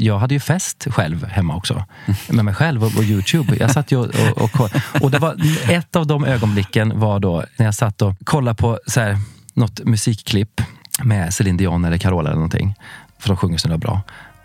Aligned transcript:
jag 0.00 0.18
hade 0.18 0.34
ju 0.34 0.40
fest 0.40 0.86
själv 0.90 1.26
hemma 1.26 1.56
också. 1.56 1.84
Med 2.28 2.44
mig 2.44 2.54
själv 2.54 2.84
och, 2.84 2.96
och 2.96 3.04
Youtube. 3.04 3.56
Jag 3.60 3.70
satt 3.70 3.92
ju 3.92 3.96
och, 3.96 4.06
och, 4.36 4.60
och, 4.60 4.70
och 5.02 5.10
det 5.10 5.18
var 5.18 5.36
ett 5.70 5.96
av 5.96 6.06
de 6.06 6.24
ögonblicken 6.24 7.00
var 7.00 7.20
då 7.20 7.44
när 7.56 7.66
jag 7.66 7.74
satt 7.74 8.02
och 8.02 8.14
kollade 8.24 8.56
på 8.56 8.78
så 8.86 9.00
här, 9.00 9.18
något 9.54 9.84
musikklipp 9.84 10.60
med 11.02 11.34
Céline 11.34 11.56
Dion 11.56 11.84
eller 11.84 11.98
Carola 11.98 12.28
eller 12.28 12.36
någonting. 12.36 12.74
För 13.18 13.28
de 13.28 13.36
sjunger 13.36 13.58
så 13.58 13.68
himla 13.68 13.78
bra. 13.78 14.02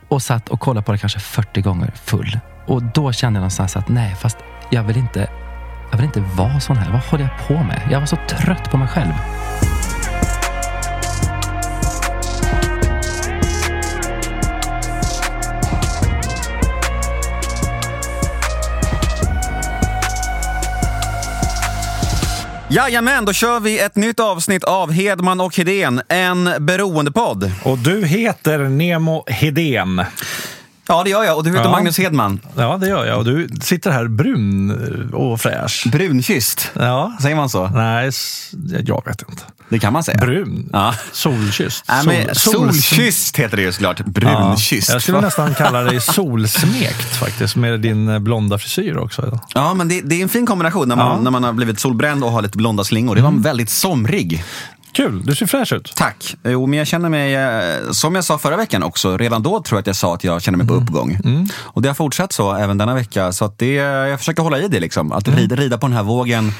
Och 0.07 0.21
satt 0.21 0.49
och 0.49 0.59
kollade 0.59 0.85
på 0.85 0.91
det 0.91 0.97
kanske 0.97 1.19
40 1.19 1.61
gånger 1.61 1.91
full. 2.05 2.39
Och 2.67 2.83
då 2.83 3.13
kände 3.13 3.37
jag 3.37 3.41
någonstans 3.41 3.75
att 3.75 3.87
nej, 3.87 4.15
fast 4.15 4.37
jag 4.71 4.83
vill 4.83 4.97
inte, 4.97 5.29
jag 5.91 5.97
vill 5.97 6.05
inte 6.05 6.19
vara 6.19 6.59
sån 6.59 6.77
här. 6.77 6.91
Vad 6.91 7.01
håller 7.01 7.23
jag 7.23 7.47
på 7.47 7.63
med? 7.63 7.87
Jag 7.91 7.99
var 7.99 8.07
så 8.07 8.17
trött 8.29 8.71
på 8.71 8.77
mig 8.77 8.87
själv. 8.87 9.13
Jajamän, 22.69 23.25
då 23.25 23.33
kör 23.33 23.59
vi 23.59 23.79
ett 23.79 23.95
nytt 23.95 24.19
avsnitt 24.19 24.63
av 24.63 24.91
Hedman 24.91 25.41
och 25.41 25.57
Hedén, 25.57 26.01
en 26.07 26.49
beroendepodd. 26.59 27.51
Och 27.63 27.77
du 27.77 28.05
heter 28.05 28.59
Nemo 28.59 29.23
Hedén. 29.27 30.01
Ja, 30.87 31.03
det 31.03 31.09
gör 31.09 31.23
jag. 31.23 31.37
Och 31.37 31.43
du 31.43 31.49
heter 31.49 31.63
Ja. 31.63 31.71
Magnus 31.71 31.97
Hedman. 31.97 32.39
Ja, 32.55 32.77
det 32.77 32.87
gör 32.87 33.05
jag. 33.05 33.17
Och 33.17 33.25
du 33.25 33.47
sitter 33.61 33.91
här 33.91 34.07
brun 34.07 35.09
och 35.13 35.41
fräsch. 35.41 35.87
Brunkysst. 35.91 36.71
Ja. 36.73 37.17
Säger 37.21 37.35
man 37.35 37.49
så? 37.49 37.67
Nej, 37.67 38.07
s- 38.07 38.51
jag 38.85 39.05
vet 39.05 39.29
inte. 39.29 39.43
Det 39.69 39.79
kan 39.79 39.93
man 39.93 40.03
säga. 40.03 40.17
Brun. 40.17 40.69
Ja. 40.73 40.93
Solkysst. 41.11 41.83
Nej, 41.87 42.05
men 42.05 42.35
Sol- 42.35 42.53
sols- 42.53 42.81
solkysst 42.81 43.37
heter 43.37 43.57
det 43.57 43.63
ju 43.63 43.71
såklart. 43.71 44.01
Ja. 44.21 44.55
Jag 44.89 45.01
skulle 45.01 45.21
nästan 45.21 45.53
kalla 45.55 45.81
dig 45.81 46.01
solsmekt 46.01 47.15
faktiskt, 47.15 47.55
med 47.55 47.79
din 47.79 48.09
eh, 48.09 48.19
blonda 48.19 48.57
frisyr 48.57 48.97
också. 48.97 49.39
Ja, 49.53 49.73
men 49.73 49.87
det, 49.87 50.01
det 50.01 50.15
är 50.15 50.23
en 50.23 50.29
fin 50.29 50.45
kombination 50.45 50.87
när 50.87 50.95
man. 50.95 51.11
Mm. 51.11 51.23
när 51.23 51.31
man 51.31 51.43
har 51.43 51.53
blivit 51.53 51.79
solbränd 51.79 52.23
och 52.23 52.31
har 52.31 52.41
lite 52.41 52.57
blonda 52.57 52.83
slingor. 52.83 53.15
Det 53.15 53.21
var 53.21 53.31
väldigt 53.31 53.69
somrig. 53.69 54.43
Kul, 54.95 55.25
du 55.25 55.35
ser 55.35 55.45
fräsch 55.45 55.73
ut. 55.73 55.93
Tack. 55.95 56.35
Jo, 56.43 56.65
men 56.65 56.79
jag 56.79 56.87
känner 56.87 57.09
mig, 57.09 57.35
eh, 57.35 57.91
som 57.91 58.15
jag 58.15 58.23
sa 58.23 58.37
förra 58.37 58.57
veckan 58.57 58.83
också, 58.83 59.17
redan 59.17 59.43
då 59.43 59.49
tror 59.63 59.77
jag 59.77 59.79
att 59.79 59.87
jag 59.87 59.95
sa 59.95 60.13
att 60.13 60.23
jag 60.23 60.41
känner 60.41 60.57
mig 60.57 60.67
på 60.67 60.73
Mm. 60.73 60.83
uppgång. 60.85 61.17
Och 61.57 61.81
det 61.81 61.89
har 61.89 61.93
fortsatt 61.95 62.33
så 62.33 62.53
även 62.55 62.77
denna 62.77 62.93
vecka. 62.93 63.31
Så 63.31 63.45
att 63.45 63.57
det, 63.59 63.73
jag 63.73 64.19
försöker 64.19 64.43
hålla 64.43 64.59
i 64.59 64.67
det, 64.67 64.79
liksom. 64.79 65.11
att 65.11 65.27
Mm. 65.27 65.39
rida, 65.39 65.55
rida 65.55 65.77
på 65.77 65.87
den 65.87 65.95
här 65.95 66.03
vågen 66.03 66.51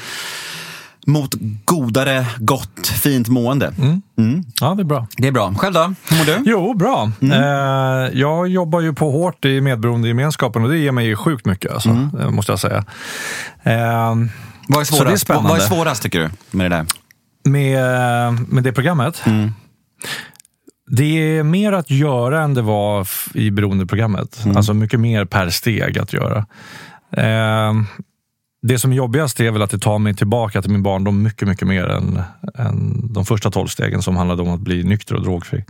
mot 1.06 1.34
godare, 1.64 2.26
gott, 2.38 2.86
fint 2.86 3.28
mående. 3.28 3.72
Mm. 4.18 4.44
Ja, 4.60 4.74
det 4.74 4.82
är 4.82 4.84
bra. 4.84 5.06
Det 5.16 5.28
är 5.28 5.32
bra. 5.32 5.54
Själv 5.58 5.74
då? 5.74 5.94
Hur 6.08 6.16
mår 6.18 6.24
du? 6.24 6.42
Jo, 6.50 6.74
bra. 6.74 7.10
Eh, 7.22 8.18
jag 8.20 8.48
jobbar 8.48 8.80
ju 8.80 8.94
på 8.94 9.10
hårt 9.10 9.44
i 9.44 9.60
medberoendegemenskapen 9.60 10.62
och 10.64 10.68
det 10.70 10.78
ger 10.78 10.92
mig 10.92 11.16
sjukt 11.16 11.46
mycket, 11.46 11.72
alltså, 11.72 11.88
eh, 11.88 12.30
måste 12.30 12.52
jag 12.52 12.58
säga. 12.60 12.84
Eh, 13.62 14.14
Vad 14.68 14.80
är 14.80 14.84
svårast, 14.84 15.28
vad 15.28 15.56
är 15.56 15.60
svårast 15.60 16.02
tycker 16.02 16.18
du 16.20 16.30
med 16.50 16.70
det 16.70 16.76
där? 16.76 16.86
Med, 17.46 17.80
med 18.48 18.64
det 18.64 18.72
programmet. 18.72 19.22
Det 20.90 21.38
är 21.38 21.42
mer 21.42 21.72
att 21.72 21.90
göra 21.90 22.42
än 22.42 22.54
det 22.54 22.62
var 22.62 23.08
i 23.34 23.50
beroendeprogrammet. 23.50 24.44
Alltså 24.56 24.74
mycket 24.74 25.00
mer 25.00 25.24
per 25.24 25.50
steg 25.50 25.98
att 25.98 26.12
göra. 26.12 26.46
Eh, 27.12 27.74
det 28.62 28.78
som 28.78 28.92
är 28.92 28.96
jobbigast 28.96 29.40
är 29.40 29.50
väl 29.50 29.62
att 29.62 29.70
det 29.70 29.78
tar 29.78 29.98
mig 29.98 30.14
tillbaka 30.14 30.62
till 30.62 30.70
min 30.70 30.82
barndom 30.82 31.22
mycket, 31.22 31.48
mycket 31.48 31.68
mer 31.68 31.84
än, 31.84 32.22
än 32.54 33.12
de 33.12 33.24
första 33.24 33.50
tolv 33.50 33.68
stegen 33.68 34.02
som 34.02 34.16
handlade 34.16 34.42
om 34.42 34.50
att 34.50 34.60
bli 34.60 34.84
nykter 34.84 35.14
och 35.14 35.22
drogfri. 35.22 35.64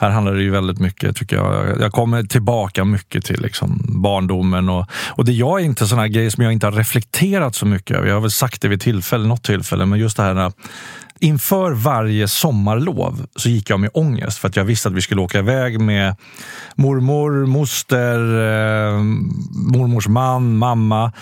Här 0.00 0.10
handlar 0.10 0.34
det 0.34 0.42
ju 0.42 0.50
väldigt 0.50 0.78
mycket, 0.78 1.16
tycker 1.16 1.36
jag. 1.36 1.80
Jag 1.80 1.92
kommer 1.92 2.22
tillbaka 2.22 2.84
mycket 2.84 3.24
till 3.24 3.40
liksom 3.40 3.80
barndomen. 3.88 4.68
Och, 4.68 4.86
och 5.08 5.24
det 5.24 5.32
jag 5.32 5.60
är 5.60 5.64
inte 5.64 5.86
här 5.96 6.08
grejer 6.08 6.30
som 6.30 6.44
jag 6.44 6.52
inte 6.52 6.66
har 6.66 6.72
reflekterat 6.72 7.54
så 7.54 7.66
mycket 7.66 7.96
över. 7.96 8.08
Jag 8.08 8.14
har 8.14 8.20
väl 8.20 8.30
sagt 8.30 8.62
det 8.62 8.68
vid 8.68 8.80
tillfälle, 8.80 9.28
något 9.28 9.42
tillfälle, 9.42 9.86
men 9.86 9.98
just 9.98 10.16
det 10.16 10.22
här 10.22 10.52
Inför 11.22 11.72
varje 11.72 12.28
sommarlov 12.28 13.26
så 13.36 13.48
gick 13.48 13.70
jag 13.70 13.80
med 13.80 13.90
ångest 13.94 14.38
för 14.38 14.48
att 14.48 14.56
jag 14.56 14.64
visste 14.64 14.88
att 14.88 14.94
vi 14.94 15.00
skulle 15.00 15.20
åka 15.20 15.38
iväg 15.38 15.80
med 15.80 16.16
mormor, 16.74 17.46
moster, 17.46 18.18
eh, 18.18 19.02
mormors 19.72 20.08
man, 20.08 20.56
mamma. 20.56 21.12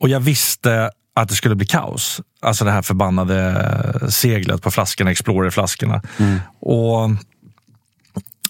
Och 0.00 0.08
jag 0.08 0.20
visste 0.20 0.90
att 1.14 1.28
det 1.28 1.34
skulle 1.34 1.54
bli 1.54 1.66
kaos. 1.66 2.20
Alltså 2.40 2.64
det 2.64 2.70
här 2.70 2.82
förbannade 2.82 4.10
seglet 4.10 4.62
på 4.62 4.70
flaskorna, 4.70 5.10
Explorer-flaskorna. 5.10 6.02
Och 6.60 7.10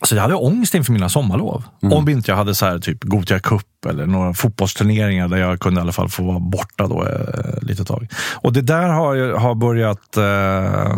så 0.02 0.14
jag 0.14 0.22
hade 0.22 0.34
ångest 0.34 0.74
inför 0.74 0.92
mina 0.92 1.08
sommarlov. 1.08 1.64
Om 1.82 2.08
inte 2.08 2.30
jag 2.30 2.36
hade 2.36 2.54
så 2.54 2.66
här, 2.66 2.78
typ 2.78 3.04
Gothia 3.04 3.40
Cup 3.40 3.86
eller 3.88 4.06
några 4.06 4.34
fotbollsturneringar 4.34 5.28
där 5.28 5.36
jag 5.36 5.60
kunde 5.60 5.80
i 5.80 5.82
alla 5.82 5.92
fall 5.92 6.08
få 6.08 6.22
vara 6.22 6.38
borta 6.38 6.86
då 6.86 7.06
eh, 7.06 7.62
lite 7.62 7.84
tag. 7.84 8.08
Och 8.34 8.52
det 8.52 8.62
där 8.62 8.88
har, 8.88 9.38
har 9.38 9.54
börjat 9.54 10.16
eh, 10.16 10.96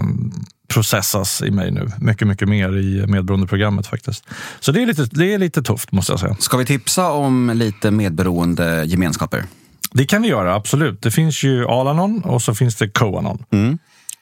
processas 0.68 1.42
i 1.42 1.50
mig 1.50 1.70
nu. 1.70 1.88
Mycket, 1.98 2.28
mycket 2.28 2.48
mer 2.48 2.76
i 2.76 3.06
medberoendeprogrammet 3.06 3.86
faktiskt. 3.86 4.24
Så 4.60 4.72
det 4.72 4.82
är, 4.82 4.86
lite, 4.86 5.04
det 5.10 5.34
är 5.34 5.38
lite 5.38 5.62
tufft 5.62 5.92
måste 5.92 6.12
jag 6.12 6.20
säga. 6.20 6.36
Ska 6.38 6.56
vi 6.56 6.66
tipsa 6.66 7.10
om 7.10 7.52
lite 7.54 7.90
medberoende 7.90 8.84
gemenskaper? 8.84 9.44
Det 9.92 10.04
kan 10.04 10.22
vi 10.22 10.28
göra, 10.28 10.54
absolut. 10.54 11.02
Det 11.02 11.10
finns 11.10 11.42
ju 11.42 11.66
Alanon 11.66 12.22
och 12.24 12.42
så 12.42 12.54
finns 12.54 12.76
det 12.76 12.88
Coanon. 12.88 13.44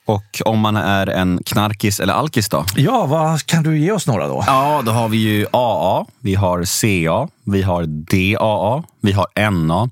Och 0.06 0.42
om 0.44 0.58
man 0.58 0.76
är 0.76 1.06
en 1.06 1.40
knarkis 1.46 2.00
eller 2.00 2.12
alkis 2.12 2.48
då? 2.48 2.64
Ja, 2.76 3.06
vad 3.06 3.46
kan 3.46 3.62
du 3.62 3.78
ge 3.78 3.92
oss 3.92 4.06
några 4.06 4.28
då? 4.28 4.44
Ja, 4.46 4.82
då 4.86 4.92
har 4.92 5.08
vi 5.08 5.16
ju 5.16 5.46
AA, 5.52 6.06
vi 6.20 6.34
har 6.34 6.64
CA, 6.64 7.28
vi 7.44 7.62
har 7.62 7.86
DAA, 7.86 8.82
vi 9.00 9.12
har 9.12 9.50
NA. 9.50 9.88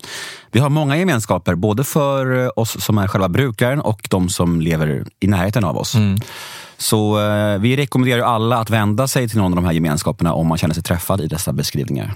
Vi 0.52 0.60
har 0.60 0.68
många 0.68 0.96
gemenskaper, 0.96 1.54
både 1.54 1.84
för 1.84 2.58
oss 2.58 2.84
som 2.84 2.98
är 2.98 3.08
själva 3.08 3.28
brukaren 3.28 3.80
och 3.80 4.06
de 4.10 4.28
som 4.28 4.60
lever 4.60 5.04
i 5.20 5.26
närheten 5.26 5.64
av 5.64 5.76
oss. 5.78 5.96
Så 6.78 7.20
eh, 7.20 7.58
vi 7.58 7.76
rekommenderar 7.76 8.18
ju 8.18 8.24
alla 8.24 8.58
att 8.58 8.70
vända 8.70 9.08
sig 9.08 9.28
till 9.28 9.38
någon 9.38 9.52
av 9.52 9.56
de 9.56 9.64
här 9.64 9.72
gemenskaperna 9.72 10.34
om 10.34 10.46
man 10.46 10.58
känner 10.58 10.74
sig 10.74 10.82
träffad 10.82 11.20
i 11.20 11.26
dessa 11.26 11.52
beskrivningar. 11.52 12.14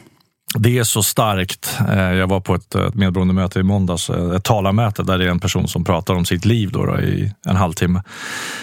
Det 0.59 0.79
är 0.79 0.85
så 0.85 1.03
starkt. 1.03 1.79
Eh, 1.89 2.13
Jag 2.13 2.27
var 2.27 2.41
på 2.41 2.55
ett 2.55 2.75
ett 2.75 2.95
medberoendemöte 2.95 3.61
i 3.61 3.63
måndags, 3.63 4.11
eh, 4.11 4.31
ett 4.37 4.45
talarmöte 4.45 5.03
där 5.03 5.19
det 5.19 5.25
är 5.25 5.29
en 5.29 5.39
person 5.41 5.69
som 5.69 5.85
pratar 5.85 6.15
om 6.15 6.25
sitt 6.25 6.45
liv 6.45 6.71
då, 6.73 6.87
då 6.87 7.01
i 7.01 7.33
en 7.47 7.57
halvtimme. 7.57 8.03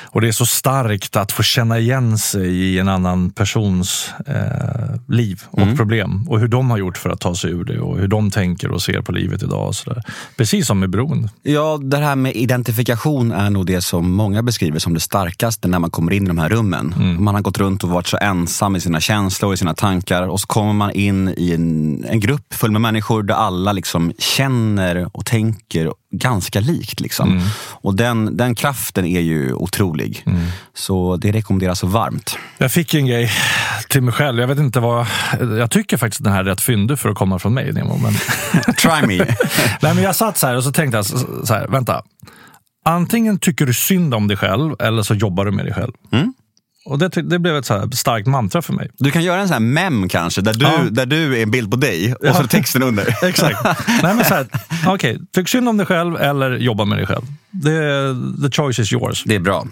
Och 0.05 0.21
det 0.21 0.27
är 0.27 0.31
så 0.31 0.45
starkt 0.45 1.15
att 1.15 1.31
få 1.31 1.43
känna 1.43 1.79
igen 1.79 2.17
sig 2.17 2.47
i 2.47 2.79
en 2.79 2.87
annan 2.87 3.29
persons 3.29 4.09
eh, 4.27 4.95
liv 5.07 5.41
och 5.49 5.77
problem 5.77 6.27
och 6.29 6.39
hur 6.39 6.47
de 6.47 6.69
har 6.69 6.77
gjort 6.77 6.97
för 6.97 7.09
att 7.09 7.19
ta 7.19 7.35
sig 7.35 7.51
ur 7.51 7.63
det 7.63 7.79
och 7.79 7.97
hur 7.97 8.07
de 8.07 8.31
tänker 8.31 8.71
och 8.71 8.81
ser 8.81 9.01
på 9.01 9.11
livet 9.11 9.43
idag. 9.43 9.67
Och 9.67 9.75
så 9.75 9.93
där. 9.93 10.03
Precis 10.37 10.67
som 10.67 10.79
med 10.79 10.89
beroende. 10.89 11.29
Ja, 11.43 11.79
det 11.83 11.97
här 11.97 12.15
med 12.15 12.35
identifikation 12.35 13.31
är 13.31 13.49
nog 13.49 13.65
det 13.65 13.81
som 13.81 14.11
många 14.11 14.43
beskriver 14.43 14.79
som 14.79 14.93
det 14.93 14.99
starkaste 14.99 15.67
när 15.67 15.79
man 15.79 15.89
kommer 15.91 16.11
in 16.13 16.23
i 16.23 16.27
de 16.27 16.37
här 16.37 16.49
rummen. 16.49 16.93
Man 17.19 17.35
har 17.35 17.41
gått 17.41 17.57
runt 17.57 17.83
och 17.83 17.89
varit 17.89 18.07
så 18.07 18.17
ensam 18.21 18.75
i 18.75 18.79
sina 18.81 18.99
känslor, 18.99 19.53
i 19.53 19.57
sina 19.57 19.73
tankar 19.73 20.27
och 20.27 20.39
så 20.39 20.47
kommer 20.47 20.73
man 20.73 20.91
in 20.91 21.33
i 21.37 21.53
en, 21.53 21.70
en 22.07 22.19
grupp 22.19 22.53
full 22.53 22.71
med 22.71 22.81
människor 22.81 23.23
där 23.23 23.35
alla 23.35 23.71
liksom 23.71 24.13
känner 24.17 25.09
och 25.11 25.25
tänker 25.25 25.91
ganska 26.11 26.59
likt. 26.59 26.99
Liksom. 26.99 27.41
Och 27.69 27.95
den, 27.95 28.37
den 28.37 28.55
kraften 28.55 29.05
är 29.05 29.19
ju 29.19 29.53
otrolig. 29.53 30.25
Så 30.73 31.17
det 31.17 31.31
rekommenderas 31.31 31.79
så 31.79 31.87
varmt. 31.87 32.37
Jag 32.57 32.71
fick 32.71 32.93
en 32.93 33.05
grej 33.05 33.31
till 33.89 34.01
mig 34.01 34.13
själv. 34.13 34.39
Jag 34.39 34.47
vet 34.47 34.59
inte 34.59 34.79
vad... 34.79 35.07
Jag 35.57 35.71
tycker 35.71 35.97
faktiskt 35.97 36.21
att 36.21 36.25
den 36.25 36.33
här 36.33 36.39
är 36.39 36.43
rätt 36.43 36.61
fyndig 36.61 36.99
för 36.99 37.09
att 37.09 37.17
komma 37.17 37.39
från 37.39 37.53
mig. 37.53 37.73
Nemo, 37.73 37.97
Men... 37.97 38.13
Try 38.75 39.07
me. 39.07 39.17
Nej, 39.81 39.95
men 39.95 40.03
jag 40.03 40.15
satt 40.15 40.37
så 40.37 40.47
här 40.47 40.57
och 40.57 40.63
så 40.63 40.71
tänkte 40.71 40.97
jag 40.97 41.05
så 41.05 41.53
här, 41.53 41.67
vänta. 41.67 42.03
Antingen 42.85 43.39
tycker 43.39 43.65
du 43.65 43.73
synd 43.73 44.13
om 44.13 44.27
dig 44.27 44.37
själv 44.37 44.75
eller 44.79 45.03
så 45.03 45.13
jobbar 45.13 45.45
du 45.45 45.51
med 45.51 45.65
dig 45.65 45.73
själv. 45.73 45.91
Och 46.85 46.99
det, 46.99 47.07
det 47.09 47.39
blev 47.39 47.55
ett 47.55 47.65
så 47.65 47.89
starkt 47.93 48.27
mantra 48.27 48.61
för 48.61 48.73
mig. 48.73 48.89
Du 48.97 49.11
kan 49.11 49.23
göra 49.23 49.41
en 49.41 49.47
sån 49.47 49.53
här 49.53 49.59
mem 49.59 50.09
kanske, 50.09 50.41
där 50.41 50.53
du, 50.53 50.65
Ja. 50.65 50.79
där 50.91 51.05
du 51.05 51.37
är 51.39 51.43
en 51.43 51.51
bild 51.51 51.71
på 51.71 51.77
dig 51.77 52.13
och 52.13 52.19
så 52.21 52.27
Ja. 52.27 52.43
är 52.43 52.47
texten 52.47 52.83
under. 52.83 53.15
Exakt. 53.25 53.57
Nej, 54.03 54.15
men 54.15 54.25
så 54.25 54.33
här, 54.33 54.47
okej, 54.87 55.19
tyck 55.35 55.49
synd 55.49 55.69
om 55.69 55.77
dig 55.77 55.85
själv 55.85 56.15
eller 56.15 56.51
jobba 56.51 56.85
med 56.85 56.97
dig 56.97 57.07
själv. 57.07 57.21
Det, 57.51 58.15
the 58.43 58.51
choice 58.61 58.79
is 58.79 58.93
yours. 58.93 59.23
Det 59.25 59.35
är 59.35 59.39
bra. 59.39 59.67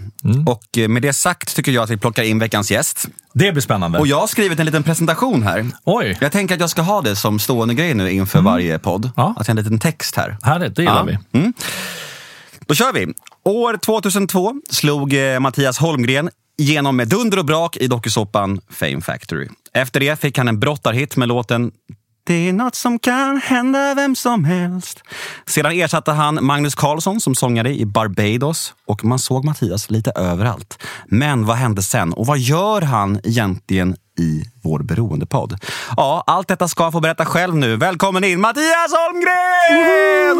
Och 0.46 0.78
eh, 0.78 0.88
med 0.88 1.02
det 1.02 1.14
sagt 1.14 1.56
tycker 1.56 1.72
jag 1.72 1.84
att 1.84 1.90
vi 1.90 1.98
plockar 1.98 2.24
in 2.24 2.40
veckans 2.40 2.72
gäst. 2.72 3.08
Det 3.34 3.52
blir 3.52 3.62
spännande. 3.62 4.00
Och 4.00 4.08
jag 4.08 4.20
har 4.20 4.28
skrivit 4.28 4.60
en 4.60 4.66
liten 4.66 4.84
presentation 4.84 5.44
här. 5.44 5.66
Oj, 5.84 6.18
Jag 6.22 6.32
tänker 6.32 6.56
att 6.56 6.62
jag 6.62 6.70
ska 6.70 6.82
ha 6.82 7.02
det 7.02 7.16
som 7.16 7.40
stående 7.40 7.74
grej 7.74 7.94
nu 7.94 8.12
inför 8.12 8.42
varje 8.42 8.80
podd. 8.80 9.12
Ja. 9.16 9.34
Att 9.38 9.48
jag 9.48 9.56
har 9.56 9.60
en 9.60 9.64
liten 9.64 9.80
text 9.80 10.16
här. 10.16 10.38
härligt. 10.44 10.76
Det 10.76 10.82
gillar 10.82 11.08
Ja. 11.12 11.18
vi. 11.32 11.52
Då 12.68 12.76
kör 12.76 12.94
vi! 12.94 13.08
År 13.44 13.78
2002 13.78 14.54
slog 14.70 15.14
eh, 15.14 15.40
Mattias 15.40 15.78
Holmgren 15.78 16.30
igenom 16.60 16.96
med 16.96 17.08
dunder 17.08 17.40
och 17.40 17.46
brak 17.46 17.78
i 17.78 17.88
dokusåpan 17.88 18.62
Fame 18.70 19.02
Factory. 19.02 19.48
Efter 19.74 20.00
det 20.00 20.20
fick 20.20 20.38
han 20.38 20.48
en 20.48 20.60
brottarhit 20.60 21.18
med 21.18 21.28
låten 21.28 21.72
Det 22.24 22.50
är 22.50 22.54
något 22.54 22.76
som 22.76 23.00
kan 23.00 23.38
hända 23.38 23.94
vem 23.96 24.16
som 24.16 24.46
helst. 24.46 25.04
Sedan 25.46 25.72
ersatte 25.72 26.12
han 26.12 26.46
Magnus 26.46 26.76
Carlsson 26.76 27.22
som 27.22 27.36
sångare 27.36 27.76
i 27.76 27.86
Barbados 27.86 28.74
och 28.88 29.04
man 29.04 29.20
såg 29.20 29.46
Mattias 29.46 29.90
lite 29.90 30.12
överallt. 30.12 30.84
Men 31.06 31.46
vad 31.46 31.58
hände 31.58 31.82
sen 31.82 32.14
och 32.14 32.26
vad 32.26 32.40
gör 32.40 32.82
han 32.82 33.20
egentligen 33.24 33.96
i 34.20 34.50
vår 34.62 34.80
beroendepodd? 34.80 35.66
Ja, 35.98 36.24
allt 36.28 36.48
detta 36.48 36.68
ska 36.68 36.84
han 36.84 36.92
få 36.92 37.00
berätta 37.00 37.26
själv 37.26 37.56
nu. 37.56 37.78
Välkommen 37.78 38.24
in 38.24 38.42
Mattias 38.42 38.92
Holmgren! 38.92 40.38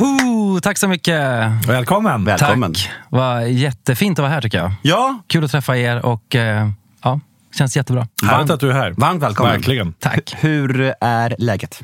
Oh, 0.00 0.60
tack 0.60 0.78
så 0.78 0.88
mycket! 0.88 1.20
Välkommen! 1.68 2.24
Välkommen! 2.24 2.74
Tack! 2.74 2.90
Vad 3.08 3.48
jättefint 3.48 4.18
att 4.18 4.22
vara 4.22 4.32
här 4.32 4.40
tycker 4.40 4.58
jag. 4.58 4.72
Ja, 4.82 5.18
Kul 5.26 5.44
att 5.44 5.50
träffa 5.50 5.76
er 5.76 6.06
och 6.06 6.34
eh, 6.34 6.68
ja, 7.02 7.20
känns 7.54 7.76
jättebra. 7.76 8.08
Härligt 8.22 8.50
att 8.50 8.60
du 8.60 8.70
är 8.70 8.74
här. 8.74 8.94
varmt 8.96 9.22
välkommen. 9.22 9.52
Verkligen. 9.52 9.92
Tack. 9.92 10.34
Hur 10.38 10.94
är 11.00 11.34
läget? 11.38 11.82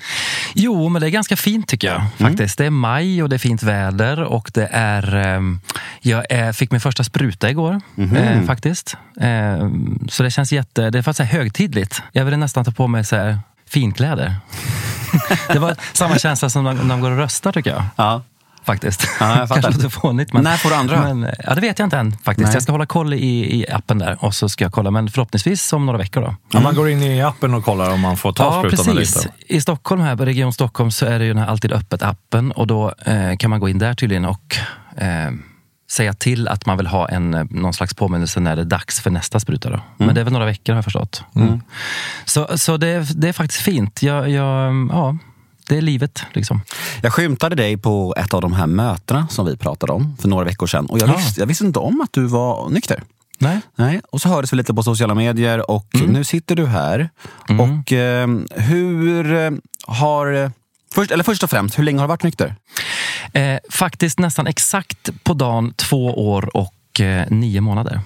Jo, 0.54 0.88
men 0.88 1.00
det 1.00 1.08
är 1.08 1.10
ganska 1.10 1.36
fint 1.36 1.68
tycker 1.68 1.88
jag. 1.88 2.02
faktiskt. 2.18 2.58
Det 2.58 2.66
är 2.66 2.70
maj 2.70 3.22
och 3.22 3.28
det 3.28 3.36
är 3.36 3.38
fint 3.38 3.62
väder 3.62 4.22
och 4.22 4.50
det 4.54 4.68
är... 4.72 5.16
ehm, 5.16 5.60
jag 6.00 6.24
är, 6.30 6.52
fick 6.52 6.70
min 6.70 6.80
första 6.80 7.04
spruta 7.04 7.50
igår, 7.50 7.80
eh, 8.16 8.42
faktiskt. 8.42 8.96
Eh, 9.20 9.70
så 10.08 10.22
det 10.22 10.30
känns 10.30 10.52
jätte... 10.52 10.90
Det 10.90 10.98
är 10.98 11.02
faktiskt 11.02 11.16
så 11.16 11.22
här 11.22 11.38
högtidligt. 11.38 12.02
Jag 12.12 12.24
ville 12.24 12.36
nästan 12.36 12.64
ta 12.64 12.70
på 12.70 12.86
mig 12.86 13.04
så 13.04 13.16
här 13.16 13.38
finkläder. 13.68 14.36
det 15.52 15.58
var 15.58 15.76
samma 15.92 16.18
känsla 16.18 16.50
som 16.50 16.64
när 16.64 16.72
när 16.74 16.88
de 16.88 17.00
går 17.00 17.10
och 17.10 17.16
röstar 17.16 17.52
tycker 17.52 17.70
jag. 17.70 17.82
Ja. 17.96 18.22
Faktiskt. 18.66 19.08
Ja, 19.20 19.38
jag. 19.38 19.48
Kanske 19.48 19.70
lite 19.70 19.90
fånigt. 19.90 20.32
Men, 20.32 20.44
När 20.44 20.56
får 20.56 20.68
du 20.68 20.74
andra? 20.74 21.02
Men, 21.14 21.28
ja, 21.44 21.54
det 21.54 21.60
vet 21.60 21.78
jag 21.78 21.86
inte 21.86 21.98
än 21.98 22.12
faktiskt. 22.24 22.46
Nej. 22.46 22.54
Jag 22.54 22.62
ska 22.62 22.72
hålla 22.72 22.86
koll 22.86 23.14
i, 23.14 23.60
i 23.60 23.66
appen 23.72 23.98
där 23.98 24.16
och 24.24 24.34
så 24.34 24.48
ska 24.48 24.64
jag 24.64 24.72
kolla. 24.72 24.90
Men 24.90 25.08
förhoppningsvis 25.10 25.72
om 25.72 25.86
några 25.86 25.98
veckor 25.98 26.20
då. 26.20 26.36
Ja, 26.52 26.60
man 26.60 26.74
går 26.74 26.90
in 26.90 27.02
i 27.02 27.22
appen 27.22 27.54
och 27.54 27.64
kollar 27.64 27.90
om 27.90 28.00
man 28.00 28.16
får 28.16 28.32
ta 28.32 28.44
Ja, 28.44 28.68
sprutan 28.68 28.88
eller 28.90 29.00
inte. 29.02 29.28
I 29.46 29.60
Stockholm, 29.60 30.02
här 30.02 30.16
Region 30.16 30.52
Stockholm, 30.52 30.90
så 30.90 31.06
är 31.06 31.18
det 31.18 31.24
ju 31.24 31.32
den 31.34 31.42
här 31.42 31.48
Alltid 31.48 31.72
öppet-appen 31.72 32.50
och 32.52 32.66
då 32.66 32.92
eh, 33.06 33.36
kan 33.38 33.50
man 33.50 33.60
gå 33.60 33.68
in 33.68 33.78
där 33.78 33.94
tydligen 33.94 34.24
och 34.24 34.56
eh, 34.96 35.06
säga 35.90 36.12
till 36.14 36.48
att 36.48 36.66
man 36.66 36.76
vill 36.76 36.86
ha 36.86 37.08
en, 37.08 37.34
eh, 37.34 37.44
någon 37.50 37.72
slags 37.72 37.94
påminnelse 37.94 38.40
när 38.40 38.56
det 38.56 38.62
är 38.62 38.66
dags 38.66 39.00
för 39.00 39.10
nästa 39.10 39.40
spruta. 39.40 39.68
Då. 39.68 39.74
Mm. 39.74 39.86
Men 39.98 40.14
det 40.14 40.20
är 40.20 40.24
väl 40.24 40.32
några 40.32 40.46
veckor 40.46 40.72
har 40.72 40.78
jag 40.78 40.84
förstått. 40.84 41.22
Så, 42.24 42.58
så 42.58 42.76
det, 42.76 42.88
är- 42.88 43.14
det 43.14 43.28
är 43.28 43.32
faktiskt 43.32 43.60
fint. 43.62 44.02
Jag, 44.02 44.28
jag, 44.30 44.88
ja, 44.92 45.16
det 45.68 45.76
är 45.76 45.82
livet 45.82 46.22
liksom. 46.32 46.60
Jag 47.02 47.12
skymtade 47.12 47.56
dig 47.56 47.76
på 47.76 48.14
ett 48.16 48.34
av 48.34 48.40
de 48.40 48.52
här 48.52 48.66
mötena 48.66 49.28
som 49.30 49.46
vi 49.46 49.56
pratade 49.56 49.92
om 49.92 50.16
för 50.20 50.28
några 50.28 50.44
veckor 50.44 50.66
sedan. 50.66 50.86
Och 50.86 50.98
jag, 50.98 51.08
Ja. 51.08 51.16
visste, 51.16 51.40
jag 51.40 51.46
visste 51.46 51.64
inte 51.64 51.78
om 51.78 52.00
att 52.00 52.12
du 52.12 52.26
var 52.26 52.68
nykter. 52.68 53.02
Nej. 53.38 53.60
Nej. 53.76 54.00
Och 54.10 54.20
så 54.20 54.28
hördes 54.28 54.52
vi 54.52 54.56
lite 54.56 54.74
på 54.74 54.82
sociala 54.82 55.14
medier 55.14 55.70
och 55.70 55.86
Mm. 55.94 56.06
nu 56.10 56.24
sitter 56.24 56.56
du 56.56 56.66
här. 56.66 57.10
Och 57.48 57.92
eh, 57.92 58.28
hur 58.56 59.52
har... 59.92 60.32
eh, 60.44 60.50
Först, 60.94 61.10
eller 61.10 61.24
först 61.24 61.42
och 61.42 61.50
främst, 61.50 61.78
hur 61.78 61.84
länge 61.84 61.98
har 61.98 62.04
du 62.06 62.08
varit 62.08 62.22
nykter? 62.22 62.54
Eh, 63.32 63.58
faktiskt 63.70 64.18
nästan 64.18 64.46
exakt 64.46 65.10
på 65.24 65.34
dagen 65.34 65.72
två 65.76 66.28
år 66.30 66.56
och 66.56 67.00
eh, 67.00 67.26
nio 67.30 67.60
månader. 67.60 68.00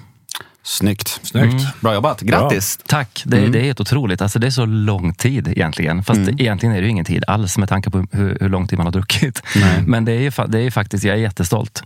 Snyggt. 0.63 1.21
Snyggt. 1.23 1.81
Bra 1.81 1.95
jobbat. 1.95 2.21
Grattis! 2.21 2.79
Tack, 2.87 3.23
det, 3.27 3.49
det 3.49 3.59
är 3.59 3.63
helt 3.63 3.81
otroligt. 3.81 4.23
Alltså, 4.23 4.39
det 4.39 4.47
är 4.47 4.51
så 4.51 4.67
lång 4.67 5.15
tid 5.15 5.49
egentligen. 5.49 6.05
Fast 6.05 6.21
egentligen 6.21 6.75
är 6.75 6.81
det 6.81 6.85
ju 6.85 6.91
ingen 6.91 7.05
tid 7.05 7.25
alls 7.27 7.59
med 7.59 7.69
tanke 7.69 7.91
på 7.91 8.07
hur, 8.13 8.39
hur 8.41 8.49
lång 8.49 8.69
tid 8.69 8.79
man 8.79 8.87
har 8.87 8.93
druckit. 8.93 9.43
Men 9.87 10.05
det 10.05 10.13
är, 10.13 10.47
det 10.49 10.59
är 10.59 10.63
ju 10.63 10.71
faktiskt, 10.71 11.05
jag 11.05 11.17
är 11.17 11.21
jättestolt. 11.21 11.83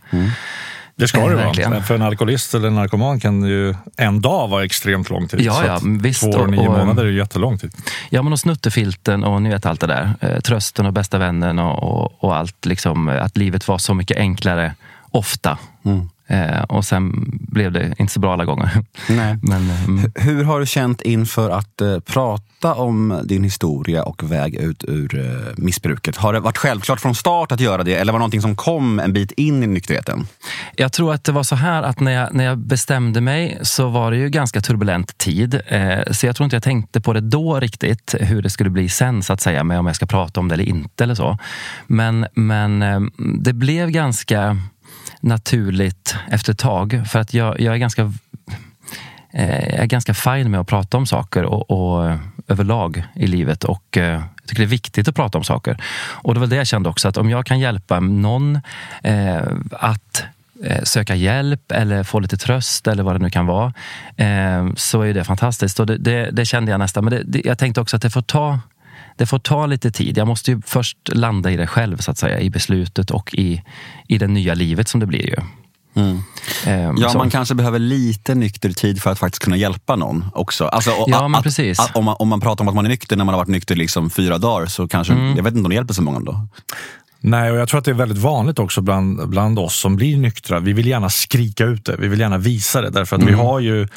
Det 0.96 1.08
ska 1.08 1.28
det 1.28 1.34
verkligen. 1.34 1.70
vara. 1.70 1.82
För 1.82 1.94
en 1.94 2.02
alkoholist 2.02 2.54
eller 2.54 2.68
en 2.68 2.74
narkoman 2.74 3.20
kan 3.20 3.42
ju 3.42 3.74
en 3.96 4.20
dag 4.20 4.48
vara 4.48 4.64
extremt 4.64 5.10
lång 5.10 5.28
tid. 5.28 5.40
Ja, 5.40 5.52
Så 5.52 5.66
ja, 5.66 5.80
visst. 6.00 6.20
Två 6.20 6.28
år 6.30 6.38
och 6.38 6.50
nio 6.50 6.68
och, 6.68 6.78
månader 6.78 7.04
är 7.04 7.08
ju 7.08 7.18
jättelång 7.18 7.58
tid. 7.58 7.72
Ja, 8.10 8.22
men 8.22 8.32
och 8.32 8.40
snuttefilten 8.40 9.24
och 9.24 9.42
ni 9.42 9.50
vet 9.50 9.66
allt 9.66 9.80
det 9.80 9.86
där. 9.86 10.14
Eh, 10.20 10.40
trösten 10.40 10.86
och 10.86 10.92
bästa 10.92 11.18
vännen 11.18 11.58
och, 11.58 11.82
och, 11.82 12.24
och 12.24 12.36
allt. 12.36 12.66
Liksom, 12.66 13.08
eh, 13.08 13.24
att 13.24 13.36
livet 13.36 13.68
var 13.68 13.78
så 13.78 13.94
mycket 13.94 14.16
enklare, 14.16 14.74
ofta. 15.10 15.58
Eh, 16.26 16.62
och 16.62 16.84
sen 16.84 17.30
blev 17.48 17.72
det 17.72 17.94
inte 17.98 18.12
så 18.12 18.20
bra 18.20 18.32
alla 18.32 18.44
gånger. 18.44 18.84
Nej. 19.08 19.38
Men, 19.42 19.70
eh, 19.70 19.84
mm. 19.84 20.12
Hur 20.14 20.44
har 20.44 20.60
du 20.60 20.66
känt 20.66 21.02
inför 21.02 21.50
att 21.50 21.80
eh, 21.80 21.98
prata 21.98 22.74
om 22.74 23.20
din 23.24 23.44
historia 23.44 24.02
och 24.02 24.30
väg 24.30 24.54
ut 24.54 24.84
ur 24.88 25.18
eh, 25.18 25.52
missbruket? 25.56 26.16
Har 26.16 26.32
det 26.32 26.40
varit 26.40 26.58
självklart 26.58 27.00
från 27.00 27.14
start 27.14 27.52
att 27.52 27.60
göra 27.60 27.82
det 27.82 27.94
eller 27.94 28.12
var 28.12 28.18
det 28.18 28.20
någonting 28.20 28.40
som 28.40 28.56
kom 28.56 29.00
en 29.00 29.12
bit 29.12 29.32
in 29.32 29.62
i 29.62 29.66
nykterheten? 29.66 30.26
Jag 30.76 30.92
tror 30.92 31.14
att 31.14 31.24
det 31.24 31.32
var 31.32 31.42
så 31.42 31.54
här 31.54 31.82
att 31.82 32.00
när 32.00 32.12
jag, 32.12 32.34
när 32.34 32.44
jag 32.44 32.58
bestämde 32.58 33.20
mig 33.20 33.58
så 33.62 33.88
var 33.88 34.10
det 34.10 34.16
ju 34.16 34.28
ganska 34.28 34.60
turbulent 34.60 35.18
tid. 35.18 35.60
Eh, 35.66 35.98
så 36.10 36.26
jag 36.26 36.36
tror 36.36 36.44
inte 36.44 36.56
jag 36.56 36.62
tänkte 36.62 37.00
på 37.00 37.12
det 37.12 37.20
då 37.20 37.60
riktigt, 37.60 38.14
hur 38.20 38.42
det 38.42 38.50
skulle 38.50 38.70
bli 38.70 38.88
sen 38.88 39.22
så 39.22 39.32
att 39.32 39.40
säga, 39.40 39.64
med 39.64 39.78
om 39.78 39.86
jag 39.86 39.96
ska 39.96 40.06
prata 40.06 40.40
om 40.40 40.48
det 40.48 40.54
eller 40.54 40.64
inte 40.64 41.04
eller 41.04 41.14
så. 41.14 41.38
Men, 41.86 42.26
men 42.34 42.82
eh, 42.82 43.00
det 43.16 43.52
blev 43.52 43.90
ganska 43.90 44.58
naturligt 45.24 46.16
efter 46.30 46.52
ett 46.52 46.58
tag 46.58 47.02
för 47.06 47.18
att 47.18 47.34
jag, 47.34 47.60
jag 47.60 47.74
är 47.74 47.78
ganska 47.78 48.02
eh, 49.32 49.80
är 49.80 49.86
ganska 49.86 50.14
fin 50.14 50.50
med 50.50 50.60
att 50.60 50.66
prata 50.66 50.96
om 50.96 51.06
saker 51.06 51.44
och, 51.44 51.70
och 51.70 52.18
överlag 52.48 53.04
i 53.14 53.26
livet 53.26 53.64
och 53.64 53.96
eh, 53.96 54.22
jag 54.44 54.48
tycker 54.48 54.62
det 54.62 54.66
är 54.66 54.78
viktigt 54.78 55.08
att 55.08 55.14
prata 55.14 55.38
om 55.38 55.44
saker. 55.44 55.76
Och 56.22 56.34
det 56.34 56.40
var 56.40 56.46
det 56.46 56.56
jag 56.56 56.66
kände 56.66 56.88
också, 56.88 57.08
att 57.08 57.16
om 57.16 57.30
jag 57.30 57.46
kan 57.46 57.60
hjälpa 57.60 58.00
någon 58.00 58.60
eh, 59.02 59.42
att 59.70 60.24
eh, 60.64 60.82
söka 60.82 61.14
hjälp 61.14 61.72
eller 61.72 62.02
få 62.02 62.20
lite 62.20 62.36
tröst 62.36 62.86
eller 62.86 63.02
vad 63.02 63.14
det 63.14 63.18
nu 63.18 63.30
kan 63.30 63.46
vara, 63.46 63.72
eh, 64.16 64.74
så 64.76 65.02
är 65.02 65.14
det 65.14 65.24
fantastiskt. 65.24 65.80
Och 65.80 65.86
det, 65.86 65.96
det, 65.96 66.30
det 66.30 66.44
kände 66.44 66.70
jag 66.70 66.78
nästan. 66.78 67.04
Men 67.04 67.12
det, 67.12 67.22
det, 67.24 67.42
jag 67.44 67.58
tänkte 67.58 67.80
också 67.80 67.96
att 67.96 68.02
det 68.02 68.10
får 68.10 68.22
ta 68.22 68.58
det 69.16 69.26
får 69.26 69.38
ta 69.38 69.66
lite 69.66 69.90
tid. 69.90 70.19
Jag 70.19 70.26
måste 70.26 70.50
ju 70.50 70.62
först 70.66 70.99
landa 71.12 71.50
i 71.50 71.56
det 71.56 71.66
själv, 71.66 71.96
så 71.96 72.11
att 72.11 72.19
säga. 72.19 72.40
I 72.40 72.50
beslutet 72.50 73.11
och 73.11 73.34
i, 73.34 73.62
i 74.08 74.19
det 74.19 74.26
nya 74.26 74.55
livet 74.55 74.88
som 74.88 75.00
det 75.00 75.06
blir 75.06 75.26
ju. 75.26 75.37
Eh, 76.66 76.93
Ja, 76.99 77.08
så. 77.08 77.19
man 77.19 77.31
kanske 77.31 77.55
behöver 77.55 77.78
lite 77.78 78.34
nykter 78.34 78.70
tid 78.70 79.02
för 79.02 79.11
att 79.11 79.19
faktiskt 79.19 79.43
kunna 79.44 79.56
hjälpa 79.56 79.96
någon 79.96 80.25
också. 80.34 80.64
Alltså, 80.66 80.90
och 80.90 81.08
Ja, 81.11 81.37
att- 81.38 81.43
precis. 81.43 81.81
Att, 81.81 81.96
om, 81.96 82.05
man, 82.05 82.16
om 82.19 82.28
man 82.28 82.40
pratar 82.40 82.64
om 82.64 82.69
att 82.69 82.75
man 82.75 82.84
är 82.84 82.88
nykter 82.88 83.16
när 83.16 83.25
man 83.25 83.34
har 83.34 83.40
varit 83.40 83.49
nykter 83.49 83.75
liksom 83.76 84.11
fyra 84.11 84.38
dagar 84.38 84.66
så 84.66 84.88
kanske, 84.88 85.12
Mm. 85.12 85.37
jag 85.37 85.43
vet 85.44 85.55
inte 85.55 85.64
om 85.64 85.69
det 85.70 85.75
hjälper 85.75 85.94
så 85.94 86.02
många 86.02 86.20
då. 86.20 86.46
Nej, 87.20 87.50
och 87.50 87.56
jag 87.58 87.69
tror 87.69 87.78
att 87.78 87.84
det 87.84 87.90
är 87.90 87.94
väldigt 87.94 88.19
vanligt 88.19 88.58
också 88.58 88.81
bland, 88.81 89.28
bland 89.28 89.58
oss 89.58 89.76
som 89.81 89.96
blir 89.96 90.17
nyktra. 90.17 90.60
Vi 90.60 90.72
vill 90.72 90.87
gärna 90.87 91.10
skrika 91.10 91.64
ut 91.64 91.84
det, 91.84 91.96
vi 91.96 92.08
vill 92.08 92.20
gärna 92.20 92.38
visa 92.38 92.82
det. 92.82 92.90
Därför 92.90 93.17
att 93.17 93.22
Mm. 93.22 93.34
vi 93.34 93.40
har 93.40 93.60
ju 93.60 93.88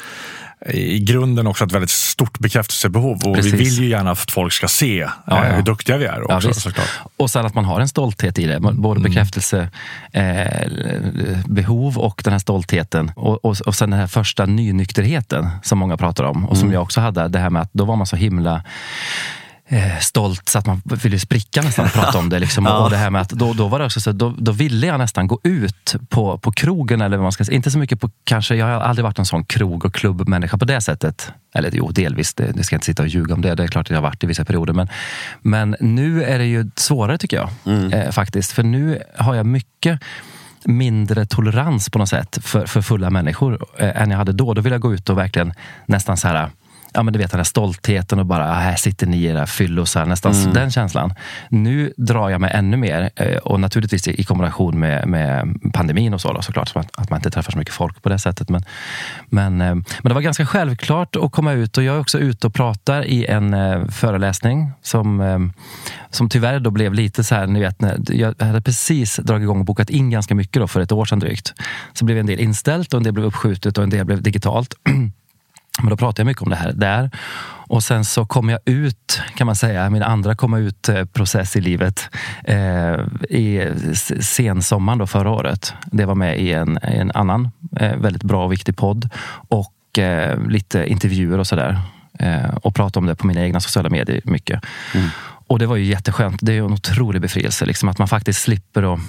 i 0.66 0.98
grunden 0.98 1.46
också 1.46 1.64
ett 1.64 1.72
väldigt 1.72 1.90
stort 1.90 2.38
bekräftelsebehov 2.38 3.22
och 3.24 3.34
Precis. 3.36 3.52
vi 3.52 3.56
vill 3.58 3.78
ju 3.78 3.88
gärna 3.88 4.10
att 4.10 4.30
folk 4.30 4.52
ska 4.52 4.68
se 4.68 5.08
Ja, 5.26 5.44
eh, 5.44 5.48
ja. 5.50 5.54
hur 5.56 5.62
duktiga 5.62 5.96
vi 5.96 6.04
är 6.04 6.22
Ja, 6.28 6.36
också. 6.36 6.54
såklart. 6.54 6.88
Och 7.16 7.30
sen 7.30 7.46
att 7.46 7.54
man 7.54 7.64
har 7.64 7.80
en 7.80 7.88
stolthet 7.88 8.38
i 8.38 8.46
det. 8.46 8.60
Både 8.60 9.00
bekräftelse, 9.00 9.68
eh, 10.12 10.68
behov 11.46 11.98
och 11.98 12.20
den 12.24 12.32
här 12.32 12.40
stoltheten. 12.40 13.12
Och, 13.16 13.44
och, 13.44 13.56
och 13.66 13.74
sen 13.74 13.90
den 13.90 14.00
här 14.00 14.06
första 14.06 14.46
nynykterheten 14.46 15.48
som 15.62 15.78
många 15.78 15.96
pratar 15.96 16.24
om 16.24 16.48
och 16.48 16.56
som 16.56 16.72
jag 16.72 16.82
också 16.82 17.00
hade. 17.00 17.28
Det 17.28 17.38
här 17.38 17.50
med 17.50 17.62
att 17.62 17.70
då 17.72 17.84
var 17.84 17.96
man 17.96 18.06
så 18.06 18.16
himla 18.16 18.62
eh, 19.68 19.98
stolt 20.00 20.48
så 20.48 20.58
att 20.58 20.66
man 20.66 20.82
ville 20.84 21.18
spricka 21.18 21.62
nästan 21.62 21.84
och 21.84 21.92
prata 21.92 22.18
om 22.18 22.28
det. 22.28 22.38
Liksom. 22.38 22.64
Ja. 22.68 22.84
Och 22.84 22.90
det 22.90 22.96
här 22.96 23.10
med 23.10 23.20
att 23.22 23.28
då, 23.28 23.52
då 23.52 23.68
var 23.68 23.78
det 23.78 23.84
också 23.84 24.00
så, 24.00 24.12
då, 24.12 24.34
då 24.38 24.52
ville 24.52 24.86
jag 24.86 24.98
nästan 24.98 25.26
gå 25.26 25.40
ut 25.42 25.96
på, 26.08 26.38
på 26.38 26.52
krogen 26.52 27.00
eller 27.00 27.16
vad 27.16 27.22
man 27.22 27.32
ska 27.32 27.44
säga. 27.44 27.56
Inte 27.56 27.70
så 27.70 27.78
mycket 27.78 28.00
på, 28.00 28.10
kanske, 28.24 28.54
jag 28.54 28.66
har 28.66 28.72
aldrig 28.72 29.04
varit 29.04 29.18
en 29.18 29.26
sån 29.26 29.44
krog 29.44 29.84
och 29.84 29.94
klubbmänniska 29.94 30.58
på 30.58 30.64
det 30.64 30.80
sättet. 30.80 31.32
Eller 31.54 31.70
jo, 31.72 31.90
delvis, 31.90 32.34
det, 32.34 32.52
det 32.52 32.64
ska 32.64 32.74
jag 32.74 32.78
inte 32.78 32.86
sitta 32.86 33.02
och 33.02 33.08
ljuga 33.08 33.34
om 33.34 33.42
det. 33.42 33.54
Det 33.54 33.62
är 33.62 33.66
klart 33.66 33.86
att 33.86 33.90
jag 33.90 33.96
har 33.96 34.02
varit 34.02 34.24
i 34.24 34.26
vissa 34.26 34.44
perioder. 34.44 34.72
Men, 34.72 34.88
men 35.40 35.76
nu 35.80 36.24
är 36.24 36.38
det 36.38 36.46
ju 36.46 36.70
svårare 36.76 37.18
tycker 37.18 37.36
jag. 37.36 37.50
Eh, 37.92 38.10
faktiskt. 38.10 38.52
För 38.52 38.62
nu 38.62 39.02
har 39.16 39.34
jag 39.34 39.46
mycket 39.46 40.00
mindre 40.64 41.26
tolerans 41.26 41.90
på 41.90 41.98
något 41.98 42.08
sätt 42.08 42.38
för, 42.42 42.66
för 42.66 42.82
fulla 42.82 43.10
människor 43.10 43.66
eh, 43.78 44.02
än 44.02 44.10
jag 44.10 44.18
hade 44.18 44.32
då. 44.32 44.54
Då 44.54 44.60
vill 44.60 44.72
jag 44.72 44.80
gå 44.80 44.94
ut 44.94 45.08
och 45.08 45.18
verkligen 45.18 45.52
nästan 45.86 46.16
så 46.16 46.28
här 46.28 46.50
Ja, 46.92 47.02
men 47.02 47.12
du 47.12 47.18
vet 47.18 47.30
den 47.30 47.38
här 47.38 47.44
stoltheten 47.44 48.18
och 48.18 48.26
bara, 48.26 48.50
ah, 48.50 48.54
här 48.54 48.76
sitter 48.76 49.06
ni 49.06 49.16
i 49.16 49.24
era 49.24 49.46
fyllosar. 49.46 50.06
Nästan 50.06 50.34
så 50.34 50.50
den 50.50 50.70
känslan. 50.70 51.14
Nu 51.48 51.92
drar 51.96 52.30
jag 52.30 52.40
mig 52.40 52.50
ännu 52.54 52.76
mer 52.76 53.10
eh, 53.16 53.36
och 53.36 53.60
naturligtvis 53.60 54.08
i 54.08 54.24
kombination 54.24 54.78
med, 54.78 55.08
med 55.08 55.58
pandemin 55.72 56.14
och 56.14 56.20
så 56.20 56.32
då, 56.32 56.42
såklart. 56.42 56.68
Så 56.68 56.78
att, 56.78 56.90
att 56.98 57.10
man 57.10 57.18
inte 57.18 57.30
träffar 57.30 57.52
så 57.52 57.58
mycket 57.58 57.74
folk 57.74 58.02
på 58.02 58.08
det 58.08 58.18
sättet. 58.18 58.48
Men, 58.48 58.62
men, 59.26 59.60
eh, 59.60 59.74
men 59.74 59.84
det 60.02 60.14
var 60.14 60.20
ganska 60.20 60.46
självklart 60.46 61.16
att 61.16 61.32
komma 61.32 61.52
ut 61.52 61.78
och 61.78 61.84
jag 61.84 61.96
är 61.96 62.00
också 62.00 62.18
ute 62.18 62.46
och 62.46 62.54
pratar 62.54 63.04
i 63.04 63.26
en 63.26 63.54
eh, 63.54 63.88
föreläsning 63.88 64.72
som, 64.82 65.52
som 66.10 66.28
tyvärr 66.28 66.60
då 66.60 66.70
blev 66.70 66.94
lite 66.94 67.24
så 67.24 67.34
här, 67.34 67.46
ni 67.46 67.60
vet, 67.60 67.76
jag 68.08 68.34
hade 68.38 68.60
precis 68.60 69.16
dragit 69.16 69.42
igång 69.42 69.58
och 69.58 69.64
bokat 69.64 69.90
in 69.90 70.10
ganska 70.10 70.34
mycket 70.34 70.60
då 70.60 70.66
för 70.66 70.80
ett 70.80 70.92
år 70.92 71.04
sedan 71.04 71.18
drygt. 71.18 71.54
Så 71.92 72.04
blev 72.04 72.18
en 72.18 72.26
del 72.26 72.40
inställt 72.40 72.94
och 72.94 72.98
en 72.98 73.04
del 73.04 73.12
blev 73.12 73.26
uppskjutet 73.26 73.78
och 73.78 73.84
en 73.84 73.90
del 73.90 74.04
blev 74.04 74.22
digitalt. 74.22 74.74
Men 75.78 75.90
då 75.90 75.96
pratade 75.96 76.20
jag 76.20 76.26
mycket 76.26 76.42
om 76.42 76.50
det 76.50 76.56
här 76.56 76.72
där. 76.72 77.10
Och 77.70 77.82
sen 77.82 78.04
så 78.04 78.26
kom 78.26 78.48
jag 78.48 78.60
ut, 78.64 79.22
kan 79.34 79.46
man 79.46 79.56
säga, 79.56 79.90
min 79.90 80.02
andra 80.02 80.34
komma 80.34 80.58
ut-process 80.58 81.56
i 81.56 81.60
livet 81.60 82.10
eh, 82.44 82.94
i 83.28 83.72
sensommaren 84.20 84.98
då 84.98 85.06
förra 85.06 85.30
året. 85.30 85.74
Det 85.86 86.04
var 86.04 86.14
med 86.14 86.40
i 86.40 86.52
en, 86.52 86.78
en 86.82 87.10
annan 87.10 87.50
eh, 87.76 87.96
väldigt 87.96 88.22
bra 88.22 88.44
och 88.44 88.52
viktig 88.52 88.76
podd 88.76 89.10
och 89.48 89.98
eh, 89.98 90.40
lite 90.48 90.86
intervjuer 90.86 91.38
och 91.38 91.46
sådär. 91.46 91.80
Eh, 92.18 92.56
och 92.62 92.74
prata 92.74 92.98
om 92.98 93.06
det 93.06 93.16
på 93.16 93.26
mina 93.26 93.40
egna 93.40 93.60
sociala 93.60 93.88
medier 93.88 94.20
mycket. 94.24 94.64
Mm. 94.94 95.08
Och 95.46 95.58
det 95.58 95.66
var 95.66 95.76
ju 95.76 95.84
jätteskönt. 95.84 96.38
Det 96.42 96.52
är 96.52 96.58
en 96.58 96.72
otrolig 96.72 97.22
befrielse. 97.22 97.66
Liksom, 97.66 97.88
att 97.88 97.98
man 97.98 98.08
faktiskt 98.08 98.42
slipper 98.42 98.94
att 98.94 99.00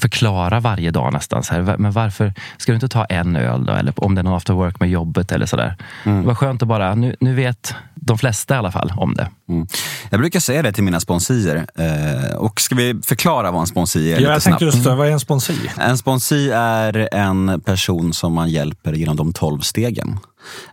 förklara 0.00 0.60
varje 0.60 0.90
dag 0.90 1.12
nästan. 1.12 1.42
Så 1.42 1.54
här, 1.54 1.76
men 1.78 1.92
varför 1.92 2.34
ska 2.56 2.72
du 2.72 2.76
inte 2.76 2.88
ta 2.88 3.04
en 3.04 3.36
öl 3.36 3.66
då? 3.66 3.72
Eller 3.72 4.04
om 4.04 4.14
det 4.14 4.20
är 4.20 4.22
någon 4.22 4.34
after 4.34 4.54
work 4.54 4.80
med 4.80 4.90
jobbet 4.90 5.32
eller 5.32 5.46
sådär. 5.46 5.76
Mm. 6.04 6.20
Det 6.20 6.26
var 6.26 6.34
skönt 6.34 6.62
att 6.62 6.68
bara, 6.68 6.94
nu, 6.94 7.16
nu 7.20 7.34
vet 7.34 7.74
de 7.94 8.18
flesta 8.18 8.54
i 8.54 8.58
alla 8.58 8.72
fall 8.72 8.92
om 8.96 9.14
det. 9.14 9.28
Mm. 9.48 9.66
Jag 10.10 10.20
brukar 10.20 10.40
säga 10.40 10.62
det 10.62 10.72
till 10.72 10.84
mina 10.84 11.00
sponsier. 11.00 11.66
Eh, 11.74 12.36
och 12.36 12.60
ska 12.60 12.74
vi 12.74 13.00
förklara 13.04 13.50
vad 13.50 13.60
en 13.60 13.66
sponsi 13.66 14.12
är? 14.12 14.20
Ja, 14.20 14.32
jag 14.32 14.42
tänkte 14.42 14.64
just 14.64 14.84
det. 14.84 14.94
Vad 14.94 15.08
är 15.08 15.12
en 15.12 15.20
sponsi? 15.20 15.70
En 15.78 15.98
sponsi 15.98 16.50
är 16.54 17.14
en 17.14 17.60
person 17.60 18.12
som 18.12 18.32
man 18.32 18.50
hjälper 18.50 18.92
genom 18.92 19.16
de 19.16 19.32
tolv 19.32 19.60
stegen. 19.60 20.18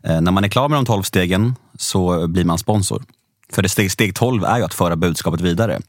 Eh, 0.04 0.22
när 0.22 0.32
man 0.32 0.44
är 0.44 0.50
klar 0.50 0.70
med 0.70 0.78
de 0.78 0.86
tolv 0.86 1.04
stegen 1.04 1.56
så 1.78 2.28
blir 2.28 2.46
man 2.46 2.58
sponsor. 2.58 3.04
För 3.54 3.62
det 3.62 3.70
steg, 3.70 3.92
steg 3.92 4.16
12 4.16 4.44
är 4.44 4.58
ju 4.58 4.64
att 4.64 4.74
föra 4.74 4.96
budskapet 4.96 5.42
vidare. 5.42 5.80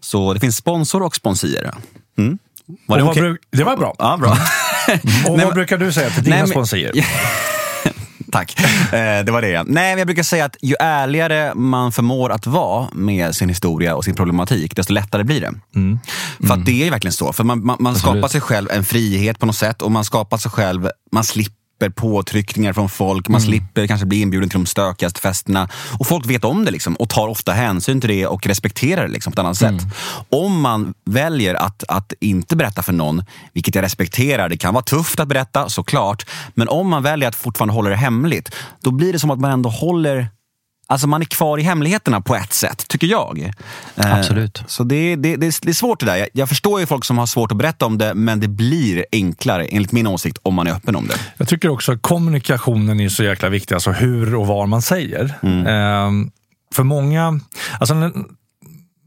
Så 0.00 0.34
det 0.34 0.40
finns 0.40 0.56
sponsor 0.56 1.02
och 1.02 1.16
sponsier. 1.16 1.74
Mm. 2.18 2.38
Var 2.86 2.98
det, 2.98 3.04
okay? 3.04 3.36
det 3.50 3.64
var 3.64 3.76
bra. 3.76 3.94
Ja, 3.98 4.16
bra. 4.16 4.30
och 5.28 5.36
nej, 5.36 5.44
vad 5.44 5.54
brukar 5.54 5.78
du 5.78 5.92
säga 5.92 6.10
till 6.10 6.24
dina 6.24 6.36
nej, 6.36 6.48
sponsorer? 6.48 6.92
Tack. 8.32 8.60
Eh, 8.92 9.24
det 9.24 9.32
var 9.32 9.42
det. 9.42 9.62
Nej, 9.62 9.90
men 9.92 9.98
jag 9.98 10.06
brukar 10.06 10.22
säga 10.22 10.44
att 10.44 10.56
ju 10.62 10.74
ärligare 10.80 11.54
man 11.54 11.92
förmår 11.92 12.30
att 12.30 12.46
vara 12.46 12.88
med 12.92 13.34
sin 13.34 13.48
historia 13.48 13.96
och 13.96 14.04
sin 14.04 14.14
problematik, 14.14 14.76
desto 14.76 14.92
lättare 14.92 15.24
blir 15.24 15.40
det. 15.40 15.52
Mm. 15.74 15.98
För 16.38 16.54
mm. 16.54 16.64
det 16.64 16.86
är 16.86 16.90
verkligen 16.90 17.12
så. 17.12 17.32
För 17.32 17.44
man, 17.44 17.66
man, 17.66 17.76
man 17.80 17.96
skapar 17.96 18.28
sig 18.28 18.40
själv 18.40 18.68
en 18.70 18.84
frihet 18.84 19.38
på 19.38 19.46
något 19.46 19.56
sätt 19.56 19.82
och 19.82 19.92
man 19.92 20.04
skapar 20.04 20.36
sig 20.36 20.50
själv, 20.50 20.88
man 21.12 21.24
slipper 21.24 21.57
slipper 21.78 22.00
påtryckningar 22.00 22.72
från 22.72 22.88
folk. 22.88 23.28
Man 23.28 23.40
mm. 23.40 23.50
slipper 23.50 23.86
kanske 23.86 24.06
bli 24.06 24.20
inbjuden 24.20 24.48
till 24.48 24.58
de 24.58 24.66
stökigaste 24.66 25.20
festerna. 25.20 25.68
Och 25.98 26.06
folk 26.06 26.26
vet 26.26 26.44
om 26.44 26.64
det 26.64 26.70
liksom, 26.70 26.94
och 26.94 27.08
tar 27.08 27.28
ofta 27.28 27.52
hänsyn 27.52 28.00
till 28.00 28.10
det 28.10 28.26
och 28.26 28.46
respekterar 28.46 29.06
det 29.06 29.12
liksom, 29.12 29.32
på 29.32 29.40
ett 29.40 29.44
annat 29.44 29.62
mm. 29.62 29.78
sätt. 29.78 29.88
Om 30.28 30.60
man 30.60 30.94
väljer 31.04 31.54
att, 31.54 31.84
att 31.88 32.12
inte 32.20 32.56
berätta 32.56 32.82
för 32.82 32.92
någon, 32.92 33.24
vilket 33.52 33.74
jag 33.74 33.82
respekterar, 33.82 34.48
det 34.48 34.56
kan 34.56 34.74
vara 34.74 34.84
tufft 34.84 35.20
att 35.20 35.28
berätta 35.28 35.68
såklart. 35.68 36.26
Men 36.54 36.68
om 36.68 36.88
man 36.88 37.02
väljer 37.02 37.28
att 37.28 37.36
fortfarande 37.36 37.74
hålla 37.74 37.90
det 37.90 37.96
hemligt, 37.96 38.54
då 38.80 38.90
blir 38.90 39.12
det 39.12 39.18
som 39.18 39.30
att 39.30 39.40
man 39.40 39.50
ändå 39.50 39.70
håller 39.70 40.28
Alltså 40.90 41.06
man 41.06 41.22
är 41.22 41.26
kvar 41.26 41.58
i 41.58 41.62
hemligheterna 41.62 42.20
på 42.20 42.36
ett 42.36 42.52
sätt, 42.52 42.88
tycker 42.88 43.06
jag. 43.06 43.52
Eh, 43.96 44.14
Absolut. 44.14 44.62
Så 44.66 44.84
det, 44.84 45.16
det, 45.16 45.36
det, 45.36 45.58
det 45.62 45.68
är 45.68 45.72
svårt 45.72 46.00
det 46.00 46.06
där. 46.06 46.16
Jag, 46.16 46.28
jag, 46.32 46.48
förstår 46.48 46.80
ju 46.80 46.86
folk 46.86 47.04
som 47.04 47.18
har 47.18 47.26
svårt 47.26 47.52
att 47.52 47.58
berätta 47.58 47.86
om 47.86 47.98
det, 47.98 48.14
men 48.14 48.40
det 48.40 48.48
blir 48.48 49.04
enklare, 49.12 49.64
enligt 49.64 49.92
min 49.92 50.06
åsikt, 50.06 50.38
om 50.42 50.54
man 50.54 50.66
är 50.66 50.72
öppen 50.72 50.96
om 50.96 51.06
det. 51.06 51.14
Jag 51.36 51.48
tycker 51.48 51.68
också 51.68 51.92
att 51.92 52.02
kommunikationen 52.02 53.00
är 53.00 53.08
så 53.08 53.24
jäkla 53.24 53.48
viktig, 53.48 53.74
alltså 53.74 53.90
hur 53.90 54.34
och 54.34 54.46
var 54.46 54.66
man 54.66 54.82
säger. 54.82 55.34
Mm. 55.42 55.66
Eh, 55.66 56.30
för 56.74 56.82
många, 56.82 57.40
alltså 57.80 57.94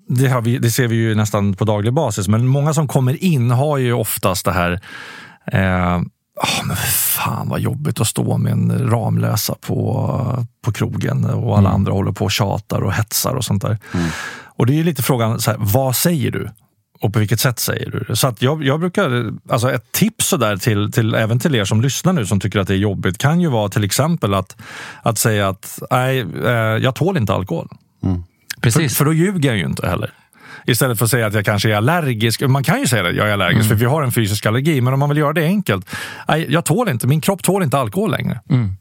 det, 0.07 0.41
vi, 0.43 0.57
det, 0.57 0.71
ser 0.71 0.87
vi 0.87 0.95
ju 0.95 1.15
nästan 1.15 1.53
på 1.53 1.65
daglig 1.65 1.93
basis, 1.93 2.27
men 2.27 2.47
många 2.47 2.73
som 2.73 2.87
kommer 2.87 3.23
in 3.23 3.51
har 3.51 3.77
ju 3.77 3.93
oftast 3.93 4.45
det 4.45 4.51
här 4.51 4.81
eh, 5.51 6.01
Oh, 6.41 6.65
men 6.65 6.77
fan 6.77 7.49
vad 7.49 7.59
jobbigt 7.59 8.01
att 8.01 8.07
stå 8.07 8.37
med 8.37 8.51
en 8.51 8.89
Ramlösa 8.89 9.55
på, 9.61 10.45
på 10.61 10.71
krogen 10.71 11.25
och 11.25 11.57
alla 11.57 11.69
mm. 11.69 11.75
andra 11.75 11.93
håller 11.93 12.11
på 12.11 12.25
och 12.25 12.31
tjatar 12.31 12.81
och 12.81 12.93
hetsar 12.93 13.33
och 13.33 13.45
sånt 13.45 13.61
där. 13.61 13.77
Mm. 13.93 14.07
Och 14.43 14.65
det 14.65 14.79
är 14.79 14.83
lite 14.83 15.03
frågan, 15.03 15.39
så 15.39 15.51
här, 15.51 15.57
vad 15.61 15.95
säger 15.95 16.31
du? 16.31 16.49
Och 17.01 17.13
på 17.13 17.19
vilket 17.19 17.39
sätt 17.39 17.59
säger 17.59 17.91
du 17.91 17.99
det? 17.99 18.15
Så 18.15 18.27
att 18.27 18.41
jag, 18.41 18.63
jag 18.63 18.79
brukar, 18.79 19.31
alltså 19.49 19.71
ett 19.71 19.91
tips 19.91 20.27
sådär 20.27 20.57
till, 20.57 20.91
till, 20.91 21.15
även 21.15 21.39
till 21.39 21.55
er 21.55 21.65
som 21.65 21.81
lyssnar 21.81 22.13
nu 22.13 22.25
som 22.25 22.39
tycker 22.39 22.59
att 22.59 22.67
det 22.67 22.73
är 22.73 22.77
jobbigt 22.77 23.17
kan 23.17 23.41
ju 23.41 23.49
vara 23.49 23.69
till 23.69 23.83
exempel 23.83 24.33
att, 24.33 24.55
att 25.03 25.17
säga 25.17 25.49
att 25.49 25.79
nej, 25.91 26.25
eh, 26.45 26.51
jag 26.53 26.95
tål 26.95 27.17
inte 27.17 27.33
alkohol. 27.33 27.67
Mm. 28.03 28.23
Precis. 28.61 28.91
För, 28.91 28.97
för 28.97 29.05
då 29.05 29.13
ljuger 29.13 29.49
jag 29.49 29.57
ju 29.57 29.65
inte 29.65 29.87
heller. 29.87 30.13
Istället 30.65 30.97
för 30.97 31.05
att 31.05 31.11
säga 31.11 31.27
att 31.27 31.33
jag 31.33 31.45
kanske 31.45 31.71
är 31.71 31.75
allergisk. 31.75 32.41
Man 32.41 32.63
kan 32.63 32.79
ju 32.79 32.87
säga 32.87 33.09
att 33.09 33.15
jag 33.15 33.29
är 33.29 33.33
allergisk, 33.33 33.65
mm. 33.65 33.69
för 33.69 33.75
vi 33.75 33.85
har 33.85 34.03
en 34.03 34.11
fysisk 34.11 34.45
allergi. 34.45 34.81
Men 34.81 34.93
om 34.93 34.99
man 34.99 35.09
vill 35.09 35.17
göra 35.17 35.33
det 35.33 35.45
enkelt. 35.45 35.89
Jag 36.47 36.65
tål 36.65 36.89
inte, 36.89 37.07
min 37.07 37.21
kropp 37.21 37.43
tål 37.43 37.63
inte 37.63 37.77
alkohol 37.77 38.11
längre. 38.11 38.39
Mm. 38.49 38.75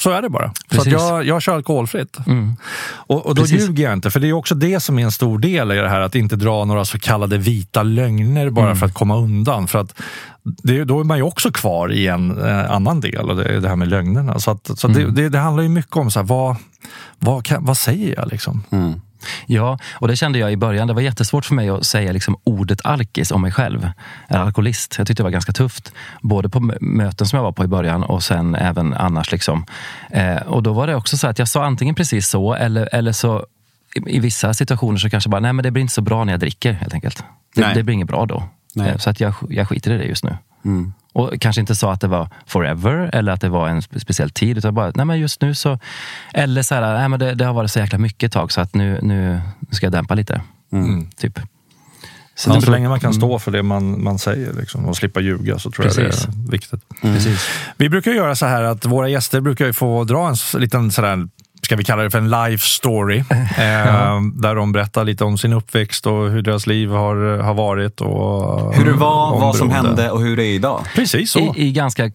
Så 0.00 0.10
är 0.10 0.22
det 0.22 0.28
bara. 0.28 0.52
Precis. 0.70 0.84
Så 0.84 0.90
jag, 0.90 1.26
jag 1.26 1.42
kör 1.42 1.54
alkoholfritt. 1.54 2.18
Mm. 2.26 2.56
Och, 2.92 3.26
och, 3.26 3.34
då 3.34 3.42
Precis. 3.42 3.60
ljuger 3.60 3.84
jag 3.84 3.92
inte, 3.92 4.10
för 4.10 4.20
det 4.20 4.28
är 4.28 4.32
också 4.32 4.54
det 4.54 4.80
som 4.80 4.98
är 4.98 5.02
en 5.02 5.12
stor 5.12 5.38
del 5.38 5.72
i 5.72 5.74
det 5.74 5.88
här, 5.88 6.00
att 6.00 6.14
inte 6.14 6.36
dra 6.36 6.64
några 6.64 6.84
så 6.84 6.98
kallade 6.98 7.38
vita 7.38 7.82
lögner 7.82 8.50
bara 8.50 8.64
mm. 8.64 8.76
för 8.76 8.86
att 8.86 8.94
komma 8.94 9.16
undan. 9.16 9.68
För 9.68 9.78
att 9.78 10.02
det, 10.62 10.84
då 10.84 11.00
är 11.00 11.04
man 11.04 11.16
ju 11.16 11.22
också 11.22 11.52
kvar 11.52 11.92
i 11.92 12.06
en 12.06 12.44
eh, 12.44 12.70
annan 12.70 13.00
del, 13.00 13.30
och 13.30 13.36
det 13.36 13.60
det 13.60 13.68
här 13.68 13.76
med 13.76 13.88
lögnerna. 13.88 14.38
Så, 14.38 14.50
att, 14.50 14.78
så 14.78 14.88
mm. 14.88 14.98
det, 14.98 15.22
det, 15.22 15.28
det, 15.28 15.38
handlar 15.38 15.62
ju 15.62 15.68
mycket 15.68 15.96
om 15.96 16.10
så 16.10 16.18
här, 16.18 16.26
vad, 16.26 16.56
vad, 17.18 17.44
kan, 17.44 17.64
vad 17.64 17.76
säger 17.76 18.14
jag? 18.14 18.28
Liksom? 18.28 18.64
Ja, 19.46 19.78
och 19.94 20.08
det 20.08 20.16
kände 20.16 20.38
jag 20.38 20.52
i 20.52 20.56
början. 20.56 20.88
Det 20.88 20.94
var 20.94 21.02
jättesvårt 21.02 21.44
för 21.44 21.54
mig 21.54 21.68
att 21.68 21.86
säga 21.86 22.12
liksom 22.12 22.36
ordet 22.44 22.80
alkis 22.84 23.30
om 23.30 23.42
mig 23.42 23.52
själv. 23.52 23.90
Eller 24.28 24.40
alkoholist. 24.40 24.94
Jag 24.98 25.06
tyckte 25.06 25.22
det 25.22 25.24
var 25.24 25.30
ganska 25.30 25.52
tufft. 25.52 25.92
Både 26.20 26.48
på 26.48 26.72
möten 26.80 27.26
som 27.26 27.36
jag 27.36 27.44
var 27.44 27.52
på 27.52 27.64
i 27.64 27.66
början 27.66 28.02
och 28.02 28.22
sen 28.22 28.54
även 28.54 28.94
annars. 28.94 29.32
Liksom. 29.32 29.66
Eh, 30.10 30.36
och 30.36 30.62
då 30.62 30.72
var 30.72 30.86
det 30.86 30.94
också 30.94 31.16
så 31.16 31.26
att 31.26 31.38
jag 31.38 31.48
sa 31.48 31.64
antingen 31.64 31.94
precis 31.94 32.28
så 32.28 32.54
eller, 32.54 32.88
eller 32.92 33.12
så 33.12 33.46
i, 33.94 34.16
i 34.16 34.20
vissa 34.20 34.54
situationer 34.54 34.98
så 34.98 35.10
kanske 35.10 35.30
bara, 35.30 35.40
nej 35.40 35.52
men 35.52 35.62
det 35.62 35.70
blir 35.70 35.80
inte 35.80 35.94
så 35.94 36.02
bra 36.02 36.24
när 36.24 36.32
jag 36.32 36.40
dricker 36.40 36.72
helt 36.72 36.94
enkelt. 36.94 37.24
Det, 37.54 37.72
det 37.74 37.82
blir 37.82 37.94
inget 37.94 38.08
bra 38.08 38.26
då. 38.26 38.42
Eh, 38.80 38.96
så 38.96 39.10
att 39.10 39.20
jag, 39.20 39.34
jag 39.48 39.68
skiter 39.68 39.90
i 39.90 39.98
det 39.98 40.04
just 40.04 40.24
nu. 40.24 40.36
Mm. 40.64 40.92
Och 41.12 41.40
kanske 41.40 41.60
inte 41.60 41.74
sa 41.74 41.92
att 41.92 42.00
det 42.00 42.08
var 42.08 42.28
forever 42.46 43.10
eller 43.12 43.32
att 43.32 43.40
det 43.40 43.48
var 43.48 43.68
en 43.68 43.82
speciell 43.82 44.30
tid. 44.30 44.58
Utan 44.58 44.74
bara, 44.74 44.92
nej 44.94 45.06
men 45.06 45.20
just 45.20 45.40
nu 45.40 45.54
så... 45.54 45.78
Eller 46.34 46.62
så 46.62 46.74
här, 46.74 46.98
nej 46.98 47.08
men 47.08 47.20
det, 47.20 47.34
det 47.34 47.44
har 47.44 47.54
varit 47.54 47.70
så 47.70 47.78
jäkla 47.78 47.98
mycket 47.98 48.26
ett 48.26 48.32
tag 48.32 48.52
så 48.52 48.60
att 48.60 48.74
nu, 48.74 48.98
nu 49.02 49.40
ska 49.70 49.86
jag 49.86 49.92
dämpa 49.92 50.14
lite. 50.14 50.40
Mm. 50.72 50.84
mm. 50.84 51.10
Typ. 51.10 51.40
Så, 52.34 52.50
ja, 52.50 52.60
så 52.60 52.70
länge 52.70 52.88
man 52.88 53.00
kan 53.00 53.14
stå 53.14 53.26
mm. 53.26 53.40
för 53.40 53.50
det 53.50 53.62
man, 53.62 54.04
man 54.04 54.18
säger 54.18 54.52
liksom, 54.52 54.84
och 54.84 54.96
slippa 54.96 55.20
ljuga 55.20 55.58
så 55.58 55.70
tror 55.70 55.84
Precis. 55.84 56.24
jag 56.24 56.34
det 56.34 56.48
är 56.48 56.50
viktigt. 56.50 56.80
Mm. 57.02 57.18
Vi 57.76 57.88
brukar 57.88 58.12
göra 58.12 58.34
så 58.34 58.46
här 58.46 58.62
att 58.62 58.84
våra 58.84 59.08
gäster 59.08 59.40
brukar 59.40 59.72
få 59.72 60.04
dra 60.04 60.28
en 60.28 60.60
liten 60.60 60.90
sådär 60.90 61.28
ska 61.72 61.76
vi 61.76 61.84
kalla 61.84 62.02
det 62.02 62.10
för 62.10 62.18
en 62.18 62.30
life 62.30 62.68
story. 62.68 63.18
eh, 63.28 64.20
där 64.34 64.54
de 64.54 64.72
berättar 64.72 65.04
lite 65.04 65.24
om 65.24 65.38
sin 65.38 65.52
uppväxt 65.52 66.06
och 66.06 66.30
hur 66.30 66.42
deras 66.42 66.66
liv 66.66 66.90
har, 66.90 67.38
har 67.38 67.54
varit. 67.54 68.00
Och, 68.00 68.74
hur 68.74 68.84
det 68.84 68.92
var, 68.92 69.40
vad 69.40 69.56
som 69.56 69.70
hände 69.70 70.10
och 70.10 70.20
hur 70.20 70.36
det 70.36 70.44
är 70.44 70.54
idag. 70.54 70.84
Precis 70.94 71.30
så. 71.30 71.38
I, 71.38 71.52
i 71.56 71.72
ganska 71.72 72.10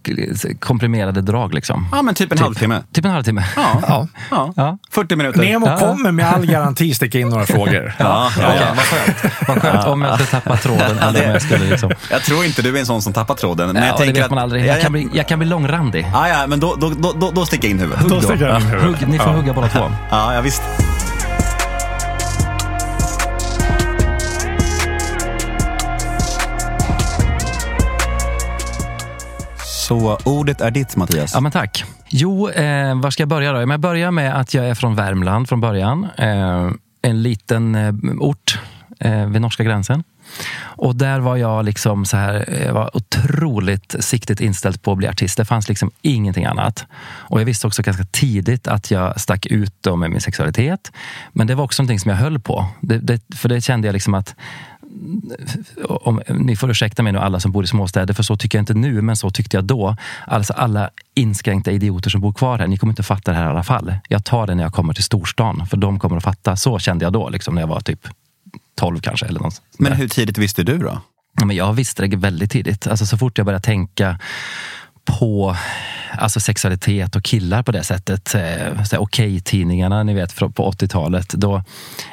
komprimerade 0.60 1.22
drag 1.22 1.54
liksom. 1.54 1.88
Ja, 1.92 2.02
men 2.02 2.16
typ 2.16 2.32
en 2.32 2.38
typ, 2.38 2.44
halvtimme. 2.44 2.84
Typ 2.94 3.06
en 3.06 3.12
halvtimme. 3.12 3.46
Ja. 3.56 3.82
ja. 3.88 4.08
ja. 4.32 4.54
ja. 4.56 4.78
40 4.92 5.16
minuter. 5.16 5.40
Nemo 5.40 5.68
ja. 5.68 5.78
kommer 5.78 6.12
med 6.12 6.28
all 6.28 6.46
garanti 6.46 6.94
sticka 6.94 7.20
in 7.20 7.30
några 7.30 7.46
frågor. 7.56 7.96
Ja, 7.98 8.32
ja, 8.40 8.54
ja. 8.56 8.68
Vad 8.76 8.86
skönt. 8.86 9.34
Vad 9.48 9.62
skönt 9.62 9.86
om 9.86 10.02
jag 10.02 10.14
skulle 10.14 10.42
tappa 10.42 10.58
tråden. 10.58 10.98
eller 11.00 11.26
om 11.26 11.32
jag, 11.32 11.42
skulle, 11.42 11.66
liksom. 11.70 11.92
jag 12.12 12.22
tror 12.22 12.46
inte 12.46 12.62
du 12.62 12.76
är 12.76 12.80
en 12.80 12.86
sån 12.86 13.02
som 13.02 13.14
tappar 13.14 13.36
tråden. 13.36 13.74
Men 13.74 13.84
jag 14.16 14.30
man 14.30 14.40
aldrig. 14.40 14.66
Jag 14.66 14.82
kan 14.82 14.92
bli, 14.92 15.10
jag 15.14 15.28
kan 15.28 15.40
bli 15.40 15.48
långrandig. 15.48 16.08
Ja, 16.14 16.30
ja, 16.30 16.48
men 16.48 16.60
då, 16.60 16.76
då, 16.76 16.90
då, 16.90 17.14
då, 17.14 17.32
då 17.32 17.46
sticker 17.46 17.68
jag 17.68 17.72
in 17.72 17.80
huvudet. 17.80 18.02
Hugg 18.02 18.12
då. 18.12 18.22
Sticker 18.22 18.48
jag 18.48 18.62
in 18.62 18.68
huvudet. 18.68 19.00
Hugg, 19.00 19.08
ni 19.08 19.20
får 19.20 19.32
hugga 19.32 19.47
båda 19.54 19.68
två. 19.68 19.80
Ja, 20.10 20.34
ja 20.34 20.42
visst. 20.42 20.62
Så 29.88 30.18
ordet 30.24 30.62
är 30.62 30.72
ditt 30.72 30.96
Mattias. 30.96 31.32
Ja, 31.34 31.39
men 31.39 31.51
tack. 31.51 31.84
Jo, 32.10 32.50
eh, 32.50 33.00
var 33.00 33.12
ska 33.12 33.22
jag 33.22 33.30
börja 33.30 33.51
då? 33.51 33.72
Jag 33.72 33.80
börjar 33.80 34.12
med 34.12 34.39
att 34.39 34.54
jag 34.54 34.70
är 34.70 34.75
från 34.75 34.96
Värmland 34.96 35.50
från 35.50 35.62
början. 35.62 36.08
Eh, 36.18 36.72
en 37.01 37.22
liten 37.24 37.75
eh, 37.75 37.94
ort 38.20 38.60
eh, 39.00 39.25
vid 39.25 39.42
norska 39.42 39.63
gränsen. 39.63 40.04
Och 40.60 40.96
där 40.96 41.19
var 41.19 41.38
jag 41.38 41.65
liksom 41.65 42.05
så 42.05 42.17
här, 42.17 42.63
jag 42.65 42.74
var 42.74 42.98
otroligt 42.98 43.96
siktigt 44.00 44.41
inställd 44.41 44.81
på 44.81 44.91
att 44.91 44.98
bli 44.98 45.07
artist. 45.07 45.38
Det 45.38 45.46
fanns 45.46 45.69
liksom 45.69 45.91
ingenting 46.01 46.46
annat. 46.46 46.86
Och 47.01 47.41
jag 47.41 47.46
visste 47.46 47.67
också 47.67 47.81
ganska 47.81 48.03
tidigt 48.03 48.67
att 48.67 48.91
jag 48.91 49.19
stack 49.19 49.46
ut 49.46 49.86
med 49.98 50.12
min 50.12 50.22
sexualitet. 50.22 50.91
Men 51.34 51.48
det 51.48 51.55
var 51.55 51.63
också 51.63 51.84
någonting 51.84 52.00
som 52.00 52.12
jag 52.12 52.17
höll 52.17 52.39
på. 52.39 52.65
Det, 52.81 52.98
det, 52.98 53.22
för 53.36 53.50
det 53.50 53.62
kände 53.62 53.88
jag 53.88 53.93
liksom 53.93 54.13
att 54.13 54.36
om, 55.84 56.22
ni 56.29 56.55
får 56.55 56.72
ursäkta 56.72 57.03
mig 57.03 57.13
nu 57.13 57.19
alla 57.19 57.39
som 57.39 57.51
bor 57.51 57.63
i 57.63 57.67
småstäder, 57.67 58.13
för 58.13 58.24
så 58.24 58.38
tycker 58.38 58.57
jag 58.57 58.62
inte 58.62 58.74
nu, 58.74 59.01
men 59.01 59.15
så 59.15 59.29
tyckte 59.29 59.57
jag 59.57 59.63
då. 59.63 59.96
Alltså 60.27 60.53
alla 60.53 60.89
inskränkta 61.15 61.72
idioter 61.72 62.10
som 62.10 62.22
bor 62.22 62.34
kvar 62.34 62.60
här, 62.60 62.67
ni 62.67 62.77
kommer 62.77 62.91
inte 62.91 63.03
fatta 63.03 63.31
det 63.31 63.38
här 63.38 63.46
i 63.46 63.50
alla 63.50 63.63
fall. 63.63 63.96
Jag 64.07 64.25
tar 64.25 64.48
det 64.48 64.55
när 64.55 64.63
jag 64.63 64.74
kommer 64.74 64.93
till 64.93 65.03
storstan, 65.03 65.67
för 65.67 65.77
de 65.77 66.00
kommer 66.00 66.17
att 66.17 66.24
fatta. 66.24 66.55
Så 66.55 66.79
kände 66.79 67.05
jag 67.05 67.13
då, 67.13 67.29
liksom, 67.29 67.55
när 67.55 67.62
jag 67.62 67.67
var 67.67 67.79
typ 67.79 68.07
12 68.77 69.00
kanske. 69.00 69.25
Eller 69.25 69.39
något 69.39 69.62
Men 69.77 69.93
hur 69.93 70.07
tidigt 70.07 70.38
visste 70.38 70.63
du 70.63 70.77
då? 70.77 71.01
Ja, 71.39 71.46
men 71.46 71.55
jag 71.55 71.74
visste 71.74 72.07
det 72.07 72.17
väldigt 72.17 72.51
tidigt. 72.51 72.88
Alltså, 72.88 73.05
så 73.05 73.17
fort 73.17 73.38
jag 73.38 73.46
började 73.46 73.65
tänka 73.65 74.19
på 75.05 75.55
alltså 76.17 76.39
sexualitet 76.39 77.15
och 77.15 77.24
killar 77.24 77.63
på 77.63 77.72
det 77.72 77.84
sättet. 77.84 78.36
Eh, 78.36 79.00
Okej-tidningarna, 79.00 80.03
ni 80.03 80.13
vet 80.13 80.36
på 80.36 80.72
80-talet. 80.72 81.29
Då, 81.29 81.63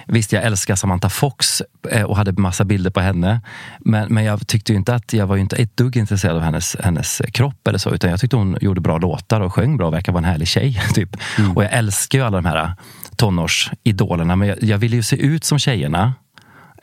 visst, 0.06 0.33
jag 0.33 0.44
älskar 0.44 0.75
Samantha 0.75 1.09
Fox 1.09 1.62
eh, 1.90 2.02
och 2.02 2.16
hade 2.16 2.33
massa 2.33 2.64
bilder 2.64 2.90
på 2.90 3.00
henne. 3.00 3.40
Men, 3.78 4.14
men 4.14 4.25
jag 4.25 4.47
tyckte 4.47 4.75
inte 4.75 4.94
att 4.94 5.12
jag 5.12 5.26
var 5.26 5.37
inte 5.37 5.56
ett 5.56 5.76
dugg 5.76 5.97
intresserad 5.97 6.37
av 6.37 6.42
hennes, 6.42 6.76
hennes 6.80 7.23
kropp 7.33 7.68
eller 7.68 7.78
så. 7.78 7.90
Utan 7.90 8.11
jag 8.11 8.21
tyckte 8.21 8.37
hon 8.37 8.56
gjorde 8.61 8.80
bra 8.80 8.99
låtar 8.99 9.40
och 9.40 9.54
sjöng 9.54 9.76
bra 9.76 9.87
och 9.87 9.94
verkar 9.94 10.12
vara 10.12 10.25
en 10.25 10.30
härlig 10.30 10.49
tjej. 10.49 10.83
Typ. 10.94 11.16
Mm. 11.38 11.56
Och 11.56 11.64
jag 11.64 11.73
älskar 11.73 12.18
ju 12.18 12.25
alla 12.25 12.37
de 12.37 12.49
här 12.49 12.73
tonårsidolerna. 13.16 14.37
Men 14.37 14.49
jag, 14.49 14.62
jag 14.62 14.78
ville 14.78 14.97
ju 14.97 15.02
se 15.02 15.16
ut 15.16 15.44
som 15.44 15.59
tjejerna. 15.59 16.14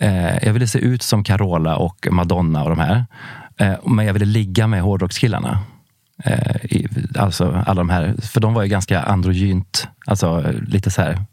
Eh, 0.01 0.45
jag 0.45 0.53
ville 0.53 0.67
se 0.67 0.79
ut 0.79 1.03
som 1.03 1.23
Carola 1.23 1.75
och 1.75 2.07
Madonna 2.11 2.63
och 2.63 2.69
de 2.69 2.79
här. 2.79 3.05
Eh, 3.57 3.73
men 3.85 4.05
jag 4.05 4.13
ville 4.13 4.25
ligga 4.25 4.67
med 4.67 4.81
hårdrockskillarna. 4.81 5.59
Eh, 6.23 6.55
alltså 7.15 7.63
alla 7.65 7.79
de 7.79 7.89
här, 7.89 8.15
för 8.21 8.41
de 8.41 8.53
var 8.53 8.63
ju 8.63 8.69
ganska 8.69 9.01
androgynt, 9.01 9.87
alltså 10.05 10.53
lite 10.67 10.91
så 10.91 11.01
här 11.01 11.25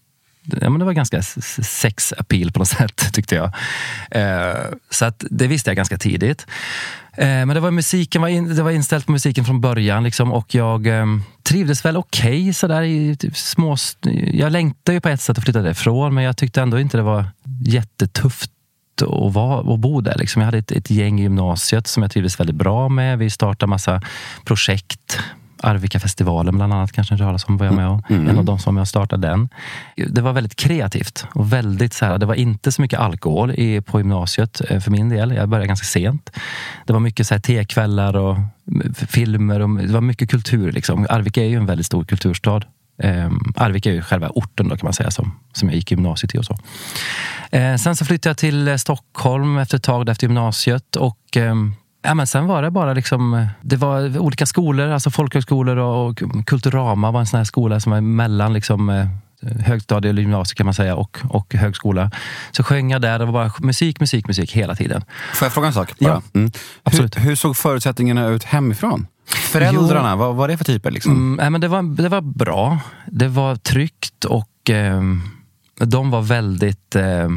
Ja, 0.61 0.71
men 0.71 0.79
det 0.79 0.85
var 0.85 0.93
ganska 0.93 1.23
sex 1.63 2.15
appeal 2.19 2.53
på 2.53 2.59
något 2.59 2.69
sätt, 2.79 3.13
tyckte 3.13 3.35
jag. 3.35 3.53
Eh, 4.11 4.57
så 4.91 5.05
att 5.05 5.25
det 5.31 5.47
visste 5.47 5.71
jag 5.71 5.77
ganska 5.77 5.99
tidigt. 5.99 6.47
Eh, 7.13 7.27
men 7.27 7.49
det 7.49 7.61
var 7.61 7.71
musiken 7.71 8.23
var, 8.23 8.29
in, 8.29 8.57
det 8.57 8.63
var 8.63 8.71
inställt 8.71 9.07
på 9.07 9.13
musiken 9.13 9.45
från 9.45 9.61
början 9.61 10.05
liksom, 10.05 10.33
och 10.33 10.55
jag 10.55 10.87
eh, 10.87 11.07
trivdes 11.43 11.85
väl 11.85 11.97
okej 11.97 12.43
okay, 12.43 12.53
sådär 12.53 12.83
i 12.83 13.17
typ 13.17 13.37
små... 13.37 13.77
Jag 14.33 14.53
längtade 14.53 14.95
ju 14.95 15.01
på 15.01 15.09
ett 15.09 15.21
sätt 15.21 15.39
att 15.39 15.45
flytta 15.45 15.63
därifrån, 15.63 16.15
men 16.15 16.25
jag 16.25 16.37
tyckte 16.37 16.63
ändå 16.63 16.81
inte 16.81 16.97
det 16.97 17.03
var 17.03 17.25
jättetufft 17.65 18.51
att, 19.03 19.35
vara, 19.35 19.75
att 19.75 19.81
bo 19.81 20.01
där. 20.01 20.19
Liksom. 20.19 20.43
Jag 20.43 20.47
hade 20.47 20.59
ett, 20.59 20.73
ett 20.73 20.91
gäng 20.91 21.19
i 21.19 21.23
gymnasiet 21.23 21.87
som 21.87 22.03
jag 22.03 22.13
trivdes 22.13 22.41
väldigt 22.41 22.57
bra 22.57 22.89
med. 22.89 23.19
Vi 23.19 23.31
startade 23.31 23.71
massa 23.71 24.03
projekt. 24.45 25.19
Arvika-festivalen 25.61 26.57
bland 26.57 26.73
annat 26.73 26.93
kanske 26.93 27.15
ni 27.15 27.21
talas 27.21 27.49
om, 27.49 27.57
var 27.57 27.67
jag 27.67 27.75
med 27.75 27.89
och 27.89 28.11
mm. 28.11 28.29
en 28.29 28.39
av 28.39 28.45
de 28.45 28.59
som 28.59 28.77
jag 28.77 28.89
startade 28.89 29.29
den. 29.29 29.49
Det 29.97 30.21
var 30.21 30.33
väldigt 30.33 30.57
kreativt 30.57 31.27
och 31.35 31.53
väldigt 31.53 31.95
så 31.95 32.05
här, 32.05 32.19
det 32.19 32.27
var 32.27 32.35
inte 32.35 32.73
så 32.73 32.83
mycket 32.83 32.99
alkohol 32.99 33.51
i, 33.51 33.81
på 33.81 34.01
gymnasiet 34.01 34.61
eh, 34.71 34.81
för 34.81 34.91
min 34.91 35.09
del. 35.09 35.35
Jag 35.35 35.49
började 35.49 35.67
ganska 35.67 35.85
sent. 35.85 36.31
Det 36.87 36.93
var 36.93 37.01
mycket 37.01 37.27
så 37.27 37.35
här 37.35 37.41
tekvällar 37.41 38.17
och 38.17 38.37
filmer 39.09 39.61
och 39.61 39.69
det 39.69 39.93
var 39.93 40.01
mycket 40.01 40.31
kultur. 40.31 40.73
Liksom. 40.73 41.07
Arvika 41.09 41.43
är 41.43 41.49
ju 41.49 41.57
en 41.57 41.67
väldigt 41.67 41.87
stor 41.87 42.05
kulturstad 42.05 42.63
Eh, 43.03 43.31
Arvika 43.57 43.91
är 43.91 43.95
ju 43.95 44.03
själva 44.03 44.29
orten 44.29 44.69
då 44.69 44.77
kan 44.77 44.87
man 44.87 44.93
säga 44.93 45.11
som, 45.11 45.39
som 45.53 45.69
jag 45.69 45.77
gick 45.77 45.91
gymnasiet 45.91 46.35
i 46.35 46.39
och 46.39 46.45
så. 46.45 46.59
Eh, 47.51 47.77
sen 47.77 47.97
så 47.97 48.05
flyttade 48.05 48.31
jag 48.31 48.39
till 48.39 48.69
eh, 48.69 48.77
Stockholm 48.77 49.59
efter 49.59 49.77
ett 49.77 49.83
tag 49.83 50.09
efter 50.09 50.27
gymnasiet 50.27 50.97
och 50.97 51.37
eh, 51.37 51.55
Ja, 52.03 52.15
men 52.15 52.27
sen 52.27 52.47
var 52.47 52.63
det 52.63 52.71
bara 52.71 52.93
liksom, 52.93 53.47
det 53.61 53.77
var 53.77 54.19
olika 54.19 54.47
skolor, 54.47 54.89
alltså 54.89 55.11
folkhögskolor 55.11 55.77
och, 55.77 56.23
Kulturama 56.47 57.11
var 57.11 57.21
en 57.21 57.27
sån 57.27 57.39
här 57.39 57.45
skola 57.45 57.81
som 57.81 57.93
var 57.93 58.01
mellan 58.01 58.53
liksom, 58.53 58.89
eh, 58.91 59.07
högstadie 59.67 60.11
eller 60.11 60.23
gymnasiet 60.23 60.57
kan 60.57 60.65
man 60.67 60.75
säga 60.75 60.97
och, 60.97 61.19
och 61.29 61.55
högskola. 61.55 62.11
Så 62.51 62.63
sjöng 62.63 62.91
jag 62.91 63.03
där, 63.03 63.19
det 63.19 63.25
var 63.25 63.33
bara 63.33 63.53
musik, 63.59 64.01
musik, 64.01 64.27
musik 64.27 64.53
hela 64.53 64.75
tiden. 64.75 65.05
Får 65.35 65.47
jag 65.47 65.53
fråga 65.53 65.67
en 65.67 65.75
sak? 65.75 65.99
Bara? 65.99 66.11
Ja, 66.11 66.23
mm. 66.35 66.53
Absolut. 66.83 67.17
Hur, 67.17 67.23
hur 67.23 67.37
såg 67.37 67.57
förutsättningarna 67.57 68.27
ut 68.27 68.45
hemifrån? 68.45 69.07
Föräldrarna, 69.29 70.17
vad 70.17 70.35
var 70.35 70.49
det 70.49 70.57
för 70.57 70.65
typer? 70.65 70.91
Liksom? 70.91 71.13
Mm, 71.13 71.53
men 71.53 71.61
det, 71.61 71.69
var, 71.69 71.83
det 71.83 72.09
var 72.09 72.21
bra. 72.21 72.79
Det 73.07 73.29
var 73.29 73.57
tryggt 73.57 74.25
och 74.25 74.71
eh, 74.71 75.03
de 75.81 76.11
var 76.11 76.23
väldigt... 76.23 76.97
Eh, 76.97 77.29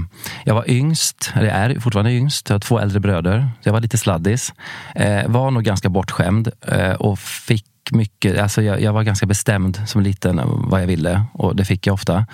jag 0.44 0.56
var 0.56 0.70
yngst, 0.70 1.32
eller 1.36 1.48
är 1.48 1.80
fortfarande 1.80 2.12
yngst. 2.12 2.50
Jag 2.50 2.56
har 2.56 2.60
två 2.60 2.80
äldre 2.80 3.00
bröder. 3.00 3.50
Jag 3.64 3.74
var 3.74 3.80
lite 3.80 3.98
sladdis. 3.98 4.54
Eh, 4.96 5.28
var 5.28 5.52
nog 5.52 5.64
ganska 5.64 5.90
bortskämd 5.90 6.52
eh, 6.68 6.94
och 6.94 7.20
fick 7.20 7.66
mycket... 7.92 8.40
Alltså 8.40 8.62
jag, 8.62 8.82
jag, 8.82 8.94
var 8.94 9.04
ganska 9.04 9.26
bestämd 9.26 9.82
som 9.88 10.02
liten 10.02 10.42
vad 10.46 10.82
jag 10.82 10.88
ville 10.88 11.24
och 11.34 11.56
det 11.56 11.66
fick 11.66 11.88
jag 11.88 11.94
ofta. 11.94 12.26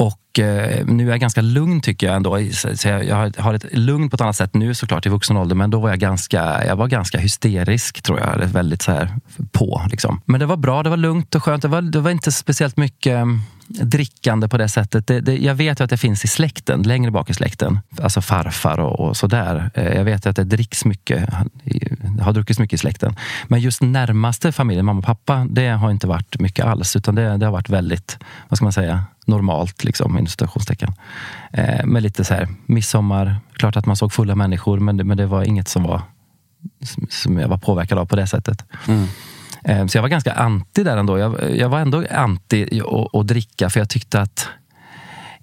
Och 0.00 0.38
eh, 0.38 0.86
nu 0.86 1.06
är 1.06 1.10
jag 1.10 1.20
ganska 1.20 1.40
lugn 1.40 1.80
tycker 1.80 2.06
jag 2.06 2.16
ändå. 2.16 2.38
Så 2.52 2.88
jag, 2.88 3.04
jag 3.04 3.32
har 3.38 3.54
ett 3.54 3.64
lugn 3.72 4.10
på 4.10 4.14
ett 4.14 4.20
annat 4.20 4.36
sätt 4.36 4.54
nu 4.54 4.74
såklart 4.74 5.06
i 5.06 5.08
vuxen 5.08 5.36
ålder. 5.36 5.56
Men 5.56 5.70
då 5.70 5.80
var 5.80 5.88
jag 5.88 5.98
ganska, 5.98 6.66
jag 6.66 6.76
var 6.76 6.86
ganska 6.86 7.18
hysterisk 7.18 8.02
tror 8.02 8.18
jag. 8.20 8.38
Väldigt 8.38 8.82
så 8.82 8.92
här 8.92 9.16
på 9.52 9.82
liksom. 9.90 10.20
Men 10.24 10.40
det 10.40 10.46
var 10.46 10.56
bra, 10.56 10.82
det 10.82 10.90
var 10.90 10.96
lugnt 10.96 11.34
och 11.34 11.42
skönt. 11.42 11.62
Det 11.62 11.68
var, 11.68 11.82
det 11.82 12.00
var 12.00 12.10
inte 12.10 12.32
speciellt 12.32 12.76
mycket 12.76 13.26
drickande 13.70 14.48
på 14.48 14.58
det 14.58 14.68
sättet. 14.68 15.06
Det, 15.06 15.20
det, 15.20 15.36
jag 15.38 15.54
vet 15.54 15.80
ju 15.80 15.84
att 15.84 15.90
det 15.90 15.96
finns 15.96 16.24
i 16.24 16.28
släkten, 16.28 16.82
längre 16.82 17.10
bak 17.10 17.30
i 17.30 17.34
släkten. 17.34 17.80
Alltså 18.02 18.20
farfar 18.20 18.80
och, 18.80 19.00
och 19.00 19.16
sådär. 19.16 19.70
Eh, 19.74 19.92
jag 19.96 20.04
vet 20.04 20.26
att 20.26 20.36
det 20.36 20.44
dricks 20.44 20.84
mycket, 20.84 21.28
har 22.20 22.32
druckits 22.32 22.58
mycket 22.58 22.74
i 22.74 22.78
släkten. 22.78 23.16
Men 23.48 23.60
just 23.60 23.82
närmaste 23.82 24.52
familjen, 24.52 24.86
mamma 24.86 24.98
och 24.98 25.04
pappa, 25.04 25.46
det 25.50 25.68
har 25.68 25.90
inte 25.90 26.06
varit 26.06 26.40
mycket 26.40 26.64
alls. 26.64 26.96
Utan 26.96 27.14
det, 27.14 27.36
det 27.36 27.46
har 27.46 27.52
varit 27.52 27.68
väldigt, 27.68 28.18
vad 28.48 28.56
ska 28.56 28.64
man 28.64 28.72
säga, 28.72 29.04
normalt, 29.26 29.84
liksom, 29.84 30.18
inom 30.18 30.26
situationstecken. 30.26 30.94
Eh, 31.52 31.86
med 31.86 32.02
lite 32.02 32.24
så 32.24 32.34
här, 32.34 32.48
midsommar, 32.66 33.36
klart 33.52 33.76
att 33.76 33.86
man 33.86 33.96
såg 33.96 34.12
fulla 34.12 34.34
människor, 34.34 34.78
men 34.78 34.96
det, 34.96 35.04
men 35.04 35.16
det 35.16 35.26
var 35.26 35.44
inget 35.44 35.68
som 35.68 35.82
var 35.82 36.02
som 37.08 37.38
jag 37.38 37.48
var 37.48 37.58
påverkad 37.58 37.98
av 37.98 38.06
på 38.06 38.16
det 38.16 38.26
sättet. 38.26 38.64
Mm. 38.88 39.06
Eh, 39.64 39.86
så 39.86 39.98
jag 39.98 40.02
var 40.02 40.08
ganska 40.08 40.32
anti 40.32 40.82
där 40.84 40.96
ändå. 40.96 41.18
Jag, 41.18 41.56
jag 41.56 41.68
var 41.68 41.78
ändå 41.80 42.04
anti 42.10 42.82
att 43.12 43.26
dricka 43.26 43.70
för 43.70 43.80
jag 43.80 43.88
tyckte 43.88 44.20
att 44.20 44.48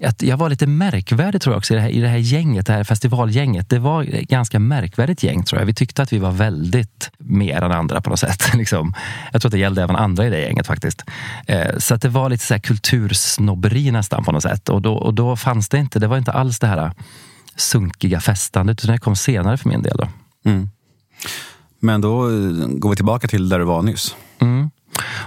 att 0.05 0.21
jag 0.21 0.37
var 0.37 0.49
lite 0.49 0.67
märkvärdig 0.67 1.41
tror 1.41 1.53
jag 1.53 1.57
också 1.57 1.73
i 1.73 1.77
det, 1.77 1.81
här, 1.81 1.89
i 1.89 2.01
det 2.01 2.07
här 2.07 2.17
gänget, 2.17 2.65
det 2.65 2.73
här 2.73 2.83
festivalgänget. 2.83 3.69
Det 3.69 3.79
var 3.79 4.03
ett 4.03 4.27
ganska 4.27 4.59
märkvärdigt 4.59 5.23
gäng 5.23 5.43
tror 5.43 5.61
jag. 5.61 5.65
Vi 5.65 5.73
tyckte 5.73 6.01
att 6.01 6.13
vi 6.13 6.17
var 6.17 6.31
väldigt 6.31 7.11
mer 7.17 7.61
än 7.61 7.71
andra 7.71 8.01
på 8.01 8.09
något 8.09 8.19
sätt. 8.19 8.53
Liksom. 8.53 8.93
Jag 9.31 9.41
tror 9.41 9.49
att 9.49 9.51
det 9.51 9.59
gällde 9.59 9.83
även 9.83 9.95
andra 9.95 10.27
i 10.27 10.29
det 10.29 10.39
gänget 10.39 10.67
faktiskt. 10.67 11.03
Eh, 11.47 11.77
så 11.77 11.93
att 11.95 12.01
det 12.01 12.09
var 12.09 12.29
lite 12.29 12.45
så 12.45 12.53
här 12.53 12.61
kultursnobberi 12.61 13.91
nästan 13.91 14.23
på 14.23 14.31
något 14.31 14.43
sätt. 14.43 14.69
Och 14.69 14.81
då, 14.81 14.93
och 14.93 15.13
då 15.13 15.35
fanns 15.35 15.69
det 15.69 15.77
inte, 15.77 15.99
det 15.99 16.07
var 16.07 16.17
inte 16.17 16.31
alls 16.31 16.59
det 16.59 16.67
här 16.67 16.91
sunkiga 17.55 18.19
festandet 18.19 18.83
utan 18.83 18.95
det 18.95 18.99
kom 18.99 19.15
senare 19.15 19.57
för 19.57 19.69
min 19.69 19.81
del. 19.81 19.97
Då. 19.97 20.07
Mm. 20.45 20.69
Men 21.79 22.01
då 22.01 22.29
eh, 22.29 22.67
går 22.67 22.89
vi 22.89 22.95
tillbaka 22.95 23.27
till 23.27 23.49
där 23.49 23.59
du 23.59 23.65
var 23.65 23.81
nyss. 23.81 24.15
Mm. 24.39 24.69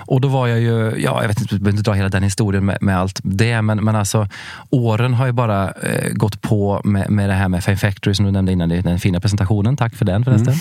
Och 0.07 0.21
då 0.21 0.29
var 0.29 0.47
jag 0.47 0.61
ju, 0.61 0.95
ja, 0.99 1.21
jag 1.21 1.29
vet 1.29 1.41
inte, 1.41 1.55
jag 1.55 1.63
behöver 1.63 1.79
inte 1.79 1.91
dra 1.91 1.95
hela 1.95 2.09
den 2.09 2.23
historien 2.23 2.65
med, 2.65 2.79
med 2.81 2.99
allt 2.99 3.21
det, 3.23 3.63
men, 3.63 3.85
men 3.85 3.97
alltså 3.97 4.29
åren 4.71 5.15
har 5.15 5.27
ju 5.27 5.33
bara 5.33 5.71
eh, 5.71 6.13
gått 6.13 6.41
på 6.43 6.81
med, 6.85 7.11
med 7.11 7.29
det 7.29 7.35
här 7.35 7.49
med 7.49 7.65
Fame 7.65 7.77
Factory 7.77 8.15
som 8.15 8.27
du 8.27 8.33
nämnde 8.33 8.53
innan 8.53 8.69
den 8.69 9.01
fina 9.01 9.21
presentationen. 9.21 9.77
Tack 9.77 9.95
för 9.95 10.05
den 10.05 10.25
förresten. 10.25 10.55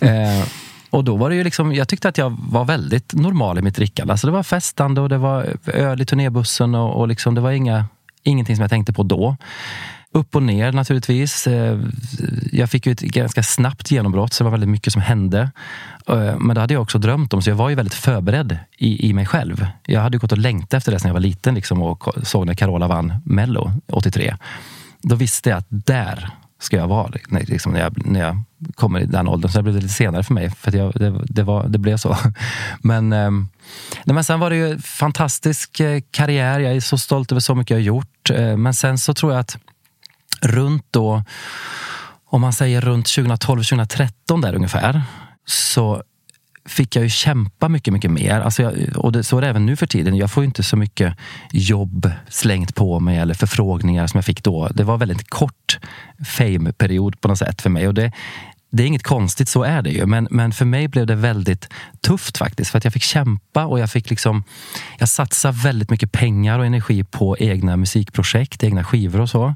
Mm. 0.00 0.38
eh, 0.40 0.46
och 0.90 1.04
då 1.04 1.16
var 1.16 1.30
det 1.30 1.36
ju 1.36 1.44
liksom, 1.44 1.74
jag 1.74 1.88
tyckte 1.88 2.08
att 2.08 2.18
jag 2.18 2.36
var 2.50 2.64
väldigt 2.64 3.14
normal 3.14 3.58
i 3.58 3.62
mitt 3.62 3.74
drickande. 3.74 4.12
Alltså 4.12 4.26
det 4.26 4.32
var 4.32 4.42
festande 4.42 5.00
och 5.00 5.08
det 5.08 5.18
var 5.18 5.46
öl 5.66 6.02
i 6.02 6.06
turnébussen 6.06 6.74
och, 6.74 7.00
och 7.00 7.08
liksom, 7.08 7.34
det 7.34 7.40
var 7.40 7.50
inga, 7.50 7.84
ingenting 8.22 8.56
som 8.56 8.62
jag 8.62 8.70
tänkte 8.70 8.92
på 8.92 9.02
då 9.02 9.36
upp 10.12 10.36
och 10.36 10.42
ner 10.42 10.72
naturligtvis. 10.72 11.46
Eh, 11.46 11.80
jag 12.52 12.70
fick 12.70 12.86
ju 12.86 12.92
ett 12.92 13.00
ganska 13.00 13.42
snabbt 13.42 13.90
genombrott, 13.90 14.32
så 14.32 14.44
det 14.44 14.50
var 14.50 14.50
väldigt 14.50 14.68
mycket 14.68 14.92
som 14.92 15.02
hände. 15.02 15.50
Eh, 16.08 16.38
men 16.38 16.54
det 16.54 16.60
hade 16.60 16.74
jag 16.74 16.82
också 16.82 16.98
drömt 16.98 17.34
om, 17.34 17.42
så 17.42 17.50
jag 17.50 17.56
var 17.56 17.68
ju 17.68 17.74
väldigt 17.74 17.94
förberedd 17.94 18.58
i, 18.78 19.08
i 19.08 19.12
mig 19.12 19.26
själv. 19.26 19.66
Jag 19.86 20.00
hade 20.00 20.18
gått 20.18 20.32
och 20.32 20.38
längtat 20.38 20.74
efter 20.74 20.92
det 20.92 21.00
sen 21.00 21.08
jag 21.08 21.14
var 21.14 21.20
liten 21.20 21.54
liksom, 21.54 21.82
och 21.82 22.08
såg 22.22 22.46
när 22.46 22.54
Carola 22.54 22.88
vann 22.88 23.14
Mello 23.24 23.72
83. 23.86 24.36
Då 25.02 25.14
visste 25.14 25.50
jag 25.50 25.58
att 25.58 25.66
där 25.68 26.30
ska 26.60 26.76
jag 26.76 26.88
vara 26.88 27.10
liksom, 27.30 27.72
när, 27.72 27.80
jag, 27.80 28.06
när 28.06 28.20
jag 28.20 28.42
kommer 28.74 29.00
i 29.00 29.06
den 29.06 29.28
åldern. 29.28 29.50
Så 29.50 29.58
det 29.58 29.62
blev 29.62 29.74
lite 29.74 29.88
senare 29.88 30.22
för 30.22 30.34
mig, 30.34 30.50
för 30.50 30.76
jag, 30.76 30.92
det, 30.94 31.20
det, 31.24 31.42
var, 31.42 31.68
det 31.68 31.78
blev 31.78 31.96
så. 31.96 32.16
Men, 32.80 33.12
ehm, 33.12 33.48
nej, 34.04 34.14
men 34.14 34.24
sen 34.24 34.40
var 34.40 34.50
det 34.50 34.56
ju 34.56 34.78
fantastisk 34.78 35.80
eh, 35.80 36.00
karriär. 36.10 36.60
Jag 36.60 36.76
är 36.76 36.80
så 36.80 36.98
stolt 36.98 37.32
över 37.32 37.40
så 37.40 37.54
mycket 37.54 37.70
jag 37.70 37.76
har 37.76 37.82
gjort. 37.82 38.30
Men 38.56 38.74
sen 38.74 38.98
så 38.98 39.14
tror 39.14 39.32
jag 39.32 39.40
att 39.40 39.58
runt 40.40 40.86
då, 40.90 41.24
om 42.24 42.40
man 42.40 42.52
säger 42.52 42.80
runt 42.80 43.06
2012, 43.06 43.62
2013 43.62 44.40
där 44.40 44.54
ungefär, 44.54 45.02
så 45.46 46.02
fick 46.68 46.96
jag 46.96 47.02
ju 47.02 47.10
kämpa 47.10 47.68
mycket, 47.68 47.92
mycket 47.92 48.10
mer. 48.10 48.40
Alltså 48.40 48.62
jag, 48.62 48.74
och 48.96 49.12
det, 49.12 49.24
så 49.24 49.36
är 49.36 49.40
det 49.40 49.48
även 49.48 49.66
nu 49.66 49.76
för 49.76 49.86
tiden. 49.86 50.16
Jag 50.16 50.30
får 50.30 50.44
inte 50.44 50.62
så 50.62 50.76
mycket 50.76 51.14
jobb 51.52 52.10
slängt 52.28 52.74
på 52.74 53.00
mig 53.00 53.18
eller 53.18 53.34
förfrågningar 53.34 54.06
som 54.06 54.18
jag 54.18 54.24
fick 54.24 54.42
då. 54.42 54.68
Det 54.68 54.84
var 54.84 54.98
väldigt 54.98 55.30
kort 55.30 55.78
fame-period 56.26 57.20
på 57.20 57.28
något 57.28 57.38
sätt 57.38 57.62
för 57.62 57.70
mig. 57.70 57.88
Och 57.88 57.94
det, 57.94 58.12
det 58.70 58.82
är 58.82 58.86
inget 58.86 59.02
konstigt, 59.02 59.48
så 59.48 59.62
är 59.62 59.82
det 59.82 59.90
ju. 59.90 60.06
Men, 60.06 60.28
men 60.30 60.52
för 60.52 60.64
mig 60.64 60.88
blev 60.88 61.06
det 61.06 61.14
väldigt 61.14 61.68
tufft 62.00 62.38
faktiskt. 62.38 62.70
För 62.70 62.78
att 62.78 62.84
jag 62.84 62.92
fick 62.92 63.02
kämpa 63.02 63.64
och 63.66 63.78
jag 63.78 63.90
fick 63.90 64.10
liksom... 64.10 64.44
Jag 64.98 65.08
satsade 65.08 65.58
väldigt 65.62 65.90
mycket 65.90 66.12
pengar 66.12 66.58
och 66.58 66.66
energi 66.66 67.04
på 67.04 67.36
egna 67.38 67.76
musikprojekt, 67.76 68.64
egna 68.64 68.84
skivor 68.84 69.20
och 69.20 69.30
så. 69.30 69.54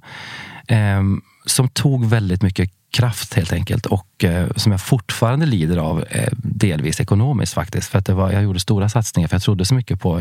Eh, 0.66 1.02
som 1.46 1.68
tog 1.68 2.04
väldigt 2.04 2.42
mycket 2.42 2.70
kraft 2.92 3.34
helt 3.34 3.52
enkelt 3.52 3.86
och 3.86 4.24
eh, 4.24 4.48
som 4.56 4.72
jag 4.72 4.80
fortfarande 4.80 5.46
lider 5.46 5.76
av 5.76 6.04
eh, 6.10 6.32
delvis 6.36 7.00
ekonomiskt 7.00 7.54
faktiskt. 7.54 7.88
För 7.88 7.98
att 7.98 8.06
det 8.06 8.14
var, 8.14 8.32
jag 8.32 8.42
gjorde 8.42 8.60
stora 8.60 8.88
satsningar 8.88 9.28
för 9.28 9.34
jag 9.34 9.42
trodde 9.42 9.64
så 9.64 9.74
mycket 9.74 10.00
på, 10.00 10.20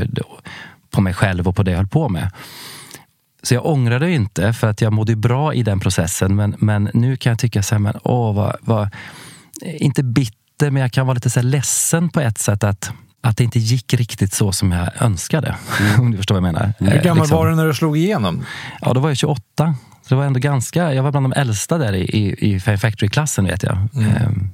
på 0.90 1.02
mig 1.02 1.14
själv 1.14 1.48
och 1.48 1.56
på 1.56 1.64
det 1.64 1.72
jag 1.72 1.78
höll 1.78 1.88
på 1.88 2.10
med. 2.10 2.32
Så 3.44 3.54
jag 3.54 3.66
ångrar 3.66 4.00
det 4.00 4.12
inte 4.12 4.54
för 4.54 4.68
att 4.68 4.82
jag 4.82 4.94
mådde 4.94 5.16
bra 5.16 5.54
i 5.54 5.64
den 5.64 5.80
processen. 5.80 6.36
Men, 6.36 6.56
men 6.58 6.90
nu 6.94 7.18
kan 7.18 7.30
jag 7.30 7.40
tycka 7.40 7.64
så 7.64 7.76
här, 7.76 7.80
men 7.80 7.94
åh, 8.04 8.36
vad, 8.36 8.56
vad, 8.62 8.90
inte 9.64 10.04
bitter 10.04 10.72
men 10.72 10.82
jag 10.82 10.92
kan 10.92 11.08
vara 11.08 11.14
lite 11.14 11.30
så 11.30 11.40
här 11.40 11.48
ledsen 11.48 12.10
på 12.10 12.20
ett 12.20 12.38
sätt 12.38 12.64
att 12.64 12.92
att 13.24 13.38
det 13.38 13.44
inte 13.44 13.60
gick 13.60 13.94
riktigt 13.94 14.34
så 14.34 14.52
som 14.52 14.72
jag 14.72 14.90
önskade. 15.00 15.56
Mm. 15.80 16.00
Om 16.02 16.12
du 16.12 16.18
förstår 16.18 16.36
vad 16.36 16.48
jag 16.48 16.54
menar. 16.54 16.74
Hur 16.80 17.04
gammal 17.04 17.18
liksom. 17.18 17.38
var 17.38 17.48
du 17.48 17.56
när 17.56 17.66
du 17.66 17.74
slog 17.74 17.98
igenom? 17.98 18.46
Ja, 18.82 18.94
då 18.94 19.00
var 19.00 19.10
jag 19.10 19.18
28. 19.18 19.76
Så 20.12 20.16
det 20.16 20.20
var 20.20 20.26
ändå 20.26 20.40
ganska, 20.40 20.94
jag 20.94 21.04
var 21.04 21.12
bland 21.12 21.24
de 21.24 21.40
äldsta 21.40 21.78
där 21.78 21.94
i, 21.94 22.02
i, 22.02 22.54
i 22.54 22.60
Factory-klassen 22.60 23.46
vet 23.46 23.64
jag. 23.64 23.78
Mm. 23.96 24.28
Um, 24.28 24.50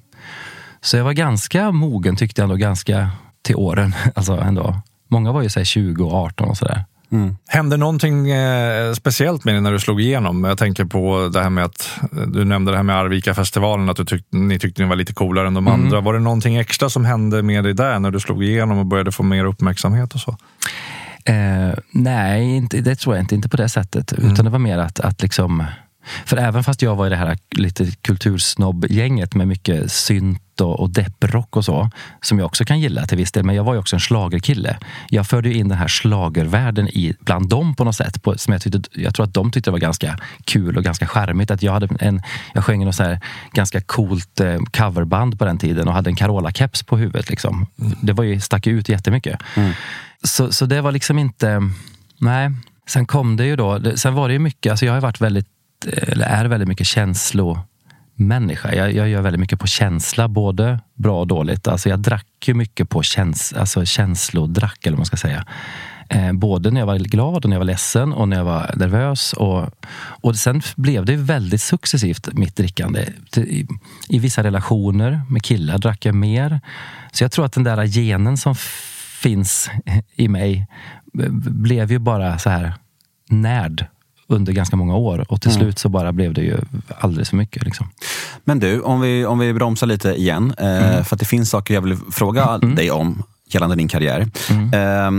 så 0.82 0.98
jag 0.98 1.04
var 1.04 1.13
ganska 1.13 1.72
mogen 1.72 2.15
tyckte 2.15 2.41
jag 2.41 2.43
ändå, 2.43 2.56
ganska 2.56 3.10
till 3.41 3.56
åren. 3.56 3.96
Alltså 4.15 4.34
ändå. 4.34 4.82
Många 5.08 5.32
var 5.32 5.41
ju 5.41 5.50
så 5.50 5.63
20 5.63 6.06
och 6.06 6.13
18 6.13 6.50
och 6.50 6.58
sådär. 6.58 6.86
Mm. 7.12 7.38
Hände 7.48 7.78
någonting 7.78 8.30
eh, 8.30 8.93
speciellt 8.93 9.46
med 9.46 9.54
dig 9.54 9.62
när 9.62 9.72
du 9.72 9.80
slog 9.80 10.02
igenom? 10.02 10.43
Jag 10.43 10.58
tänker 10.58 10.86
på 10.86 11.30
det 11.34 11.41
här 11.41 11.50
med 11.50 11.63
att 11.63 12.00
du 12.28 12.46
nämnde 12.46 12.72
det 12.72 12.78
här 12.78 12.84
med 12.84 12.96
Arvika-festivalen, 12.96 13.89
att 13.89 13.98
du 13.98 14.06
tyck, 14.06 14.26
ni 14.32 14.60
tyckte 14.60 14.82
ni 14.82 14.89
var 14.89 14.96
lite 14.96 15.13
coolare 15.13 15.48
än 15.48 15.54
de 15.54 15.67
mm. 15.67 15.82
andra. 15.82 16.02
Var 16.02 16.13
det 16.13 16.20
någonting 16.20 16.56
extra 16.56 16.89
som 16.89 17.06
hände 17.06 17.43
med 17.43 17.63
dig 17.63 17.74
där 17.74 18.00
när 18.00 18.12
du 18.12 18.20
slog 18.20 18.43
igenom 18.43 18.78
och 18.78 18.86
började 18.86 19.12
få 19.12 19.24
mer 19.24 19.46
uppmärksamhet 19.46 20.13
och 20.13 20.20
så? 20.20 20.38
Eh, 21.28 21.74
nej, 21.92 22.56
inte, 22.56 22.82
det 22.82 22.96
tror 22.96 23.16
jag 23.16 23.24
inte. 23.24 23.36
Inte 23.36 23.50
på 23.50 23.58
det 23.58 23.70
sättet. 23.70 24.12
Mm. 24.12 24.32
Utan 24.32 24.46
det 24.46 24.52
var 24.52 24.60
mer 24.60 24.78
att, 24.78 25.00
att 25.00 25.22
liksom 25.22 25.66
för 26.26 26.38
även 26.38 26.63
fast 26.63 26.82
jag 26.82 26.96
var 26.96 27.08
i 27.08 27.10
det 27.10 27.16
här 27.16 27.38
lite 27.52 27.92
kultursnobb-gänget 28.02 29.36
med 29.36 29.48
mycket 29.48 29.92
synt 29.92 30.62
och, 30.62 30.80
och 30.80 30.90
depprock 30.90 31.56
och 31.56 31.66
så, 31.66 31.90
som 32.22 32.40
jag 32.40 32.46
också 32.46 32.66
kan 32.66 32.80
gilla 32.80 33.06
till 33.06 33.18
viss 33.18 33.32
del, 33.32 33.44
men 33.44 33.56
jag 33.56 33.63
var 33.63 33.74
ju 33.74 33.80
också 33.80 33.96
en 33.96 34.00
slagerkille. 34.00 34.78
Jag 35.10 35.28
förde 35.28 35.54
in 35.54 35.68
den 35.68 35.78
här 35.78 35.88
slagervärlden 35.88 36.88
i, 36.88 37.13
bland 37.20 37.50
dem 37.50 37.76
på 37.76 37.84
något 37.84 37.96
sätt, 37.96 38.24
på, 38.24 38.38
som 38.38 38.54
jag, 38.54 38.62
tyckte, 38.62 38.82
jag 38.94 39.16
tror 39.16 39.26
att 39.26 39.34
de 39.34 39.52
tyckte 39.52 39.70
det 39.70 39.72
var 39.72 39.80
ganska 39.80 40.20
kul 40.46 40.78
och 40.78 40.84
ganska 40.84 41.08
charmigt. 41.08 41.52
Att 41.52 41.63
jag, 41.63 41.72
hade 41.72 41.88
en, 42.00 42.22
jag 42.54 42.63
sjöng 42.63 42.86
något 42.86 42.96
så 42.96 43.18
ganska 43.54 43.82
coolt 43.82 44.40
eh, 44.40 44.58
coverband 44.58 45.40
på 45.40 45.46
den 45.46 45.58
tiden 45.58 45.88
och 45.88 45.94
hade 45.94 46.10
en 46.10 46.16
Carola-keps 46.16 46.86
på 46.86 46.98
huvudet. 46.98 47.30
Liksom. 47.30 47.68
Mm. 47.80 47.98
Det 48.02 48.13
var 48.13 48.24
ju, 48.24 48.40
stack 48.40 48.68
ut 48.68 48.90
jättemycket. 48.90 49.40
Mm. 49.56 49.72
Så, 50.23 50.51
så 50.53 50.65
det 50.65 50.82
var 50.82 50.91
liksom 50.91 51.19
inte... 51.19 51.62
Nej. 52.19 52.51
Sen 52.88 53.06
kom 53.06 53.38
det 53.38 53.45
ju 53.45 53.56
då, 53.56 53.82
sen 53.95 54.13
var 54.13 54.27
det 54.27 54.34
ju 54.34 54.39
mycket, 54.39 54.71
alltså 54.71 54.86
jag 54.86 54.93
har 54.93 55.01
varit 55.01 55.21
väldigt 55.21 55.47
eller 55.86 56.25
är 56.25 56.45
väldigt 56.45 56.69
mycket 56.69 56.88
känslomänniska. 56.88 58.75
Jag, 58.75 58.93
jag 58.93 59.10
gör 59.10 59.21
väldigt 59.21 59.39
mycket 59.39 59.60
på 59.60 59.67
känsla, 59.67 60.27
både 60.27 60.80
bra 60.95 61.19
och 61.19 61.27
dåligt. 61.27 61.67
Alltså 61.67 61.89
jag 61.89 61.99
drack 61.99 62.47
ju 62.47 62.53
mycket 62.53 62.89
på 62.89 63.03
käns, 63.03 63.53
alltså 63.53 63.86
känslodrack, 63.86 64.77
eller 64.82 64.91
vad 64.91 64.99
man 64.99 65.06
ska 65.06 65.17
säga. 65.17 65.45
Eh, 66.10 66.34
både 66.34 66.71
när 66.71 66.82
jag 66.82 66.88
var 66.88 66.97
glad 66.97 67.45
och 67.45 67.49
när 67.49 67.56
jag 67.56 67.60
var 67.60 67.65
ledsen 67.65 68.13
och 68.13 68.30
när 68.30 68.38
jag 68.38 68.45
var 68.45 68.71
nervös. 68.75 69.34
Och, 69.34 69.69
och 69.97 70.36
sen 70.36 70.62
blev 70.75 71.06
det 71.06 71.15
väldigt 71.15 71.62
successivt, 71.62 72.34
mitt 72.34 72.56
drickande. 72.56 73.06
I, 73.36 73.67
I, 74.10 74.19
vissa 74.19 74.43
relationer 74.43 75.21
med 75.30 75.43
killar 75.43 75.77
drack 75.77 76.06
jag 76.06 76.15
mer. 76.15 76.62
Så 77.12 77.23
jag 77.23 77.32
tror 77.32 77.45
att 77.45 77.53
den 77.53 77.63
där 77.63 77.86
genen 77.86 78.38
som 78.38 78.56
finns 79.21 79.69
i 80.15 80.27
mig 80.27 80.67
blev 81.41 81.91
ju 81.91 81.99
bara 81.99 82.39
så 82.39 82.49
här 82.49 82.73
närd 83.30 83.86
under 84.27 84.53
ganska 84.53 84.75
många 84.75 84.95
år 84.95 85.25
och 85.32 85.41
till 85.41 85.51
mm. 85.51 85.62
slut 85.62 85.80
så 85.80 85.89
bara 85.89 86.12
blev 86.12 86.34
det 86.34 86.41
ju 86.41 86.58
alldeles 86.99 87.30
för 87.30 87.38
mycket. 87.38 87.63
Liksom. 87.63 87.89
Men 88.43 88.60
du, 88.60 88.82
om 88.82 89.01
vi, 89.01 89.25
om 89.25 89.39
vi 89.39 89.53
bromsar 89.53 89.88
lite 89.88 90.10
igen, 90.10 90.53
eh, 90.58 90.88
mm. 90.88 91.06
för 91.06 91.15
att 91.15 91.19
det 91.19 91.25
finns 91.25 91.49
saker 91.49 91.73
jag 91.73 91.82
vill 91.82 91.97
fråga 92.12 92.60
mm. 92.63 92.75
dig 92.75 92.91
om 92.91 93.23
gällande 93.47 93.75
din 93.75 93.88
karriär. 93.88 94.27
Eh, 94.49 95.12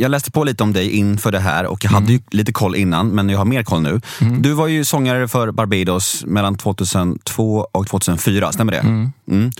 jag 0.00 0.10
läste 0.10 0.30
på 0.30 0.44
lite 0.44 0.62
om 0.62 0.72
dig 0.72 0.90
inför 0.90 1.32
det 1.32 1.38
här 1.38 1.66
och 1.66 1.84
jag 1.84 1.90
hade 1.90 2.12
ju 2.12 2.20
lite 2.30 2.52
koll 2.52 2.76
innan, 2.76 3.08
men 3.08 3.28
jag 3.28 3.38
har 3.38 3.44
mer 3.44 3.62
koll 3.62 3.82
nu. 3.82 4.00
Mm. 4.20 4.42
Du 4.42 4.52
var 4.52 4.66
ju 4.66 4.84
sångare 4.84 5.28
för 5.28 5.50
Barbados 5.50 6.24
mellan 6.26 6.56
2002 6.56 7.66
och 7.72 7.86
2004, 7.86 8.52
stämmer 8.52 8.72
det? 8.72 8.78
Mm. 8.78 9.12
Mm. 9.30 9.50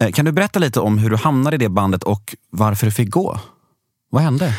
Eh, 0.00 0.10
kan 0.10 0.24
du 0.24 0.32
berätta 0.32 0.58
lite 0.58 0.80
om 0.80 0.98
hur 0.98 1.10
du 1.10 1.16
hamnade 1.16 1.56
i 1.56 1.58
det 1.58 1.68
bandet 1.68 2.04
och 2.04 2.36
varför 2.50 2.86
du 2.86 2.92
fick 2.92 3.10
gå? 3.10 3.40
Vad 4.10 4.22
hände? 4.22 4.54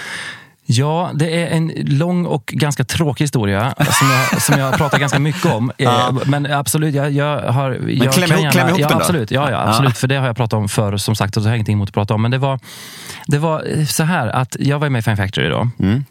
Ja, 0.72 1.12
det 1.14 1.44
är 1.44 1.48
en 1.48 1.72
lång 1.76 2.26
och 2.26 2.46
ganska 2.46 2.84
tråkig 2.84 3.24
historia 3.24 3.74
som 3.78 4.08
jag, 4.10 4.42
som 4.42 4.60
jag 4.60 4.78
pratar 4.78 5.00
ganska 5.00 5.20
mycket 5.20 5.46
om. 5.46 5.72
Ja. 5.78 6.10
Eh, 6.10 6.28
men 6.28 6.46
absolut, 6.46 6.96
jag, 6.96 7.12
jag 7.12 7.52
har... 7.52 7.70
Men 7.80 7.98
jag 7.98 8.14
kläm, 8.14 8.32
ihop, 8.32 8.52
kläm 8.52 8.68
ihop 8.68 8.80
ja, 8.80 8.88
den 8.88 8.98
då. 8.98 9.04
Absolut, 9.04 9.32
ja, 9.32 9.52
ja, 9.52 9.70
absolut. 9.70 9.98
För 9.98 10.08
det 10.08 10.16
har 10.16 10.28
jag 10.28 10.36
pratat 10.36 10.58
om 10.58 10.70
förr 10.70 10.98
som 10.98 11.16
sagt 11.16 11.38
och 11.38 11.44
så 11.44 11.50
har 11.50 11.54
jag 11.54 11.58
ingenting 11.58 11.74
emot 11.74 11.90
att 11.90 11.94
prata 11.94 12.14
om. 12.14 12.22
Men 12.22 12.32
det 12.32 12.38
var, 12.38 12.60
det 13.28 13.38
var 13.38 13.86
så 13.86 14.04
här 14.04 14.28
att 14.28 14.56
jag 14.60 14.80
var 14.80 14.90
med 14.90 15.00
i 15.00 15.02
Fame 15.02 15.18
Factory 15.18 15.50
då. 15.50 15.70
Mm. 15.80 16.06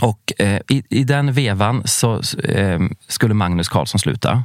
Och 0.00 0.32
eh, 0.38 0.60
i, 0.68 0.82
i 0.88 1.04
den 1.04 1.32
vevan 1.32 1.82
så 1.84 2.14
eh, 2.48 2.80
skulle 3.08 3.34
Magnus 3.34 3.68
Carlsson 3.68 3.98
sluta. 3.98 4.42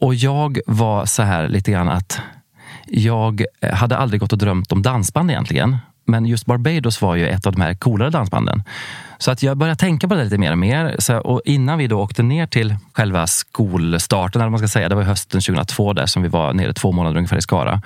Och 0.00 0.14
jag 0.14 0.58
var 0.66 1.06
så 1.06 1.22
här 1.22 1.48
lite 1.48 1.70
grann 1.70 1.88
att 1.88 2.20
jag 2.86 3.44
hade 3.72 3.96
aldrig 3.96 4.20
gått 4.20 4.32
och 4.32 4.38
drömt 4.38 4.72
om 4.72 4.82
dansband 4.82 5.30
egentligen. 5.30 5.78
Men 6.04 6.26
just 6.26 6.46
Barbados 6.46 7.02
var 7.02 7.16
ju 7.16 7.28
ett 7.28 7.46
av 7.46 7.52
de 7.52 7.60
här 7.60 7.74
coolare 7.74 8.10
dansbanden. 8.10 8.62
Så 9.22 9.30
att 9.30 9.42
jag 9.42 9.56
började 9.56 9.76
tänka 9.76 10.08
på 10.08 10.14
det 10.14 10.24
lite 10.24 10.38
mer 10.38 10.52
och 10.52 10.58
mer. 10.58 10.96
Så, 10.98 11.18
och 11.18 11.40
innan 11.44 11.78
vi 11.78 11.86
då 11.86 12.00
åkte 12.00 12.22
ner 12.22 12.46
till 12.46 12.76
själva 12.92 13.26
skolstarten, 13.26 14.40
eller 14.40 14.50
man 14.50 14.58
ska 14.58 14.68
säga, 14.68 14.88
det 14.88 14.94
var 14.94 15.02
hösten 15.02 15.40
2002 15.40 15.92
där 15.92 16.06
som 16.06 16.22
vi 16.22 16.28
var 16.28 16.52
nere 16.52 16.72
två 16.72 16.92
månader 16.92 17.16
ungefär 17.16 17.36
i 17.36 17.42
Skara. 17.42 17.82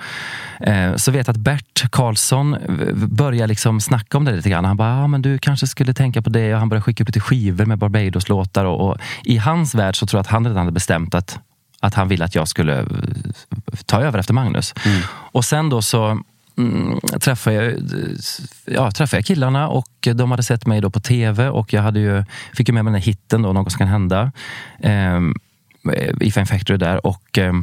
Eh, 0.59 0.95
så 0.95 1.11
vet 1.11 1.27
jag 1.27 1.33
att 1.33 1.39
Bert 1.39 1.91
Karlsson 1.91 2.57
började 2.93 3.47
liksom 3.47 3.81
snacka 3.81 4.17
om 4.17 4.25
det 4.25 4.31
lite 4.31 4.49
grann. 4.49 4.65
Han 4.65 4.77
bara, 4.77 5.03
ah, 5.03 5.07
men 5.07 5.21
du 5.21 5.37
kanske 5.37 5.67
skulle 5.67 5.93
tänka 5.93 6.21
på 6.21 6.29
det. 6.29 6.53
Och 6.53 6.59
han 6.59 6.69
började 6.69 6.83
skicka 6.83 7.03
upp 7.03 7.07
lite 7.09 7.19
skivor 7.19 7.65
med 7.65 7.77
Barbados-låtar. 7.77 8.65
Och, 8.65 8.89
och, 8.89 8.97
I 9.23 9.37
hans 9.37 9.75
värld 9.75 9.95
så 9.95 10.07
tror 10.07 10.17
jag 10.17 10.21
att 10.21 10.31
han 10.31 10.43
redan 10.43 10.57
hade 10.57 10.71
bestämt 10.71 11.15
att, 11.15 11.39
att 11.79 11.93
han 11.93 12.07
ville 12.07 12.25
att 12.25 12.35
jag 12.35 12.47
skulle 12.47 12.85
ta 13.85 14.01
över 14.01 14.19
efter 14.19 14.33
Magnus. 14.33 14.73
Mm. 14.85 15.01
Och 15.31 15.45
sen 15.45 15.69
då 15.69 15.81
så 15.81 16.21
mm, 16.57 16.99
träffade, 17.19 17.55
jag, 17.55 17.73
ja, 18.65 18.91
träffade 18.91 19.17
jag 19.17 19.25
killarna 19.25 19.67
och 19.67 20.07
de 20.13 20.31
hade 20.31 20.43
sett 20.43 20.65
mig 20.65 20.81
då 20.81 20.89
på 20.89 20.99
tv 20.99 21.49
och 21.49 21.73
jag 21.73 21.81
hade 21.81 21.99
ju, 21.99 22.23
fick 22.53 22.69
ju 22.69 22.73
med 22.73 22.85
mig 22.85 22.91
den 22.91 23.01
här 23.01 23.05
hitten 23.05 23.41
då, 23.41 23.53
Något 23.53 23.71
som 23.71 23.79
kan 23.79 23.87
hända. 23.87 24.31
Eh, 24.79 25.19
I 26.21 26.31
Fame 26.31 26.45
Factory 26.45 26.77
där. 26.77 27.05
Och, 27.07 27.37
eh, 27.37 27.53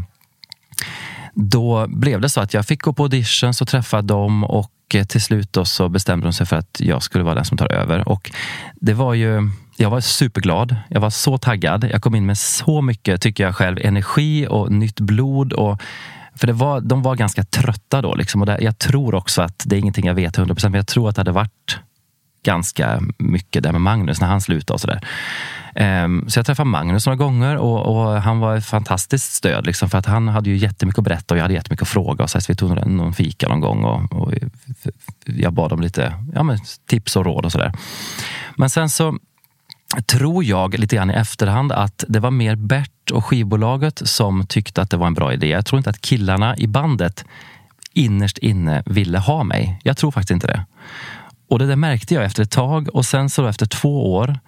då 1.35 1.87
blev 1.89 2.21
det 2.21 2.29
så 2.29 2.41
att 2.41 2.55
jag 2.55 2.67
fick 2.67 2.83
gå 2.83 2.93
på 2.93 3.03
auditions 3.03 3.61
och 3.61 3.69
träffa 3.69 4.03
dem 4.03 4.45
och 4.45 4.71
till 5.09 5.23
slut 5.23 5.53
då 5.53 5.65
så 5.65 5.89
bestämde 5.89 6.27
de 6.27 6.33
sig 6.33 6.47
för 6.47 6.57
att 6.57 6.81
jag 6.81 7.03
skulle 7.03 7.25
vara 7.25 7.35
den 7.35 7.45
som 7.45 7.59
tar 7.59 7.73
över. 7.73 8.09
Och 8.09 8.31
det 8.75 8.95
var 8.95 9.15
ju 9.15 9.51
jag 9.77 9.91
var 9.91 10.01
superglad. 10.01 10.77
Jag 10.89 11.01
var 11.01 11.11
så 11.11 11.39
taggad. 11.39 11.89
Jag 11.93 12.03
kom 12.03 12.15
in 12.15 12.27
med 12.27 12.39
så 12.39 12.83
mycket, 12.83 13.21
tycker 13.21 13.45
jag 13.45 13.57
själv, 13.57 13.79
energi 13.83 14.47
och 14.51 14.73
nytt 14.73 15.01
blod. 15.01 15.53
Och 15.53 15.83
för 16.37 16.47
det 16.47 16.53
var, 16.53 16.81
de 16.81 17.03
var 17.03 17.17
ganska 17.17 17.45
trötta 17.45 18.03
då. 18.03 18.15
Liksom. 18.15 18.41
Och 18.41 18.47
det, 18.47 18.59
jag 18.61 18.79
tror 18.79 19.15
också 19.15 19.43
att, 19.43 19.63
det 19.67 19.77
är 19.77 19.81
ingenting 19.81 20.07
jag 20.07 20.15
vet 20.15 20.39
100% 20.39 20.69
men 20.69 20.75
jag 20.75 20.87
tror 20.87 21.09
att 21.09 21.17
det 21.17 21.21
hade 21.21 21.33
varit 21.33 21.79
ganska 22.45 23.01
mycket 23.19 23.63
där 23.63 23.73
med 23.73 23.81
Magnus 23.81 24.21
när 24.21 24.29
han 24.29 24.41
slutade 24.41 24.75
och 24.75 24.81
sådär. 24.81 25.01
Um, 26.05 26.29
så 26.29 26.39
jag 26.39 26.47
träffade 26.47 26.69
Magnus 26.69 27.07
några 27.07 27.17
gånger 27.17 27.57
och, 27.57 27.87
och, 27.87 28.23
han 28.23 28.39
var 28.39 28.57
ett 28.57 28.67
fantastiskt 28.67 29.33
stöd. 29.33 29.67
Liksom, 29.67 29.91
för 29.91 29.99
att 29.99 30.07
han 30.07 30.29
hade 30.29 30.51
ju 30.51 30.57
jättemycket 30.57 30.99
att 30.99 31.05
berätta 31.05 31.35
och 31.35 31.39
jag 31.39 31.45
hade 31.45 31.55
jättemycket 31.55 31.83
att 31.83 31.89
fråga. 31.89 32.25
Och 32.25 32.31
så, 32.31 32.41
så 32.41 32.53
vi 32.53 32.57
tog 32.57 32.87
någon 32.87 33.13
fika 33.13 33.49
någon 33.49 33.61
gång 33.61 33.85
och, 33.85 34.13
och 34.13 34.33
jag 35.25 35.53
bad 35.53 35.73
om 35.73 35.81
lite 35.81 36.15
ja, 36.35 36.43
men, 36.43 36.59
tips 36.87 37.17
och 37.17 37.25
råd 37.25 37.45
och 37.45 37.53
sådär. 37.53 37.73
Men 38.57 38.71
sen 38.71 38.91
så 38.91 39.19
tror 40.07 40.45
jag 40.45 40.79
lite 40.79 40.97
grann 40.97 41.11
i 41.11 41.15
efterhand 41.15 41.73
att 41.73 42.05
det 42.09 42.21
var 42.21 42.31
mer 42.31 42.55
Bert 42.55 43.11
och 43.13 43.25
skivbolaget 43.25 44.03
som 44.09 44.47
tyckte 44.47 44.83
att 44.83 44.91
det 44.91 44.97
var 44.97 45.07
en 45.07 45.15
bra 45.15 45.33
idé. 45.33 45.49
Jag 45.49 45.67
tror 45.67 45.79
inte 45.79 45.91
att 45.91 46.01
killarna 46.01 46.57
i 46.57 46.67
bandet 46.67 47.25
innerst 47.93 48.39
inne 48.39 48.83
ville 48.87 49.19
ha 49.19 49.45
mig. 49.45 49.81
Jag 49.83 49.97
tror 49.97 50.11
faktiskt 50.11 50.31
inte 50.31 50.47
det. 50.47 50.65
Och 51.49 51.59
det 51.59 51.67
där 51.67 51.77
märkte 51.77 52.15
jag 52.15 52.25
efter 52.25 52.43
ett 52.43 52.51
tag 52.51 52.89
och 52.95 53.07
sen 53.07 53.31
så 53.31 53.47
efter 53.47 53.67
två 53.67 54.15
år 54.15 54.39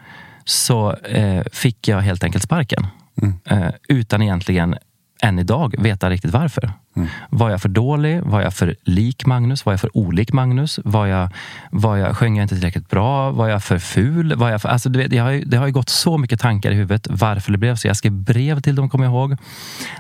så 0.45 0.93
eh, 0.93 1.45
fick 1.53 1.89
jag 1.89 2.01
helt 2.01 2.25
enkelt 2.25 2.45
sparken. 2.45 2.87
Mm. 3.23 3.39
Eh, 3.45 3.71
utan 3.89 4.23
egentligen 4.23 4.77
än 5.23 5.39
idag 5.39 5.75
veta 5.79 6.11
riktigt 6.11 6.33
varför. 6.33 6.73
Mm. 6.97 7.09
Var 7.31 7.51
jag 7.51 7.63
för 7.63 7.69
dålig? 7.69 8.23
Var 8.23 8.41
jag 8.41 8.55
för 8.55 8.77
lik 8.83 9.27
Magnus? 9.27 9.65
Var 9.65 9.73
jag 9.73 9.81
för 9.81 9.97
olik 9.97 10.33
Magnus? 10.33 10.81
Var 10.85 11.07
jag, 11.07 11.29
var 11.71 11.97
jag, 11.97 12.17
sjöng 12.17 12.37
jag 12.37 12.45
inte 12.45 12.55
tillräckligt 12.55 12.89
bra? 12.89 13.31
Var 13.31 13.49
jag 13.49 13.65
för 13.65 13.79
ful? 13.79 14.35
Var 14.35 14.51
jag 14.51 14.63
för, 14.63 14.69
alltså, 14.69 14.89
du 14.89 14.99
vet, 14.99 15.11
det, 15.11 15.19
har 15.19 15.31
ju, 15.31 15.45
det 15.45 15.57
har 15.57 15.67
ju 15.67 15.73
gått 15.73 15.89
så 15.89 16.19
mycket 16.19 16.41
tankar 16.41 16.71
i 16.71 16.75
huvudet 16.75 17.07
varför 17.11 17.53
det 17.53 17.59
blev 17.59 17.77
så. 17.77 17.87
Jag 17.87 17.97
skrev 17.97 18.13
brev 18.13 18.61
till 18.61 18.75
dem, 18.75 18.89
kommer 18.89 19.05
jag 19.05 19.13
ihåg. 19.13 19.37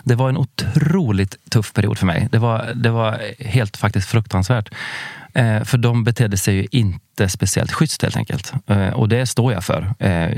Det 0.04 0.14
var 0.14 0.28
en 0.28 0.36
otroligt 0.36 1.50
tuff 1.50 1.72
period 1.72 1.98
för 1.98 2.06
mig. 2.06 2.28
Det 2.32 2.38
var, 2.38 2.72
det 2.74 2.90
var 2.90 3.20
helt 3.38 3.76
faktiskt 3.76 4.08
fruktansvärt. 4.08 4.68
Eh, 5.34 5.64
för 5.64 5.78
de 5.78 6.04
betedde 6.04 6.36
sig 6.36 6.54
ju 6.54 6.66
inte 6.70 7.28
speciellt 7.28 7.72
schysst 7.72 8.02
helt 8.02 8.16
enkelt. 8.16 8.52
Eh, 8.66 8.88
och 8.88 9.08
det 9.08 9.26
står 9.26 9.52
jag 9.52 9.64
för. 9.64 9.94
Eh, 9.98 10.30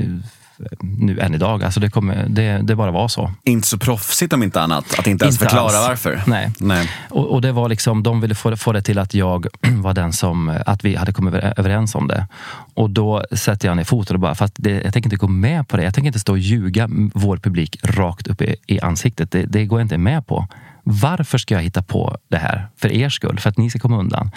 nu 0.81 1.19
än 1.19 1.33
idag. 1.33 1.63
Alltså 1.63 1.79
det, 1.79 1.89
kommer, 1.89 2.25
det, 2.29 2.61
det 2.63 2.75
bara 2.75 2.91
var 2.91 3.07
så. 3.07 3.31
Inte 3.43 3.67
så 3.67 3.77
proffsigt 3.77 4.33
om 4.33 4.43
inte 4.43 4.61
annat, 4.61 4.99
att 4.99 5.07
inte 5.07 5.25
ens 5.25 5.35
inte 5.35 5.45
förklara 5.45 5.77
alls. 5.77 5.87
varför. 5.87 6.21
Nej. 6.27 6.51
Nej. 6.59 6.89
Och, 7.09 7.31
och, 7.31 7.41
det 7.41 7.51
var 7.51 7.69
liksom, 7.69 8.03
de 8.03 8.21
ville 8.21 8.35
få, 8.35 8.57
få 8.57 8.71
det 8.71 8.81
till 8.81 8.99
att 8.99 9.13
jag 9.13 9.47
var 9.61 9.93
den 9.93 10.13
som, 10.13 10.59
att 10.65 10.85
vi 10.85 10.95
hade 10.95 11.13
kommit 11.13 11.33
överens 11.33 11.95
om 11.95 12.07
det. 12.07 12.27
Och 12.73 12.89
då 12.89 13.23
sätter 13.31 13.67
jag 13.67 13.77
ner 13.77 13.83
foten 13.83 14.15
och 14.15 14.19
bara, 14.19 14.35
för 14.35 14.45
att 14.45 14.53
det, 14.55 14.71
jag 14.71 14.93
tänker 14.93 15.07
inte 15.07 15.15
gå 15.15 15.27
med 15.27 15.67
på 15.67 15.77
det. 15.77 15.83
Jag 15.83 15.93
tänker 15.93 16.07
inte 16.07 16.19
stå 16.19 16.31
och 16.31 16.39
ljuga 16.39 16.89
vår 17.13 17.37
publik 17.37 17.79
rakt 17.83 18.27
upp 18.27 18.41
i, 18.41 18.55
i 18.67 18.79
ansiktet. 18.79 19.31
Det, 19.31 19.45
det 19.45 19.65
går 19.65 19.79
jag 19.79 19.85
inte 19.85 19.97
med 19.97 20.27
på. 20.27 20.47
varför 20.83 21.37
ska 21.37 21.55
jag 21.55 21.61
hitta 21.61 21.83
på 21.83 22.17
det 22.29 22.37
här 22.37 22.67
för 22.77 22.91
er 22.91 23.09
skull? 23.09 23.39
För 23.39 23.49
att 23.49 23.57
ni 23.57 23.69
ska 23.69 23.79
komma 23.79 23.99
undan. 23.99 24.31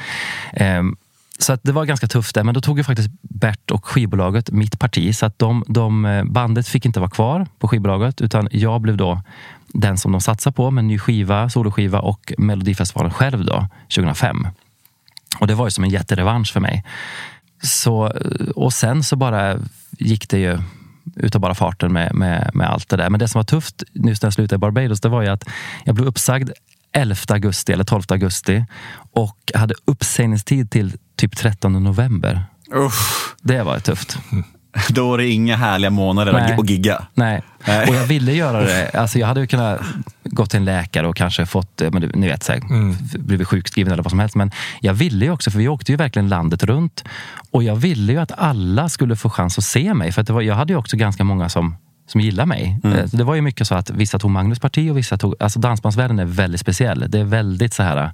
Um, 0.60 0.96
så 1.42 1.52
att 1.52 1.60
det 1.62 1.72
var 1.72 1.84
ganska 1.84 2.06
tufft 2.06 2.34
där, 2.34 2.44
men 2.44 2.54
då 2.54 2.60
tog 2.60 2.78
ju 2.78 2.84
faktiskt 2.84 3.10
Bert 3.22 3.70
och 3.70 3.86
skivbolaget 3.86 4.50
mitt 4.50 4.78
parti. 4.78 5.16
Så 5.16 5.26
att 5.26 5.38
de, 5.38 5.64
de, 5.68 6.04
eh, 6.04 6.24
bandet 6.24 6.68
fick 6.68 6.86
inte 6.86 7.00
vara 7.00 7.10
kvar 7.10 7.46
på 7.58 7.68
skivbolaget, 7.68 8.20
utan 8.20 8.48
jag 8.50 8.80
blev 8.80 8.96
då 8.96 9.22
den 9.66 9.98
som 9.98 10.12
de 10.12 10.20
satsade 10.20 10.54
på 10.54 10.70
med 10.70 10.82
en 10.82 10.88
ny 10.88 10.98
skiva, 10.98 11.48
soloskiva 11.48 12.00
och 12.00 12.32
Melodifestivalen 12.38 13.12
själv 13.12 13.44
då, 13.44 13.68
2005. 13.82 14.48
Och 15.40 15.46
det 15.46 15.54
var 15.54 15.66
ju 15.66 15.70
som 15.70 15.84
en 15.84 15.90
jätterevansch 15.90 16.52
för 16.52 16.60
mig. 16.60 16.84
Så, 17.62 18.06
eh, 18.06 18.46
och 18.46 18.72
sen 18.72 19.02
så 19.02 19.16
bara 19.16 19.58
gick 19.98 20.28
det 20.28 20.38
ju 20.38 20.58
utav 21.16 21.40
bara 21.40 21.54
farten 21.54 21.92
med, 21.92 22.14
med, 22.14 22.50
med 22.54 22.70
allt 22.70 22.88
det 22.88 22.96
där. 22.96 23.10
Men 23.10 23.20
det 23.20 23.28
som 23.28 23.38
var 23.38 23.44
tufft 23.44 23.82
just 23.92 24.22
när 24.22 24.26
jag 24.26 24.34
slutade 24.34 24.54
i 24.54 24.58
Barbados, 24.58 25.00
det 25.00 25.08
var 25.08 25.22
ju 25.22 25.28
att 25.28 25.48
jag 25.84 25.94
blev 25.94 26.06
uppsagd 26.06 26.50
11 26.92 27.16
augusti 27.28 27.72
eller 27.72 27.84
12 27.84 28.02
augusti 28.08 28.64
och 29.12 29.38
hade 29.54 29.74
uppsägningstid 29.84 30.70
till 30.70 30.92
typ 31.16 31.36
13 31.36 31.72
november. 31.84 32.44
Uff. 32.74 33.34
Det 33.42 33.62
var 33.62 33.78
tufft. 33.78 34.18
Då 34.88 35.14
är 35.14 35.18
det 35.18 35.28
inga 35.28 35.56
härliga 35.56 35.90
månader 35.90 36.32
Nej. 36.32 36.52
att 36.58 36.70
gigga. 36.70 37.06
Nej. 37.14 37.42
Nej. 37.66 37.88
och 37.88 37.94
jag 37.94 38.04
ville 38.06 38.32
göra 38.32 38.60
det. 38.60 38.90
Alltså 38.94 39.18
jag 39.18 39.26
hade 39.26 39.40
ju 39.40 39.46
kunnat 39.46 39.80
gå 40.24 40.46
till 40.46 40.56
en 40.56 40.64
läkare 40.64 41.06
och 41.08 41.16
kanske 41.16 41.46
fått, 41.46 41.80
eh, 41.80 41.90
men 41.92 42.02
ni 42.14 42.28
vet, 42.28 42.42
så 42.42 42.52
här, 42.52 42.60
Mm. 42.60 42.96
blivit 43.18 43.48
sjukskriven 43.48 43.92
eller 43.92 44.02
vad 44.02 44.10
som 44.10 44.18
helst. 44.18 44.34
Men 44.34 44.50
jag 44.80 44.94
ville 44.94 45.24
ju 45.24 45.30
också, 45.30 45.50
för 45.50 45.58
vi 45.58 45.68
åkte 45.68 45.92
ju 45.92 45.96
verkligen 45.96 46.28
landet 46.28 46.62
runt. 46.64 47.04
Och 47.50 47.62
jag 47.62 47.76
ville 47.76 48.12
ju 48.12 48.18
att 48.18 48.32
alla 48.38 48.88
skulle 48.88 49.16
få 49.16 49.30
chans 49.30 49.58
att 49.58 49.64
se 49.64 49.94
mig. 49.94 50.12
För 50.12 50.20
att 50.20 50.26
det 50.26 50.32
var, 50.32 50.40
jag 50.42 50.54
hade 50.54 50.72
ju 50.72 50.78
också 50.78 50.96
ganska 50.96 51.24
många 51.24 51.48
som 51.48 51.76
som 52.12 52.20
gillar 52.20 52.46
mig. 52.46 52.76
Eh, 52.84 53.06
så 53.06 53.16
Det 53.16 53.24
var 53.24 53.34
ju 53.34 53.40
mycket 53.40 53.66
så 53.66 53.74
att 53.74 53.90
vissa 53.90 54.18
tog 54.18 54.30
Magnus 54.30 54.58
parti 54.58 54.90
och 54.90 54.96
vissa 54.98 55.16
tog... 55.18 55.34
Alltså 55.40 55.58
dansbandsvärlden 55.58 56.18
är 56.18 56.24
väldigt 56.24 56.60
speciell. 56.60 57.04
Det 57.08 57.18
är 57.20 57.24
väldigt 57.24 57.74
så 57.74 57.82
här... 57.82 58.10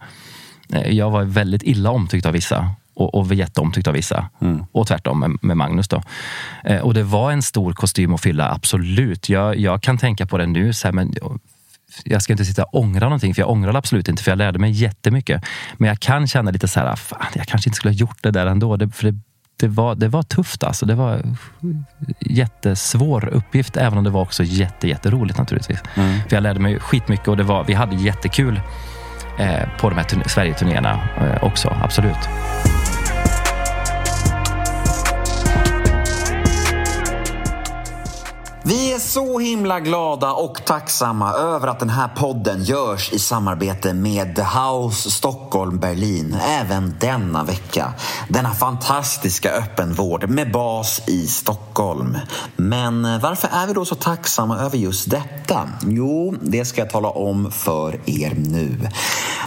eh, 0.73 0.91
Jag 0.91 1.11
var 1.11 1.25
väldigt 1.25 1.63
illa 1.63 1.91
omtyckt 1.91 2.27
av 2.27 2.33
vissa 2.33 2.71
och, 2.95 3.15
och 3.15 3.35
jätteomtyckt 3.35 3.89
av 3.89 3.95
vissa. 3.95 4.29
Och 4.73 4.87
tvärtom 4.87 5.21
med, 5.21 5.39
med 5.43 5.57
Magnus. 5.57 5.89
Då. 5.89 6.03
Eh, 6.65 6.81
Och 6.81 6.95
det 6.95 7.03
var 7.03 7.33
en 7.33 7.43
stor 7.43 7.73
kostym 7.73 8.15
att 8.15 8.21
fylla, 8.21 8.51
absolut. 8.53 9.29
Jag, 9.29 9.57
jag 9.57 9.83
kan 9.83 9.99
tänka 9.99 10.27
på 10.27 10.39
det 10.39 10.47
nu, 10.47 10.73
så 10.73 10.89
här, 10.89 10.93
men 10.93 11.15
jag 12.05 12.23
ska 12.23 12.33
inte 12.33 12.45
sitta 12.45 12.65
och 12.65 12.81
ångra 12.81 13.05
någonting, 13.05 13.35
för 13.35 13.43
jag 13.43 13.51
ångrar 13.51 13.75
absolut 13.75 14.09
inte, 14.09 14.23
för 14.23 14.31
jag 14.31 14.39
lärde 14.39 14.59
mig 14.59 14.71
jättemycket. 14.71 15.45
Men 15.77 15.89
jag 15.89 16.01
kan 16.01 16.27
känna 16.27 16.51
lite 16.51 16.69
så 16.69 16.81
här, 16.81 16.97
fan, 16.97 17.27
jag 17.35 17.47
kanske 17.47 17.69
inte 17.69 17.77
skulle 17.77 17.93
ha 17.93 17.97
gjort 17.99 18.23
det 18.23 18.31
där 18.31 18.47
ändå. 18.47 18.77
Det, 18.77 18.89
för 18.89 19.05
det, 19.13 19.19
det, 19.59 19.69
var, 19.69 19.95
det 19.95 20.09
var 20.09 20.23
tufft 20.23 20.63
alltså. 20.65 20.87
Det 20.87 20.95
var 20.95 21.23
jättesvår 22.21 23.29
uppgift, 23.33 23.77
även 23.77 23.99
om 23.99 24.05
det 24.05 24.11
var 24.11 24.21
också 24.23 24.43
jätte, 24.45 24.89
jätteroligt 24.89 25.39
naturligtvis. 25.39 25.79
För 26.29 26.37
jag 26.37 26.43
lärde 26.43 26.61
mig 26.61 26.81
skitmycket 26.81 27.29
och 27.29 27.37
det 27.37 27.43
var, 27.43 27.65
vi 27.65 27.75
hade 27.75 27.97
jättekul 27.97 28.61
eh, 29.39 29.69
på 29.81 29.91
de 29.91 29.97
här 29.97 30.05
turn- 30.05 30.29
Sverige-turnéerna 30.29 31.01
eh, 31.21 31.45
också, 31.45 31.77
absolut. 31.83 32.29
Vi 38.69 38.93
är 38.93 38.99
så 38.99 39.39
himla 39.39 39.81
glada 39.81 40.33
och 40.33 40.65
tacksamma 40.65 41.33
över 41.33 41.69
att 41.69 41.79
den 41.79 41.91
här 41.91 42.09
podden 42.09 42.65
görs 42.65 43.13
i 43.13 43.19
samarbete 43.19 43.95
med 43.95 44.37
The 44.37 44.43
House 44.43 45.11
Stockholm 45.11 45.79
Berlin 45.79 46.37
även 46.49 46.95
denna 47.01 47.45
vecka. 47.45 47.93
Denna 48.29 48.55
fantastiska 48.55 49.51
öppenvård 49.51 50.29
med 50.29 50.53
bas 50.53 51.03
i 51.07 51.27
Stockholm. 51.27 52.19
Men 52.57 53.21
varför 53.21 53.49
är 53.53 53.67
vi 53.67 53.73
då 53.73 53.85
så 53.85 53.95
tacksamma 53.95 54.59
över 54.59 54.79
just 54.79 55.11
detta? 55.11 55.69
Jo, 55.87 56.35
det 56.43 56.65
ska 56.65 56.81
jag 56.81 56.91
tala 56.91 57.09
om 57.09 57.53
för 57.53 58.01
er 58.07 58.35
nu. 58.37 58.89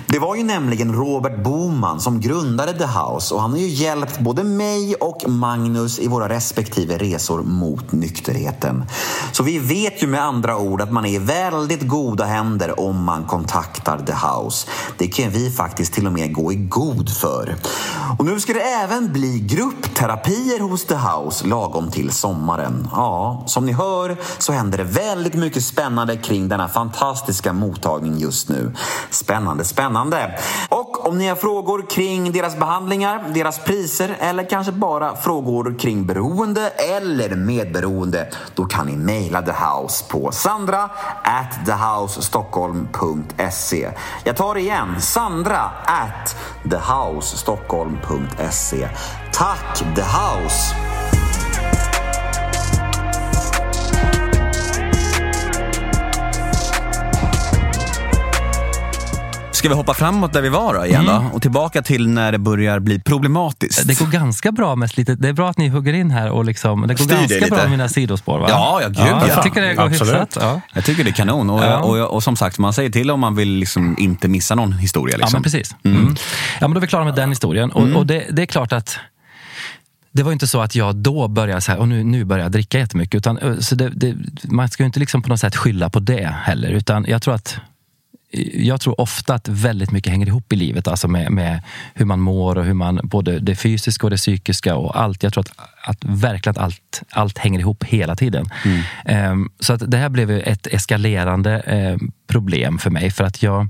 Det 0.08 0.20
var 0.20 0.36
ju 0.36 0.44
nämligen 0.44 0.94
Robert 0.96 1.44
Boman 1.44 2.02
som 2.02 2.22
grundade 2.22 2.74
The 2.74 2.86
House 2.86 3.34
och 3.34 3.42
han 3.42 3.52
har 3.52 3.58
ju 3.58 3.68
hjälpt 3.68 4.20
både 4.20 4.44
mig 4.44 4.96
och 4.96 5.30
Magnus 5.30 6.00
i 6.00 6.08
våra 6.08 6.30
respektive 6.30 6.98
resor 6.98 7.44
mot 7.44 7.92
nykterheten. 7.92 8.86
Så 9.32 9.44
vi 9.44 9.60
vet 9.60 10.04
ju 10.04 10.08
med 10.08 10.24
andra 10.24 10.58
ord 10.58 10.82
att 10.82 10.92
man 10.92 11.06
är 11.06 11.10
i 11.10 11.18
väldigt 11.18 11.88
goda 11.88 12.26
händer 12.26 12.80
om 12.80 13.04
man 13.04 13.24
kontaktar 13.24 13.98
The 13.98 14.14
House. 14.14 14.68
Det 14.98 15.08
kan 15.08 15.30
vi 15.30 15.52
faktiskt 15.52 15.94
till 15.94 16.08
och 16.08 16.14
med 16.14 16.34
gå 16.34 16.54
i 16.54 16.56
god 16.56 17.10
för. 17.18 17.56
Och 18.20 18.26
nu 18.26 18.40
ska 18.40 18.54
det 18.54 18.62
även 18.62 19.14
bli 19.14 19.40
gruppterapier 19.40 20.60
hos 20.60 20.86
The 20.86 20.96
House 20.96 21.48
lagom 21.48 21.92
till 21.92 22.12
sommaren. 22.12 22.88
Ja, 22.92 23.44
som 23.48 23.66
ni 23.66 23.72
hör 23.72 24.18
så 24.38 24.54
händer 24.54 24.78
det 24.78 24.84
väldigt 24.84 25.34
mycket 25.34 25.64
spännande 25.64 26.18
kring 26.18 26.50
denna 26.50 26.68
fantastiska 26.68 27.54
mottagning 27.54 28.18
just 28.18 28.50
nu. 28.50 28.74
Spännande, 29.10 29.64
spännande. 29.64 30.40
Och 30.70 31.08
om 31.08 31.18
ni 31.18 31.28
har 31.28 31.36
frågor 31.36 31.90
kring 31.90 32.32
deras 32.32 32.58
behandlingar, 32.58 33.32
deras 33.34 33.60
priser 33.60 34.18
eller 34.20 34.50
kanske 34.50 34.72
bara 34.72 35.16
frågor 35.16 35.80
kring 35.80 36.06
beroende 36.06 36.70
eller 36.70 37.36
medberoende, 37.36 38.30
då 38.56 38.66
kan 38.66 38.88
ni 38.88 38.91
mejla 38.96 39.42
The 39.42 39.52
House 39.52 40.06
på 40.10 40.32
sandra 40.32 40.90
at 41.24 41.66
thehousestockholm.se. 41.66 43.92
Jag 44.24 44.36
tar 44.36 44.54
det 44.54 44.62
igen, 44.62 45.02
sandra 45.02 45.70
at 45.86 46.36
thehousestockholm.se. 46.70 48.90
Tack 49.34 49.84
The 49.96 50.04
House! 50.04 50.81
Ska 59.62 59.70
vi 59.70 59.76
hoppa 59.76 59.94
framåt 59.94 60.34
där 60.34 60.42
vi 60.42 60.50
var 60.50 60.74
då 60.74 60.86
igen 60.86 61.06
då? 61.06 61.26
Och 61.34 61.42
tillbaka 61.42 61.82
till 61.82 62.10
när 62.10 62.32
det 62.32 62.38
börjar 62.38 62.80
bli 62.80 63.00
problematiskt. 63.00 63.88
Det 63.88 64.00
går 64.00 64.06
ganska 64.06 64.52
bra 64.52 64.76
med 64.76 64.98
lite, 64.98 65.16
det 65.16 65.30
är 65.30 65.34
bra 65.34 65.50
att 65.50 65.58
ni 65.58 65.68
hugger 65.68 65.94
in 65.94 66.12
här 66.12 66.30
och 66.32 66.46
liksom, 66.46 66.82
det 66.88 66.94
går 66.94 67.04
Styr 67.06 67.16
ganska 67.16 67.56
bra 67.56 67.58
med 67.58 67.72
mina 67.72 67.90
sidospår 67.90 68.40
va? 68.40 68.46
Ja, 68.50 68.80
ja, 68.82 68.88
gud, 68.88 68.98
jag 68.98 69.30
ja. 69.30 69.44
tycker 69.44 69.62
det 69.62 69.74
går 69.74 69.84
Absolut. 69.84 70.14
hyfsat. 70.14 70.38
Ja. 70.42 70.62
Jag 70.74 70.86
tycker 70.86 71.04
det 71.04 71.10
är 71.10 71.14
kanon. 71.14 71.50
Och, 71.50 71.64
Ja. 71.64 71.78
och, 71.80 72.14
och, 72.16 72.24
som 72.24 72.36
sagt, 72.36 72.58
man 72.60 72.74
säger 72.74 72.90
till 72.90 73.12
om 73.12 73.20
man 73.20 73.36
vill 73.36 73.50
liksom 73.50 73.96
inte 74.00 74.28
missa 74.28 74.56
någon 74.56 74.74
historia. 74.74 75.16
Ja, 75.16 75.18
Liksom. 75.18 75.36
men 75.38 75.44
precis. 75.44 75.76
Mm. 75.84 76.16
Ja, 76.60 76.68
men 76.68 76.72
då 76.72 76.78
är 76.78 76.82
vi 76.82 76.88
klara 76.88 77.06
med 77.06 77.16
den 77.16 77.30
historien. 77.30 77.72
Och, 77.72 77.96
och 77.96 78.06
det, 78.08 78.26
det 78.32 78.42
är 78.42 78.46
klart 78.46 78.74
att 78.74 78.98
det 80.12 80.24
var 80.24 80.32
inte 80.32 80.48
så 80.48 80.62
att 80.62 80.76
jag 80.76 80.96
då 80.96 81.28
började 81.28 81.62
så 81.62 81.72
här, 81.72 81.80
och 81.80 81.88
nu, 81.88 82.04
nu 82.04 82.26
börjar 82.26 82.46
jag 82.46 82.52
dricka 82.52 82.80
jättemycket. 82.80 83.16
Utan, 83.16 83.38
ö, 83.38 83.56
så 83.60 83.76
det, 83.76 83.90
det, 83.90 84.16
man 84.44 84.70
ska 84.70 84.84
ju 84.84 84.86
inte 84.88 85.00
liksom 85.00 85.22
på 85.22 85.30
något 85.30 85.40
sätt 85.40 85.56
skylla 85.56 85.90
på 85.90 86.00
det 86.00 86.36
heller. 86.44 86.70
Utan 86.70 87.06
jag 87.08 87.22
tror 87.22 87.34
att 87.34 87.58
jag 88.54 88.82
tror 88.82 89.02
ofta 89.02 89.34
att 89.34 89.48
väldigt 89.48 89.92
mycket 89.92 90.12
hänger 90.12 90.28
ihop 90.28 90.54
i 90.54 90.56
livet. 90.56 90.88
Alltså 90.88 91.08
med, 91.08 91.32
med 91.32 91.64
hur 91.94 92.06
man 92.06 92.20
mår 92.20 92.58
och 92.58 92.66
hur 92.66 92.74
man, 92.74 93.00
både 93.04 93.40
det 93.40 93.56
fysiska 93.56 94.08
och 94.08 94.10
det 94.10 94.18
psykiska 94.18 94.76
och 94.76 95.02
allt. 95.02 95.24
Jag 95.24 95.34
tror 95.34 95.42
att, 95.42 95.52
att 95.90 96.06
verkligen 96.06 96.52
att 96.52 96.64
allt, 96.64 97.04
allt 97.10 97.38
hänger 97.38 97.60
ihop 97.60 97.84
hela 97.84 98.16
tiden. 98.16 98.50
Ehm, 99.06 99.50
så 99.60 99.74
att 99.74 99.92
det 99.92 99.98
här 99.98 100.10
blev 100.10 100.32
ett 100.32 100.68
eskalerande 100.68 101.60
eh, 101.60 101.98
problem 102.28 102.78
för 102.78 102.90
mig. 102.90 103.12
För 103.12 103.24
att 103.24 103.44
jag, 103.44 103.68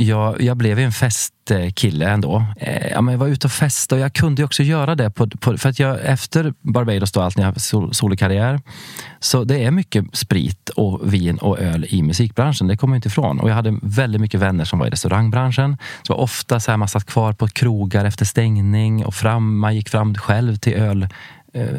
jag, 0.00 0.42
jag 0.42 0.56
blev 0.56 0.78
en 0.78 0.92
festkille 0.92 2.08
ändå. 2.08 2.44
Eh, 2.56 2.88
ja, 2.88 3.00
men 3.00 3.12
jag 3.12 3.18
var 3.18 3.26
ute 3.26 3.46
och 3.46 3.52
festade 3.52 4.00
och 4.00 4.04
jag 4.04 4.12
kunde 4.12 4.42
ju 4.42 4.46
också 4.46 4.62
göra 4.62 4.94
det. 4.94 5.10
På, 5.10 5.26
på, 5.26 5.58
för 5.58 5.68
att 5.68 5.78
jag, 5.78 5.98
efter 6.04 6.54
Barbados, 6.60 7.12
då, 7.12 7.20
allt 7.20 7.36
när 7.36 7.42
jag 7.42 7.46
hade 7.46 7.60
sol, 7.60 7.94
solokarriär, 7.94 8.60
så 9.20 9.44
det 9.44 9.64
är 9.64 9.70
mycket 9.70 10.16
sprit 10.16 10.68
och 10.68 11.14
vin 11.14 11.38
och 11.38 11.58
öl 11.58 11.86
i 11.88 12.02
musikbranschen. 12.02 12.66
Det 12.66 12.76
kommer 12.76 12.94
jag 12.94 12.98
inte 12.98 13.08
ifrån. 13.08 13.40
Och 13.40 13.50
jag 13.50 13.54
hade 13.54 13.78
väldigt 13.82 14.20
mycket 14.20 14.40
vänner 14.40 14.64
som 14.64 14.78
var 14.78 14.86
i 14.86 14.90
restaurangbranschen. 14.90 15.76
Så 16.02 16.12
det 16.12 16.16
var 16.16 16.22
ofta 16.22 16.60
så 16.60 16.70
här, 16.70 16.78
man 16.78 16.88
satt 16.88 17.06
kvar 17.06 17.32
på 17.32 17.48
krogar 17.48 18.04
efter 18.04 18.24
stängning 18.24 19.04
och 19.04 19.14
fram, 19.14 19.58
man 19.58 19.76
gick 19.76 19.88
fram 19.88 20.14
själv 20.14 20.56
till 20.56 20.74
öl 20.74 21.08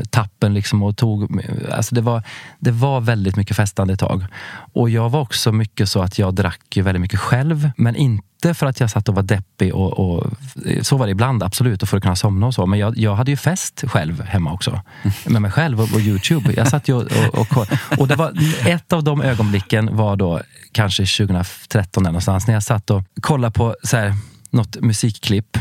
tappen 0.10 0.54
liksom 0.54 0.84
och 0.84 0.98
tog... 0.98 1.42
Alltså 1.72 1.96
det, 1.96 2.02
var, 2.02 2.24
det 2.60 2.72
var 2.72 3.02
väldigt 3.02 3.36
mycket 3.36 3.58
festande 3.58 3.94
ett 3.94 4.00
tag. 4.00 4.26
Och 4.74 4.90
jag 4.90 5.10
var 5.10 5.22
också 5.22 5.52
mycket 5.52 5.90
så 5.90 6.02
att 6.02 6.20
jag 6.20 6.34
drack 6.34 6.78
väldigt 6.78 7.02
mycket 7.02 7.20
själv. 7.20 7.72
Men 7.78 7.96
inte 7.96 8.54
för 8.54 8.66
att 8.66 8.80
jag 8.80 8.90
satt 8.90 9.10
och 9.10 9.16
var 9.16 9.24
deppig. 9.24 9.76
Och, 9.76 9.94
och, 10.00 10.28
så 10.82 10.98
var 10.98 11.06
det 11.06 11.12
ibland, 11.12 11.44
absolut, 11.44 11.84
och 11.84 11.90
för 11.90 11.98
att 11.98 12.04
kunna 12.04 12.16
somna 12.16 12.48
och 12.48 12.54
så. 12.54 12.66
Men 12.66 12.80
jag, 12.80 12.98
jag 12.98 13.16
hade 13.16 13.32
ju 13.32 13.38
fest 13.38 13.84
själv 13.88 14.22
hemma 14.22 14.54
också. 14.54 14.82
Med 15.28 15.42
mig 15.42 15.52
själv 15.52 15.82
och, 15.82 15.94
och 15.94 16.02
Youtube. 16.02 16.54
Jag 16.54 16.68
satt 16.68 16.90
och, 16.90 17.02
och, 17.34 17.58
och, 17.58 17.68
och 17.98 18.08
det 18.08 18.16
var, 18.16 18.34
ett 18.68 18.94
av 18.94 19.04
de 19.04 19.22
ögonblicken 19.22 19.98
var 19.98 20.16
då 20.16 20.42
kanske 20.72 21.06
2013 21.06 22.04
eller 22.04 22.12
någonstans. 22.12 22.48
När 22.48 22.54
jag 22.54 22.64
satt 22.64 22.90
och 22.90 23.04
kollade 23.22 23.52
på 23.52 23.76
så 23.84 23.98
här, 23.98 24.14
något 24.52 24.82
musikklipp 24.82 25.58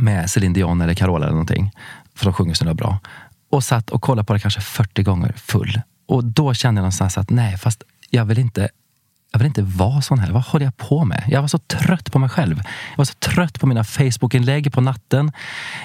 med 0.00 0.30
Céline 0.30 0.52
Dion 0.52 0.80
eller 0.80 0.94
Carola 0.94 1.24
eller 1.24 1.32
någonting. 1.32 1.72
För 2.16 2.24
de 2.24 2.34
sjunger 2.34 2.54
så 2.54 2.74
bra. 2.74 2.98
Och 3.50 3.64
satt 3.64 3.90
och 3.90 4.02
kollade 4.02 4.26
på 4.26 4.32
det 4.32 4.40
kanske 4.40 4.60
40 4.60 5.02
gånger 5.02 5.32
full. 5.32 5.80
Och 6.08 6.24
då 6.24 6.54
kände 6.54 6.78
jag 6.78 6.82
någonstans 6.82 7.18
att 7.18 7.30
nej, 7.30 7.58
fast 7.58 7.82
jag 8.10 8.24
vill 8.24 8.38
inte 8.38 8.68
jag 9.32 9.38
vill 9.38 9.46
inte 9.46 9.62
vara 9.62 10.02
sån 10.02 10.18
här. 10.18 10.30
Vad 10.30 10.42
håller 10.42 10.64
jag 10.64 10.76
på 10.76 11.04
med? 11.04 11.24
Jag 11.28 11.40
var 11.40 11.48
så 11.48 11.58
trött 11.58 12.12
på 12.12 12.18
mig 12.18 12.28
själv. 12.28 12.56
Jag 12.90 12.96
var 12.96 13.04
så 13.04 13.14
trött 13.14 13.60
på 13.60 13.66
mina 13.66 13.84
Facebook-inlägg 13.84 14.72
på 14.72 14.80
natten. 14.80 15.32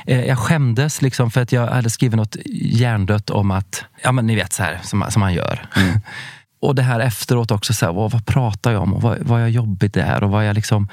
Eh, 0.06 0.26
jag 0.26 0.40
skämdes 0.40 1.02
liksom 1.02 1.32
för 1.32 1.42
att 1.42 1.52
jag 1.52 1.68
hade 1.68 1.90
skrivit 1.90 2.18
något 2.18 2.36
hjärndött 2.46 3.30
om 3.30 3.52
att, 3.52 3.86
ja 4.04 4.12
men 4.12 4.28
ni 4.28 4.36
vet 4.36 4.54
så 4.54 4.64
här 4.64 4.80
som, 4.84 5.06
som 5.10 5.20
man 5.20 5.34
gör. 5.34 5.70
och 6.62 6.76
det 6.76 6.82
här 6.82 7.00
efteråt 7.00 7.52
också, 7.52 7.74
så 7.74 7.86
här, 7.86 7.94
vad, 7.94 8.26
pratar 8.26 8.72
jag 8.72 8.82
om 8.82 8.94
och 8.94 9.02
vad, 9.02 9.18
vad 9.22 9.42
jag 9.42 9.50
jobbigt 9.50 9.94
det 9.94 10.02
är 10.02 10.24
och 10.24 10.30
vad 10.30 10.48
jag 10.48 10.54
liksom... 10.54 10.88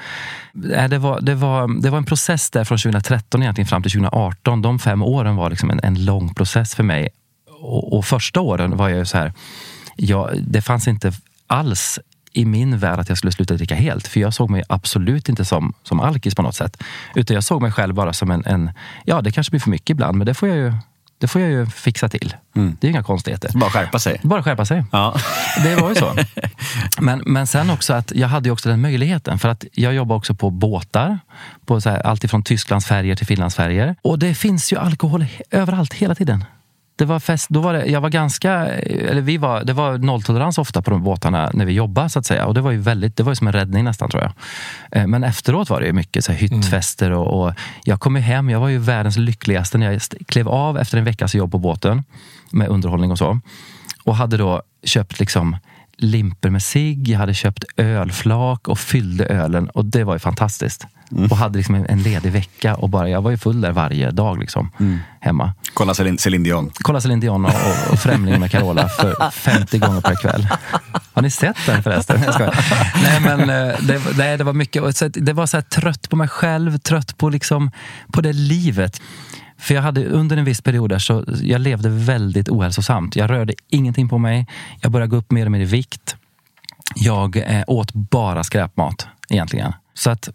Det 0.89 0.97
var, 0.97 1.21
det, 1.21 1.35
var, 1.35 1.81
det 1.81 1.89
var 1.89 1.97
en 1.97 2.05
process 2.05 2.49
där 2.49 2.63
från 2.63 2.77
2013 2.77 3.41
egentligen 3.41 3.67
fram 3.67 3.83
till 3.83 3.91
2018. 3.91 4.61
De 4.61 4.79
fem 4.79 5.03
åren 5.03 5.35
var 5.35 5.49
liksom 5.49 5.69
en, 5.69 5.79
en 5.83 6.05
lång 6.05 6.33
process 6.33 6.75
för 6.75 6.83
mig. 6.83 7.09
Och, 7.61 7.97
och 7.97 8.05
första 8.05 8.41
åren 8.41 8.77
var 8.77 8.89
jag 8.89 9.07
så 9.07 9.17
här, 9.17 9.33
jag, 9.95 10.29
det 10.47 10.61
fanns 10.61 10.87
inte 10.87 11.13
alls 11.47 11.99
i 12.33 12.45
min 12.45 12.77
värld 12.77 12.99
att 12.99 13.09
jag 13.09 13.17
skulle 13.17 13.31
sluta 13.31 13.53
dricka 13.53 13.75
helt. 13.75 14.07
För 14.07 14.19
jag 14.19 14.33
såg 14.33 14.49
mig 14.49 14.63
absolut 14.69 15.29
inte 15.29 15.45
som, 15.45 15.73
som 15.83 15.99
alkis 15.99 16.35
på 16.35 16.41
något 16.41 16.55
sätt. 16.55 16.83
Utan 17.15 17.33
jag 17.33 17.43
såg 17.43 17.61
mig 17.61 17.71
själv 17.71 17.95
bara 17.95 18.13
som 18.13 18.31
en, 18.31 18.45
en 18.45 18.71
ja 19.05 19.21
det 19.21 19.31
kanske 19.31 19.51
blir 19.51 19.59
för 19.59 19.69
mycket 19.69 19.89
ibland, 19.89 20.17
men 20.17 20.27
det 20.27 20.33
får 20.33 20.49
jag 20.49 20.57
ju 20.57 20.73
det 21.19 21.27
får 21.27 21.41
jag 21.41 21.51
ju 21.51 21.65
fixa 21.65 22.09
till. 22.09 22.35
Mm. 22.55 22.77
Det 22.81 22.87
är 22.87 22.91
inga 22.91 23.03
konstigheter. 23.03 23.51
Bara 23.53 23.69
skärpa 23.69 23.99
sig. 23.99 24.19
Bara 24.23 24.43
skärpa 24.43 24.65
sig. 24.65 24.83
Ja. 24.91 25.15
Det 25.63 25.75
var 25.75 25.89
ju 25.89 25.95
så. 25.95 26.15
Men, 27.01 27.23
men 27.25 27.47
sen 27.47 27.69
också 27.69 27.93
att 27.93 28.11
jag 28.15 28.27
hade 28.27 28.49
ju 28.49 28.53
också 28.53 28.69
den 28.69 28.81
möjligheten. 28.81 29.39
För 29.39 29.49
att 29.49 29.65
jag 29.73 29.93
jobbar 29.93 30.15
också 30.15 30.33
på 30.33 30.49
båtar. 30.49 31.19
På 31.65 31.81
så 31.81 31.89
här, 31.89 31.99
allt 31.99 32.23
ifrån 32.23 32.43
Tysklands 32.43 32.85
färger 32.85 33.15
till 33.15 33.27
Finlands 33.27 33.55
färger. 33.55 33.95
Och 34.01 34.19
det 34.19 34.33
finns 34.33 34.73
ju 34.73 34.77
alkohol 34.77 35.25
överallt 35.51 35.93
hela 35.93 36.15
tiden. 36.15 36.45
Det 36.99 37.05
var 37.05 37.19
fest, 37.19 37.49
då 37.49 37.59
var 37.59 37.73
det, 37.73 37.85
jag 37.85 38.01
var 38.01 38.09
ganska, 38.09 38.51
eller 38.51 39.21
vi 39.21 39.37
var, 39.37 39.63
det 39.63 39.73
var 39.73 39.97
nolltolerans 39.97 40.57
ofta 40.57 40.81
på 40.81 40.91
de 40.91 41.03
båtarna 41.03 41.51
när 41.53 41.65
vi 41.65 41.73
jobbade 41.73 42.09
så 42.09 42.19
att 42.19 42.25
säga. 42.25 42.45
Och 42.45 42.53
det 42.53 42.61
var 42.61 42.71
ju 42.71 42.77
väldigt, 42.77 43.15
det 43.15 43.23
var 43.23 43.31
ju 43.31 43.35
som 43.35 43.47
en 43.47 43.53
räddning 43.53 43.83
nästan 43.83 44.09
tror 44.09 44.23
jag. 44.23 44.31
Eh, 44.91 45.07
men 45.07 45.23
efteråt 45.23 45.69
var 45.69 45.79
det 45.79 45.85
ju 45.87 45.93
mycket 45.93 46.25
så 46.25 46.31
här, 46.31 46.39
hyttfester 46.39 47.11
och, 47.11 47.47
och 47.47 47.53
jag 47.83 47.99
kom 47.99 48.15
hem, 48.15 48.49
jag 48.49 48.59
var 48.59 48.67
ju 48.67 48.77
världens 48.77 49.17
lyckligaste 49.17 49.77
när 49.77 49.91
jag 49.91 50.01
klev 50.27 50.49
av 50.49 50.77
efter 50.77 50.97
en 50.97 51.03
veckas 51.03 51.35
jobb 51.35 51.51
på 51.51 51.57
båten 51.57 52.03
med 52.51 52.67
underhållning 52.67 53.11
och 53.11 53.17
så. 53.17 53.39
Och 54.03 54.15
hade 54.15 54.37
då 54.37 54.61
köpt 54.83 55.19
liksom 55.19 55.57
limper 55.99 56.49
med 56.49 56.63
sig, 56.63 57.11
jag 57.11 57.19
hade 57.19 57.33
köpt 57.33 57.63
ölflak 57.77 58.67
och 58.67 58.79
fyllde 58.79 59.25
ölen 59.25 59.69
och 59.69 59.85
det 59.85 60.03
var 60.03 60.13
ju 60.13 60.19
fantastiskt. 60.19 60.87
Mm. 61.11 61.31
Och 61.31 61.37
hade 61.37 61.57
liksom 61.57 61.75
en 61.75 62.03
ledig 62.03 62.31
vecka 62.31 62.75
och 62.75 62.89
bara, 62.89 63.09
jag 63.09 63.21
var 63.21 63.31
ju 63.31 63.37
full 63.37 63.61
där 63.61 63.71
varje 63.71 64.11
dag 64.11 64.39
liksom, 64.39 64.71
mm. 64.79 64.99
hemma. 65.19 65.53
Kolla 65.73 65.93
Céline 65.93 66.43
Dion. 66.43 66.71
Kolla 66.73 67.01
Céline 67.01 67.19
Dion 67.19 67.45
och, 67.45 67.51
och, 67.51 67.93
och 67.93 67.99
Främling 67.99 68.39
med 68.39 68.51
Carola 68.51 68.89
för 68.89 69.31
50 69.31 69.77
gånger 69.77 70.01
per 70.01 70.15
kväll. 70.15 70.47
Har 71.13 71.21
ni 71.21 71.31
sett 71.31 71.57
den 71.65 71.83
förresten? 71.83 72.21
Jag 72.21 72.53
nej, 73.03 73.19
men 73.21 73.39
eh, 73.39 73.75
det, 73.81 74.01
nej, 74.17 74.37
det 74.37 74.43
var 74.43 74.53
mycket. 74.53 74.83
Det 75.13 75.33
var 75.33 75.45
så 75.45 75.57
här, 75.57 75.61
trött 75.61 76.09
på 76.09 76.15
mig 76.15 76.27
själv, 76.27 76.77
trött 76.77 77.17
på, 77.17 77.29
liksom, 77.29 77.71
på 78.13 78.21
det 78.21 78.33
livet. 78.33 79.01
För 79.59 79.75
jag 79.75 79.81
hade 79.81 80.05
under 80.05 80.37
en 80.37 80.45
viss 80.45 80.61
period 80.61 80.89
där 80.89 80.99
så 80.99 81.23
jag 81.41 81.61
levde 81.61 81.89
väldigt 81.89 82.49
ohälsosamt. 82.49 83.15
Jag 83.15 83.29
rörde 83.29 83.53
ingenting 83.69 84.09
på 84.09 84.17
mig. 84.17 84.47
Jag 84.81 84.91
började 84.91 85.09
gå 85.09 85.17
upp 85.17 85.31
mer 85.31 85.45
och 85.45 85.51
mer 85.51 85.59
i 85.59 85.65
vikt. 85.65 86.15
Jag 86.95 87.37
eh, 87.37 87.63
åt 87.67 87.93
bara 87.93 88.43
skräpmat 88.43 89.07
egentligen. 89.29 89.73
Så 89.93 90.09
att 90.09 90.29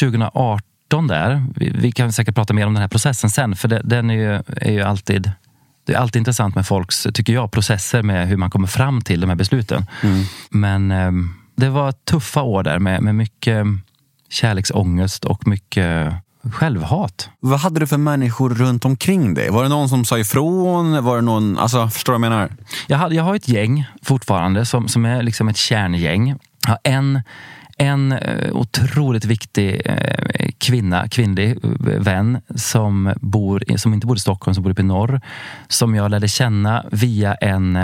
2018 0.00 1.06
där, 1.06 1.46
vi, 1.56 1.70
vi, 1.70 1.92
kan 1.92 2.12
säkert 2.12 2.34
prata 2.34 2.54
mer 2.54 2.66
om 2.66 2.74
den 2.74 2.80
här 2.80 2.88
processen 2.88 3.30
sen, 3.30 3.56
för 3.56 3.68
det, 3.68 3.80
den 3.84 4.10
är 4.10 4.14
ju, 4.14 4.42
är 4.56 4.72
ju 4.72 4.82
alltid 4.82 5.32
det 5.86 5.94
är 5.94 5.98
alltid 5.98 6.20
intressant 6.20 6.54
med 6.54 6.66
folks, 6.66 7.06
tycker 7.14 7.32
jag, 7.32 7.52
processer 7.52 8.02
med 8.02 8.28
hur 8.28 8.36
man 8.36 8.50
kommer 8.50 8.66
fram 8.66 9.00
till 9.00 9.20
de 9.20 9.28
här 9.30 9.36
besluten. 9.36 9.86
Mm. 10.02 10.24
Men 10.50 10.90
eh, 10.90 11.12
det 11.56 11.68
var 11.68 11.92
tuffa 11.92 12.42
år 12.42 12.62
där 12.62 12.78
med, 12.78 13.02
med 13.02 13.14
mycket 13.14 13.66
kärleksångest 14.30 15.24
och 15.24 15.46
mycket 15.46 16.14
självhat. 16.52 17.30
Vad 17.40 17.60
hade 17.60 17.80
du 17.80 17.86
för 17.86 17.96
människor 17.96 18.50
runt 18.50 18.84
omkring 18.84 19.34
dig? 19.34 19.50
Var 19.50 19.62
det 19.62 19.68
någon 19.68 19.88
som 19.88 20.04
sa 20.04 20.18
ifrån? 20.18 21.04
Var 21.04 21.16
det 21.16 21.22
någon, 21.22 21.58
alltså, 21.58 21.88
förstår 21.88 22.12
du 22.12 22.18
vad 22.18 22.26
jag 22.26 22.30
menar? 22.32 22.50
Jag 22.86 22.98
har, 22.98 23.10
jag 23.10 23.22
har 23.22 23.34
ett 23.34 23.48
gäng 23.48 23.86
fortfarande 24.02 24.66
som, 24.66 24.88
som 24.88 25.04
är 25.04 25.22
liksom 25.22 25.48
ett 25.48 25.56
kärngäng. 25.56 26.28
Jag 26.66 26.70
har 26.70 26.78
en 26.84 27.22
en 27.78 28.12
eh, 28.12 28.52
otroligt 28.52 29.24
viktig 29.24 29.82
eh, 29.84 30.48
kvinna, 30.58 31.08
kvinnlig 31.08 31.50
eh, 31.50 31.70
vän 31.80 32.40
som, 32.54 33.14
bor, 33.20 33.76
som 33.76 33.94
inte 33.94 34.06
bor 34.06 34.16
i 34.16 34.20
Stockholm, 34.20 34.54
som 34.54 34.62
bor 34.62 34.70
uppe 34.70 34.82
i 34.82 34.84
norr. 34.84 35.20
Som 35.68 35.94
jag 35.94 36.10
lärde 36.10 36.28
känna 36.28 36.84
via 36.92 37.34
en, 37.34 37.76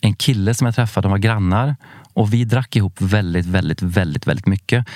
en 0.00 0.14
kille 0.18 0.54
som 0.54 0.64
jag 0.64 0.74
träffade. 0.74 1.04
De 1.04 1.10
var 1.10 1.18
grannar. 1.18 1.76
Och 2.14 2.34
vi 2.34 2.44
drack 2.44 2.76
ihop 2.76 3.00
väldigt, 3.00 3.46
väldigt, 3.46 3.82
väldigt, 3.82 4.26
väldigt 4.26 4.46
mycket 4.46 4.86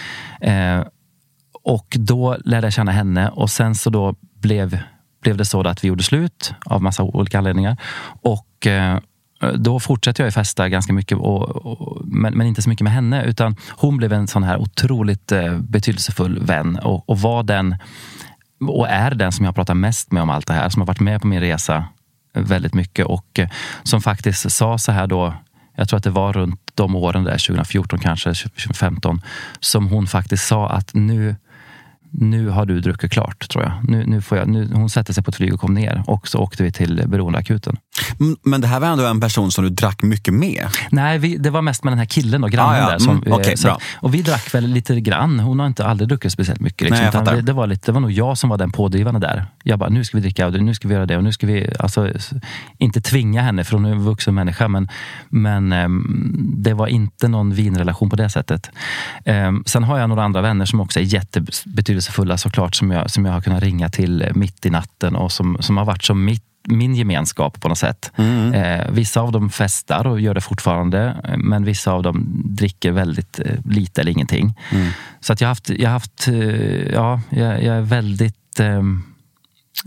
och 1.67 1.97
då 1.99 2.37
lärde 2.45 2.67
jag 2.67 2.73
känna 2.73 2.93
henne 2.93 3.29
och 3.29 3.51
sen 3.51 3.75
så 3.75 3.91
då 3.91 4.15
blev, 4.41 4.79
blev 5.23 5.37
det 5.37 5.45
så 5.45 5.61
att 5.61 5.85
vi 5.85 5.89
gjorde 5.89 6.03
slut 6.03 6.55
av 6.65 6.83
massa 6.83 7.03
olika 7.03 7.39
anledningar. 7.39 7.77
Och 8.23 8.67
Eh, 9.43 9.53
då 9.53 9.81
fortsatte 9.81 10.23
jag 10.23 10.35
festa 10.35 10.69
ganska 10.69 10.93
mycket, 10.93 11.19
och, 11.19 11.43
och, 11.43 12.07
men, 12.07 12.35
men, 12.35 12.47
inte 12.47 12.63
så 12.63 12.69
mycket 12.69 12.85
med 12.85 12.93
henne. 12.93 13.25
Utan 13.25 13.57
hon 13.71 13.97
blev 13.97 14.13
en 14.13 14.27
sån 14.27 14.43
här 14.43 14.59
otroligt 14.59 15.33
eh, 15.33 15.59
betydelsefull 15.59 16.39
vän 16.39 16.79
och, 16.79 17.11
och, 17.11 17.21
var 17.21 17.43
den 17.43 17.77
och 18.61 18.89
är 18.89 19.11
den 19.11 19.33
som 19.33 19.45
jag 19.45 19.55
pratar 19.55 19.75
mest 19.75 20.13
med 20.13 20.23
om 20.23 20.31
allt 20.31 20.47
det 20.47 20.55
här. 20.55 20.69
Som 20.69 20.83
har 20.83 20.87
varit 20.87 21.01
med 21.01 21.21
på 21.21 21.27
min 21.27 21.41
resa 21.41 21.85
väldigt 22.35 22.75
mycket 22.75 23.07
och 23.07 23.39
eh, 23.39 23.49
som 23.83 24.03
faktiskt 24.03 24.53
sa 24.53 24.79
så 24.79 24.93
här 24.93 25.07
då 25.07 25.35
jag 25.79 25.89
tror 25.89 25.97
att 25.97 26.05
det 26.05 26.11
var 26.11 26.33
runt 26.33 26.61
de 26.75 26.97
åren 26.97 27.25
där, 27.25 27.47
2014 27.47 27.99
kanske, 27.99 28.35
2015, 28.35 29.21
som 29.61 29.87
hon 29.89 30.07
faktiskt 30.07 30.47
sa 30.47 30.69
att 30.69 30.95
nu, 30.95 31.37
nu 32.11 32.49
har 32.49 32.67
du 32.67 32.81
druckit 32.81 33.13
klart, 33.13 33.49
tror 33.49 33.65
jag. 33.65 33.73
Nu, 33.83 34.07
nu 34.07 34.23
får 34.23 34.39
jag 34.39 34.49
nu, 34.49 34.71
hon 34.73 34.91
sätter 34.91 35.13
sig 35.13 35.25
på 35.25 35.29
ett 35.29 35.37
flyg 35.37 35.55
och 35.55 35.61
kom 35.61 35.75
ner 35.75 36.03
och 36.07 36.29
så 36.29 36.39
åkte 36.39 36.63
vi 36.63 36.73
till 36.73 37.03
beroendeakuten. 37.07 37.77
Men 38.43 38.61
det 38.61 38.67
här 38.67 38.81
var 38.81 38.89
ändå 38.89 39.07
en 39.07 39.21
person 39.21 39.51
som 39.51 39.65
du 39.65 39.71
drack 39.71 40.03
mycket 40.03 40.35
med? 40.35 40.67
Nej, 40.91 41.19
vi, 41.19 41.37
det 41.37 41.51
var 41.51 41.63
mest 41.63 41.85
med 41.85 41.91
den 41.91 41.99
här 41.99 42.07
killen, 42.07 42.41
då, 42.41 42.49
grannen 42.49 42.75
ah, 42.75 42.79
ja. 42.79 42.91
där. 42.91 42.99
Som, 42.99 43.17
mm, 43.17 43.33
okay, 43.33 43.57
så, 43.57 43.79
och 43.95 44.15
vi 44.15 44.23
drack 44.23 44.55
väl 44.55 44.67
lite 44.67 45.01
grann. 45.01 45.41
Hon 45.41 45.59
har 45.59 45.67
inte 45.67 45.87
aldrig 45.87 46.09
druckit 46.09 46.33
speciellt 46.33 46.61
mycket. 46.61 46.91
Liksom, 46.91 47.25
Nej, 47.25 47.35
det, 47.37 47.43
det, 47.43 47.53
var 47.53 47.67
lite, 47.67 47.87
det 47.87 47.93
var 47.93 48.01
nog 48.01 48.13
jag 48.13 48.39
som 48.39 48.51
var 48.51 48.59
den 48.59 48.73
pådrivande 48.73 49.21
där. 49.21 49.47
Jag 49.63 49.79
bara, 49.79 49.91
nu 49.91 50.05
ska 50.05 50.17
vi 50.17 50.23
dricka 50.23 50.47
och 50.47 50.53
nu 50.53 50.75
ska 50.75 50.89
vi 50.89 50.95
göra 50.95 51.07
det 51.07 51.17
och 51.17 51.25
nu 51.25 51.33
ska 51.33 51.47
vi, 51.47 51.73
alltså, 51.79 52.11
inte 52.79 53.01
tvinga 53.01 53.43
henne 53.43 53.65
för 53.65 53.73
hon 53.73 53.85
är 53.85 53.91
en 53.91 54.05
vuxen 54.05 54.35
människa, 54.35 54.69
men, 54.69 54.89
men 55.29 55.73
um, 55.73 56.55
det 56.57 56.75
var 56.75 56.87
inte 56.87 57.29
någon 57.29 57.55
vinrelation 57.55 58.11
på 58.11 58.17
det 58.17 58.29
sättet. 58.29 58.71
Um, 59.25 59.63
sen 59.67 59.85
har 59.85 59.99
jag 59.99 60.09
några 60.09 60.25
andra 60.25 60.41
vänner 60.41 60.65
som 60.65 60.81
också 60.81 61.01
är 61.01 61.05
jättebetydelsefulla 61.05 62.06
såklart, 62.37 62.75
som 62.75 62.91
jag, 62.91 63.11
som 63.11 63.25
jag 63.25 63.33
har 63.33 63.41
kunnat 63.41 63.63
ringa 63.63 63.89
till 63.89 64.31
mitt 64.35 64.67
i 64.67 64.71
natten 64.71 65.17
och 65.17 65.33
som, 65.33 65.57
som 65.61 65.77
har 65.77 65.85
varit 65.85 66.05
som 66.05 66.25
mitt 66.25 66.43
min 66.69 66.95
gemenskap 66.95 67.61
på 67.61 67.69
något 67.69 67.79
sätt. 67.79 68.13
Mm. 68.17 68.55
Eh, 68.55 68.91
vissa 68.91 69.21
av 69.21 69.33
dem 69.33 69.51
festar 69.51 70.07
och 70.07 70.21
gör 70.21 70.35
det 70.35 70.41
fortfarande, 70.41 71.17
men 71.39 71.65
vissa 71.65 71.93
av 71.93 72.03
dem 72.03 72.43
dricker 72.45 72.93
väldigt 72.93 73.39
eh, 73.39 73.55
lite 73.65 74.01
eller 74.01 74.13
ingenting. 74.13 74.55
Mm. 74.73 74.89
Så 75.21 75.33
att 75.33 75.41
jag 75.41 75.49
har 75.49 75.51
haft, 75.51 75.69
jag 75.69 75.89
har 75.89 75.93
haft 75.93 76.29
eh, 76.29 76.93
ja, 76.93 77.21
jag, 77.31 77.63
jag, 77.63 77.77
är 77.77 77.81
väldigt 77.81 78.61
ehm, 78.61 79.03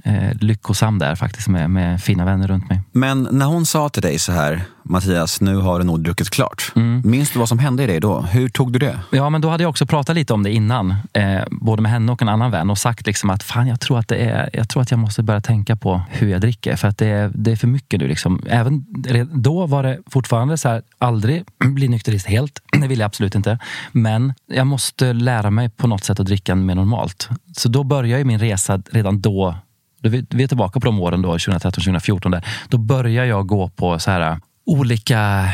eh, 0.03 0.34
lyckosam 0.41 0.99
där 0.99 1.15
faktiskt 1.15 1.47
med, 1.47 1.69
med 1.69 2.03
fina 2.03 2.25
vänner 2.25 2.47
runt 2.47 2.69
mig. 2.69 2.82
Men 2.91 3.27
när 3.32 3.45
hon 3.45 3.65
sa 3.65 3.89
till 3.89 4.01
dig 4.01 4.19
så 4.19 4.32
här, 4.32 4.62
Mattias, 4.89 5.41
nu 5.41 5.56
har 5.56 5.80
du 5.80 5.86
nog 5.86 6.04
druckit 6.04 6.30
klart. 6.30 6.71
Mm. 6.75 7.02
Minns 7.06 7.32
du 7.32 7.39
vad 7.39 7.49
som 7.49 7.60
hände 7.60 7.84
i 7.84 7.88
dig 7.88 7.99
då? 7.99 8.21
Hur 8.21 8.49
tog 8.49 8.71
du 8.71 8.80
det? 8.80 8.99
Ja, 9.12 9.30
men 9.30 9.41
då 9.41 9.49
hade 9.49 9.63
jag 9.63 9.69
också 9.69 9.86
pratat 9.86 10.15
lite 10.15 10.34
om 10.34 10.43
det 10.43 10.52
innan. 10.52 10.95
Eh, 11.13 11.41
både 11.52 11.82
med 11.82 11.91
henne 11.91 12.12
och 12.12 12.21
en 12.21 12.30
annan 12.30 12.52
vän 12.52 12.69
och 12.69 12.78
sagt 12.78 13.08
liksom 13.08 13.30
att 13.30 13.43
fan, 13.43 13.67
jag 13.67 13.80
tror 13.80 13.99
att, 13.99 14.08
det 14.08 14.15
är, 14.15 14.49
jag 14.54 14.69
tror 14.69 14.82
att 14.82 14.91
jag 14.91 14.99
måste 14.99 15.23
börja 15.23 15.41
tänka 15.41 15.75
på 15.75 16.02
hur 16.10 16.30
jag 16.30 16.41
dricker. 16.41 16.75
För 16.75 16.88
att 16.88 16.97
det 16.97 17.08
är, 17.08 17.32
det 17.36 17.52
är 17.52 17.56
för 17.56 17.67
mycket 17.67 17.99
nu. 17.99 18.08
Liksom. 18.08 18.43
Även 18.47 18.86
då 19.34 19.65
var 19.65 19.84
det 19.84 19.99
fortfarande 20.08 20.58
så 20.58 20.69
här, 20.69 20.82
aldrig 20.97 21.43
bli 21.58 21.88
nykterist 21.88 22.25
helt. 22.25 22.62
Det 22.82 22.88
vill 22.88 22.99
jag 22.99 23.06
absolut 23.06 23.36
inte. 23.36 23.60
Men 23.91 24.34
jag 24.47 24.67
måste 24.67 25.13
lära 25.13 25.49
mig 25.49 25.69
på 25.69 25.88
något 25.88 26.04
sätt 26.04 26.19
att 26.19 26.25
dricka 26.25 26.56
mer 26.56 26.75
normalt. 26.75 27.30
Så 27.58 27.69
då 27.69 27.84
började 27.84 28.23
min 28.23 28.39
resa 28.39 28.82
redan 28.91 29.21
då 29.21 29.56
vi 30.02 30.43
är 30.43 30.47
tillbaka 30.47 30.80
på 30.80 30.86
de 30.86 30.99
åren 30.99 31.21
då, 31.21 31.34
2013-2014. 31.34 32.41
Då 32.69 32.78
börjar 32.78 33.25
jag 33.25 33.47
gå 33.47 33.69
på 33.69 33.99
så 33.99 34.12
här 34.12 34.39
olika 34.69 35.49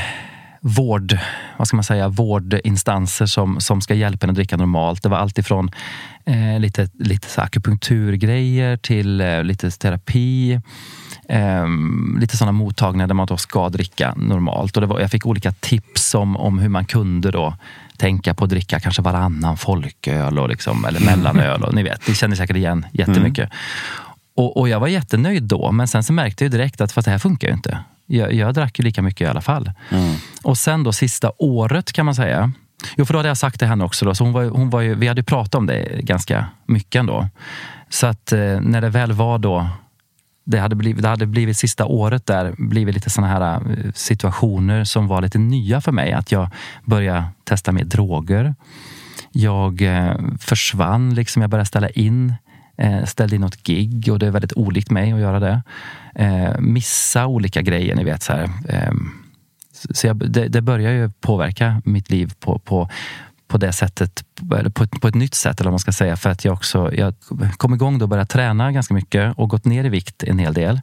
vård, 0.62 1.18
vad 1.58 1.68
ska 1.68 1.78
man 1.78 1.84
säga, 1.84 2.08
vårdinstanser 2.08 3.26
som, 3.26 3.60
som 3.60 3.82
ska 3.82 3.94
hjälpa 3.94 4.26
en 4.26 4.30
att 4.30 4.36
dricka 4.36 4.58
normalt. 4.58 5.04
Det 5.04 5.10
var 5.10 5.18
alltifrån 5.18 5.72
eh, 6.26 6.60
lite, 6.60 6.90
lite 7.00 7.30
så 7.30 7.42
akupunkturgrejer 7.42 8.78
till 8.78 9.22
eh, 9.22 9.44
lite 9.44 9.72
terapi. 9.72 10.62
Eh, 11.30 11.66
lite 12.20 12.38
sådana 12.38 12.52
mottagningar 12.52 13.08
där 13.08 13.14
man 13.14 13.28
då 13.28 13.38
ska 13.38 13.70
dricka 13.70 14.14
normalt. 14.18 14.78
Och 14.78 14.82
det 14.82 14.88
var, 14.88 15.00
jag 15.00 15.12
fick 15.12 15.26
olika 15.26 15.52
tips 15.52 16.16
om, 16.16 16.38
om 16.38 16.60
hur 16.60 16.70
man 16.70 16.86
kunde 16.86 17.32
då 17.32 17.54
tänka 17.98 18.34
på 18.34 18.44
att 18.44 18.50
dricka 18.50 18.80
kanske 18.80 19.02
varannan 19.02 19.58
folköl 19.58 20.40
och 20.40 20.50
liksom, 20.50 20.86
eller 20.86 21.00
mellanöl. 21.00 21.64
Och, 21.64 21.74
ni 21.74 21.84
vet, 21.84 22.06
det 22.06 22.14
känner 22.14 22.36
säkert 22.36 22.58
igen 22.58 22.86
jättemycket. 22.92 23.50
Mm. 23.52 23.58
Och, 24.36 24.58
och 24.58 24.70
jag 24.70 24.80
var 24.80 24.88
jättenöjd 24.88 25.44
då, 25.44 25.72
men 25.72 25.88
sen 25.88 26.04
så 26.04 26.14
märkte 26.14 26.44
jag 26.44 26.52
direkt 26.52 26.82
att 26.82 26.92
fast 26.92 27.06
det 27.06 27.12
här 27.12 27.20
funkar 27.20 27.48
ju 27.48 27.54
inte. 27.54 27.80
Jag, 28.06 28.34
jag 28.34 28.54
drack 28.54 28.80
ju 28.80 28.84
lika 28.84 29.02
mycket 29.02 29.22
i 29.22 29.30
alla 29.30 29.42
fall. 29.42 29.72
Mm. 29.90 30.16
Och 30.44 30.58
sen 30.58 30.84
då 30.84 30.94
sista 30.94 31.32
året 31.38 31.94
kan 31.94 32.06
man 32.06 32.16
säga. 32.16 32.52
Jo, 32.98 33.06
för 33.06 33.14
då 33.14 33.20
hade 33.20 33.30
jag 33.30 33.38
sagt 33.38 33.60
det 33.60 33.66
henne 33.66 33.84
också. 33.84 34.06
Då, 34.06 34.16
så 34.16 34.24
hon 34.24 34.34
var, 34.34 34.46
hon 34.46 34.70
var 34.70 34.82
ju, 34.82 34.96
vi 34.96 35.08
hade 35.08 35.20
ju 35.20 35.26
pratat 35.26 35.56
om 35.56 35.66
det 35.66 36.02
ganska 36.02 36.46
mycket 36.66 37.00
ändå. 37.00 37.30
Så 37.90 38.08
att 38.08 38.32
eh, 38.32 38.60
när 38.62 38.82
det 38.82 38.90
väl 38.90 39.12
var 39.12 39.38
då 39.38 39.70
det 40.46 40.60
hade, 40.60 40.76
blivit, 40.76 41.02
det 41.02 41.10
hade 41.10 41.26
blivit 41.26 41.58
sista 41.58 41.86
året 41.86 42.26
där 42.26 42.56
blivit 42.58 42.96
lite 42.96 43.10
såna 43.10 43.28
här 43.28 43.56
eh, 43.56 43.92
situationer 43.94 44.84
som 44.84 45.08
var 45.08 45.22
lite 45.22 45.38
nya 45.38 45.82
för 45.82 45.92
mig. 45.92 46.14
Att 46.14 46.32
jag 46.32 46.50
började 46.84 47.26
testa 47.44 47.72
mer 47.72 47.84
droger. 47.84 48.56
Jag 49.32 49.82
eh, 49.82 50.16
försvann, 50.40 51.16
liksom. 51.16 51.42
jag 51.42 51.52
började 51.52 51.66
ställa 51.66 51.90
in 51.90 52.34
Eh, 52.78 53.06
ställde 53.06 53.36
in 53.36 53.42
något 53.42 53.64
gig 53.64 54.10
och 54.12 54.20
det 54.20 54.28
är 54.28 54.32
väldigt 54.32 54.54
olikt 54.54 54.92
mig 54.92 55.12
att 55.12 55.20
göra 55.20 55.40
det. 55.40 55.64
Eh, 56.16 56.60
missa 56.60 57.28
olika 57.28 57.62
grejer, 57.62 57.96
ni 57.96 58.04
vet. 58.04 58.24
Så 58.24 58.34
här, 58.34 58.50
eh, 58.70 58.94
så 59.94 60.08
jag, 60.08 60.32
det, 60.32 60.48
det 60.48 60.62
börjar 60.62 60.92
ju 60.92 61.10
påverka 61.10 61.82
mitt 61.86 62.10
liv 62.10 62.34
på, 62.40 62.60
på, 62.60 62.90
på 63.48 63.58
det 63.58 63.72
sättet, 63.72 64.24
på 64.76 64.84
ett, 64.84 65.02
på 65.02 65.08
ett 65.08 65.16
nytt 65.16 65.36
sätt 65.36 65.60
eller 65.60 65.70
vad 65.70 65.74
man 65.74 65.80
ska 65.80 65.92
säga. 65.92 66.18
För 66.18 66.30
att 66.30 66.46
jag 66.46 66.54
också 66.54 66.94
jag 66.94 67.14
kom 67.58 67.74
igång 67.74 68.00
då 68.00 68.06
och 68.06 68.10
började 68.10 68.28
träna 68.28 68.72
ganska 68.72 68.94
mycket 68.94 69.38
och 69.38 69.50
gått 69.50 69.66
ner 69.66 69.84
i 69.84 69.90
vikt 69.90 70.24
en 70.24 70.40
hel 70.40 70.54
del. 70.54 70.82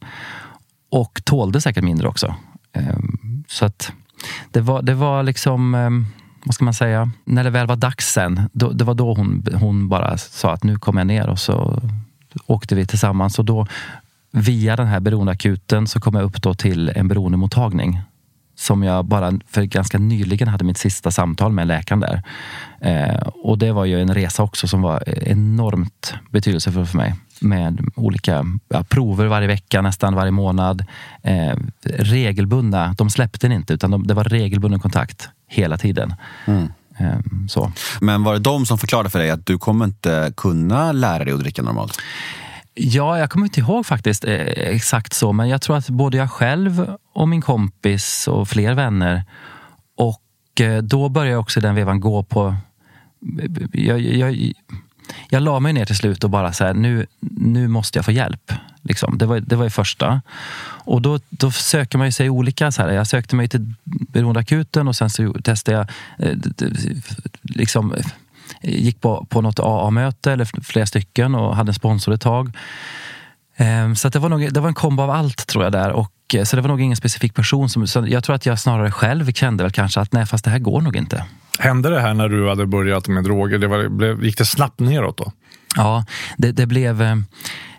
Och 0.91 1.21
tålde 1.25 1.61
säkert 1.61 1.85
mindre 1.85 2.09
också. 2.09 2.35
Ehm, 2.73 3.45
så 3.49 3.65
att 3.65 3.93
det 4.51 4.61
var, 4.61 4.83
det 4.83 4.95
var 4.95 5.23
liksom, 5.23 5.75
ehm, 5.75 6.07
vad 6.45 6.55
ska 6.55 6.65
man 6.65 6.75
säga, 6.75 7.11
när 7.25 7.45
det 7.45 7.51
väl 7.51 7.67
var 7.67 7.77
dags 7.77 8.13
sen, 8.13 8.41
då, 8.53 8.71
det 8.71 8.85
var 8.85 8.95
då 8.95 9.15
hon, 9.15 9.47
hon 9.55 9.89
bara 9.89 10.19
sa 10.19 10.53
att 10.53 10.65
nu 10.65 10.79
kommer 10.79 11.01
jag 11.01 11.07
ner 11.07 11.29
och 11.29 11.39
så 11.39 11.83
åkte 12.47 12.75
vi 12.75 12.87
tillsammans. 12.87 13.39
Och 13.39 13.45
då 13.45 13.67
via 14.31 14.77
den 14.77 14.87
här 14.87 15.01
beroendeakuten 15.01 15.87
så 15.87 16.01
kom 16.01 16.15
jag 16.15 16.25
upp 16.25 16.43
då 16.43 16.55
till 16.55 16.89
en 16.89 17.09
beroendemottagning 17.09 18.01
som 18.63 18.83
jag 18.83 19.05
bara 19.05 19.33
för 19.51 19.63
ganska 19.63 19.99
nyligen 19.99 20.49
hade 20.49 20.65
mitt 20.65 20.79
sista 20.79 21.11
samtal 21.11 21.53
med 21.53 21.67
läkaren 21.67 22.01
där. 22.01 22.23
Eh, 22.81 23.27
och 23.27 23.59
det 23.59 23.73
var 23.73 23.85
ju 23.85 24.01
en 24.01 24.15
resa 24.15 24.43
också 24.43 24.69
som 24.69 24.83
var 24.83 25.03
enormt 25.07 26.15
betydelsefull 26.31 26.87
för 26.87 26.97
mig. 26.97 27.15
Med 27.41 27.81
olika 27.97 28.45
ja, 28.69 28.85
prover 28.85 29.27
varje 29.27 29.49
vecka, 29.49 29.83
nästan 29.83 30.15
varje 30.15 30.31
månad. 30.31 30.85
Eh, 31.23 31.57
regelbundna, 31.85 32.95
de 32.99 33.11
släppte 33.11 33.49
den 33.49 33.57
inte 33.57 33.75
utan 33.75 33.91
de, 33.91 34.07
det 34.07 34.15
var 34.15 34.25
regelbunden 34.25 34.81
kontakt 34.81 35.29
hela 35.49 35.79
tiden. 35.79 36.15
Mm. 36.47 36.69
Eh, 36.99 37.19
så. 37.49 37.73
Men 38.01 38.23
var 38.23 38.33
det 38.33 38.39
de 38.39 38.67
som 38.67 38.79
förklarade 38.79 39.11
för 39.11 39.19
dig 39.19 39.31
att 39.31 39.47
du 39.47 39.59
kommer 39.59 39.85
inte 39.85 40.33
kunna 40.37 40.93
lära 40.93 41.25
dig 41.25 41.35
att 41.35 41.41
dricka 41.41 41.63
normalt? 41.63 41.99
Ja, 42.75 43.19
jag 43.19 43.31
kommer 43.31 43.47
inte 43.47 43.61
ihåg 43.61 43.87
faktiskt 43.87 44.25
eh, 44.25 44.35
exakt 44.57 45.13
så, 45.13 45.33
men 45.33 45.49
jag 45.49 45.63
tror 45.63 45.77
att 45.77 45.89
både 45.89 46.17
jag 46.17 46.31
själv 46.31 46.97
och 47.13 47.29
min 47.29 47.41
kompis 47.41 48.29
och 48.29 48.49
fler 48.49 48.75
vänner 48.75 49.25
och 49.97 50.61
eh, 50.61 50.83
då 50.83 51.09
började 51.09 51.31
jag 51.31 51.41
också 51.41 51.61
i 51.61 51.63
den 51.63 51.75
vevan 51.75 52.01
gå 52.01 52.23
på... 52.23 52.57
Jag, 53.73 54.01
jag, 54.01 54.53
jag 55.29 55.43
la 55.43 55.61
mig 55.61 55.73
ner 55.73 55.85
till 55.85 55.97
slut 55.97 56.25
och 56.25 56.31
bara 56.31 56.53
så 56.53 56.65
här, 56.65 56.75
nu, 56.75 57.07
nu 57.21 57.69
måste 57.69 57.99
jag 57.99 58.05
få 58.05 58.13
hjälp. 58.13 58.53
Liksom. 58.83 59.19
Det, 59.19 59.27
var, 59.27 59.41
det 59.41 59.57
var 59.57 59.65
det 59.65 59.71
första. 59.71 60.23
Och 60.85 61.03
då, 61.03 61.21
då 61.29 61.51
söker 61.51 61.99
man 61.99 62.13
sig 62.13 62.31
olika. 62.31 62.73
Så 62.73 62.83
här. 62.83 62.91
Jag 62.91 63.07
sökte 63.07 63.37
mig 63.37 63.49
till 63.49 63.75
beroendeakuten 63.85 64.89
och 64.89 64.97
sen 64.97 65.11
så 65.11 65.33
testade 65.33 65.77
jag 65.77 65.89
eh, 66.29 66.39
liksom, 67.43 67.95
gick 68.61 69.01
på, 69.01 69.27
på 69.31 69.41
något 69.41 69.61
AA-möte, 69.61 70.33
eller 70.33 70.63
flera 70.63 70.87
stycken, 70.87 71.35
och 71.35 71.57
hade 71.57 71.71
en 71.71 71.75
sponsor 71.75 72.15
ett 72.15 72.21
tag. 72.21 72.57
Ehm, 73.57 73.97
så 73.97 74.09
det, 74.09 74.19
var 74.19 74.29
nog, 74.29 74.53
det 74.53 74.61
var 74.61 74.69
en 74.69 74.75
kombo 74.75 75.03
av 75.03 75.11
allt 75.11 75.47
tror 75.47 75.65
jag 75.65 75.73
där. 75.73 75.91
Och, 75.91 76.13
eh, 76.35 76.45
så 76.45 76.57
det 76.57 76.63
var 76.63 76.69
nog 76.69 76.81
ingen 76.81 76.97
specifik 76.97 77.35
person. 77.35 77.69
Som, 77.69 77.87
så 77.87 78.05
jag 78.09 78.25
tror 78.25 78.37
att 78.37 78.47
jag 78.47 78.61
snarare 78.61 78.91
själv 78.91 79.33
kände 79.33 79.65
väl 79.65 79.73
kanske 79.73 80.01
att 80.01 80.13
nej, 80.13 80.27
fast 80.27 80.45
det 80.45 80.51
här 80.51 80.59
går 80.59 80.81
nog 80.81 80.97
inte. 80.97 81.25
Hände 81.59 81.91
det 81.91 82.01
här 82.01 82.15
när 82.15 82.29
du 82.29 82.49
hade 82.49 82.67
börjat 82.67 83.09
med 83.09 83.25
droger? 83.25 83.59
Det 83.59 83.67
var, 83.67 84.23
gick 84.25 84.39
det 84.39 84.45
snabbt 84.45 84.81
neråt 84.81 85.17
då? 85.17 85.33
Ja, 85.77 86.05
det, 86.37 86.53
det 86.53 86.67
blev... 86.67 87.03
Eh, 87.03 87.17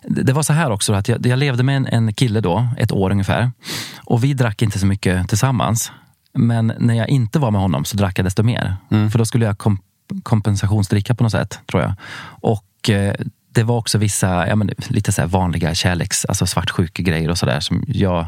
det 0.07 0.33
var 0.33 0.43
så 0.43 0.53
här 0.53 0.71
också 0.71 0.93
att 0.93 1.07
jag, 1.07 1.25
jag 1.25 1.39
levde 1.39 1.63
med 1.63 1.77
en, 1.77 1.87
en, 1.87 2.13
kille 2.13 2.41
då, 2.41 2.67
ett 2.77 2.91
år 2.91 3.11
ungefär. 3.11 3.51
Och 3.97 4.23
vi 4.23 4.33
drack 4.33 4.61
inte 4.61 4.79
så 4.79 4.85
mycket 4.85 5.29
tillsammans. 5.29 5.91
Men 6.33 6.73
när 6.79 6.93
jag 6.93 7.09
inte 7.09 7.39
var 7.39 7.51
med 7.51 7.61
honom 7.61 7.85
så 7.85 7.97
drack 7.97 8.19
jag 8.19 8.25
desto 8.25 8.43
mer. 8.43 8.75
Mm. 8.91 9.11
För 9.11 9.19
då 9.19 9.25
skulle 9.25 9.45
jag 9.45 9.57
kom, 9.57 9.79
kompensationsdricka 10.23 11.15
på 11.15 11.23
något 11.23 11.31
sätt, 11.31 11.59
tror 11.71 11.81
jag. 11.81 11.93
Och 12.25 12.89
eh, 12.89 13.13
det 13.49 13.63
var 13.63 13.77
också 13.77 13.97
vissa 13.97 14.47
ja, 14.47 14.55
men, 14.55 14.69
lite 14.87 15.11
så 15.11 15.25
vanliga 15.27 15.75
kärleks, 15.75 16.25
alltså 16.25 16.45
svartsjukegrejer 16.45 17.29
och 17.29 17.37
sådär 17.37 17.59
som 17.59 17.83
jag 17.87 18.27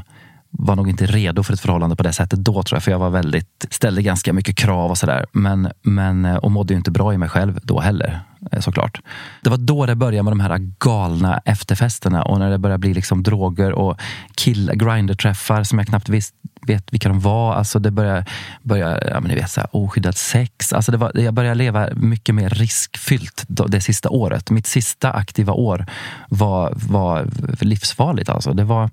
var 0.49 0.75
nog 0.75 0.89
inte 0.89 1.05
redo 1.05 1.43
för 1.43 1.53
ett 1.53 1.59
förhållande 1.59 1.95
på 1.95 2.03
det 2.03 2.13
sättet 2.13 2.39
då 2.39 2.63
tror 2.63 2.75
jag. 2.75 2.83
För 2.83 2.91
jag 2.91 2.99
var 2.99 3.09
väldigt, 3.09 3.65
ställde 3.69 4.01
ganska 4.01 4.33
mycket 4.33 4.55
krav 4.55 4.91
och 4.91 4.97
sådär. 4.97 5.25
Men, 5.31 5.71
men, 5.81 6.25
eh, 6.25 6.35
och 6.35 6.51
mådde 6.51 6.73
ju 6.73 6.77
inte 6.77 6.91
bra 6.91 7.13
i 7.13 7.17
mig 7.17 7.29
själv 7.29 7.59
då 7.63 7.79
heller 7.79 8.21
Eh, 8.51 8.59
såklart. 8.59 9.01
Det 9.41 9.49
var 9.49 9.57
då 9.57 9.85
det 9.85 9.95
började 9.95 10.23
med 10.23 10.31
de 10.31 10.39
här 10.39 10.57
galna 10.79 11.41
efterfesterna 11.45 12.23
och 12.23 12.39
när 12.39 12.49
det 12.49 12.57
började 12.57 12.79
bli 12.79 12.93
liksom 12.93 13.23
droger 13.23 13.71
och 13.71 14.01
kill 14.35 14.71
grinder-träffar 14.73 15.63
som 15.63 15.79
jag 15.79 15.87
knappt 15.87 16.09
visst, 16.09 16.35
vet 16.67 16.93
vilka 16.93 17.09
de 17.09 17.19
var. 17.19 17.53
Alltså 17.53 17.79
det 17.79 17.91
började, 17.91 18.25
började 18.61 19.07
ja, 19.11 19.19
men 19.19 19.29
ni 19.29 19.35
vet, 19.35 19.51
så 19.51 19.61
här, 19.61 19.69
oskyddat 19.75 20.17
sex. 20.17 20.73
Alltså 20.73 20.91
det 20.91 20.97
var, 20.97 21.11
jag 21.15 21.33
började 21.33 21.55
leva 21.55 21.89
mycket 21.95 22.35
mer 22.35 22.49
riskfyllt 22.49 23.45
det 23.47 23.81
sista 23.81 24.09
året. 24.09 24.49
Mitt 24.49 24.67
sista 24.67 25.11
aktiva 25.11 25.53
år 25.53 25.85
var, 26.29 26.73
var 26.75 27.27
livsfarligt. 27.59 28.29
Alltså. 28.29 28.53
Det 28.53 28.63
var 28.63 28.89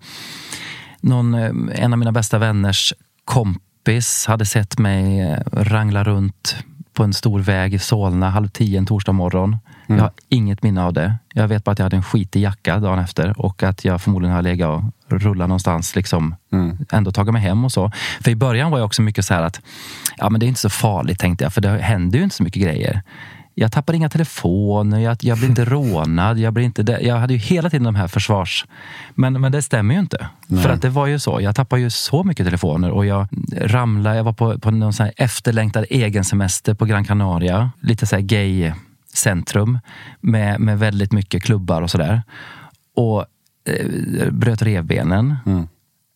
någon, 1.00 1.34
eh, 1.34 1.52
en 1.74 1.92
av 1.92 1.98
mina 1.98 2.12
bästa 2.12 2.38
vänners 2.38 2.94
kompis 3.24 4.26
hade 4.26 4.46
sett 4.46 4.78
mig 4.78 5.20
eh, 5.20 5.38
rangla 5.52 6.04
runt 6.04 6.56
på 6.92 7.04
en 7.04 7.12
stor 7.12 7.40
väg 7.40 7.74
i 7.74 7.78
Solna 7.78 8.30
halv 8.30 8.48
tio 8.48 8.78
en 8.78 8.86
torsdag 8.86 9.12
morgon. 9.12 9.56
Mm. 9.86 9.98
Jag 9.98 10.04
har 10.04 10.12
inget 10.28 10.62
minne 10.62 10.84
av 10.84 10.92
det. 10.92 11.14
Jag 11.34 11.48
vet 11.48 11.64
bara 11.64 11.72
att 11.72 11.78
jag 11.78 11.84
hade 11.84 11.96
en 11.96 12.02
skitig 12.02 12.42
jacka 12.42 12.78
dagen 12.78 12.98
efter 12.98 13.40
och 13.40 13.62
att 13.62 13.84
jag 13.84 14.02
förmodligen 14.02 14.34
har 14.34 14.42
legat 14.42 14.68
och 14.68 15.20
rullat 15.20 15.48
någonstans. 15.48 15.96
Liksom, 15.96 16.34
mm. 16.52 16.78
Ändå 16.90 17.12
tagit 17.12 17.32
mig 17.32 17.42
hem 17.42 17.64
och 17.64 17.72
så. 17.72 17.92
För 18.20 18.30
i 18.30 18.36
början 18.36 18.70
var 18.70 18.78
jag 18.78 18.86
också 18.86 19.02
mycket 19.02 19.24
så 19.24 19.34
här 19.34 19.42
att 19.42 19.60
ja, 20.16 20.30
men 20.30 20.40
det 20.40 20.46
är 20.46 20.48
inte 20.48 20.60
så 20.60 20.70
farligt 20.70 21.18
tänkte 21.18 21.44
jag, 21.44 21.52
för 21.52 21.60
det 21.60 21.68
händer 21.68 22.18
ju 22.18 22.24
inte 22.24 22.36
så 22.36 22.42
mycket 22.42 22.62
grejer 22.62 23.02
jag 23.54 23.72
tappade 23.72 23.96
inga 23.96 24.08
telefoner, 24.08 24.98
jag, 24.98 25.16
jag 25.20 25.38
blev 25.38 25.50
inte 25.50 25.64
rånad. 25.64 26.38
Jag, 26.38 26.52
blev 26.52 26.64
inte, 26.64 26.98
jag 27.00 27.16
hade 27.16 27.32
ju 27.34 27.38
hela 27.38 27.70
tiden 27.70 27.84
de 27.84 27.94
här 27.94 28.08
försvars... 28.08 28.66
Men, 29.14 29.40
men 29.40 29.52
det 29.52 29.62
stämmer 29.62 29.94
ju 29.94 30.00
inte. 30.00 30.28
Nej. 30.46 30.62
För 30.62 30.70
att 30.70 30.82
det 30.82 30.88
var 30.88 31.06
ju 31.06 31.18
så. 31.18 31.40
Jag 31.40 31.56
tappade 31.56 31.82
ju 31.82 31.90
så 31.90 32.24
mycket 32.24 32.46
telefoner 32.46 32.90
och 32.90 33.06
jag 33.06 33.28
ramlade. 33.56 34.16
Jag 34.16 34.24
var 34.24 34.32
på, 34.32 34.58
på 34.58 34.70
någon 34.70 34.92
sån 34.92 35.10
efterlängtad 35.16 35.84
egen 35.90 36.24
semester 36.24 36.74
på 36.74 36.84
Gran 36.84 37.04
Canaria. 37.04 37.70
Lite 37.80 38.06
så 38.06 38.16
här 38.16 38.22
gay 38.22 38.72
centrum 39.14 39.78
med, 40.20 40.60
med 40.60 40.78
väldigt 40.78 41.12
mycket 41.12 41.42
klubbar 41.42 41.82
och 41.82 41.90
sådär. 41.90 42.22
Och 42.96 43.24
eh, 43.68 44.30
bröt 44.30 44.62
revbenen. 44.62 45.36
Mm. 45.46 45.68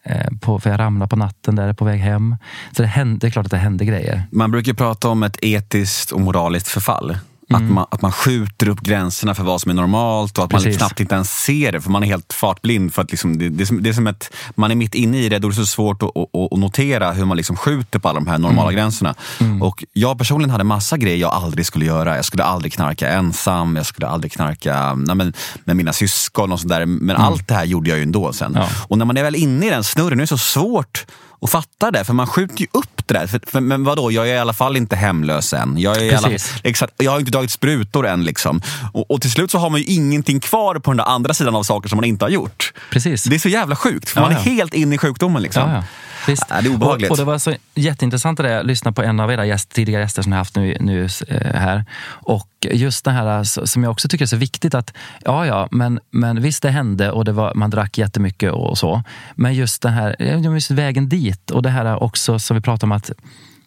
Eh, 0.07 0.27
på, 0.41 0.61
för 0.61 0.71
jag 0.71 0.81
ramlade 0.81 1.09
på 1.09 1.17
natten 1.17 1.57
där 1.57 1.73
på 1.73 1.85
väg 1.85 2.01
hem. 2.01 2.37
Så 2.73 2.83
det, 2.83 2.89
hände, 2.89 3.19
det 3.19 3.27
är 3.27 3.31
klart 3.31 3.47
att 3.47 3.51
det 3.51 3.57
hände 3.57 3.85
grejer. 3.85 4.23
Man 4.31 4.51
brukar 4.51 4.73
prata 4.73 5.09
om 5.09 5.23
ett 5.23 5.37
etiskt 5.43 6.13
och 6.13 6.21
moraliskt 6.21 6.69
förfall. 6.69 7.17
Mm. 7.51 7.63
Att, 7.63 7.75
man, 7.75 7.87
att 7.91 8.03
man 8.03 8.13
skjuter 8.13 8.69
upp 8.69 8.81
gränserna 8.81 9.35
för 9.35 9.45
vad 9.45 9.61
som 9.61 9.71
är 9.71 9.75
normalt 9.75 10.39
och 10.39 10.45
att 10.45 10.51
Precis. 10.51 10.67
man 10.67 10.79
knappt 10.79 11.01
inte 11.01 11.15
ens 11.15 11.31
ser 11.31 11.73
det 11.73 11.81
för 11.81 11.91
man 11.91 12.03
är 12.03 12.07
helt 12.07 12.33
fartblind. 12.33 12.95
För 12.95 13.03
att 13.03 13.11
liksom, 13.11 13.39
det, 13.39 13.49
det, 13.49 13.63
är 13.63 13.67
som, 13.67 13.83
det 13.83 13.89
är 13.89 13.93
som 13.93 14.07
att 14.07 14.31
man 14.55 14.71
är 14.71 14.75
mitt 14.75 14.95
inne 14.95 15.19
i 15.19 15.29
det, 15.29 15.39
då 15.39 15.49
är 15.49 15.51
det 15.51 15.57
så 15.57 15.67
svårt 15.67 16.03
att, 16.03 16.17
att, 16.17 16.53
att 16.53 16.59
notera 16.59 17.13
hur 17.13 17.25
man 17.25 17.37
liksom 17.37 17.57
skjuter 17.57 17.99
på 17.99 18.09
alla 18.09 18.21
de 18.21 18.27
här 18.27 18.39
normala 18.39 18.71
mm. 18.71 18.75
gränserna. 18.75 19.15
Mm. 19.41 19.63
Och 19.63 19.85
jag 19.93 20.19
personligen 20.19 20.51
hade 20.51 20.65
massa 20.65 20.97
grejer 20.97 21.17
jag 21.17 21.33
aldrig 21.33 21.67
skulle 21.67 21.85
göra. 21.85 22.17
Jag 22.17 22.25
skulle 22.25 22.45
aldrig 22.45 22.73
knarka 22.73 23.09
ensam, 23.09 23.77
jag 23.77 23.87
skulle 23.87 24.07
aldrig 24.09 24.33
knarka 24.33 24.95
nej, 24.95 25.17
men, 25.17 25.33
med 25.65 25.77
mina 25.77 25.93
syskon 25.93 26.53
och 26.53 26.61
sådär. 26.61 26.87
Men 26.87 27.17
mm. 27.17 27.23
allt 27.23 27.49
det 27.49 27.55
här 27.55 27.65
gjorde 27.65 27.91
jag 27.91 27.97
ju 27.97 28.03
ändå 28.03 28.33
sen. 28.33 28.53
Ja. 28.55 28.69
Och 28.89 28.99
när 28.99 29.05
man 29.05 29.17
är 29.17 29.23
väl 29.23 29.35
inne 29.35 29.67
i 29.67 29.71
den 29.71 29.85
snurren, 29.85 30.19
det 30.19 30.25
är 30.25 30.27
så 30.27 30.39
svårt 30.39 31.07
och 31.39 31.51
fattar 31.51 31.91
det. 31.91 32.05
För 32.05 32.13
man 32.13 32.27
skjuter 32.27 32.61
ju 32.61 32.67
upp 32.73 33.03
det 33.07 33.15
där. 33.15 33.27
För, 33.27 33.41
för, 33.47 33.61
men 33.61 33.85
vadå, 33.85 34.13
jag 34.13 34.29
är 34.29 34.35
i 34.35 34.39
alla 34.39 34.53
fall 34.53 34.77
inte 34.77 34.97
hemlös 34.97 35.53
än. 35.53 35.79
Jag, 35.79 36.03
är 36.03 36.17
alla, 36.17 36.31
exakt, 36.63 36.95
jag 36.97 37.11
har 37.11 37.19
inte 37.19 37.33
tagit 37.33 37.51
sprutor 37.51 38.07
än. 38.07 38.25
Liksom. 38.25 38.63
Och, 38.93 39.11
och, 39.11 39.21
till 39.21 39.31
slut 39.31 39.51
så 39.51 39.59
har 39.59 39.71
man 39.71 39.81
ju 39.81 39.87
ingenting 39.87 40.41
kvar 40.41 40.75
på 40.75 40.91
den 40.91 40.97
där 40.97 41.05
andra 41.05 41.35
sidan 41.35 41.55
av 41.55 41.63
saker 41.63 41.89
som 41.89 41.97
man 41.97 42.05
inte 42.05 42.25
har 42.25 42.31
gjort. 42.31 42.73
Precis. 42.91 43.25
Det 43.25 43.35
är 43.35 43.39
så 43.39 43.49
jävla 43.49 43.77
sjukt, 43.77 44.09
för 44.09 44.21
ja, 44.21 44.27
man 44.27 44.33
är 44.33 44.37
ja. 44.37 44.43
helt 44.43 44.75
inne 44.75 44.95
i 44.95 44.99
sjukdomen. 44.99 45.43
Liksom. 45.43 45.71
Ja, 45.71 45.85
Visst. 46.27 46.45
Ja, 46.49 46.61
det 46.63 46.69
är 46.69 46.75
obehagligt. 46.75 47.11
Och, 47.11 47.15
och, 47.15 47.19
det 47.19 47.25
var 47.25 47.39
så 47.39 47.55
jätteintressant 47.75 48.41
att 48.41 48.67
lyssna 48.67 48.93
på 48.93 49.03
en 49.03 49.21
av 49.21 49.33
era 49.33 49.47
gäst, 49.47 49.71
tidigare 49.71 50.03
gäster 50.03 50.23
som 50.23 50.33
jag 50.33 50.39
haft 50.39 50.57
nu, 50.57 50.77
nu 50.81 51.09
eh, 51.29 51.55
här. 51.55 51.85
Och 52.09 52.49
just 52.71 53.05
det 53.05 53.11
här 53.11 53.45
som 53.67 53.83
jag 53.83 53.91
också 53.91 54.09
tycker 54.09 54.25
är 54.25 54.27
så 54.27 54.37
viktigt 54.37 54.75
att, 54.75 54.93
ja 55.25 55.47
ja, 55.47 55.69
men, 55.71 56.01
men 56.11 56.43
visst 56.43 56.63
det 56.63 56.71
hände 56.71 57.11
och 57.11 57.25
det 57.25 57.33
var, 57.33 57.55
man 57.55 57.71
drack 57.71 57.99
jättemycket 57.99 58.53
och 58.53 58.79
så. 58.79 59.03
Men 59.35 59.55
just 59.55 59.83
det 59.83 59.91
här, 59.91 60.17
just 60.55 60.71
vägen 60.71 61.09
dit 61.09 61.51
och 61.51 61.63
det 61.63 61.71
här 61.71 62.03
också 62.03 62.39
som 62.39 62.57
vi 62.57 62.61
pratade 62.61 62.87
om 62.87 62.93
att 62.93 63.11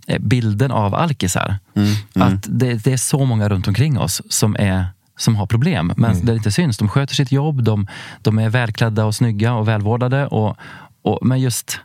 eh, 0.08 0.20
bilden 0.20 0.72
av 0.72 0.96
alkisar. 0.96 1.56
Mm, 1.76 1.90
mm. 2.16 2.28
Att 2.28 2.46
det, 2.48 2.74
det, 2.74 2.94
är 2.94 2.98
så 2.98 3.26
många 3.26 3.50
runt 3.50 3.68
omkring 3.68 4.00
oss 4.00 4.22
som 4.30 4.56
är 4.60 4.86
som 5.18 5.36
har 5.36 5.46
problem, 5.46 5.94
men 5.98 6.12
mm. 6.12 6.26
det 6.26 6.34
inte 6.34 6.52
syns. 6.52 6.78
De 6.78 6.90
sköter 6.90 7.16
sitt 7.16 7.32
jobb, 7.32 7.64
de, 7.64 7.88
de 8.22 8.40
är 8.40 8.50
välklädda 8.50 9.06
och 9.06 9.16
snygga 9.16 9.54
och 9.54 9.68
välvårdade. 9.68 10.28
Och, 10.28 10.58
och, 11.02 11.20
men 11.22 11.40
just 11.40 11.80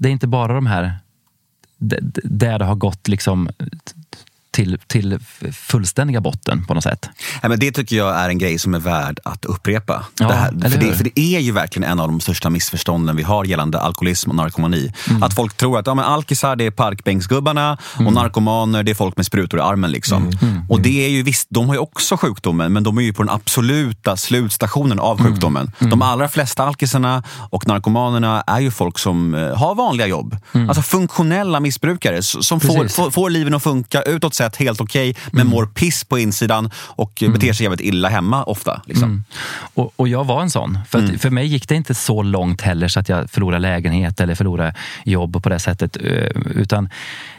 det 0.00 0.08
är 0.08 0.12
inte 0.12 0.26
bara 0.26 0.54
de 0.54 0.66
här 0.66 0.98
där 2.24 2.58
det 2.58 2.64
har 2.64 2.74
gått 2.74 3.08
liksom 3.08 3.48
till, 4.52 4.78
till 4.86 5.18
fullständiga 5.52 6.20
botten 6.20 6.64
på 6.66 6.74
något 6.74 6.82
sätt. 6.84 7.08
Ja, 7.42 7.48
men 7.48 7.58
det 7.58 7.72
tycker 7.72 7.96
jag 7.96 8.16
är 8.16 8.28
en 8.28 8.38
grej 8.38 8.58
som 8.58 8.74
är 8.74 8.78
värd 8.78 9.20
att 9.24 9.44
upprepa. 9.44 10.04
Ja, 10.18 10.28
det 10.28 10.34
här, 10.34 10.70
för, 10.70 10.78
det, 10.78 10.94
för 10.96 11.04
det 11.04 11.20
är 11.20 11.40
ju 11.40 11.52
verkligen 11.52 11.90
en 11.90 12.00
av 12.00 12.08
de 12.08 12.20
största 12.20 12.50
missförstånden 12.50 13.16
vi 13.16 13.22
har 13.22 13.44
gällande 13.44 13.80
alkoholism 13.80 14.30
och 14.30 14.36
narkomani. 14.36 14.92
Mm. 15.10 15.22
Att 15.22 15.34
folk 15.34 15.56
tror 15.56 15.78
att 15.78 15.86
ja, 15.86 15.94
men 15.94 16.04
alkisar 16.04 16.56
det 16.56 16.66
är 16.66 16.70
parkbänksgubbarna 16.70 17.76
Mm. 17.94 18.06
och 18.06 18.12
narkomaner 18.12 18.82
det 18.82 18.90
är 18.90 18.94
folk 18.94 19.16
med 19.16 19.26
sprutor 19.26 19.60
i 19.60 19.62
armen. 19.62 19.90
Liksom. 19.90 20.30
Och 20.68 20.80
det 20.80 21.04
är 21.06 21.08
ju 21.08 21.22
visst, 21.22 21.46
de 21.50 21.68
har 21.68 21.74
ju 21.74 21.78
också 21.80 22.16
sjukdomen 22.16 22.72
men 22.72 22.82
de 22.82 22.98
är 22.98 23.02
ju 23.02 23.12
på 23.12 23.22
den 23.22 23.30
absoluta 23.34 24.16
slutstationen 24.16 24.98
av 25.00 25.20
Mm. 25.20 25.32
sjukdomen. 25.32 25.72
De 25.78 26.02
allra 26.02 26.28
flesta 26.28 26.64
alkisarna 26.64 27.22
och 27.50 27.68
narkomanerna 27.68 28.44
är 28.46 28.60
ju 28.60 28.70
folk 28.70 28.98
som 28.98 29.34
eh, 29.34 29.56
har 29.58 29.74
vanliga 29.74 30.06
jobb. 30.06 30.36
Alltså 30.52 30.82
funktionella 30.82 31.60
missbrukare 31.60 32.22
som 32.22 32.60
får, 32.60 32.74
Mm. 32.74 32.88
Får, 32.88 33.10
får 33.10 33.30
liven 33.30 33.54
att 33.54 33.62
funka 33.62 34.02
utåt 34.02 34.34
sett 34.44 34.56
helt 34.56 34.80
okej 34.80 35.16
men 35.32 35.40
Mm. 35.40 35.50
mår 35.50 35.66
piss 35.66 36.04
på 36.04 36.18
insidan 36.18 36.70
och 36.76 37.22
eh, 37.22 37.32
beter 37.32 37.52
sig 37.52 37.64
jävligt 37.64 37.80
illa 37.80 38.08
hemma 38.08 38.44
ofta. 38.44 38.82
Liksom. 38.86 39.04
Mm. 39.04 39.24
Och, 39.74 39.92
och 39.96 40.08
jag 40.08 40.24
var 40.24 40.42
en 40.42 40.50
sån. 40.50 40.78
För, 40.88 40.98
att, 41.04 41.20
för 41.20 41.30
mig 41.30 41.46
gick 41.46 41.68
det 41.68 41.74
inte 41.74 41.94
så 41.94 42.22
långt 42.22 42.60
heller 42.62 42.88
så 42.88 43.00
att 43.00 43.08
jag 43.08 43.30
förlorade 43.30 43.58
lägenhet 43.62 44.20
eller 44.20 44.34
förlorade 44.34 44.74
jobb 45.04 45.42
på 45.42 45.48
det 45.48 45.58
sättet. 45.58 45.96
eh, 45.96 46.02
Utan 46.54 46.88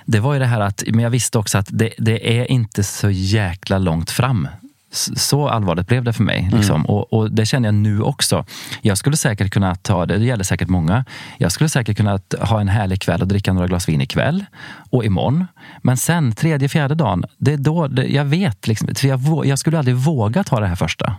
det 0.05 0.19
var 0.19 0.33
ju 0.33 0.39
det 0.39 0.45
här 0.45 0.59
att, 0.61 0.83
men 0.87 0.99
jag 0.99 1.09
visste 1.09 1.37
också 1.37 1.57
att 1.57 1.67
det, 1.69 1.89
det 1.97 2.39
är 2.39 2.51
inte 2.51 2.83
så 2.83 3.09
jäkla 3.09 3.77
långt 3.77 4.11
fram. 4.11 4.47
Så 4.93 5.47
allvarligt 5.47 5.87
blev 5.87 6.03
det 6.03 6.13
för 6.13 6.23
mig. 6.23 6.49
Liksom. 6.51 6.85
Och, 6.85 7.13
och 7.13 7.31
det 7.31 7.45
känner 7.45 7.67
jag 7.67 7.75
nu 7.75 8.01
också. 8.01 8.45
Jag 8.81 8.97
skulle 8.97 9.17
säkert 9.17 9.51
kunna 9.51 9.75
ta 9.75 10.05
det, 10.05 10.17
gäller 10.17 10.43
säkert 10.43 10.69
många. 10.69 11.05
Jag 11.37 11.51
skulle 11.51 11.69
säkert 11.69 11.97
kunna 11.97 12.19
ha 12.39 12.61
en 12.61 12.67
härlig 12.67 13.01
kväll 13.01 13.21
och 13.21 13.27
dricka 13.27 13.53
några 13.53 13.67
glas 13.67 13.89
vin 13.89 14.01
ikväll 14.01 14.45
och 14.89 15.05
imorgon. 15.05 15.45
Men 15.81 15.97
sen, 15.97 16.31
tredje, 16.31 16.69
fjärde 16.69 16.95
dagen, 16.95 17.23
det 17.37 17.53
är 17.53 17.57
då 17.57 17.87
det, 17.87 18.05
jag 18.05 18.25
vet. 18.25 18.67
Liksom, 18.67 18.89
jag, 19.03 19.45
jag 19.45 19.59
skulle 19.59 19.79
aldrig 19.79 19.95
våga 19.95 20.43
ta 20.43 20.59
det 20.59 20.67
här 20.67 20.75
första. 20.75 21.15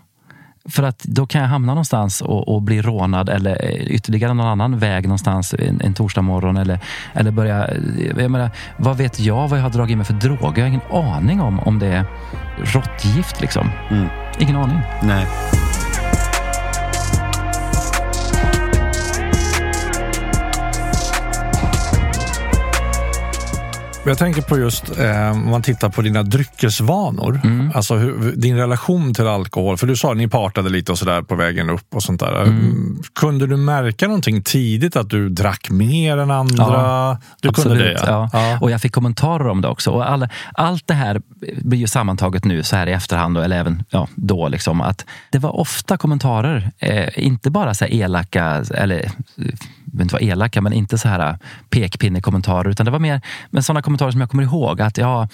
För 0.69 0.83
att 0.83 0.99
då 0.99 1.27
kan 1.27 1.41
jag 1.41 1.49
hamna 1.49 1.73
någonstans 1.73 2.21
och, 2.21 2.49
och 2.49 2.63
bli 2.63 2.83
rånad 2.83 3.29
eller 3.29 3.65
eh, 3.65 3.95
ytterligare 3.95 4.35
någon 4.35 4.47
annan 4.47 4.79
väg 4.79 5.05
någonstans 5.05 5.55
en, 5.59 5.81
en 5.81 5.95
torsdag 5.95 6.23
morgon 6.23 6.57
eller, 6.57 6.79
eller 7.15 7.31
börja... 7.31 7.71
Jag 8.19 8.31
menar, 8.31 8.51
vad 8.77 8.97
vet 8.97 9.21
jag 9.21 9.49
vad 9.49 9.59
jag 9.59 9.63
har 9.63 9.71
dragit 9.71 9.97
mig 9.97 10.07
för 10.07 10.15
droger? 10.15 10.53
Jag 10.57 10.63
har 10.63 10.69
ingen 10.69 10.81
aning 10.93 11.41
om 11.41 11.61
om 11.61 11.79
det 11.79 11.87
är 11.87 12.05
råttgift 12.59 13.41
liksom. 13.41 13.71
Mm. 13.91 14.09
Ingen 14.39 14.57
aning. 14.57 14.79
Nej. 15.03 15.27
Jag 24.05 24.19
tänker 24.19 24.43
på 24.43 24.59
just 24.59 24.99
eh, 24.99 25.31
om 25.31 25.51
man 25.51 25.63
tittar 25.63 25.89
på 25.89 26.03
dina 26.03 26.23
dryckesvanor. 26.23 27.41
Mm. 27.45 27.73
Alltså 27.75 27.95
hur, 27.95 28.33
din 28.37 28.57
relation 28.57 29.15
till 29.15 29.27
alkohol. 29.27 29.77
För 29.77 29.87
du 29.87 29.97
sa 29.97 30.11
att 30.11 30.17
ni 30.17 30.29
partade 30.29 30.71
lite 30.71 30.93
och 30.93 30.99
sådär 30.99 31.23
på 31.23 31.35
vägen 31.35 31.71
upp 31.71 31.95
och 31.95 32.03
sånt 32.03 32.21
där. 32.21 32.43
Mm. 32.43 33.03
Kunde 33.15 33.47
du 33.47 33.57
märka 33.57 34.07
någonting 34.07 34.43
tidigt 34.43 34.97
att 34.97 35.11
du 35.11 35.29
drack 35.29 35.71
mer 35.71 36.19
än 36.19 36.31
andra? 36.31 36.65
Ja, 36.65 37.19
du 37.41 37.53
kunde 37.53 37.79
det 37.79 38.01
ja. 38.07 38.31
ja. 38.33 38.59
Och 38.61 38.71
jag 38.71 38.81
fick 38.81 38.93
kommentarer 38.93 39.49
om 39.49 39.61
det 39.61 39.69
också. 39.69 39.91
Och 39.91 40.11
alla, 40.11 40.29
allt 40.55 40.87
det 40.87 40.95
här 40.95 41.21
blir 41.63 41.79
ju 41.79 41.87
sammantaget 41.87 42.45
nu 42.45 42.63
så 42.63 42.77
här 42.77 42.87
i 42.87 42.93
efterhand, 42.93 43.39
eller 43.39 43.57
även 43.57 43.85
ja, 43.91 44.09
då. 44.15 44.49
Liksom, 44.49 44.81
att 44.81 45.05
det 45.31 45.39
var 45.39 45.61
ofta 45.61 45.97
kommentarer, 45.97 46.71
eh, 46.79 47.25
inte 47.27 47.51
bara 47.51 47.75
så 47.75 47.85
elaka, 47.85 48.65
eller 48.75 49.11
behöver 49.93 50.05
inte 50.05 50.15
vara 50.15 50.33
elaka, 50.33 50.61
men 50.61 50.73
inte 50.73 50.99
så 50.99 51.09
här 51.09 51.29
äh, 51.31 51.37
pekpinnekommentarer. 51.71 52.71
Utan 52.71 52.87
det 52.87 52.93
var 52.93 52.99
mer 52.99 53.21
men 53.51 53.63
sådana 53.63 53.83
kommentarer 53.83 54.11
som 54.11 54.21
jag 54.21 54.31
kommer 54.31 54.43
ihåg. 54.43 54.81
Att 54.81 54.99
ja, 54.99 55.29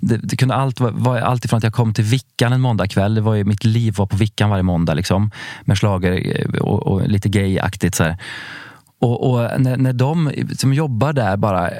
det, 0.00 0.16
det 0.16 0.36
kunde 0.36 0.54
allt 0.54 0.80
var 0.80 1.18
allt 1.18 1.44
ifrån 1.44 1.56
att 1.56 1.64
jag 1.64 1.72
kom 1.72 1.94
till 1.94 2.04
Vickan 2.04 2.52
en 2.52 2.60
måndagkväll. 2.60 3.14
Det 3.14 3.20
var 3.20 3.34
ju, 3.34 3.44
mitt 3.44 3.64
liv 3.64 3.94
var 3.96 4.06
på 4.06 4.16
Vickan 4.16 4.50
varje 4.50 4.62
måndag. 4.62 4.94
Liksom, 4.94 5.30
med 5.64 5.78
slager 5.78 6.40
eh, 6.40 6.60
och, 6.60 6.86
och 6.86 7.08
lite 7.08 7.28
gayaktigt. 7.28 7.94
Så 7.94 8.04
här. 8.04 8.16
Och, 9.00 9.30
och 9.30 9.60
när, 9.60 9.76
när 9.76 9.92
de 9.92 10.32
som 10.58 10.74
jobbar 10.74 11.12
där 11.12 11.36
bara 11.36 11.68
eh, 11.68 11.78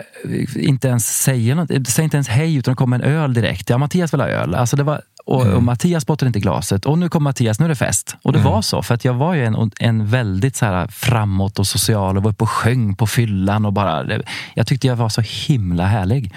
inte 0.56 0.88
ens 0.88 1.22
säger 1.22 1.54
något, 1.54 1.70
eh, 1.70 1.82
säger 1.82 2.04
inte 2.04 2.16
ens 2.16 2.28
hej 2.28 2.56
utan 2.56 2.72
det 2.72 2.76
kommer 2.76 2.96
en 2.96 3.04
öl 3.04 3.34
direkt. 3.34 3.70
Ja, 3.70 3.78
Mattias 3.78 4.14
vill 4.14 4.20
ha 4.20 4.28
öl. 4.28 4.54
Alltså 4.54 4.76
det 4.76 4.82
var, 4.82 5.00
och, 5.30 5.46
och 5.46 5.62
Mattias 5.62 6.02
spottar 6.02 6.26
inte 6.26 6.38
i 6.38 6.42
glaset. 6.42 6.86
Och 6.86 6.98
nu 6.98 7.08
kommer 7.08 7.24
Mattias, 7.24 7.58
nu 7.58 7.64
är 7.64 7.68
det 7.68 7.74
fest. 7.74 8.16
Och 8.22 8.32
det 8.32 8.38
var 8.38 8.62
så, 8.62 8.82
för 8.82 8.94
att 8.94 9.04
jag 9.04 9.14
var 9.14 9.34
ju 9.34 9.44
en, 9.44 9.70
en 9.78 10.06
väldigt 10.06 10.56
så 10.56 10.66
här 10.66 10.86
framåt 10.86 11.58
och 11.58 11.66
social 11.66 12.16
och 12.16 12.22
var 12.22 12.30
uppe 12.30 12.44
och 12.44 12.50
sjöng 12.50 12.96
på 12.96 13.06
fyllan. 13.06 13.66
Och 13.66 13.72
bara, 13.72 14.06
jag 14.54 14.66
tyckte 14.66 14.86
jag 14.86 14.96
var 14.96 15.08
så 15.08 15.20
himla 15.20 15.86
härlig. 15.86 16.34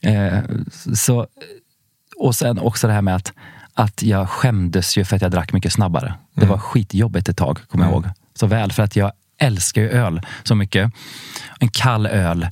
Eh, 0.00 0.38
så, 0.94 1.26
och 2.16 2.34
sen 2.34 2.58
också 2.58 2.86
det 2.86 2.92
här 2.92 3.02
med 3.02 3.14
att, 3.14 3.32
att 3.74 4.02
jag 4.02 4.28
skämdes 4.28 4.98
ju 4.98 5.04
för 5.04 5.16
att 5.16 5.22
jag 5.22 5.30
drack 5.30 5.52
mycket 5.52 5.72
snabbare. 5.72 6.14
Det 6.34 6.46
var 6.46 6.58
skitjobbigt 6.58 7.28
ett 7.28 7.36
tag, 7.36 7.58
kommer 7.68 7.84
jag 7.84 7.92
ihåg. 7.92 8.06
Så 8.34 8.46
väl, 8.46 8.72
för 8.72 8.82
att 8.82 8.96
jag 8.96 9.12
älskar 9.38 9.82
ju 9.82 9.90
öl 9.90 10.20
så 10.42 10.54
mycket. 10.54 10.92
En 11.60 11.68
kall 11.68 12.06
öl. 12.06 12.48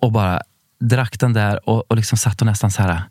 Och 0.00 0.12
bara 0.12 0.42
drack 0.80 1.20
den 1.20 1.32
där 1.32 1.68
och, 1.68 1.90
och 1.90 1.96
liksom 1.96 2.18
satt 2.18 2.40
och 2.40 2.46
nästan 2.46 2.70
så 2.70 2.82
här... 2.82 3.02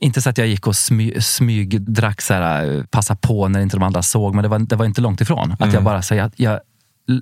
Inte 0.00 0.22
så 0.22 0.30
att 0.30 0.38
jag 0.38 0.46
gick 0.46 0.66
och 0.66 0.76
smy, 0.76 1.20
smyg, 1.20 1.80
drack 1.82 2.20
så 2.22 2.34
här, 2.34 2.86
passa 2.90 3.16
på 3.16 3.48
när 3.48 3.60
inte 3.60 3.76
de 3.76 3.82
andra 3.82 4.02
såg, 4.02 4.34
men 4.34 4.42
det 4.42 4.48
var, 4.48 4.58
det 4.58 4.76
var 4.76 4.84
inte 4.86 5.00
långt 5.00 5.20
ifrån. 5.20 5.56
Att 5.58 5.72
jag 5.72 5.84
bara 5.84 6.02
säger, 6.02 6.30
jag, 6.36 6.60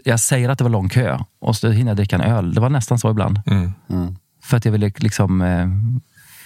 jag 0.04 0.20
säger 0.20 0.48
att 0.48 0.58
det 0.58 0.64
var 0.64 0.70
lång 0.70 0.88
kö 0.88 1.18
och 1.40 1.56
så 1.56 1.70
hinner 1.70 1.90
jag 1.90 1.96
dricka 1.96 2.16
en 2.16 2.22
öl. 2.22 2.54
Det 2.54 2.60
var 2.60 2.70
nästan 2.70 2.98
så 2.98 3.10
ibland. 3.10 3.40
Mm. 3.46 3.72
För 4.42 4.56
att 4.56 4.64
jag 4.64 4.72
ville 4.72 4.92
liksom... 4.96 5.42
eh, 5.42 5.66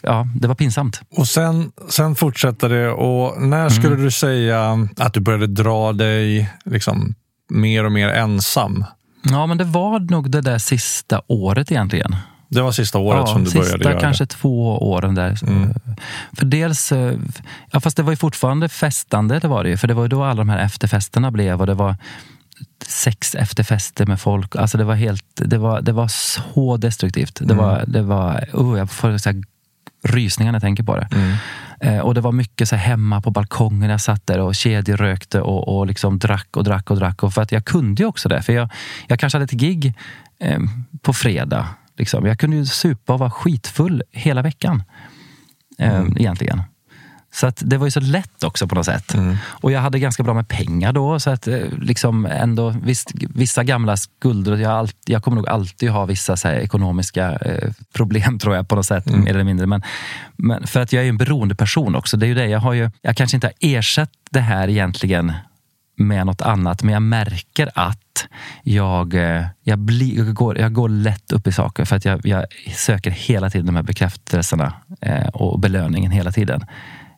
Ja, 0.03 0.27
det 0.41 0.49
var 0.49 0.55
pinsamt. 0.55 1.01
Och 1.17 1.29
sen, 1.29 1.73
sen 1.89 2.15
fortsätter 2.15 2.69
det. 2.69 2.91
Och 2.91 3.43
när 3.43 3.69
skulle 3.69 3.89
Mm. 3.95 4.05
du 4.05 4.11
säga 4.11 4.89
att 4.97 5.15
du 5.15 5.21
började 5.21 5.47
dra 5.47 5.93
dig 5.93 6.51
liksom, 6.65 7.15
mer 7.51 7.85
och 7.85 7.93
mer 7.93 8.09
ensam? 8.09 8.85
Ja, 9.23 9.47
men 9.47 9.59
det 9.59 9.65
var 9.65 10.01
nog 10.01 10.31
det 10.31 10.41
där 10.41 10.59
sista 10.59 11.23
året 11.27 11.73
egentligen. 11.73 12.17
Det 12.51 12.63
var 12.63 12.73
sista 12.73 12.99
året 12.99 13.23
ja, 13.27 13.27
som 13.27 13.45
du 13.45 13.51
började 13.51 13.85
göra 13.85 14.01
kanske 14.01 14.25
det. 14.25 14.29
två 14.29 14.79
åren 14.91 15.15
där. 15.15 15.35
För 16.37 16.45
dels, 16.45 16.93
eh, 16.93 17.15
ja, 17.71 17.81
fast 17.81 17.97
det 17.97 18.03
var 18.03 18.13
ju 18.13 18.17
fortfarande 18.17 18.69
festande, 18.69 19.39
det 19.39 19.49
var 19.49 19.65
det 19.65 19.71
ju. 19.71 19.77
För 19.77 19.89
det 19.89 19.95
var 19.95 20.03
ju 20.03 20.09
då 20.09 20.25
alla 20.25 20.39
de 20.39 20.49
här 20.49 20.59
efterfesterna 20.59 21.31
blev 21.31 21.61
och 21.61 21.67
det 21.67 21.75
var 21.75 21.97
sex 22.87 23.35
efterfester 23.35 24.07
med 24.07 24.21
folk. 24.21 24.57
Alltså 24.57 24.79
det 24.79 24.85
var 24.85 24.95
helt, 24.95 25.25
det 25.35 25.59
var, 25.59 25.81
det 25.81 25.93
var 25.93 26.09
så 26.09 26.77
destruktivt. 26.77 27.39
Det 27.41 27.55
var, 27.55 27.85
det 27.87 28.03
var, 28.03 28.45
oh, 28.53 28.79
jag 28.79 28.91
får 28.91 29.19
så 29.19 29.31
här 29.31 29.43
rysningar 30.03 30.53
när 30.53 30.57
jag 30.57 30.63
tänker 30.63 30.83
på 30.83 30.97
det. 30.97 31.09
Eh, 31.81 31.99
och 31.99 32.15
det 32.15 32.21
var 32.21 32.33
mycket 32.33 32.69
så 32.69 32.77
hemma 32.77 33.21
på 33.21 33.31
balkongen. 33.31 33.91
Jag 33.91 34.01
satt 34.01 34.27
där 34.27 34.41
och 34.41 34.55
kedjerökte 34.55 35.41
och, 35.41 35.79
och 35.79 35.87
liksom 35.87 36.19
drack 36.19 36.57
och 36.57 36.65
drack 36.65 36.91
och 36.91 36.97
drack. 36.97 37.23
Och 37.23 37.35
för 37.35 37.43
att 37.43 37.53
jag 37.53 37.65
kunde 37.65 38.03
ju 38.03 38.07
också 38.07 38.29
det. 38.29 38.43
För 38.43 38.53
jag, 38.53 38.69
jag 39.07 39.21
kanske 39.21 39.37
hade 39.37 39.45
ett 39.45 39.51
gig 39.51 39.95
eh, 40.41 40.59
på 41.03 41.13
fredag. 41.13 41.67
Liksom. 42.01 42.27
Jag 42.27 42.39
kunde 42.39 42.57
ju 42.57 42.67
supa 42.67 43.13
och 43.13 43.19
vara 43.19 43.31
skitfull 43.31 44.03
hela 44.13 44.43
veckan. 44.43 44.83
Eh, 45.79 46.05
Egentligen. 46.17 46.63
Så 47.33 47.47
att 47.47 47.63
det 47.67 47.77
var 47.77 47.87
ju 47.87 47.91
så 47.91 48.01
lätt 48.01 48.45
också 48.45 48.69
på 48.69 48.75
något 48.75 48.87
sätt. 48.87 49.15
Och 49.43 49.73
jag 49.73 49.81
hade 49.81 49.99
ganska 49.99 50.23
bra 50.23 50.35
med 50.35 50.49
pengar 50.49 50.93
då. 50.93 51.21
Så 51.21 51.31
att 51.31 51.49
eh, 51.49 51.59
liksom 51.81 52.27
ändå, 52.27 52.75
visst, 52.83 53.11
vissa 53.15 53.65
gamla 53.65 53.97
skulder. 53.97 54.57
Jag, 54.57 54.73
allt, 54.73 54.97
jag 55.07 55.23
kommer 55.23 55.37
nog 55.37 55.49
alltid 55.49 55.91
ha 55.91 56.05
vissa 56.05 56.37
så 56.37 56.49
ekonomiska 56.49 57.37
eh, 57.37 57.73
problem 57.93 58.39
tror 58.43 58.55
jag 58.55 58.69
på 58.69 58.77
något 58.77 58.87
sätt. 58.87 59.07
Mer 59.07 59.31
eller 59.31 59.45
mindre. 59.45 59.67
Men, 59.67 59.83
men 60.37 60.67
för 60.67 60.81
att 60.81 60.93
jag 60.93 61.01
är 61.01 61.05
ju 61.05 61.09
en 61.09 61.19
beroende 61.19 61.55
person 61.55 61.95
också. 61.95 62.17
Det 62.17 62.27
är 62.27 62.29
ju 62.29 62.35
det. 62.35 62.47
Jag, 62.47 62.61
har 62.61 62.73
ju, 62.73 62.91
jag 63.03 63.17
kanske 63.17 63.37
inte 63.37 63.47
har 63.47 63.55
ersatt 63.61 64.11
det 64.31 64.41
här 64.41 64.69
egentligen 64.69 65.33
med 66.01 66.27
något 66.27 66.43
annat. 66.43 66.83
Men 66.83 66.93
jag 66.93 67.03
märker 67.03 67.71
att 67.75 68.27
jag, 68.63 69.15
eh, 69.15 69.47
jag, 69.63 69.79
blir, 69.79 70.19
jag, 70.19 70.35
går, 70.35 70.59
jag 70.59 70.73
går 70.73 70.89
lätt 70.89 71.33
upp 71.33 71.47
i 71.47 71.53
saker. 71.53 71.85
För 71.85 71.97
att 71.97 72.05
jag, 72.05 72.27
jag 72.27 72.45
söker 72.75 73.11
hela 73.11 73.51
tiden 73.51 73.67
de 73.67 73.77
här 73.77 73.83
bekräftelserna 73.83 74.73
eh, 75.01 75.27
och 75.29 75.61
belöningen 75.61 76.11
hela 76.11 76.33
tiden. 76.33 76.65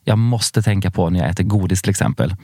Jag 0.03 0.17
måste 0.17 0.61
tänka 0.61 0.91
på 0.91 1.09
när 1.09 1.19
jag 1.19 1.29
äter 1.29 1.43
godis 1.43 1.81
till 1.81 1.89
exempel. 1.89 2.35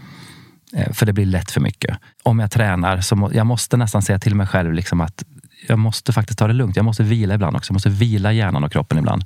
Eh, 0.73 0.93
För 0.93 1.05
det 1.05 1.13
blir 1.13 1.25
lätt 1.25 1.51
för 1.51 1.61
mycket. 1.61 1.97
Om 2.23 2.39
jag 2.39 2.51
tränar 2.51 3.01
så 3.01 3.15
må, 3.15 3.33
jag 3.33 3.45
måste 3.45 3.77
nästan 3.77 4.01
säga 4.01 4.19
till 4.19 4.35
mig 4.35 4.47
själv 4.47 4.73
liksom 4.73 5.01
att 5.01 5.23
jag 5.67 5.79
måste 5.79 6.13
faktiskt 6.13 6.39
ta 6.39 6.47
det 6.47 6.53
lugnt. 6.53 6.75
Jag 6.75 6.85
måste 6.85 7.03
vila 7.03 7.33
ibland 7.35 7.55
också. 7.55 7.71
Jag 7.71 7.75
måste 7.75 7.89
vila 7.89 8.31
hjärnan 8.31 8.63
och 8.63 8.71
kroppen 8.71 8.97
ibland. 8.97 9.25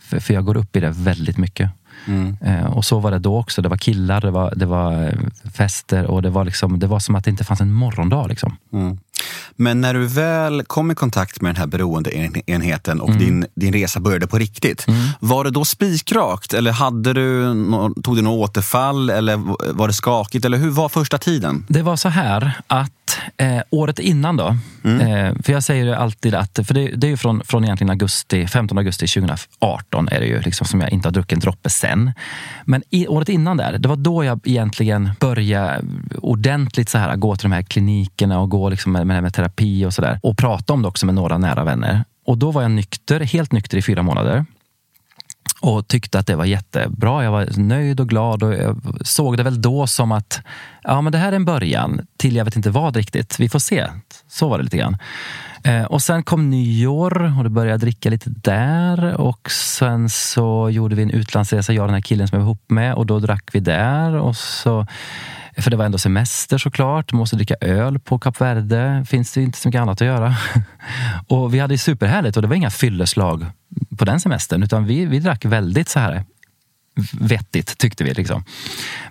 För, 0.00 0.20
för 0.20 0.34
jag 0.34 0.44
går 0.44 0.56
upp 0.56 0.76
i 0.76 0.80
det 0.80 0.90
väldigt 0.90 1.38
mycket. 1.38 1.70
Eh, 2.40 2.66
och 2.66 2.84
så 2.84 2.98
var 2.98 3.10
det 3.10 3.18
då 3.18 3.38
också. 3.38 3.62
Det 3.62 3.68
var 3.68 3.76
killar, 3.76 4.20
det 4.20 4.30
var, 4.30 4.54
det 4.56 4.66
var 4.66 5.02
eh, 5.02 5.50
fester 5.54 6.06
och 6.06 6.22
det 6.22 6.30
var, 6.30 6.44
liksom, 6.44 6.78
det 6.78 6.86
var 6.86 6.98
som 6.98 7.14
att 7.14 7.24
det 7.24 7.30
inte 7.30 7.44
fanns 7.44 7.60
en 7.60 7.72
morgondag. 7.72 8.26
Liksom. 8.28 8.56
Mm. 8.72 8.98
Men 9.56 9.80
när 9.80 9.94
du 9.94 10.06
väl 10.06 10.62
kom 10.62 10.90
i 10.90 10.94
kontakt 10.94 11.40
med 11.40 11.54
den 11.54 11.60
här 11.60 11.66
beroendeenheten 11.66 13.00
och 13.00 13.08
mm. 13.08 13.20
din, 13.20 13.46
din 13.54 13.72
resa 13.72 14.00
började 14.00 14.26
på 14.26 14.38
riktigt. 14.38 14.88
Mm. 14.88 15.00
Var 15.20 15.44
det 15.44 15.50
då 15.50 15.64
spikrakt 15.64 16.54
eller 16.54 16.72
hade 16.72 17.12
du, 17.12 17.54
tog 18.02 18.16
du 18.16 18.22
något 18.22 18.50
återfall 18.50 19.10
eller 19.10 19.36
var 19.72 19.88
det 19.88 19.94
skakigt? 19.94 20.44
Eller 20.44 20.58
hur 20.58 20.70
var 20.70 20.88
första 20.88 21.18
tiden? 21.18 21.64
Det 21.68 21.82
var 21.82 21.96
så 21.96 22.08
här 22.08 22.52
att 22.66 23.18
eh, 23.38 23.62
året 23.70 23.98
innan 23.98 24.36
då, 24.36 24.56
mm. 24.84 25.00
eh, 25.00 25.42
för 25.42 25.52
jag 25.52 25.62
säger 25.62 25.94
alltid 25.94 26.34
att, 26.34 26.58
för 26.66 26.74
det, 26.74 26.86
det 26.86 27.06
är 27.06 27.08
ju 27.08 27.16
från, 27.16 27.42
från 27.44 27.64
egentligen 27.64 27.90
augusti, 27.90 28.46
15 28.46 28.78
augusti 28.78 29.06
2018 29.06 30.08
är 30.08 30.20
det 30.20 30.26
ju 30.26 30.40
liksom 30.40 30.66
som 30.66 30.80
jag 30.80 30.90
inte 30.90 31.08
har 31.08 31.12
druckit 31.12 31.32
en 31.32 31.40
droppe 31.40 31.70
sen. 31.70 32.12
Men 32.64 32.82
i, 32.90 33.06
året 33.06 33.28
innan 33.28 33.56
där, 33.56 33.78
det 33.78 33.88
var 33.88 33.96
då 33.96 34.24
jag 34.24 34.40
egentligen 34.44 35.10
började 35.20 35.82
ordentligt 36.18 36.88
så 36.88 36.98
här, 36.98 37.16
gå 37.16 37.36
till 37.36 37.48
de 37.50 37.54
här 37.54 37.62
klinikerna 37.62 38.40
och 38.40 38.50
gå 38.50 38.68
liksom 38.68 38.92
med, 38.92 39.06
med, 39.06 39.22
med 39.22 39.34
terapi 39.34 39.84
och 39.84 39.94
sådär. 39.94 40.20
Och 40.22 40.38
prata 40.38 40.72
om 40.72 40.82
det 40.82 40.88
också 40.88 41.06
med 41.06 41.14
några 41.14 41.38
nära 41.38 41.64
vänner. 41.64 42.04
Och 42.26 42.38
då 42.38 42.50
var 42.50 42.62
jag 42.62 42.70
nykter, 42.70 43.20
helt 43.20 43.52
nykter 43.52 43.78
i 43.78 43.82
fyra 43.82 44.02
månader 44.02 44.44
och 45.66 45.88
tyckte 45.88 46.18
att 46.18 46.26
det 46.26 46.36
var 46.36 46.44
jättebra. 46.44 47.24
Jag 47.24 47.30
var 47.30 47.48
nöjd 47.56 48.00
och 48.00 48.08
glad 48.08 48.42
och 48.42 48.54
jag 48.54 48.80
såg 49.00 49.36
det 49.36 49.42
väl 49.42 49.62
då 49.62 49.86
som 49.86 50.12
att 50.12 50.40
ja, 50.82 51.00
men 51.00 51.12
det 51.12 51.18
här 51.18 51.32
är 51.32 51.36
en 51.36 51.44
början 51.44 52.06
till 52.16 52.36
jag 52.36 52.44
vet 52.44 52.56
inte 52.56 52.70
vad 52.70 52.96
riktigt. 52.96 53.40
Vi 53.40 53.48
får 53.48 53.58
se. 53.58 53.86
Så 54.28 54.48
var 54.48 54.58
det 54.58 54.64
lite 54.64 54.76
grann. 54.76 54.96
Eh, 55.64 55.84
och 55.84 56.02
sen 56.02 56.22
kom 56.22 56.50
nyår 56.50 57.38
och 57.38 57.44
då 57.44 57.50
började 57.50 57.70
jag 57.70 57.80
dricka 57.80 58.10
lite 58.10 58.30
där. 58.30 59.20
Och 59.20 59.50
sen 59.50 60.10
så 60.10 60.70
gjorde 60.70 60.94
vi 60.94 61.02
en 61.02 61.10
utlandsresa, 61.10 61.72
jag 61.72 61.82
och 61.82 61.88
den 61.88 61.94
här 61.94 62.02
killen 62.02 62.28
som 62.28 62.36
jag 62.38 62.44
var 62.44 62.50
ihop 62.50 62.70
med. 62.70 62.94
Och 62.94 63.06
då 63.06 63.18
drack 63.18 63.48
vi 63.52 63.60
där. 63.60 64.14
Och 64.14 64.36
så 64.36 64.86
för 65.58 65.70
det 65.70 65.76
var 65.76 65.84
ändå 65.84 65.98
semester 65.98 66.58
såklart. 66.58 67.12
Man 67.12 67.18
måste 67.18 67.36
dricka 67.36 67.54
öl 67.60 67.98
på 67.98 68.18
Kap 68.18 68.40
Verde. 68.40 69.04
finns 69.08 69.32
det 69.32 69.42
inte 69.42 69.58
så 69.58 69.68
mycket 69.68 69.80
annat 69.80 70.00
att 70.00 70.06
göra. 70.06 70.34
Och 71.28 71.54
vi 71.54 71.58
hade 71.58 71.78
superhärligt 71.78 72.36
och 72.36 72.42
det 72.42 72.48
var 72.48 72.56
inga 72.56 72.70
fylleslag 72.70 73.46
på 73.98 74.04
den 74.04 74.20
semestern. 74.20 74.62
Utan 74.62 74.84
vi, 74.84 75.04
vi 75.04 75.18
drack 75.18 75.44
väldigt 75.44 75.88
så 75.88 75.98
här 75.98 76.24
vettigt 77.12 77.78
tyckte 77.78 78.04
vi. 78.04 78.14
Liksom. 78.14 78.44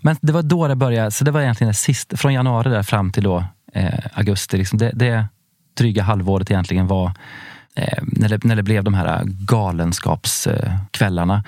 Men 0.01 0.17
det 0.21 0.33
var 0.33 0.43
då 0.43 0.67
det 0.67 0.75
började. 0.75 1.11
Så 1.11 1.23
det 1.23 1.31
var 1.31 1.41
egentligen 1.41 1.73
sist, 1.73 2.19
från 2.19 2.33
januari 2.33 2.69
där 2.69 2.83
fram 2.83 3.11
till 3.11 3.23
då, 3.23 3.45
eh, 3.73 3.99
augusti. 4.13 4.57
Liksom 4.57 4.79
det, 4.79 4.91
det 4.93 5.25
dryga 5.77 6.03
halvåret 6.03 6.51
egentligen 6.51 6.87
var 6.87 7.11
eh, 7.75 7.99
när, 8.01 8.29
det, 8.29 8.43
när 8.43 8.55
det 8.55 8.63
blev 8.63 8.83
de 8.83 8.93
här 8.93 9.21
galenskapskvällarna. 9.25 11.43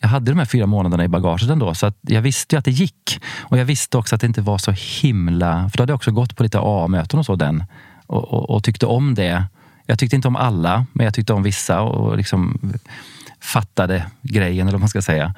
Jag 0.00 0.08
hade 0.08 0.30
de 0.30 0.38
här 0.38 0.46
fyra 0.46 0.66
månaderna 0.66 1.04
i 1.04 1.08
bagaget 1.08 1.50
ändå, 1.50 1.74
så 1.74 1.86
att 1.86 1.96
jag 2.00 2.22
visste 2.22 2.54
ju 2.54 2.58
att 2.58 2.64
det 2.64 2.70
gick. 2.70 3.20
Och 3.40 3.58
jag 3.58 3.64
visste 3.64 3.98
också 3.98 4.14
att 4.14 4.20
det 4.20 4.26
inte 4.26 4.40
var 4.40 4.58
så 4.58 4.70
himla... 5.02 5.68
För 5.68 5.76
då 5.78 5.82
hade 5.82 5.90
jag 5.90 5.96
också 5.96 6.10
gått 6.10 6.36
på 6.36 6.42
lite 6.42 6.58
A-möten 6.62 7.18
och 7.18 7.26
så 7.26 7.36
den 7.36 7.64
och, 8.06 8.24
och, 8.24 8.50
och, 8.50 8.64
tyckte 8.64 8.86
om 8.86 9.14
det. 9.14 9.44
Jag 9.86 9.98
tyckte 9.98 10.16
inte 10.16 10.28
om 10.28 10.36
alla, 10.36 10.86
men 10.92 11.04
jag 11.04 11.14
tyckte 11.14 11.32
om 11.32 11.42
vissa 11.42 11.80
och 11.80 12.16
liksom 12.16 12.58
fattade 13.40 14.06
grejen, 14.22 14.68
eller 14.68 14.72
vad 14.72 14.80
man 14.80 14.88
ska 14.88 15.02
säga. 15.02 15.34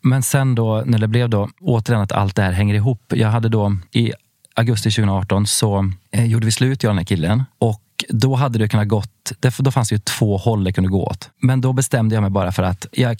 Men 0.00 0.22
sen 0.22 0.54
då, 0.54 0.82
när 0.86 0.98
det 0.98 1.08
blev 1.08 1.28
då 1.28 1.48
återigen 1.60 2.02
att 2.02 2.12
allt 2.12 2.36
det 2.36 2.42
här 2.42 2.52
hänger 2.52 2.74
ihop. 2.74 3.12
Jag 3.16 3.28
hade 3.28 3.48
då 3.48 3.76
i 3.92 4.12
augusti 4.54 4.90
2018 4.90 5.46
så 5.46 5.92
eh, 6.10 6.24
gjorde 6.24 6.46
vi 6.46 6.52
slut, 6.52 6.82
jag 6.82 6.90
och 6.90 6.94
den 6.94 6.98
här 6.98 7.04
killen. 7.04 7.44
Och 7.58 7.82
då 8.08 8.34
hade 8.34 8.58
det 8.58 8.68
kunnat 8.68 8.88
gått, 8.88 9.32
då 9.58 9.70
fanns 9.70 9.88
det 9.88 9.94
ju 9.94 9.98
två 9.98 10.36
håll 10.36 10.64
det 10.64 10.72
kunde 10.72 10.90
gå 10.90 11.06
åt. 11.06 11.30
Men 11.42 11.60
då 11.60 11.72
bestämde 11.72 12.14
jag 12.14 12.22
mig 12.22 12.30
bara 12.30 12.52
för 12.52 12.62
att 12.62 12.86
jag 12.92 13.16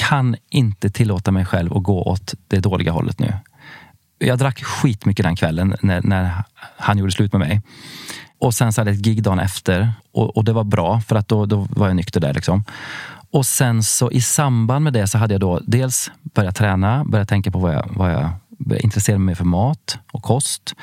kan 0.00 0.36
inte 0.50 0.90
tillåta 0.90 1.30
mig 1.30 1.44
själv 1.44 1.76
att 1.76 1.82
gå 1.82 2.02
åt 2.02 2.34
det 2.48 2.60
dåliga 2.60 2.92
hållet 2.92 3.18
nu. 3.18 3.34
Jag 4.18 4.38
drack 4.38 4.64
skitmycket 4.64 5.24
den 5.24 5.36
kvällen 5.36 5.76
när, 5.82 6.02
när 6.02 6.44
han 6.76 6.98
gjorde 6.98 7.12
slut 7.12 7.32
med 7.32 7.40
mig. 7.40 7.62
Och 8.38 8.54
sen 8.54 8.72
så 8.72 8.80
hade 8.80 8.90
jag 8.90 8.96
ett 8.96 9.04
gig 9.04 9.22
dagen 9.22 9.38
efter 9.38 9.92
och, 10.12 10.36
och, 10.36 10.44
det 10.44 10.52
var 10.52 10.64
bra 10.64 11.00
för 11.00 11.16
att 11.16 11.28
då, 11.28 11.46
då 11.46 11.66
var 11.70 11.86
jag 11.86 11.96
nykter 11.96 12.20
där. 12.20 12.34
Liksom. 12.34 12.64
Och 13.30 13.46
sen 13.46 13.82
så 13.82 14.10
i 14.10 14.20
samband 14.20 14.84
med 14.84 14.92
det 14.92 15.08
så 15.08 15.18
hade 15.18 15.34
jag 15.34 15.40
då 15.40 15.60
dels 15.66 16.10
börjat 16.34 16.56
träna, 16.56 17.04
börjat 17.04 17.28
tänka 17.28 17.50
på 17.50 17.58
vad 17.58 17.74
jag, 17.74 17.90
vad 17.90 18.12
jag 18.12 18.30
intresserade 18.80 19.20
mig 19.20 19.34
för 19.34 19.44
mat 19.44 19.98
och 20.12 20.22
kost. 20.22 20.74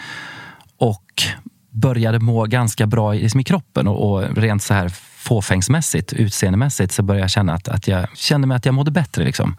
Och 0.78 1.24
började 1.70 2.20
må 2.20 2.46
ganska 2.46 2.88
bra 2.88 3.16
i, 3.16 3.22
liksom 3.22 3.40
i 3.40 3.44
kroppen 3.44 3.88
och, 3.88 4.12
och 4.12 4.38
rent 4.38 4.64
så 4.64 4.74
här 4.74 4.90
fåfängsmässigt, 5.28 6.14
utseendemässigt, 6.14 6.92
så 6.92 7.04
började 7.04 7.24
jag 7.24 7.30
känna 7.30 7.54
att, 7.54 7.68
att 7.68 7.88
jag 7.88 8.18
kände 8.18 8.48
mig 8.48 8.56
att 8.56 8.66
jag 8.66 8.74
mådde 8.74 8.92
bättre. 8.92 9.24
Liksom. 9.24 9.56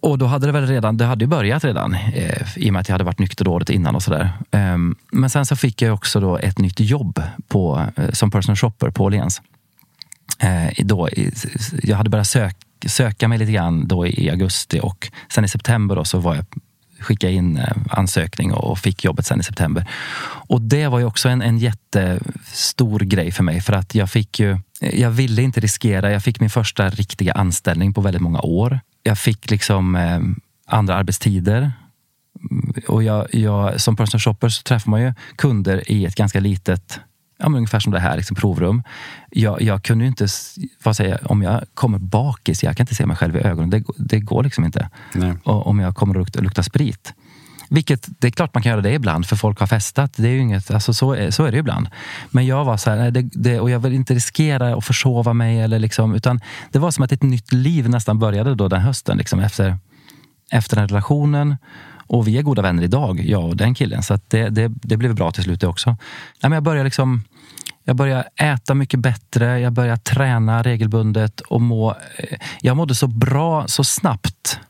Och 0.00 0.18
då 0.18 0.26
hade 0.26 0.46
det 0.46 0.52
väl 0.52 0.66
redan, 0.66 0.96
det 0.96 1.04
hade 1.04 1.24
ju 1.24 1.28
börjat 1.28 1.64
redan 1.64 1.94
eh, 1.94 2.46
i 2.56 2.68
och 2.68 2.72
med 2.72 2.80
att 2.80 2.88
jag 2.88 2.94
hade 2.94 3.04
varit 3.04 3.18
nykter 3.18 3.48
året 3.48 3.70
innan 3.70 3.94
och 3.94 4.02
sådär. 4.02 4.32
Eh, 4.50 4.76
men 5.12 5.30
sen 5.30 5.46
så 5.46 5.56
fick 5.56 5.82
jag 5.82 5.94
också 5.94 6.20
då 6.20 6.38
ett 6.38 6.58
nytt 6.58 6.80
jobb 6.80 7.22
på, 7.48 7.86
eh, 7.96 8.10
som 8.10 8.30
personal 8.30 8.56
shopper 8.56 8.90
på 8.90 9.04
Åhléns. 9.04 9.42
Eh, 10.38 10.68
jag 11.82 11.96
hade 11.96 12.10
börjat 12.10 12.26
sök, 12.26 12.56
söka 12.86 13.28
mig 13.28 13.38
lite 13.38 13.52
grann 13.52 13.88
då 13.88 14.06
i 14.06 14.30
augusti 14.30 14.80
och 14.82 15.10
sen 15.32 15.44
i 15.44 15.48
september 15.48 15.96
då 15.96 16.04
så 16.04 16.18
var 16.18 16.34
jag 16.34 16.44
skicka 17.00 17.30
in 17.30 17.56
eh, 17.56 17.76
ansökning 17.90 18.52
och 18.52 18.78
fick 18.78 19.04
jobbet 19.04 19.26
sen 19.26 19.40
i 19.40 19.42
september. 19.42 19.86
Och 20.48 20.60
det 20.60 20.88
var 20.88 20.98
ju 20.98 21.04
också 21.04 21.28
en, 21.28 21.42
en 21.42 21.58
jättestor 21.58 23.00
grej 23.00 23.32
för 23.32 23.42
mig 23.42 23.60
för 23.60 23.72
att 23.72 23.94
jag 23.94 24.10
fick 24.10 24.40
ju, 24.40 24.58
jag 24.80 25.10
ville 25.10 25.42
inte 25.42 25.60
riskera. 25.60 26.12
Jag 26.12 26.22
fick 26.22 26.40
min 26.40 26.50
första 26.50 26.90
riktiga 26.90 27.32
anställning 27.32 27.94
på 27.94 28.00
väldigt 28.00 28.22
många 28.22 28.40
år. 28.40 28.80
Jag 29.02 29.18
fick 29.18 29.50
liksom 29.50 29.96
eh, 29.96 30.20
andra 30.66 30.94
arbetstider. 30.94 31.72
Och 32.88 33.02
jag, 33.02 33.34
jag, 33.34 33.80
som 33.80 33.96
personal 33.96 34.20
shopper 34.20 34.48
så 34.48 34.62
träffar 34.62 34.90
man 34.90 35.02
ju 35.02 35.14
kunder 35.36 35.90
i 35.90 36.04
ett 36.04 36.14
ganska 36.14 36.40
litet 36.40 37.00
ja, 37.38 37.46
ungefär 37.46 37.80
som 37.80 37.92
det 37.92 38.00
här, 38.00 38.16
liksom 38.16 38.36
provrum. 38.36 38.82
Jag, 39.30 39.62
jag 39.62 39.82
kunde 39.82 40.04
ju 40.04 40.08
inte, 40.08 40.26
vad 40.82 40.96
säger 40.96 41.32
om 41.32 41.42
jag 41.42 41.64
kommer 41.74 41.98
bakis, 41.98 42.62
jag 42.62 42.76
kan 42.76 42.84
inte 42.84 42.94
se 42.94 43.06
mig 43.06 43.16
själv 43.16 43.36
i 43.36 43.40
ögonen. 43.40 43.70
Det, 43.70 43.84
det 43.96 44.20
går 44.20 44.42
liksom 44.42 44.64
inte. 44.64 44.90
Och, 45.44 45.66
om 45.66 45.78
jag 45.78 45.94
kommer 45.94 46.14
att 46.14 46.18
lukta, 46.18 46.40
lukta 46.40 46.62
sprit. 46.62 47.14
Vilket, 47.68 48.08
det 48.18 48.26
är 48.26 48.30
klart 48.30 48.54
man 48.54 48.62
kan 48.62 48.70
göra 48.70 48.80
det 48.80 48.92
ibland, 48.92 49.26
för 49.26 49.36
folk 49.36 49.60
har 49.60 49.66
festat. 49.66 50.12
Det 50.16 50.28
är 50.28 50.32
ju 50.32 50.38
inget, 50.38 50.70
alltså 50.70 50.94
så, 50.94 51.12
är, 51.12 51.30
så 51.30 51.44
är 51.44 51.52
det 51.52 51.58
ibland. 51.58 51.88
Men 52.30 52.46
jag 52.46 52.64
var 52.64 52.76
så 52.76 52.90
här, 52.90 53.10
det, 53.10 53.22
det, 53.22 53.60
och 53.60 53.70
jag 53.70 53.78
vill 53.78 53.92
inte 53.92 54.14
riskera 54.14 54.74
att 54.74 54.84
försova 54.84 55.32
mig. 55.32 55.60
Eller 55.60 55.78
liksom, 55.78 56.14
utan 56.14 56.40
det 56.72 56.78
var 56.78 56.90
som 56.90 57.04
att 57.04 57.12
ett 57.12 57.22
nytt 57.22 57.52
liv 57.52 57.88
nästan 57.88 58.18
började 58.18 58.54
då 58.54 58.68
den 58.68 58.80
hösten. 58.80 59.18
Liksom, 59.18 59.40
efter, 59.40 59.78
efter 60.52 60.76
den 60.76 60.88
relationen. 60.88 61.56
Och 62.06 62.28
vi 62.28 62.38
är 62.38 62.42
goda 62.42 62.62
vänner 62.62 62.82
idag, 62.82 63.20
jag 63.20 63.44
och 63.44 63.56
den 63.56 63.74
killen. 63.74 64.02
Så 64.02 64.18
det, 64.28 64.48
det, 64.48 64.68
det 64.68 64.96
blev 64.96 65.14
bra 65.14 65.30
till 65.30 65.42
slut 65.42 65.60
det 65.60 65.66
också. 65.66 65.90
Nej, 65.90 65.98
men 66.40 66.52
jag 66.52 66.62
började 66.62 66.84
liksom 66.84 67.22
jag 67.88 67.96
började 67.96 68.28
äta 68.36 68.74
mycket 68.74 69.00
bättre, 69.00 69.60
jag 69.60 69.72
började 69.72 70.00
träna 70.00 70.62
regelbundet 70.62 71.40
och 71.40 71.60
må... 71.60 71.90
Eh, 71.90 72.38
jag 72.60 72.76
mådde 72.76 72.94
så 72.94 73.06
bra 73.06 73.68
så 73.68 73.84
snabbt. 73.84 74.60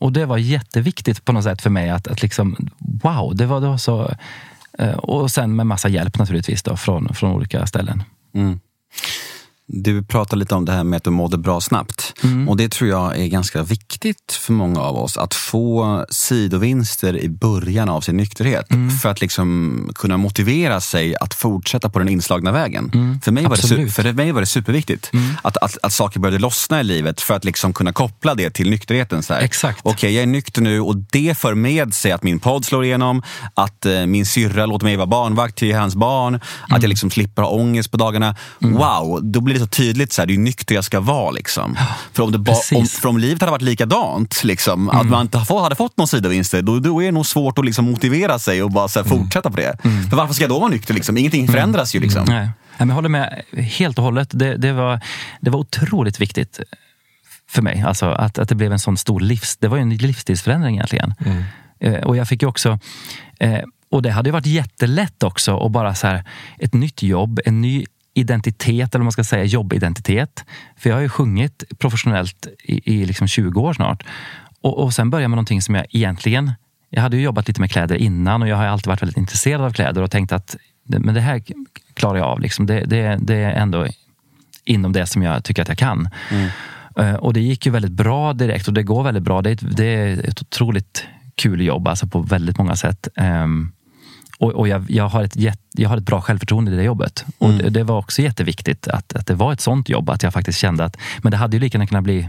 Och 0.00 0.12
det 0.12 0.26
var 0.26 0.38
jätteviktigt 0.38 1.24
på 1.24 1.32
något 1.32 1.44
sätt 1.44 1.62
för 1.62 1.70
mig 1.70 1.90
att, 1.90 2.08
att 2.08 2.22
liksom, 2.22 2.56
wow, 2.78 3.36
det 3.36 3.46
var, 3.46 3.60
det 3.60 3.66
var 3.66 3.76
så... 3.76 4.14
Eh, 4.78 4.96
och 4.98 5.30
sen 5.30 5.56
med 5.56 5.66
massa 5.66 5.88
hjälp 5.88 6.18
naturligtvis 6.18 6.62
då, 6.62 6.76
från, 6.76 7.14
från 7.14 7.32
olika 7.32 7.66
ställen. 7.66 8.02
Mm. 8.34 8.60
Du 9.72 10.02
pratar 10.02 10.36
lite 10.36 10.54
om 10.54 10.64
det 10.64 10.72
här 10.72 10.84
med 10.84 10.96
att 10.96 11.04
du 11.04 11.10
mådde 11.10 11.38
bra 11.38 11.60
snabbt. 11.60 12.14
Mm. 12.22 12.48
Och 12.48 12.56
det 12.56 12.68
tror 12.68 12.90
jag 12.90 13.18
är 13.18 13.26
ganska 13.26 13.62
viktigt 13.62 14.32
för 14.32 14.52
många 14.52 14.80
av 14.80 14.96
oss. 14.96 15.16
Att 15.16 15.34
få 15.34 16.04
sidovinster 16.10 17.18
i 17.18 17.28
början 17.28 17.88
av 17.88 18.00
sin 18.00 18.16
nykterhet. 18.16 18.70
Mm. 18.70 18.90
För 18.90 19.08
att 19.08 19.20
liksom 19.20 19.90
kunna 19.94 20.16
motivera 20.16 20.80
sig 20.80 21.16
att 21.16 21.34
fortsätta 21.34 21.88
på 21.88 21.98
den 21.98 22.08
inslagna 22.08 22.52
vägen. 22.52 22.90
Mm. 22.94 23.20
För, 23.20 23.32
mig 23.32 23.44
var 23.44 23.76
det, 23.76 23.90
för 23.90 24.12
mig 24.12 24.32
var 24.32 24.40
det 24.40 24.46
superviktigt. 24.46 25.10
Mm. 25.12 25.26
Att, 25.42 25.56
att, 25.56 25.78
att 25.82 25.92
saker 25.92 26.20
började 26.20 26.38
lossna 26.38 26.80
i 26.80 26.84
livet 26.84 27.20
för 27.20 27.34
att 27.34 27.44
liksom 27.44 27.72
kunna 27.72 27.92
koppla 27.92 28.34
det 28.34 28.50
till 28.50 28.70
nykterheten. 28.70 29.22
Så 29.22 29.34
här. 29.34 29.40
Exakt. 29.40 29.80
Okej, 29.82 29.92
okay, 29.92 30.10
jag 30.10 30.22
är 30.22 30.26
nykter 30.26 30.62
nu 30.62 30.80
och 30.80 30.96
det 30.96 31.38
för 31.38 31.54
med 31.54 31.94
sig 31.94 32.12
att 32.12 32.22
min 32.22 32.40
podd 32.40 32.64
slår 32.64 32.84
igenom. 32.84 33.22
Att 33.54 33.86
eh, 33.86 34.06
min 34.06 34.26
syrra 34.26 34.66
låter 34.66 34.84
mig 34.84 34.96
vara 34.96 35.06
barnvakt 35.06 35.56
till 35.56 35.76
hans 35.76 35.96
barn. 35.96 36.34
Att 36.34 36.42
jag 36.68 36.78
mm. 36.78 36.90
liksom 36.90 37.10
slipper 37.10 37.42
ha 37.42 37.50
ångest 37.50 37.90
på 37.90 37.96
dagarna. 37.96 38.36
Mm. 38.62 38.74
Wow, 38.74 39.20
då 39.22 39.40
blir 39.40 39.59
så 39.60 39.66
tydligt, 39.66 40.12
så 40.12 40.22
här, 40.22 40.26
det 40.26 40.34
är 40.34 40.38
nykter 40.38 40.74
jag 40.74 40.84
ska 40.84 41.00
vara. 41.00 41.30
Liksom. 41.30 41.78
För, 42.12 42.22
om 42.22 42.32
det 42.32 42.38
ba, 42.38 42.54
om, 42.74 42.86
för 42.86 43.08
om 43.08 43.18
livet 43.18 43.40
hade 43.40 43.52
varit 43.52 43.62
likadant, 43.62 44.44
liksom, 44.44 44.88
mm. 44.88 45.00
att 45.00 45.06
man 45.06 45.22
inte 45.22 45.38
hade 45.38 45.74
fått 45.74 45.96
någon 45.96 46.08
sidovinster, 46.08 46.62
då, 46.62 46.78
då 46.78 47.02
är 47.02 47.06
det 47.06 47.12
nog 47.12 47.26
svårt 47.26 47.58
att 47.58 47.64
liksom, 47.64 47.84
motivera 47.84 48.38
sig 48.38 48.62
och 48.62 48.70
bara 48.70 48.88
så 48.88 49.00
här, 49.00 49.06
mm. 49.06 49.18
fortsätta 49.18 49.50
på 49.50 49.56
det. 49.56 49.76
Mm. 49.84 50.10
För 50.10 50.16
varför 50.16 50.34
ska 50.34 50.44
jag 50.44 50.50
då 50.50 50.58
vara 50.58 50.70
nykter? 50.70 50.94
Liksom? 50.94 51.16
Ingenting 51.16 51.40
mm. 51.40 51.52
förändras 51.52 51.94
ju. 51.94 52.00
Liksom. 52.00 52.24
Nej. 52.28 52.48
Jag 52.78 52.86
håller 52.86 53.08
med 53.08 53.42
helt 53.56 53.98
och 53.98 54.04
hållet. 54.04 54.28
Det, 54.32 54.56
det, 54.56 54.72
var, 54.72 55.00
det 55.40 55.50
var 55.50 55.60
otroligt 55.60 56.20
viktigt 56.20 56.60
för 57.48 57.62
mig. 57.62 57.82
Alltså 57.86 58.06
att, 58.06 58.38
att 58.38 58.48
det 58.48 58.54
blev 58.54 58.72
en 58.72 58.78
sån 58.78 58.96
stor 58.96 59.20
livs... 59.20 59.56
Det 59.56 59.68
var 59.68 59.76
ju 59.76 59.82
en 59.82 59.96
livsstilsförändring 59.96 60.74
egentligen. 60.74 61.14
Mm. 61.26 61.44
Eh, 61.80 62.04
och 62.04 62.16
jag 62.16 62.28
fick 62.28 62.42
ju 62.42 62.48
också... 62.48 62.78
Eh, 63.40 63.60
och 63.90 64.02
det 64.02 64.10
hade 64.10 64.28
ju 64.28 64.32
varit 64.32 64.46
jättelätt 64.46 65.22
också 65.22 65.66
att 65.66 65.72
bara 65.72 65.94
så 65.94 66.06
här, 66.06 66.24
ett 66.58 66.74
nytt 66.74 67.02
jobb, 67.02 67.40
en 67.44 67.60
ny 67.60 67.84
identitet, 68.20 68.94
eller 68.94 69.02
man 69.02 69.12
ska 69.12 69.24
säga 69.24 69.44
jobbidentitet. 69.44 70.44
För 70.76 70.90
jag 70.90 70.96
har 70.96 71.02
ju 71.02 71.08
sjungit 71.08 71.64
professionellt 71.78 72.46
i, 72.62 72.94
i 72.94 73.04
liksom 73.04 73.28
20 73.28 73.60
år 73.60 73.72
snart. 73.72 74.02
Och, 74.60 74.78
och 74.78 74.92
sen 74.94 75.10
börja 75.10 75.28
med 75.28 75.36
någonting 75.36 75.62
som 75.62 75.74
jag 75.74 75.86
egentligen... 75.90 76.52
Jag 76.92 77.02
hade 77.02 77.16
ju 77.16 77.22
jobbat 77.22 77.48
lite 77.48 77.60
med 77.60 77.70
kläder 77.70 77.96
innan 77.96 78.42
och 78.42 78.48
jag 78.48 78.56
har 78.56 78.64
alltid 78.64 78.86
varit 78.86 79.02
väldigt 79.02 79.16
intresserad 79.16 79.60
av 79.60 79.72
kläder 79.72 80.02
och 80.02 80.10
tänkt 80.10 80.32
att 80.32 80.56
men 80.98 81.14
det 81.14 81.20
här 81.20 81.42
klarar 81.94 82.18
jag 82.18 82.26
av. 82.26 82.40
Liksom. 82.40 82.66
Det, 82.66 82.84
det, 82.84 83.18
det 83.22 83.34
är 83.34 83.50
ändå 83.50 83.86
inom 84.64 84.92
det 84.92 85.06
som 85.06 85.22
jag 85.22 85.44
tycker 85.44 85.62
att 85.62 85.68
jag 85.68 85.78
kan. 85.78 86.08
Eh, 86.96 87.14
och 87.14 87.32
det 87.32 87.40
gick 87.40 87.66
ju 87.66 87.72
väldigt 87.72 87.92
bra 87.92 88.32
direkt 88.32 88.68
och 88.68 88.74
det 88.74 88.82
går 88.82 89.02
väldigt 89.02 89.22
bra. 89.22 89.42
Det 89.42 89.50
är 89.50 89.52
ett, 89.52 89.76
det 89.76 89.84
är 89.84 90.28
ett 90.28 90.42
otroligt 90.42 91.06
kul 91.34 91.60
jobb 91.60 91.88
alltså 91.88 92.06
på 92.06 92.20
väldigt 92.20 92.58
många 92.58 92.76
sätt. 92.76 93.08
Ehm, 93.16 93.72
och, 94.40 94.50
och 94.50 94.68
jag, 94.68 94.90
jag, 94.90 95.08
har 95.08 95.22
ett 95.22 95.36
jätt, 95.36 95.60
jag 95.72 95.88
har 95.88 95.96
ett 95.96 96.02
bra 96.02 96.20
självförtroende 96.20 96.72
i 96.72 96.76
det 96.76 96.82
jobbet. 96.82 97.24
Och 97.38 97.50
det, 97.50 97.70
det 97.70 97.84
var 97.84 97.98
också 97.98 98.22
jätteviktigt 98.22 98.88
att, 98.88 99.12
att 99.12 99.26
det 99.26 99.34
var 99.34 99.52
ett 99.52 99.60
sånt 99.60 99.88
jobb. 99.88 100.10
Att 100.10 100.22
jag 100.22 100.32
faktiskt 100.32 100.58
kände 100.58 100.84
att, 100.84 100.96
men 101.22 101.30
det 101.30 101.36
hade 101.36 101.56
ju 101.56 101.60
lika 101.60 101.78
gärna 101.78 101.86
kunnat 101.86 102.04
bli 102.04 102.28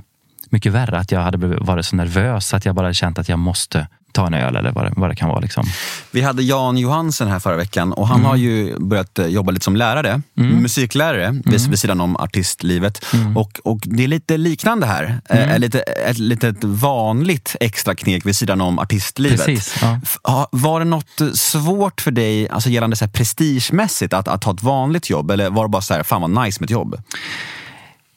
mycket 0.49 0.72
värre. 0.72 0.97
Att 0.97 1.12
jag 1.12 1.22
hade 1.22 1.38
varit 1.47 1.86
så 1.86 1.95
nervös 1.95 2.53
att 2.53 2.66
jag 2.66 2.76
bara 2.76 2.93
känt 2.93 3.20
att 3.20 3.30
jag 3.30 3.39
måste 3.39 3.88
ta 4.14 4.28
en 4.28 4.34
öl 4.34 4.55
eller 4.55 4.72
vad 4.72 4.86
det, 4.86 4.93
vad 4.95 5.09
det 5.09 5.16
kan 5.16 5.30
vara. 5.30 5.39
Liksom. 5.39 5.66
Vi 6.12 6.22
hade 6.22 6.43
Jan 6.43 6.78
Johansen 6.78 7.28
här 7.28 7.39
förra 7.39 7.55
veckan 7.55 7.93
och 7.93 8.07
han 8.07 8.18
Mm. 8.20 8.30
har 8.30 8.36
ju 8.36 8.80
börjat 8.80 9.20
eh, 9.20 9.26
jobba 9.28 9.51
lite 9.51 9.64
som 9.64 9.76
lärare, 9.76 10.22
musiklärare 10.34 11.26
Mm. 11.26 11.41
vid, 11.45 11.70
vid 11.70 11.80
sidan 11.80 12.01
om 12.01 12.18
artistlivet. 12.18 13.05
Och, 13.36 13.59
och 13.64 13.80
det 13.84 14.03
är 14.03 14.07
lite 14.07 14.38
liknande 14.38 14.86
här. 14.88 15.22
Mm. 15.30 15.49
Eh, 15.49 15.59
lite, 15.59 15.80
ett 15.82 16.18
litet 16.18 16.64
vanligt 16.64 17.55
extra 17.59 17.95
kneg 17.95 18.26
vid 18.26 18.36
sidan 18.36 18.62
om 18.62 18.80
artistlivet. 18.80 19.45
Precis, 19.45 19.76
ja. 20.24 20.47
Var 20.51 20.80
det 20.80 20.86
något 20.86 21.22
svårt 21.34 22.01
för 22.01 22.12
dig 22.12 22.49
alltså 22.49 22.70
gällande 22.70 22.95
så 22.95 23.05
här 23.05 23.12
prestigemässigt 23.12 24.14
att, 24.14 24.28
att 24.28 24.43
ha 24.43 24.53
ett 24.53 24.64
vanligt 24.64 25.09
jobb 25.09 25.32
eller 25.32 25.49
var 25.49 25.64
det 25.64 25.70
bara 25.70 25.82
så 25.82 25.93
här, 25.93 26.03
fan 26.03 26.22
vad 26.22 26.45
nice 26.45 26.57
med 26.62 26.68
ett 26.68 26.72
jobb? 26.72 27.01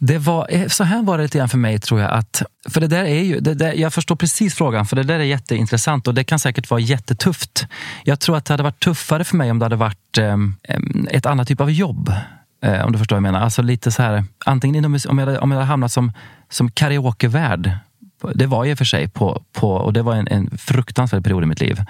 Det 0.07 0.19
var, 0.19 0.47
eh, 0.51 0.69
så 0.69 0.85
här 0.85 1.03
var 1.03 1.19
det 1.19 1.23
lite 1.23 1.39
grann 1.39 1.49
för 1.49 1.59
mig 1.59 1.79
tror 1.79 2.01
jag. 2.01 2.11
att 2.11 2.43
för 2.69 2.81
det 2.81 2.87
där 2.87 3.05
är 3.05 3.23
ju, 3.23 3.41
det 3.41 3.55
där, 3.55 3.73
Jag 3.73 3.93
förstår 3.93 4.17
precis 4.17 4.55
frågan, 4.55 4.87
för 4.87 4.97
det 4.97 5.03
där 5.03 5.19
är 5.19 5.25
jätteintressant 5.25 6.09
och 6.09 6.15
det 6.15 6.25
kan 6.25 6.39
säkert 6.39 6.71
vara 6.71 6.81
jättetufft. 6.81 7.67
Jag 8.05 8.21
tror 8.21 8.37
att 8.37 8.45
det 8.45 8.53
hade 8.53 8.63
varit 8.63 8.81
tuffare 8.81 9.25
för 9.25 9.37
mig 9.37 9.51
om 9.51 9.59
det 9.59 9.65
hade 9.65 9.77
varit 9.77 10.19
eh, 10.19 10.33
eh 10.33 10.79
ett 11.11 11.27
annat 11.27 11.49
typ 11.49 11.61
av 11.61 11.71
jobb. 11.71 12.13
Eh, 12.63 12.85
om 12.85 12.93
du 12.93 12.99
förstår 12.99 13.17
vad 13.17 13.19
jag 13.19 13.33
menar. 13.33 13.41
Alltså 13.41 13.63
lite 13.63 13.91
så 13.91 14.03
här, 14.03 14.25
antingen 14.45 14.77
inom, 14.77 14.99
om, 15.09 15.19
jag, 15.19 15.27
hade- 15.27 15.39
om 15.39 15.51
jag 15.51 15.59
hade 15.59 15.69
hamnat 15.69 15.93
som, 15.93 16.13
som 16.51 16.71
karaokevärd 16.71 17.71
det 18.35 18.47
var 18.47 18.65
jag 18.65 18.71
i 18.71 18.75
och 18.75 18.79
för 18.79 18.85
sig 18.85 19.09
på, 19.09 19.43
på 19.53 19.71
och 19.71 19.93
det 19.93 20.03
var 20.03 20.15
en, 20.15 20.29
en 20.29 20.59
fruktansvärd 20.59 21.25
period 21.25 21.43
i 21.43 21.47
mitt 21.47 21.61
liv. 21.61 21.81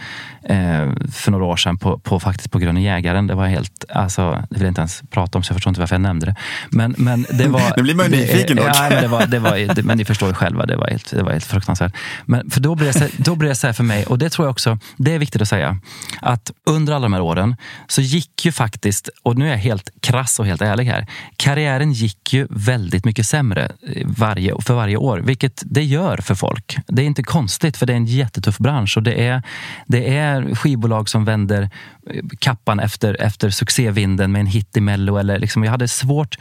Eh, 0.43 0.93
för 1.13 1.31
några 1.31 1.45
år 1.45 1.57
sedan 1.57 1.79
på, 1.79 1.99
på, 1.99 2.21
faktiskt 2.21 2.51
på 2.51 2.59
Gröna 2.59 2.81
Jägaren. 2.81 3.27
Det 3.27 3.35
var 3.35 3.47
helt, 3.47 3.85
alltså, 3.89 4.31
det 4.51 4.57
vill 4.57 4.63
jag 4.63 4.71
inte 4.71 4.81
ens 4.81 5.03
prata 5.11 5.39
om 5.39 5.43
så 5.43 5.51
jag 5.51 5.57
förstår 5.57 5.71
inte 5.71 5.81
varför 5.81 5.95
jag 5.95 6.01
nämnde 6.01 6.27
det. 6.27 6.35
Men, 6.71 6.95
men 6.99 7.27
det 7.31 7.49
var... 7.49 7.61
Nu 7.77 7.83
blir 7.83 7.95
man 7.95 8.11
ju 8.11 8.17
nyfiken 8.17 8.57
dock. 8.57 8.67
Ja, 8.67 8.87
men, 8.91 9.03
det 9.03 9.09
var, 9.09 9.27
det 9.27 9.39
var, 9.39 9.75
det, 9.75 9.83
men 9.83 9.99
ni 9.99 10.05
förstår 10.05 10.29
ju 10.29 10.35
själva, 10.35 10.67
det 10.67 10.77
var 10.77 10.89
helt, 10.89 11.11
det 11.11 11.23
var 11.23 11.33
helt 11.33 11.45
fruktansvärt. 11.45 11.97
Men 12.25 12.51
för 12.51 12.61
då 12.61 12.75
blev, 12.75 12.93
det 12.93 12.99
så, 12.99 13.07
då 13.17 13.35
blev 13.35 13.49
det 13.49 13.55
så 13.55 13.67
här 13.67 13.75
för 13.75 13.85
mig, 13.85 14.07
och 14.07 14.19
det 14.19 14.31
tror 14.31 14.47
jag 14.47 14.51
också, 14.51 14.79
det 14.97 15.15
är 15.15 15.19
viktigt 15.19 15.43
att 15.43 15.49
säga, 15.49 15.79
att 16.21 16.51
under 16.67 16.93
alla 16.93 17.03
de 17.03 17.13
här 17.13 17.21
åren 17.21 17.57
så 17.89 18.01
gick 18.01 18.45
ju 18.45 18.53
faktiskt, 18.53 19.09
och 19.23 19.39
nu 19.39 19.47
är 19.47 19.51
jag 19.51 19.59
helt 19.59 19.91
krass 20.01 20.41
och 20.41 20.47
helt 20.47 20.63
ärlig 20.63 20.85
här, 20.85 21.07
karriären 21.37 21.93
gick 21.93 22.33
ju 22.33 22.47
väldigt 22.51 23.05
mycket 23.05 23.27
sämre 23.27 23.73
eh, 23.83 24.07
varje, 24.07 24.55
för 24.61 24.75
varje 24.75 24.97
år, 24.97 25.19
vilket 25.19 25.63
det 25.67 25.85
gör 25.85 26.17
för 26.25 26.35
folk. 26.35 26.77
Det 26.87 27.03
är 27.03 27.07
inte 27.07 27.23
konstigt, 27.23 27.77
för 27.77 27.87
det 27.87 27.93
är 27.93 27.97
en 27.97 28.07
jättetuff 28.07 28.59
bransch 28.59 28.97
och 28.97 29.03
det 29.03 29.27
är, 29.27 29.43
det 29.87 30.17
är 30.17 30.55
skivbolag 30.55 31.09
som 31.09 31.25
vänder 31.25 31.71
eh, 32.11 32.23
kappan 32.39 32.81
efter, 32.81 33.21
efter 33.21 33.51
succévinden 33.51 34.33
med 34.33 34.41
en 34.41 34.47
hit 34.47 34.77
i 34.77 34.81
Mello. 34.81 35.17
Eller 35.17 35.39
liksom, 35.39 35.65
jag 35.65 35.71
hade 35.71 35.89
svårt 35.89 36.39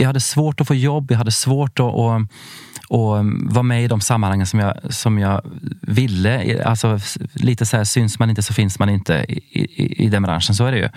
jag 0.00 0.06
hade 0.06 0.20
svårt 0.20 0.60
att 0.60 0.66
få 0.66 0.74
jobb, 0.74 1.10
jag 1.10 1.18
hade 1.18 1.30
svårt 1.30 1.80
att, 1.80 1.86
att, 1.86 2.22
att 2.90 3.20
um, 3.20 3.48
vara 3.50 3.62
med 3.62 3.84
i 3.84 3.88
de 3.88 4.00
sammanhangen 4.00 4.46
som 4.46 4.60
jag, 4.60 4.74
som 4.90 5.18
jag 5.18 5.40
ville. 5.82 6.64
Alltså, 6.64 6.98
lite 7.32 7.66
så 7.66 7.76
här, 7.76 7.84
syns 7.84 8.18
man 8.18 8.30
inte 8.30 8.42
så 8.42 8.54
finns 8.54 8.78
man 8.78 8.88
inte 8.88 9.24
i, 9.28 9.60
i, 9.60 10.04
i 10.04 10.08
den 10.08 10.22
branschen, 10.22 10.54
så 10.54 10.64
är 10.64 10.72
det 10.72 10.78
ju. 10.78 10.88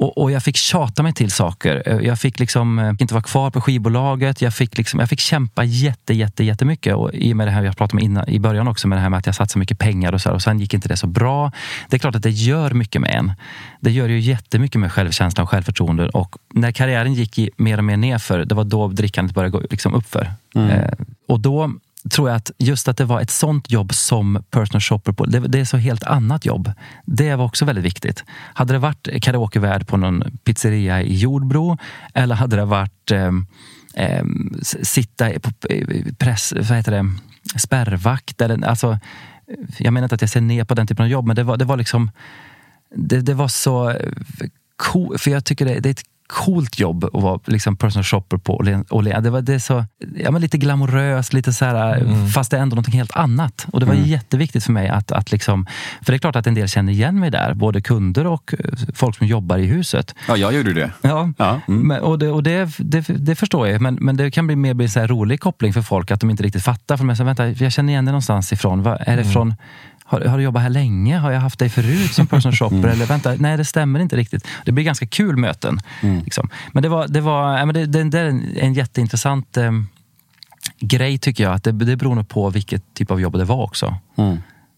Och, 0.00 0.18
och 0.18 0.30
jag 0.30 0.42
fick 0.42 0.56
tjata 0.56 1.02
mig 1.02 1.12
till 1.12 1.30
saker. 1.30 2.00
Jag 2.02 2.18
fick 2.18 2.38
liksom 2.38 2.78
eh, 2.78 2.92
inte 2.98 3.14
vara 3.14 3.22
kvar 3.22 3.50
på 3.50 3.60
skivbolaget. 3.60 4.42
Jag 4.42 4.54
fick, 4.54 4.78
liksom, 4.78 5.00
jag 5.00 5.08
fick 5.08 5.20
kämpa 5.20 5.64
jätte, 5.64 6.14
jätte, 6.14 6.44
jättemycket. 6.44 6.94
Och 6.94 7.14
I 7.14 7.32
och 7.32 7.36
med 7.36 7.46
det 7.46 7.50
här 7.50 7.62
jag 7.62 7.76
pratade 7.76 8.00
om 8.00 8.04
innan, 8.04 8.28
i 8.28 8.38
början 8.38 8.68
också, 8.68 8.88
med 8.88 8.98
det 8.98 9.02
här 9.02 9.08
med 9.08 9.18
att 9.18 9.26
jag 9.26 9.34
satsade 9.34 9.58
mycket 9.58 9.78
pengar 9.78 10.12
och 10.12 10.20
så 10.20 10.28
här, 10.28 10.34
och 10.34 10.42
sen 10.42 10.58
gick 10.58 10.74
inte 10.74 10.88
det 10.88 10.96
så 10.96 11.06
bra. 11.06 11.52
Det 11.88 11.96
är 11.96 11.98
klart 11.98 12.14
att 12.14 12.22
det 12.22 12.30
gör 12.30 12.70
mycket 12.70 13.00
med 13.00 13.14
en. 13.14 13.32
Det 13.80 13.90
gör 13.90 14.08
ju 14.08 14.20
jättemycket 14.20 14.80
med 14.80 14.92
självkänsla 14.92 15.42
och 15.42 15.50
självförtroende. 15.50 16.08
Och 16.08 16.36
när 16.54 16.72
karriären 16.72 17.14
gick 17.14 17.38
i 17.38 17.50
mer 17.56 17.78
och 17.78 17.84
mer 17.84 17.96
nerför, 17.96 18.44
det 18.44 18.54
var 18.54 18.64
då 18.64 18.88
drickandet 18.88 19.34
började 19.34 19.50
gå 19.50 19.60
liksom 19.70 19.94
uppför. 19.94 20.32
Eh, 20.54 20.92
och 21.28 21.40
då 21.40 21.72
tror 22.10 22.28
jag 22.28 22.36
att 22.36 22.50
just 22.58 22.88
att 22.88 22.96
det 22.96 23.04
var 23.04 23.20
ett 23.20 23.30
sånt 23.30 23.70
jobb 23.70 23.94
som 23.94 24.44
personal 24.50 24.80
shopper, 24.80 25.12
på, 25.12 25.24
det, 25.24 25.40
det 25.40 25.60
är 25.60 25.64
så 25.64 25.76
helt 25.76 26.04
annat 26.04 26.46
jobb. 26.46 26.72
Det 27.04 27.36
var 27.36 27.44
också 27.44 27.64
väldigt 27.64 27.84
viktigt. 27.84 28.24
Hade 28.54 28.72
det 28.72 28.78
varit 28.78 29.08
karaokevärd 29.22 29.86
på 29.86 29.96
någon 29.96 30.38
pizzeria 30.44 31.02
i 31.02 31.16
Jordbro 31.16 31.78
eller 32.14 32.34
hade 32.34 32.56
det 32.56 32.64
varit 32.64 33.10
eh, 33.10 33.32
eh, 33.94 34.24
sitta 34.82 35.30
på 35.40 35.50
press, 36.18 36.52
vad 36.56 36.76
heter 36.76 36.92
det, 36.92 37.12
spärrvakt. 37.58 38.40
Eller, 38.40 38.64
alltså, 38.64 38.98
jag 39.78 39.92
menar 39.92 40.04
inte 40.04 40.14
att 40.14 40.20
jag 40.20 40.30
ser 40.30 40.40
ner 40.40 40.64
på 40.64 40.74
den 40.74 40.86
typen 40.86 41.04
av 41.04 41.10
jobb, 41.10 41.26
men 41.26 41.36
det 41.36 41.42
var, 41.42 41.56
det 41.56 41.64
var 41.64 41.76
liksom 41.76 42.10
det, 42.94 43.20
det 43.20 43.34
var 43.34 43.48
så 43.48 43.90
eh, 43.90 44.12
coolt, 44.76 45.20
för 45.20 45.30
jag 45.30 45.44
tycker 45.44 45.64
det, 45.64 45.80
det 45.80 45.88
är 45.88 45.90
ett 45.90 46.02
coolt 46.30 46.78
jobb 46.78 47.04
att 47.04 47.22
vara 47.22 47.40
liksom 47.46 47.76
personal 47.76 48.04
shopper 48.04 48.36
på 48.36 48.58
Åhlén- 48.58 48.84
Åhlén. 48.90 49.22
Det 49.22 49.30
var 49.30 49.40
det 49.42 49.60
så, 49.60 49.84
ja, 50.16 50.30
men 50.30 50.42
lite 50.42 50.58
glamoröst, 50.58 51.32
lite 51.32 51.52
så 51.52 51.64
här, 51.64 52.28
fast 52.34 52.50
det 52.50 52.56
är 52.56 52.60
ändå 52.62 52.76
något 52.76 52.88
helt 52.88 53.16
annat. 53.16 53.66
Och 53.72 53.80
det 53.80 53.86
var 53.86 53.94
jätteviktigt 53.94 54.64
för 54.64 54.72
mig 54.72 54.88
att, 54.88 55.12
att 55.12 55.32
liksom, 55.32 55.66
för 56.02 56.12
det 56.12 56.16
är 56.16 56.18
klart 56.18 56.36
att 56.36 56.46
en 56.46 56.54
del 56.54 56.68
känner 56.68 56.92
igen 56.92 57.20
mig 57.20 57.30
där, 57.30 57.54
både 57.54 57.80
kunder 57.80 58.26
och 58.26 58.54
eh, 58.58 58.70
folk 58.94 59.16
som 59.16 59.26
jobbar 59.26 59.58
i 59.58 59.66
huset. 59.66 60.14
Ja, 60.28 60.36
jag 60.36 60.54
gjorde 60.54 60.72
det. 60.72 60.90
Ja, 61.02 61.32
Ja, 61.38 61.60
mm. 61.68 61.88
men, 61.88 62.00
och, 62.00 62.18
det, 62.18 62.28
och 62.28 62.42
det, 62.42 62.74
det, 62.78 63.00
det 63.08 63.34
förstår 63.34 63.68
jag. 63.68 63.80
Men, 63.80 63.94
men 63.94 64.16
det 64.16 64.30
kan 64.30 64.46
bli 64.46 64.56
mer 64.56 64.74
bli 64.74 64.88
så 64.88 65.00
rolig 65.06 65.40
koppling 65.40 65.72
för 65.72 65.82
folk 65.82 66.10
att 66.10 66.20
de 66.20 66.30
inte 66.30 66.42
riktigt 66.42 66.62
fattar. 66.62 66.96
För 66.96 67.04
de 67.04 67.16
så, 67.16 67.24
vänta, 67.24 67.48
jag 67.48 67.72
känner 67.72 67.92
igen 67.92 68.04
dig 68.04 68.12
någonstans 68.12 68.52
ifrån. 68.52 68.82
Vad, 68.82 68.98
är 69.00 69.16
det 69.16 69.24
från 69.24 69.54
har, 70.10 70.20
har 70.20 70.38
du 70.38 70.44
jobbat 70.44 70.62
här 70.62 70.70
länge? 70.70 71.18
Har 71.18 71.30
jag 71.30 71.40
haft 71.40 71.58
dig 71.58 71.68
förut 71.68 72.12
som 72.14 72.26
personal 72.26 72.56
shopper? 72.56 72.88
Eller 72.88 73.06
vänta, 73.06 73.34
nej 73.38 73.56
det 73.56 73.64
stämmer 73.64 74.00
inte 74.00 74.16
riktigt. 74.16 74.46
Det 74.64 74.72
blir 74.72 74.84
ganska 74.84 75.06
kul 75.06 75.36
möten. 75.36 75.80
Liksom. 76.24 76.48
Men 76.72 76.82
det 76.82 76.88
var, 76.88 77.08
det 77.08 77.20
var 77.20 77.58
ja, 77.58 77.66
men 77.66 77.74
det, 77.74 77.86
det, 77.86 78.04
det 78.04 78.18
är 78.18 78.24
en, 78.24 78.56
en 78.56 78.74
jätteintressant 78.74 79.56
eh, 79.56 79.72
grej 80.80 81.18
tycker 81.18 81.44
jag. 81.44 81.52
Att 81.54 81.64
det, 81.64 81.72
det 81.72 81.96
beror 81.96 82.14
nog 82.14 82.28
på 82.28 82.50
vilket 82.50 82.82
typ 82.94 83.10
av 83.10 83.20
jobb 83.20 83.38
det 83.38 83.44
var 83.44 83.62
också. 83.64 83.94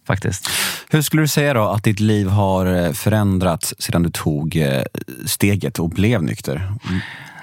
Faktiskt. 0.07 0.49
Hur 0.91 1.03
skulle 1.03 1.22
du 1.22 1.28
säga 1.28 1.55
då 1.55 1.68
att 1.68 1.85
ditt 1.85 2.01
liv 2.01 2.28
har 2.28 2.66
eh, 2.66 2.93
förändrats 2.93 3.74
sedan 3.78 4.03
du 4.03 4.11
tog 4.11 4.57
eh, 4.57 4.83
steget 5.26 5.78
och 5.78 5.91
blev 5.91 6.22
nykter? 6.22 6.74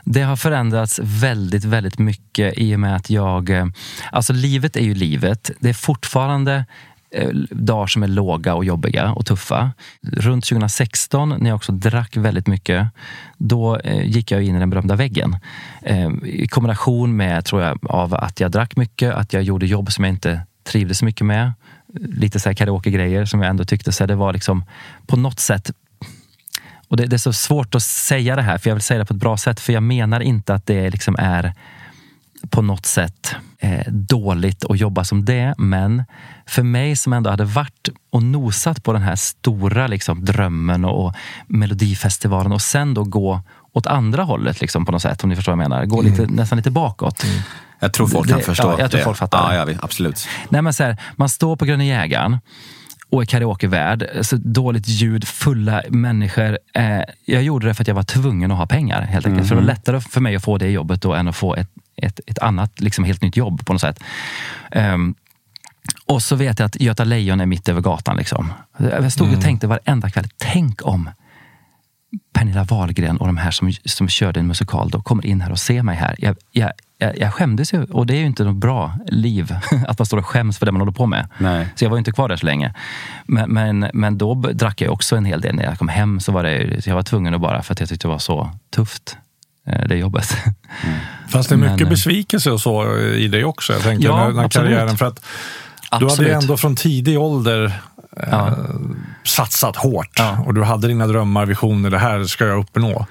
Det 0.04 0.22
har 0.22 0.36
förändrats 0.36 1.00
väldigt, 1.04 1.64
väldigt 1.66 2.00
mycket 2.00 2.54
i 2.58 2.76
och 2.76 2.80
med 2.80 2.96
att 2.96 3.10
jag... 3.10 3.50
eh, 3.50 3.66
Alltså 4.12 4.34
livet 4.34 4.76
är 4.76 4.82
ju 4.84 4.94
livet. 4.94 5.52
Det 5.60 5.70
är 5.70 5.74
fortfarande 5.74 6.66
Eh, 7.12 7.30
dagar 7.52 7.88
som 7.88 8.04
är 8.04 8.08
låga 8.08 8.56
och 8.56 8.66
jobbiga 8.66 9.12
och 9.12 9.26
tuffa. 9.26 9.72
Runt 10.02 10.46
2016 10.46 11.30
när 11.30 11.50
jag 11.50 11.56
också 11.56 11.72
drack 11.72 12.18
väldigt 12.18 12.48
mycket, 12.48 12.88
då 13.38 13.78
eh, 13.78 14.06
gick 14.06 14.32
jag 14.32 14.44
in 14.44 14.56
i 14.56 14.60
den 14.60 14.70
berömda 14.70 14.96
väggen. 14.96 15.38
Eh, 15.82 16.10
I 16.24 16.48
kombination 16.48 17.18
med, 17.18 17.46
tror 17.46 17.62
jag, 17.62 17.80
av 17.92 18.14
att 18.14 18.40
jag 18.40 18.52
drack 18.52 18.76
mycket, 18.76 19.14
att 19.14 19.34
jag 19.34 19.44
gjorde 19.44 19.66
jobb 19.66 19.92
som 19.92 20.04
jag 20.04 20.14
inte 20.14 20.42
trivdes 20.64 20.98
så 20.98 21.06
mycket 21.06 21.26
med. 21.26 21.54
Lite 21.94 22.40
så 22.40 22.50
här 22.50 22.54
karaoke-grejer 22.54 23.26
som 23.26 23.42
jag 23.42 23.50
ändå 23.50 23.66
tyckte 23.66 23.92
så 23.92 24.04
här, 24.04 24.08
det 24.08 24.16
var 24.16 24.34
liksom 24.34 24.66
på 25.08 25.18
något 25.18 25.40
sätt 25.40 25.72
och 26.88 26.98
det, 26.98 27.06
det 27.06 27.16
är 27.16 27.18
så 27.18 27.34
svårt 27.34 27.76
att 27.76 27.84
säga 27.84 28.36
det 28.36 28.42
här, 28.42 28.58
för 28.58 28.70
jag 28.70 28.76
vill 28.76 28.82
säga 28.84 28.98
det 28.98 29.06
på 29.06 29.14
ett 29.14 29.20
bra 29.20 29.38
sätt. 29.38 29.60
För 29.60 29.74
jag 29.74 29.84
menar 29.84 30.20
inte 30.20 30.54
att 30.54 30.66
det 30.66 30.90
liksom 30.90 31.16
är 31.20 31.54
på 32.50 32.62
något 32.62 32.86
sätt 32.86 33.36
eh, 33.60 33.88
dåligt 33.92 34.66
att 34.66 34.80
jobba 34.80 35.04
som 35.04 35.26
det. 35.26 35.54
Men 35.58 36.04
för 36.48 36.64
mig 36.64 36.96
som 36.96 37.14
ändå 37.14 37.30
hade 37.30 37.46
varit 37.46 37.90
och 38.12 38.24
nosat 38.24 38.84
på 38.84 38.94
den 38.94 39.02
här 39.02 39.16
stora 39.16 39.88
liksom, 39.88 40.26
drömmen 40.26 40.86
och, 40.86 41.06
och 41.06 41.14
Melodifestivalen 41.48 42.52
och 42.52 42.62
sen 42.62 42.94
då 42.94 43.04
gå 43.04 43.42
åt 43.74 43.88
andra 43.88 44.24
hållet 44.24 44.62
liksom, 44.62 44.86
på 44.86 44.92
något 44.92 45.02
sätt, 45.02 45.24
om 45.24 45.30
ni 45.30 45.36
förstår 45.36 45.52
vad 45.56 45.64
jag 45.64 45.70
menar. 45.70 45.86
Gå 45.86 46.02
lite, 46.02 46.26
nästan 46.28 46.58
lite 46.58 46.72
bakåt. 46.72 47.26
Jag 47.80 47.94
tror 47.94 48.08
folk 48.08 48.28
Det- 48.28 48.34
kan 48.34 48.42
förstå. 48.42 48.68
ja, 48.72 48.80
jag 48.80 48.92
tror 48.92 49.02
folk 49.02 49.18
fattar 49.18 49.56
Ja, 49.56 49.70
ja, 49.72 49.78
absolut. 49.82 50.28
Nej, 50.50 50.62
men 50.62 50.74
så 50.74 50.84
här, 50.84 50.98
man 51.16 51.30
står 51.30 51.56
på 51.56 51.66
Gröna 51.66 51.84
Jägaren 51.86 52.38
och 53.12 53.22
är 53.22 53.26
karaokevärd. 53.26 54.08
Så 54.22 54.36
dåligt 54.36 54.88
ljud, 54.88 55.28
fulla 55.28 55.82
människor. 55.90 56.58
Eh, 56.76 57.00
jag 57.26 57.44
gjorde 57.44 57.68
det 57.68 57.74
för 57.74 57.84
att 57.84 57.88
jag 57.88 57.96
var 57.96 58.04
tvungen 58.04 58.52
att 58.52 58.58
ha 58.58 58.66
pengar. 58.68 59.02
helt 59.02 59.26
enkelt. 59.26 59.48
För 59.48 59.56
det 59.56 59.62
var 59.62 59.68
lättare 59.68 60.02
för 60.02 60.22
mig 60.22 60.36
att 60.36 60.44
få 60.44 60.58
det 60.58 60.70
jobbet 60.70 61.02
då 61.02 61.14
än 61.14 61.28
att 61.28 61.36
få 61.36 61.56
ett, 61.56 61.70
ett, 62.02 62.20
ett 62.28 62.40
annat 62.40 62.80
liksom 62.80 63.04
helt 63.04 63.22
nytt 63.22 63.38
jobb 63.38 63.66
på 63.66 63.74
något 63.74 63.82
sätt. 63.82 64.04
Ehm, 64.72 65.16
och 66.06 66.22
så 66.22 66.36
vet 66.36 66.60
jag 66.60 66.66
att 66.66 66.82
Göta 66.82 67.04
Lejon 67.04 67.42
är 67.42 67.46
mitt 67.46 67.70
över 67.70 67.82
gatan. 67.82 68.18
Liksom. 68.18 68.54
Jag 68.78 69.12
stod 69.12 69.34
och 69.34 69.42
tänkte 69.42 69.68
varenda 69.68 70.10
kväll, 70.10 70.28
tänk 70.38 70.86
om 70.86 71.10
Pernilla 72.34 72.64
Wahlgren 72.64 73.18
och 73.18 73.28
de 73.28 73.38
här 73.38 73.52
som, 73.52 73.72
som 73.86 74.08
körde 74.08 74.40
en 74.40 74.48
musikal 74.48 74.90
då 74.90 75.02
kommer 75.02 75.26
in 75.26 75.42
här 75.42 75.52
och 75.52 75.60
ser 75.60 75.84
mig 75.84 75.96
här. 75.96 76.16
Jag, 76.18 76.36
jag, 76.52 76.72
jag, 76.98 77.18
jag 77.18 77.34
skämdes 77.34 77.74
ju 77.74 77.84
och 77.84 78.06
det 78.06 78.14
är 78.14 78.20
ju 78.20 78.26
inte 78.26 78.44
något 78.44 78.56
bra 78.56 78.94
liv 79.08 79.56
att 79.88 80.00
man 80.00 80.06
står 80.06 80.18
och 80.18 80.26
skäms 80.26 80.58
för 80.58 80.66
det 80.66 80.72
man 80.72 80.82
håller 80.82 80.92
på 80.92 81.06
med. 81.06 81.28
Nej. 81.38 81.68
Så 81.76 81.86
jag 81.86 81.90
var 81.90 81.98
inte 81.98 82.12
kvar 82.12 82.30
där 82.30 82.36
så 82.36 82.46
länge. 82.46 82.74
Men, 83.26 83.54
men, 83.54 83.90
men 83.94 84.18
då 84.18 84.34
drack 84.36 84.82
jag 84.82 84.94
också 84.94 85.16
en 85.16 85.26
hel 85.26 85.42
del. 85.42 85.56
När 85.56 85.64
jag 85.64 85.78
kom 85.78 85.88
hem 85.88 86.20
så 86.20 86.32
var 86.32 86.44
det, 86.44 86.88
jag 86.88 86.96
var 86.96 87.04
tvungen 87.04 87.34
att 87.34 87.42
bara, 87.42 87.62
för 87.62 87.74
att 87.74 87.80
jag 87.80 87.90
tyckte 87.90 88.08
det 88.08 88.12
var 88.12 88.20
så 88.20 88.52
tufft, 88.70 89.18
det 89.90 89.96
jobbet. 89.96 90.38
Fast 91.30 91.50
det 91.50 91.56
är 91.56 91.58
mycket 91.58 91.78
Men, 91.78 91.86
eh, 91.88 91.90
besvikelse 91.90 92.52
och 92.52 92.62
så 92.62 92.98
i 92.98 93.28
det 93.28 93.44
också. 93.44 93.74
Jag 93.74 93.82
tänker 93.82 94.08
Ja, 94.08 94.26
absolut. 94.28 94.52
karriären. 94.54 94.98
För 94.98 95.06
att 95.06 95.16
du 95.16 95.96
hade 95.96 96.06
ju 96.06 96.12
Absolut. 96.12 96.32
ändå 96.44 96.58
från 96.58 96.76
tidig 96.76 97.20
ålder 97.20 97.66
eh, 98.18 98.28
Ja. 98.32 98.56
satsat 99.24 99.76
hårt. 99.76 100.10
Ja. 100.16 100.44
Och 100.46 100.54
du 100.54 100.64
hade 100.64 100.88
dina 100.88 101.08
drömmar, 101.08 101.46
visioner. 101.46 101.90
Det 101.90 101.98
här 102.00 102.24
ska 102.24 102.46
jag 102.46 102.60
uppnå. 102.60 103.06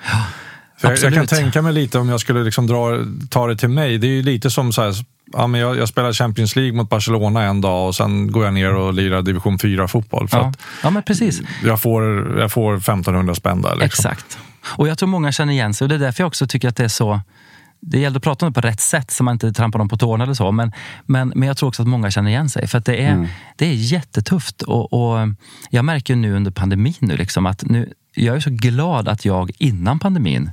För 0.81 0.89
jag, 0.89 0.93
jag 0.93 0.99
kan 1.01 1.07
absolut. 1.23 1.29
tänka 1.31 1.63
mig 1.63 1.73
lite 1.73 1.99
om 1.99 2.09
jag 2.09 2.21
skulle 2.21 2.45
liksom 2.45 2.67
dra, 2.67 2.91
ta 3.31 3.47
det 3.47 3.57
till 3.57 3.69
mig. 3.69 3.99
Det 3.99 4.07
är 4.07 4.11
ju 4.11 4.23
lite 4.23 4.51
som 4.51 4.73
så 4.73 4.83
här, 4.83 4.95
ja, 5.33 5.47
men 5.47 5.61
jag, 5.61 5.77
jag 5.77 5.89
spelar 5.89 6.13
Champions 6.13 6.57
League 6.57 6.73
mot 6.73 6.89
Barcelona 6.89 7.43
en 7.43 7.61
dag 7.61 7.87
och 7.89 7.95
sen 7.95 8.33
går 8.33 8.45
jag 8.45 8.55
ner 8.55 8.75
och 8.75 8.95
lirar 8.95 9.23
division 9.23 9.59
4-fotboll. 9.59 10.29
För 10.29 10.39
Ja. 10.39 10.47
att 10.49 10.59
ja, 10.83 10.91
men 10.91 11.03
precis. 11.03 11.41
jag 11.65 11.81
får, 11.83 12.05
jag 12.39 12.53
får 12.53 12.77
1500 12.77 13.35
spänn 13.35 13.63
där. 13.63 13.71
Liksom. 13.77 13.85
Exakt. 14.11 14.39
Och 14.69 14.89
jag 14.89 14.99
tror 14.99 15.09
många 15.09 15.33
känner 15.33 15.53
igen 15.53 15.75
sig 15.75 15.85
och 15.85 15.89
det 15.89 15.95
är 15.95 15.99
därför 15.99 16.23
jag 16.23 16.29
också 16.29 16.47
tycker 16.47 16.69
att 16.69 16.77
det 16.77 16.85
är 16.85 16.89
så 16.89 17.21
det 17.81 17.99
gäller 17.99 18.17
att 18.17 18.23
prata 18.23 18.47
om 18.47 18.53
det 18.53 18.61
på 18.61 18.67
rätt 18.67 18.81
sätt 18.81 19.11
så 19.11 19.25
man 19.25 19.33
inte 19.33 19.53
trampar 19.53 19.79
dem 19.79 19.89
på 19.89 19.97
tårna 19.97 20.25
eller 20.25 20.35
så. 20.35 20.53
Men, 20.53 20.73
men, 21.07 21.33
men 21.35 21.49
jag 21.49 21.57
tror 21.57 21.69
också 21.69 21.83
att 21.83 21.89
många 21.89 22.11
känner 22.11 22.31
igen 22.31 22.49
sig. 22.49 22.67
För 22.67 22.79
att 22.79 22.85
det 22.85 23.05
är, 23.05 23.29
det 23.57 23.67
är 23.67 23.75
jättetufft. 23.75 24.63
Och, 24.63 24.93
och 24.93 25.29
jag 25.71 25.85
märker 25.85 26.17
nu 26.17 26.35
under 26.35 26.51
pandemin 26.51 26.95
nu 27.01 27.17
liksom 27.17 27.47
att 27.47 27.65
nu, 27.65 27.93
jag 28.15 28.37
är 28.37 28.41
så 28.41 28.51
glad 28.51 29.09
att 29.09 29.25
jag 29.25 29.51
innan 29.59 29.99
pandemin 29.99 30.51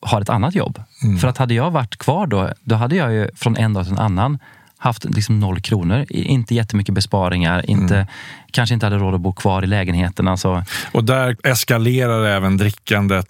har 0.00 0.20
ett 0.20 0.28
annat 0.28 0.54
jobb. 0.54 0.82
För 1.20 1.28
att 1.28 1.38
hade 1.38 1.54
jag 1.54 1.70
varit 1.70 1.96
kvar 1.96 2.26
då, 2.26 2.52
då 2.64 2.74
hade 2.74 2.96
jag 2.96 3.12
ju 3.12 3.28
från 3.34 3.56
en 3.56 3.72
dag 3.72 3.84
till 3.84 3.92
en 3.92 3.98
annan 3.98 4.38
haft 4.78 5.04
liksom 5.04 5.40
noll 5.40 5.60
kronor. 5.60 6.04
Inte 6.08 6.54
jättemycket 6.54 6.94
besparingar, 6.94 7.70
inte, 7.70 8.06
kanske 8.52 8.74
inte 8.74 8.86
hade 8.86 8.96
råd 8.98 9.14
att 9.14 9.20
bo 9.20 9.32
kvar 9.32 9.62
i 9.62 9.66
lägenheten. 9.66 10.28
Alltså, 10.28 10.64
Och 10.92 11.04
där 11.04 11.36
eskalerar 11.44 12.24
även 12.24 12.56
drickandet, 12.56 13.26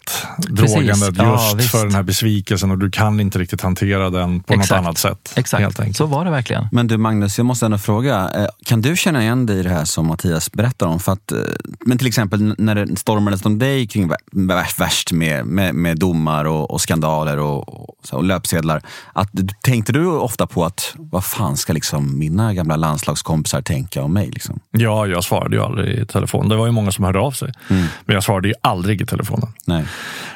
Precis. 0.57 0.75
drogandet 0.75 1.15
Ja, 1.19 1.45
just 1.45 1.55
visst. 1.59 1.71
för 1.71 1.85
den 1.87 1.95
här 1.95 2.03
besvikelsen 2.03 2.71
och 2.71 2.79
du 2.79 2.91
kan 2.91 3.21
inte 3.21 3.39
riktigt 3.39 3.61
hantera 3.61 4.11
den 4.11 4.41
på 4.41 4.53
Exakt. 4.55 4.71
något 4.71 4.79
annat 4.79 4.99
sätt. 4.99 5.33
exakt, 5.37 5.61
Helt 5.63 5.81
enkelt. 5.81 5.97
så 5.97 6.07
var 6.07 6.25
det 6.25 6.31
verkligen. 6.31 6.69
Men 6.73 6.87
du 6.87 6.97
Magnus, 6.99 7.39
jag 7.39 7.45
måste 7.47 7.67
ändå 7.67 7.79
fråga. 7.79 8.31
eh, 8.37 8.47
Kan 8.67 8.83
du 8.83 8.97
känna 8.97 9.23
igen 9.23 9.47
dig 9.47 9.59
i 9.59 9.63
det 9.63 9.69
här 9.71 9.85
som 9.85 10.07
Mattias 10.07 10.53
berättar 10.53 10.87
om? 10.87 11.01
För 11.01 11.13
att, 11.13 11.33
eh, 11.33 11.39
men 11.87 11.99
till 11.99 12.07
exempel 12.07 12.55
när 12.59 12.75
det 12.75 12.97
stormades 12.97 13.45
om 13.45 13.59
dig 13.59 13.87
kring 13.87 14.09
vä- 14.11 14.17
vä- 14.33 14.79
värst 14.79 15.13
med, 15.13 15.47
med, 15.47 15.75
med 15.75 15.99
domar 15.99 16.45
och, 16.45 16.71
och 16.71 16.81
skandaler 16.81 17.39
och, 17.39 17.91
och 18.13 18.25
löpsedlar. 18.25 18.83
Att, 19.13 19.29
tänkte 19.63 19.93
du 19.93 20.07
ofta 20.07 20.47
på 20.47 20.65
att 20.65 20.95
vad 20.97 21.25
fan 21.25 21.57
ska 21.57 21.73
liksom 21.73 22.19
mina 22.19 22.55
gamla 22.55 22.77
landslagskompisar 22.77 23.63
tänka 23.63 24.03
om 24.03 24.13
mig? 24.13 24.31
Liksom? 24.31 24.61
Ja, 24.71 25.07
jag 25.11 25.25
svarade 25.25 25.57
ju 25.57 25.63
aldrig 25.63 25.99
i 25.99 26.07
telefon. 26.07 26.49
Det 26.49 26.57
var 26.57 26.67
ju 26.67 26.73
många 26.73 26.91
som 26.93 27.05
hörde 27.05 27.19
av 27.19 27.31
sig. 27.31 27.53
Mm. 27.71 27.85
Men 28.05 28.15
jag 28.15 28.25
svarade 28.25 28.49
ju 28.49 28.55
aldrig 28.61 29.01
i 29.01 29.07
telefonen. 29.07 29.49
Nej. 29.67 29.85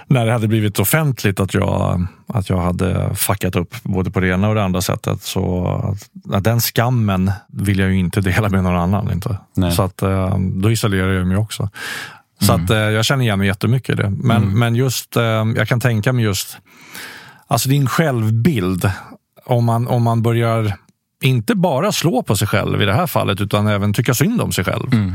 När 0.06 0.26
det 0.26 0.32
hade 0.32 0.48
blivit 0.48 0.78
offentligt 0.78 1.40
att 1.40 1.54
jag, 1.54 2.06
att 2.26 2.48
jag 2.48 2.60
hade 2.60 3.14
fuckat 3.14 3.56
upp 3.56 3.74
både 3.82 4.10
på 4.10 4.20
det 4.20 4.28
ena 4.28 4.48
och 4.48 4.54
det 4.54 4.64
andra 4.64 4.80
sättet 4.80 5.22
så 5.22 5.96
den 6.40 6.60
skammen 6.60 7.32
vill 7.48 7.78
jag 7.78 7.90
ju 7.90 7.98
inte 7.98 8.20
dela 8.20 8.48
med 8.48 8.62
någon 8.64 8.76
annan. 8.76 9.12
Inte. 9.12 9.38
Nej. 9.56 9.72
Så 9.72 9.82
att, 9.82 10.02
eh, 10.02 10.38
då 10.38 10.70
isolerar 10.70 11.12
jag 11.12 11.26
mig 11.26 11.36
också. 11.36 11.68
Så 12.40 12.52
Mm. 12.52 12.64
att, 12.64 12.70
eh, 12.70 12.76
jag 12.76 13.04
känner 13.04 13.24
igen 13.24 13.38
mig 13.38 13.48
jättemycket 13.48 13.98
i 13.98 14.02
det. 14.02 14.10
Men, 14.10 14.58
men 14.58 14.74
just, 14.74 15.16
eh, 15.16 15.22
jag 15.56 15.68
kan 15.68 15.80
tänka 15.80 16.12
mig 16.12 16.24
just 16.24 16.58
alltså 17.46 17.68
din 17.68 17.86
självbild. 17.86 18.90
Om 19.46 19.64
man, 19.64 19.88
om 19.88 20.02
man 20.02 20.22
börjar 20.22 20.72
inte 21.24 21.54
bara 21.54 21.92
slå 21.92 22.22
på 22.22 22.36
sig 22.36 22.48
själv 22.48 22.82
i 22.82 22.84
det 22.84 22.92
här 22.92 23.06
fallet 23.06 23.40
utan 23.40 23.66
även 23.66 23.92
tycka 23.92 24.14
synd 24.14 24.40
om 24.40 24.52
sig 24.52 24.64
själv. 24.64 24.92
Mm. 24.92 25.12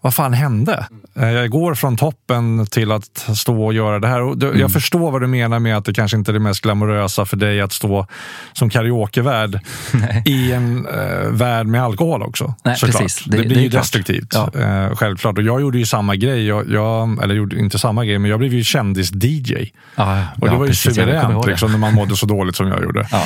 Vad 0.00 0.14
fan 0.14 0.32
hände? 0.32 0.86
Eh, 1.16 1.28
Jag 1.30 1.50
går 1.50 1.74
från 1.74 1.96
toppen 1.96 2.66
till 2.66 2.92
att 2.92 3.26
stå 3.36 3.64
och 3.64 3.74
göra 3.74 3.98
det 3.98 4.08
här. 4.08 4.22
Och 4.22 4.38
det- 4.38 4.46
Mm. 4.46 4.60
Jag 4.60 4.72
förstår 4.72 5.10
vad 5.10 5.20
du 5.20 5.26
menar 5.26 5.58
med 5.58 5.76
att 5.76 5.84
det 5.84 5.94
kanske 5.94 6.16
inte 6.16 6.30
är 6.30 6.32
det 6.32 6.38
mest 6.40 6.60
glamorösa 6.60 7.24
för 7.26 7.36
dig 7.36 7.60
att 7.60 7.72
stå 7.72 8.06
som 8.52 8.70
karaokevärd 8.70 9.60
i 10.26 10.52
en 10.52 10.86
eh, 10.86 11.28
värld 11.30 11.66
med 11.66 11.82
alkohol 11.82 12.22
också. 12.22 12.54
Nej, 12.64 12.76
precis. 12.80 13.24
Det, 13.24 13.36
Det- 13.36 13.42
blir 13.44 13.56
det 13.56 13.62
ju 13.62 13.70
klart. 13.70 13.82
destruktivt. 13.82 14.34
Ja. 14.34 14.50
Eh, 14.60 14.94
självklart. 14.96 15.38
Och 15.38 15.44
jag 15.44 15.60
gjorde 15.60 15.78
ju 15.78 15.86
samma 15.86 16.16
grej. 16.16 16.46
Jag, 16.46 16.70
jag, 16.70 17.22
eller 17.22 17.34
gjorde 17.34 17.58
inte 17.58 17.78
samma 17.78 18.04
grej, 18.04 18.18
men 18.18 18.30
jag 18.30 18.38
blev 18.38 18.54
ju 18.54 18.62
kändis-DJ. 18.64 19.70
Ja, 19.96 20.24
Och 20.40 20.46
det 20.48 20.52
ja, 20.52 20.58
var 20.58 20.64
ju 20.64 20.70
precis, 20.70 20.86
jag 20.86 20.94
suveränt 20.94 21.46
liksom, 21.46 21.70
när 21.72 21.78
man 21.78 21.94
mådde 21.94 22.16
så 22.16 22.26
dåligt 22.26 22.56
som 22.56 22.68
jag 22.68 22.82
gjorde. 22.82 23.08
Ja. 23.10 23.22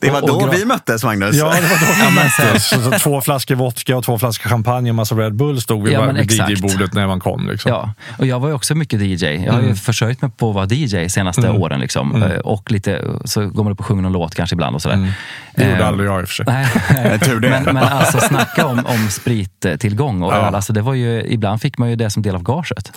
Det 0.00 0.10
var 0.10 0.22
Och- 0.22 0.30
och 0.30 0.40
då 0.40 0.46
gra- 0.46 0.54
vi 0.56 0.64
möttes 0.64 1.04
Magnus. 1.04 1.36
Ja, 1.36 1.44
det 1.44 1.50
var 1.68 1.80
då 1.80 2.10
vi 2.10 2.14
möttes. 2.14 2.68
Så, 2.68 2.82
så 2.82 2.98
två 2.98 3.20
flaskor 3.20 3.54
vodka 3.54 3.96
och 3.96 4.04
två 4.04 4.18
flaskor 4.18 4.50
champagne 4.50 4.90
och 4.90 4.94
massa 4.96 5.14
Red 5.14 5.34
Bull 5.34 5.60
stod 5.60 5.84
vid, 5.84 5.92
Ja, 5.92 6.11
men 6.12 6.22
exakt. 6.22 6.50
DJ-bordet 6.50 6.94
när 6.94 7.06
man 7.06 7.20
kom. 7.20 7.48
Liksom. 7.48 7.70
Ja, 7.70 7.92
och 8.18 8.26
jag 8.26 8.40
var 8.40 8.48
ju 8.48 8.54
också 8.54 8.74
mycket 8.74 9.00
DJ. 9.00 9.24
Jag 9.26 9.52
har 9.52 9.58
Mm. 9.58 9.70
ju 9.70 9.76
försörjt 9.76 10.22
mig 10.22 10.30
på 10.30 10.48
att 10.48 10.54
vara 10.54 10.66
DJ 10.66 11.08
senaste 11.08 11.50
åren. 11.50 11.80
Liksom. 11.80 12.22
Eh, 12.22 12.38
Och 12.38 12.70
lite, 12.70 13.04
så 13.24 13.46
går 13.48 13.64
man 13.64 13.72
upp 13.72 13.80
och 13.80 13.86
sjunger 13.86 14.02
någon 14.02 14.12
låt 14.12 14.34
kanske 14.34 14.54
ibland 14.54 14.74
och 14.74 14.82
sådär. 14.82 14.94
Mm. 14.96 15.10
Det 15.54 15.64
gjorde 15.70 15.80
Eh, 15.82 15.88
aldrig 15.88 16.08
jag 16.10 16.20
i 16.20 16.24
och 16.24 16.28
för 16.28 16.34
sig. 16.34 16.44
Nej, 16.48 17.18
Tur 17.20 17.40
det. 17.40 17.50
men, 17.50 17.64
men 17.64 17.76
alltså 17.76 18.18
snacka 18.20 18.66
om, 18.66 18.78
om 18.86 19.08
sprittillgång 19.10 20.22
och 20.22 20.32
Ja. 20.32 20.36
öl. 20.36 20.54
Alltså, 20.54 20.72
det 20.72 20.82
var 20.82 20.94
ju, 20.94 21.22
ibland 21.26 21.60
fick 21.60 21.78
man 21.78 21.90
ju 21.90 21.96
det 21.96 22.10
som 22.10 22.22
del 22.22 22.34
av 22.34 22.42
gaget. 22.42 22.92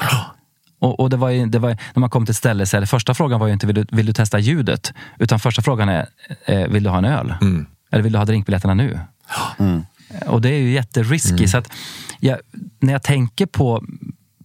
Och, 0.80 1.00
och 1.00 1.10
det 1.10 1.18
var 1.18 1.30
ju, 1.30 1.46
det 1.46 1.60
var, 1.60 1.70
när 1.70 2.00
man 2.00 2.10
kom 2.10 2.26
till 2.26 2.32
ett 2.32 2.38
ställe, 2.38 2.66
så 2.66 2.78
är 2.78 2.82
det, 2.82 2.88
första 2.88 3.14
frågan 3.14 3.40
var 3.40 3.48
ju 3.48 3.54
inte 3.54 3.68
vill 3.68 3.76
du, 3.76 3.86
vill 3.92 4.06
du 4.06 4.14
testa 4.14 4.40
ljudet? 4.40 4.94
Utan 5.20 5.40
första 5.40 5.62
frågan 5.62 5.90
är, 5.90 6.06
eh, 6.46 6.68
vill 6.68 6.84
du 6.84 6.90
ha 6.90 6.98
en 6.98 7.06
öl? 7.06 7.34
Mm. 7.42 7.66
Eller 7.92 8.04
vill 8.04 8.12
du 8.14 8.18
ha 8.18 8.26
drinkbiljetterna 8.26 8.74
nu? 8.74 9.00
Och 10.28 10.42
det 10.42 10.50
är 10.50 10.60
ju 10.60 10.72
jätterisky. 10.72 11.36
Mm. 11.36 11.48
Så 11.48 11.58
att 11.58 11.72
jag, 12.20 12.38
när 12.80 12.94
jag 12.94 13.04
tänker 13.04 13.46
på, 13.46 13.84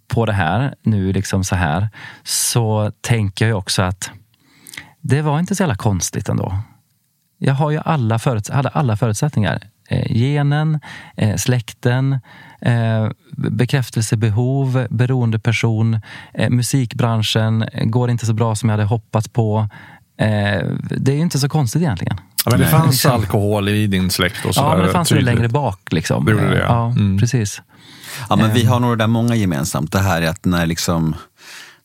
på 0.08 0.26
det 0.26 0.32
här 0.32 0.74
nu 0.82 1.12
liksom 1.12 1.44
så 1.44 1.56
här 1.56 1.88
så 2.24 2.92
tänker 3.00 3.48
jag 3.48 3.58
också 3.58 3.82
att 3.82 4.10
det 5.00 5.22
var 5.22 5.38
inte 5.38 5.54
så 5.54 5.62
jävla 5.62 5.76
konstigt 5.76 6.28
ändå. 6.28 6.58
Jag 7.38 7.54
har 7.54 7.70
ju 7.70 7.80
alla, 7.84 8.18
föruts- 8.18 8.52
hade 8.52 8.68
alla 8.68 8.96
förutsättningar. 8.96 9.60
Eh, 9.88 10.12
genen, 10.12 10.80
eh, 11.16 11.36
släkten, 11.36 12.20
eh, 12.60 13.10
bekräftelsebehov, 13.36 14.86
beroendeperson, 14.90 16.00
eh, 16.34 16.50
musikbranschen, 16.50 17.62
eh, 17.62 17.84
går 17.84 18.10
inte 18.10 18.26
så 18.26 18.32
bra 18.32 18.54
som 18.54 18.68
jag 18.68 18.76
hade 18.76 18.88
hoppats 18.88 19.28
på. 19.28 19.68
Eh, 20.16 20.66
det 20.80 21.12
är 21.12 21.16
ju 21.16 21.20
inte 21.20 21.38
så 21.38 21.48
konstigt 21.48 21.82
egentligen. 21.82 22.16
Ja, 22.44 22.50
men 22.50 22.60
det 22.60 22.64
Nej. 22.64 22.72
fanns 22.80 23.06
alkohol 23.06 23.68
i 23.68 23.86
din 23.86 24.10
släkt 24.10 24.44
och. 24.44 24.52
Ja, 24.54 24.76
men 24.76 24.86
det 24.86 24.92
fanns 24.92 25.08
tydligt. 25.08 25.24
längre 25.24 25.48
bak. 25.48 25.80
Liksom. 25.90 26.24
Det 26.24 26.32
gjorde 26.32 26.48
det, 26.50 26.58
ja. 26.58 26.64
ja. 26.66 26.86
Mm. 26.90 27.18
Precis. 27.18 27.62
Ja, 28.28 28.36
men 28.36 28.54
vi 28.54 28.64
har 28.64 28.80
nog 28.80 28.90
det 28.90 28.96
där 29.02 29.06
många 29.06 29.34
gemensamt. 29.34 29.92
Det 29.92 29.98
här 29.98 30.22
är 30.22 30.28
att 30.28 30.44
när, 30.44 30.66
liksom, 30.66 31.16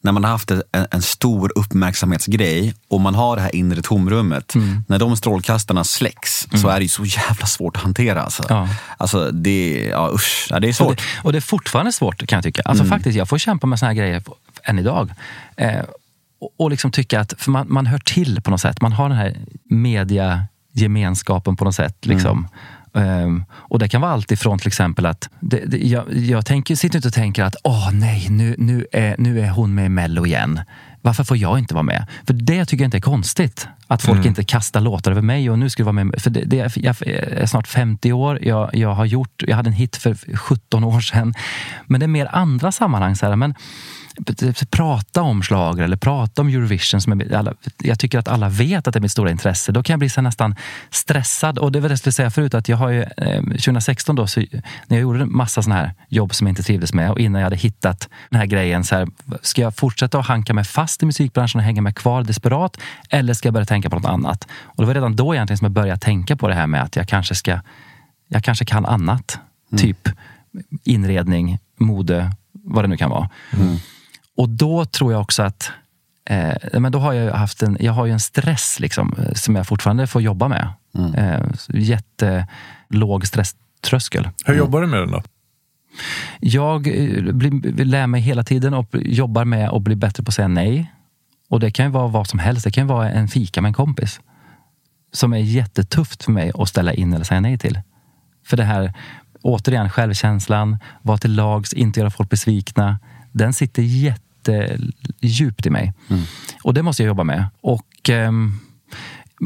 när 0.01 0.11
man 0.11 0.23
har 0.23 0.31
haft 0.31 0.51
en, 0.51 0.63
en 0.91 1.01
stor 1.01 1.51
uppmärksamhetsgrej 1.55 2.73
och 2.87 3.01
man 3.01 3.15
har 3.15 3.35
det 3.35 3.41
här 3.41 3.55
inre 3.55 3.81
tomrummet. 3.81 4.53
När 4.87 4.99
de 4.99 5.17
strålkastarna 5.17 5.83
släcks 5.83 6.47
så 6.61 6.67
är 6.67 6.75
det 6.75 6.83
ju 6.83 6.89
så 6.89 7.05
jävla 7.05 7.45
svårt 7.45 7.75
att 7.77 7.83
hantera. 7.83 8.21
Alltså, 8.23 8.43
Ja. 8.49 8.67
alltså 8.97 9.31
det, 9.31 9.87
ja, 9.91 10.11
usch, 10.13 10.47
ja, 10.49 10.59
det 10.59 10.67
är 10.67 10.69
Och 10.69 10.75
svårt. 10.75 10.97
det, 10.97 11.03
och 11.23 11.31
det 11.31 11.37
är 11.37 11.41
fortfarande 11.41 11.91
svårt 11.91 12.27
kan 12.27 12.37
jag 12.37 12.43
tycka. 12.43 12.61
Alltså 12.65 12.85
faktiskt, 12.85 13.17
jag 13.17 13.29
får 13.29 13.37
kämpa 13.37 13.67
med 13.67 13.79
såna 13.79 13.89
här 13.89 13.95
grejer 13.95 14.23
än 14.63 14.79
idag. 14.79 15.11
Eh, 15.57 15.71
och, 16.57 16.69
liksom 16.69 16.91
tycka 16.91 17.19
att, 17.19 17.33
för 17.37 17.51
man, 17.51 17.67
man 17.73 17.85
hör 17.85 17.97
till 17.99 18.41
på 18.41 18.51
något 18.51 18.61
sätt. 18.61 18.81
Man 18.81 18.91
har 18.91 19.09
den 19.09 19.17
här 19.17 19.35
mediagemenskapen 19.69 21.55
på 21.55 21.65
något 21.65 21.75
sätt. 21.75 22.05
Liksom. 22.05 22.47
Ehm, 22.95 23.43
och 23.51 23.79
det 23.79 23.87
kan 23.87 24.01
vara 24.01 24.11
allt 24.11 24.31
ifrån 24.31 24.59
till 24.59 24.67
exempel 24.67 25.05
att 25.05 25.29
det, 25.39 25.57
det, 25.65 25.77
jag, 25.77 26.13
jag 26.13 26.45
tänker, 26.45 26.75
sitter 26.75 26.95
inte 26.97 27.07
och 27.07 27.13
tänker 27.13 27.43
att 27.43 27.55
åh 27.63 27.89
nej, 27.93 28.27
nu, 28.29 28.55
nu, 28.57 28.85
är, 28.91 29.15
nu 29.17 29.39
är 29.39 29.49
hon 29.49 29.75
med 29.75 29.85
i 29.85 29.89
Mello 29.89 30.25
igen. 30.25 30.61
Varför 31.01 31.23
får 31.23 31.37
jag 31.37 31.59
inte 31.59 31.73
vara 31.73 31.83
med? 31.83 32.05
För 32.27 32.33
det 32.33 32.65
tycker 32.65 32.83
jag 32.83 32.87
inte 32.87 32.97
är 32.97 33.01
konstigt. 33.01 33.67
Att 33.87 34.01
folk 34.01 34.25
inte 34.25 34.43
kastar 34.43 34.81
låtar 34.81 35.11
över 35.11 35.21
mig 35.21 35.49
och 35.49 35.59
nu 35.59 35.69
ska 35.69 35.83
du 35.83 35.85
vara 35.85 35.93
med. 36.03 36.21
För 36.21 36.29
det, 36.29 36.41
det, 36.45 36.59
är- 36.59 36.71
jag 36.85 36.95
är 37.07 37.45
snart 37.45 37.67
50 37.67 38.11
år. 38.13 38.39
Jag, 38.41 38.75
jag 38.75 38.93
har 38.93 39.05
gjort, 39.05 39.43
jag 39.47 39.55
hade 39.55 39.69
en 39.69 39.73
hit 39.73 39.95
för 39.95 40.35
17 40.37 40.83
år 40.83 40.99
sedan. 40.99 41.33
Men 41.85 41.99
det 41.99 42.05
är 42.05 42.07
mer 42.07 42.29
andra 42.31 42.71
sammanhang. 42.71 43.15
Så 43.15 43.25
här, 43.25 43.35
men, 43.35 43.55
prata 44.69 45.21
om 45.21 45.41
schlager 45.41 45.83
eller 45.83 45.97
prata 45.97 46.41
om 46.41 46.47
Eurovision. 46.47 47.01
Som 47.01 47.21
är, 47.21 47.35
alla, 47.35 47.53
jag 47.77 47.99
tycker 47.99 48.19
att 48.19 48.27
alla 48.27 48.49
vet 48.49 48.87
att 48.87 48.93
det 48.93 48.99
är 48.99 49.01
mitt 49.01 49.11
stora 49.11 49.31
intresse. 49.31 49.71
Då 49.71 49.83
kan 49.83 49.93
jag 49.93 49.99
bli 49.99 50.09
så 50.09 50.21
nästan 50.21 50.55
stressad. 50.89 51.57
Och 51.57 51.71
det 51.71 51.79
var 51.79 51.89
det 51.89 51.93
jag 51.93 51.99
skulle 51.99 52.13
säga 52.13 52.31
förut. 52.31 52.53
Att 52.53 52.69
jag 52.69 52.77
har 52.77 52.89
ju, 52.89 53.01
eh, 53.01 53.41
2016 53.41 54.15
då, 54.15 54.27
så, 54.27 54.39
när 54.87 54.97
jag 54.97 55.01
gjorde 55.01 55.21
en 55.21 55.35
massa 55.35 55.61
såna 55.61 55.75
här 55.75 55.93
jobb 56.09 56.35
som 56.35 56.47
jag 56.47 56.51
inte 56.51 56.63
trivdes 56.63 56.93
med 56.93 57.11
och 57.11 57.19
innan 57.19 57.41
jag 57.41 57.45
hade 57.45 57.55
hittat 57.55 58.09
den 58.29 58.39
här 58.39 58.47
grejen. 58.47 58.83
Så 58.83 58.95
här, 58.95 59.07
ska 59.41 59.61
jag 59.61 59.75
fortsätta 59.75 60.19
att 60.19 60.25
hanka 60.25 60.53
mig 60.53 60.63
fast 60.63 61.03
i 61.03 61.05
musikbranschen 61.05 61.59
och 61.59 61.65
hänga 61.65 61.81
mig 61.81 61.93
kvar 61.93 62.23
desperat? 62.23 62.77
Eller 63.09 63.33
ska 63.33 63.47
jag 63.47 63.53
börja 63.53 63.65
tänka 63.65 63.89
på 63.89 63.95
något 63.95 64.05
annat? 64.05 64.47
Och 64.63 64.83
det 64.83 64.87
var 64.87 64.93
redan 64.93 65.15
då 65.15 65.35
egentligen 65.35 65.57
som 65.57 65.65
jag 65.65 65.71
började 65.71 65.99
tänka 65.99 66.35
på 66.35 66.47
det 66.47 66.53
här 66.53 66.67
med 66.67 66.83
att 66.83 66.95
jag 66.95 67.07
kanske 67.07 67.35
ska 67.35 67.59
jag 68.27 68.43
kanske 68.43 68.65
kan 68.65 68.85
annat. 68.85 69.39
Typ 69.77 70.09
inredning, 70.83 71.59
mode, 71.77 72.31
vad 72.51 72.83
det 72.83 72.87
nu 72.87 72.97
kan 72.97 73.09
vara. 73.09 73.29
Och 74.37 74.49
då 74.49 74.85
tror 74.85 75.11
jag 75.11 75.21
också 75.21 75.43
att 75.43 75.71
eh, 76.29 76.79
men 76.79 76.91
då 76.91 76.99
har 76.99 77.13
jag 77.13 77.33
haft 77.33 77.63
en, 77.63 77.77
jag 77.79 77.93
har 77.93 78.05
ju 78.05 78.11
en 78.11 78.19
stress 78.19 78.79
liksom, 78.79 79.15
eh, 79.17 79.33
som 79.33 79.55
jag 79.55 79.67
fortfarande 79.67 80.07
får 80.07 80.21
jobba 80.21 80.47
med. 80.47 80.73
Mm. 80.97 81.13
Eh, 81.13 81.41
jättelåg 81.69 83.27
stresströskel. 83.27 84.29
Hur 84.45 84.55
jobbar 84.55 84.81
du 84.81 84.87
med 84.87 84.99
den 84.99 85.11
då? 85.11 85.23
Jag 86.39 86.87
eh, 86.87 87.33
blir, 87.33 87.85
lär 87.85 88.07
mig 88.07 88.21
hela 88.21 88.43
tiden 88.43 88.73
och 88.73 88.87
jobbar 88.93 89.45
med 89.45 89.69
att 89.69 89.81
bli 89.81 89.95
bättre 89.95 90.23
på 90.23 90.29
att 90.29 90.35
säga 90.35 90.47
nej. 90.47 90.91
Och 91.49 91.59
det 91.59 91.71
kan 91.71 91.85
ju 91.85 91.91
vara 91.91 92.07
vad 92.07 92.27
som 92.27 92.39
helst. 92.39 92.63
Det 92.63 92.71
kan 92.71 92.87
vara 92.87 93.09
en 93.09 93.27
fika 93.27 93.61
med 93.61 93.69
en 93.69 93.73
kompis. 93.73 94.21
Som 95.11 95.33
är 95.33 95.37
jättetufft 95.37 96.23
för 96.23 96.31
mig 96.31 96.51
att 96.55 96.69
ställa 96.69 96.93
in 96.93 97.13
eller 97.13 97.25
säga 97.25 97.41
nej 97.41 97.57
till. 97.57 97.81
För 98.45 98.57
det 98.57 98.63
här, 98.63 98.93
återigen, 99.41 99.89
självkänslan, 99.89 100.77
vara 101.01 101.17
till 101.17 101.35
lags, 101.35 101.73
inte 101.73 101.99
göra 101.99 102.09
folk 102.09 102.29
besvikna. 102.29 102.99
Den 103.31 103.53
sitter 103.53 103.81
jättedjupt 104.47 105.65
i 105.65 105.69
mig. 105.69 105.93
Mm. 106.09 106.23
Och 106.63 106.73
det 106.73 106.83
måste 106.83 107.03
jag 107.03 107.07
jobba 107.07 107.23
med. 107.23 107.45
Och 107.61 108.09
um, 108.09 108.59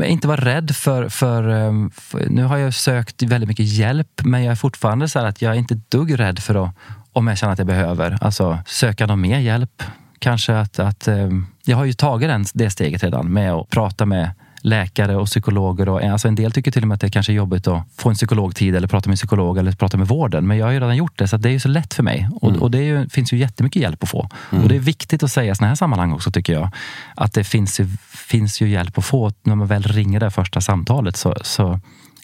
inte 0.06 0.28
vara 0.28 0.42
rädd 0.46 0.76
för, 0.76 1.10
för, 1.10 1.50
ehm, 1.50 1.92
för, 1.92 2.30
Nu 2.30 2.44
har 2.44 2.58
jag 2.58 2.74
sökt 2.74 3.24
väldigt 3.24 3.48
mycket 3.48 3.66
hjälp, 3.66 4.22
men 4.24 4.44
jag 4.44 4.52
är 4.52 4.56
fortfarande 4.56 5.10
så 5.10 5.20
att 5.20 5.42
jag 5.42 5.54
är 5.54 5.58
inte 5.58 5.80
dugg 5.90 6.20
rädd 6.20 6.40
för 6.40 6.66
att, 6.66 6.76
om 7.14 7.28
jag 7.28 7.38
känner 7.38 7.54
att 7.54 7.60
jag 7.60 7.68
behöver, 7.68 8.18
alltså 8.22 8.60
söka 8.66 9.06
någon 9.06 9.22
mer 9.22 9.40
hjälp. 9.40 9.84
Kanske 10.20 10.58
att, 10.58 10.80
att 10.80 11.08
ehm, 11.08 11.46
jag 11.66 11.78
har 11.78 11.86
ju 11.86 11.94
tagit 11.94 12.30
den, 12.30 12.46
det 12.54 12.70
steget 12.70 13.04
redan 13.04 13.34
med 13.34 13.54
att 13.54 13.70
prata 13.70 14.06
med 14.06 14.32
läkare 14.62 15.16
och 15.16 15.26
psykologer. 15.26 15.90
Och, 15.90 16.02
alltså 16.02 16.28
en 16.28 16.36
del 16.36 16.52
tycker 16.52 16.72
till 16.72 16.82
och 16.82 16.88
med 16.88 16.96
att 16.96 17.02
det 17.02 17.10
kanske 17.10 17.32
är 17.32 17.36
jobbigt 17.36 17.68
att 17.68 17.84
få 17.98 18.10
en 18.10 18.16
psykologtid 18.16 18.76
eller 18.76 18.88
prata 18.88 19.10
med 19.10 19.14
en 19.14 19.18
psykolog 19.18 19.58
eller 19.58 19.72
prata 19.72 19.98
med 19.98 20.08
vården. 20.08 20.48
Men 20.48 20.58
jag 20.58 20.66
har 20.66 20.72
ju 20.72 20.80
redan 20.80 20.98
gjort 20.98 21.18
det, 21.18 21.28
så 21.28 21.38
det 21.38 21.50
är 21.50 21.54
ju 21.54 21.60
så 21.60 21.70
lätt 21.70 21.94
för 21.94 22.04
mig. 22.04 22.30
Och, 22.42 22.50
mm. 22.50 22.62
och 22.62 22.72
det 22.72 22.84
ju, 22.84 23.10
finns 23.10 23.34
ju 23.34 23.38
jättemycket 23.38 23.82
hjälp 23.82 24.04
att 24.04 24.10
få. 24.10 24.30
Mm. 24.52 24.64
Och 24.64 24.70
det 24.70 24.76
är 24.76 24.80
viktigt 24.80 25.24
att 25.24 25.32
säga 25.32 25.52
i 25.52 25.56
sådana 25.56 25.70
här 25.70 25.76
sammanhang 25.76 26.12
också, 26.12 26.32
tycker 26.32 26.54
jag. 26.54 26.70
Att 27.16 27.34
det 27.34 27.44
finns 27.44 27.80
ju, 27.80 27.88
finns 28.28 28.62
ju 28.62 28.70
hjälp 28.70 28.98
att 28.98 29.06
få. 29.06 29.32
När 29.44 29.56
man 29.56 29.68
väl 29.68 29.84
ringer 29.84 30.20
det 30.20 30.32
första 30.32 30.62
samtalet 30.62 31.16
så, 31.16 31.36
så 31.42 31.80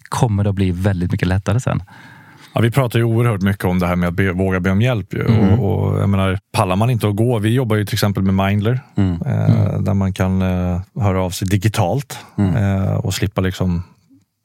kommer 0.10 0.44
det 0.44 0.50
att 0.50 0.56
bli 0.56 0.72
väldigt 0.72 1.12
mycket 1.12 1.28
lättare 1.28 1.60
sen. 1.60 1.84
Ja, 2.56 2.62
vi 2.62 2.72
pratar 2.72 3.00
ju 3.00 3.06
oerhört 3.06 3.42
mycket 3.42 3.66
om 3.66 3.80
det 3.80 3.88
här 3.88 3.96
med 3.96 4.10
att 4.10 4.16
be, 4.16 4.32
våga 4.32 4.60
be 4.60 4.72
om 4.72 4.82
hjälp. 4.82 5.14
Mm. 5.14 5.60
Och, 5.60 5.90
och, 5.90 6.02
jag 6.02 6.10
menar, 6.10 6.40
pallar 6.52 6.76
man 6.76 6.90
inte 6.90 7.08
att 7.08 7.16
gå, 7.16 7.40
vi 7.40 7.50
jobbar 7.50 7.76
ju 7.76 7.86
till 7.86 7.96
exempel 7.96 8.24
med 8.24 8.48
Mindler 8.48 8.80
mm. 8.96 9.22
Eh, 9.26 9.80
där 9.80 9.94
man 9.94 10.14
kan 10.14 10.42
eh, 10.42 10.82
höra 11.00 11.22
av 11.22 11.30
sig 11.30 11.48
digitalt 11.48 12.20
mm. 12.38 12.56
eh, 12.56 12.94
och 12.94 13.14
slippa 13.14 13.42
liksom 13.42 13.84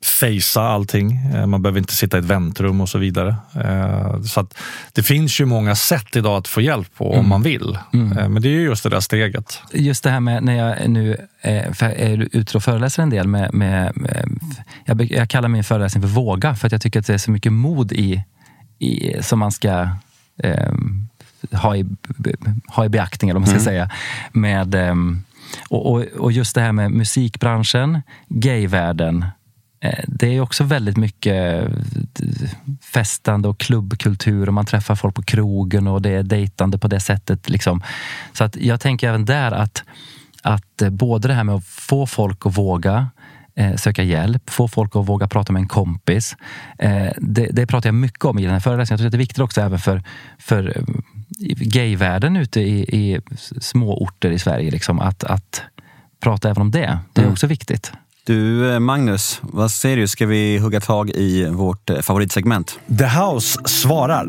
fejsa 0.03 0.63
allting. 0.63 1.13
Eh, 1.35 1.47
man 1.47 1.63
behöver 1.63 1.79
inte 1.79 1.97
sitta 1.97 2.17
i 2.17 2.21
ett 2.21 2.27
väntrum 2.27 2.81
och 2.81 2.89
så 2.89 2.99
vidare. 2.99 3.37
Eh, 3.55 4.23
så 4.23 4.47
Det 4.93 5.03
finns 5.03 5.41
ju 5.41 5.45
många 5.45 5.75
sätt 5.75 6.17
idag 6.17 6.37
att 6.37 6.49
få 6.49 6.61
hjälp 6.61 6.95
på 6.97 7.11
om 7.11 7.19
mm. 7.19 7.29
man 7.29 7.43
vill. 7.43 7.79
Mm. 7.93 8.19
Eh, 8.19 8.29
men 8.29 8.43
det 8.43 8.49
är 8.49 8.53
ju 8.53 8.63
just 8.63 8.83
det 8.83 8.89
där 8.89 9.01
steget. 9.01 9.63
Just 9.73 10.05
det 10.05 10.11
här 10.11 10.21
med 10.21 10.43
när 10.43 10.57
jag 10.57 10.91
nu 10.91 11.17
är 11.43 12.29
ute 12.33 12.57
och 12.57 12.63
föreläser 12.63 13.03
en 13.03 13.11
del 13.11 13.29
med, 13.29 13.55
med, 13.55 13.93
jag, 14.85 15.13
jag, 15.13 15.29
kallar 15.29 15.49
min 15.49 15.65
föreläsning 15.65 16.03
för 16.03 16.09
Våga 16.09 16.55
för 16.55 16.67
att 16.67 16.73
jag 16.73 16.81
tycker 16.81 17.01
att 17.01 17.07
det 17.07 17.15
är 17.15 17.19
så 17.19 17.31
mycket 17.31 17.53
mod 17.53 17.93
i, 17.93 18.25
i 18.79 19.23
som 19.23 19.39
man 19.39 19.53
ska 19.53 19.89
eh, 20.43 20.73
ha, 21.53 21.77
i, 21.77 21.87
ha 22.67 22.85
i 22.85 22.89
beaktning, 22.89 23.31
eller 23.31 23.41
vad 23.41 23.49
man 23.49 23.61
ska 23.61 23.71
mm. 23.71 23.89
säga. 23.89 23.91
Med, 24.33 24.75
och, 25.69 25.93
och, 25.93 26.05
och 26.19 26.33
just 26.33 26.55
det 26.55 26.61
här 26.61 26.73
med 26.73 26.91
musikbranschen, 26.91 28.03
gayvärlden, 28.29 29.25
det 30.07 30.37
är 30.37 30.41
också 30.41 30.65
väldigt 30.65 30.97
mycket 30.97 31.63
eh, 31.63 32.51
festande 32.93 33.49
och 33.49 33.61
klubbkultur 33.61 34.47
och 34.47 34.55
man 34.55 34.67
träffar 34.67 34.95
folk 34.95 35.15
på 35.15 35.23
krogen 35.23 35.87
och 35.87 36.03
det 36.03 36.11
är 36.11 36.23
dejtande 36.23 36.79
på 36.79 36.89
det 36.89 37.01
sättet. 37.01 37.49
Liksom. 37.49 37.83
Så 38.33 38.45
att 38.45 38.57
jag 38.57 38.81
tänker 38.81 39.09
även 39.09 39.25
där 39.25 39.53
att, 39.53 39.85
att 40.43 40.83
eh, 40.83 40.91
både 40.91 41.29
det 41.29 41.35
här 41.35 41.45
med 41.45 41.55
att 41.55 41.65
få 41.65 42.07
folk 42.07 42.47
att 42.47 42.59
våga 42.59 43.09
söka 43.77 44.03
hjälp, 44.03 44.51
få 44.51 44.69
folk 44.69 44.97
att 44.97 45.07
våga 45.07 45.29
prata 45.29 45.53
med 45.53 45.61
en 45.61 45.69
kompis. 45.69 46.37
det, 47.17 47.49
det 47.53 47.67
pratar 47.67 47.89
jag 47.89 47.95
mycket 47.95 48.25
om 48.25 48.39
i 48.39 48.43
den 48.43 48.53
här 48.53 48.61
föreläsningen. 48.61 48.95
Jag 48.95 48.99
tror 48.99 49.07
att 49.07 49.13
det 49.13 49.17
är 49.17 49.19
viktigt 49.19 49.39
också 49.39 49.61
även 49.61 49.79
för, 49.79 50.03
för 50.39 50.85
gayvärlden 51.57 52.37
ute 52.37 52.61
i, 52.61 52.81
i 52.81 53.21
små 53.61 54.03
orter 54.03 54.31
i 54.31 54.39
Sverige. 54.39 54.71
Liksom, 54.71 55.01
att, 55.01 55.25
att 55.25 55.63
prata 56.21 56.51
även 56.51 56.63
om 56.63 56.71
det. 56.71 56.99
Det 57.13 57.21
är 57.21 57.25
mm. 57.25 57.33
också 57.33 57.47
viktigt. 57.47 57.93
Du 58.25 58.73
eh, 58.73 58.81
Magnus, 58.81 59.41
vad 59.43 59.71
säger 59.71 59.97
du? 59.97 60.09
Ska 60.09 60.27
vi 60.27 60.59
hugga 60.59 60.81
tag 60.81 61.11
i 61.11 61.45
vårt 61.45 61.91
eh, 61.91 62.01
favoritsegment? 62.01 62.79
The 62.99 63.05
House 63.05 63.61
svarar. 63.65 64.27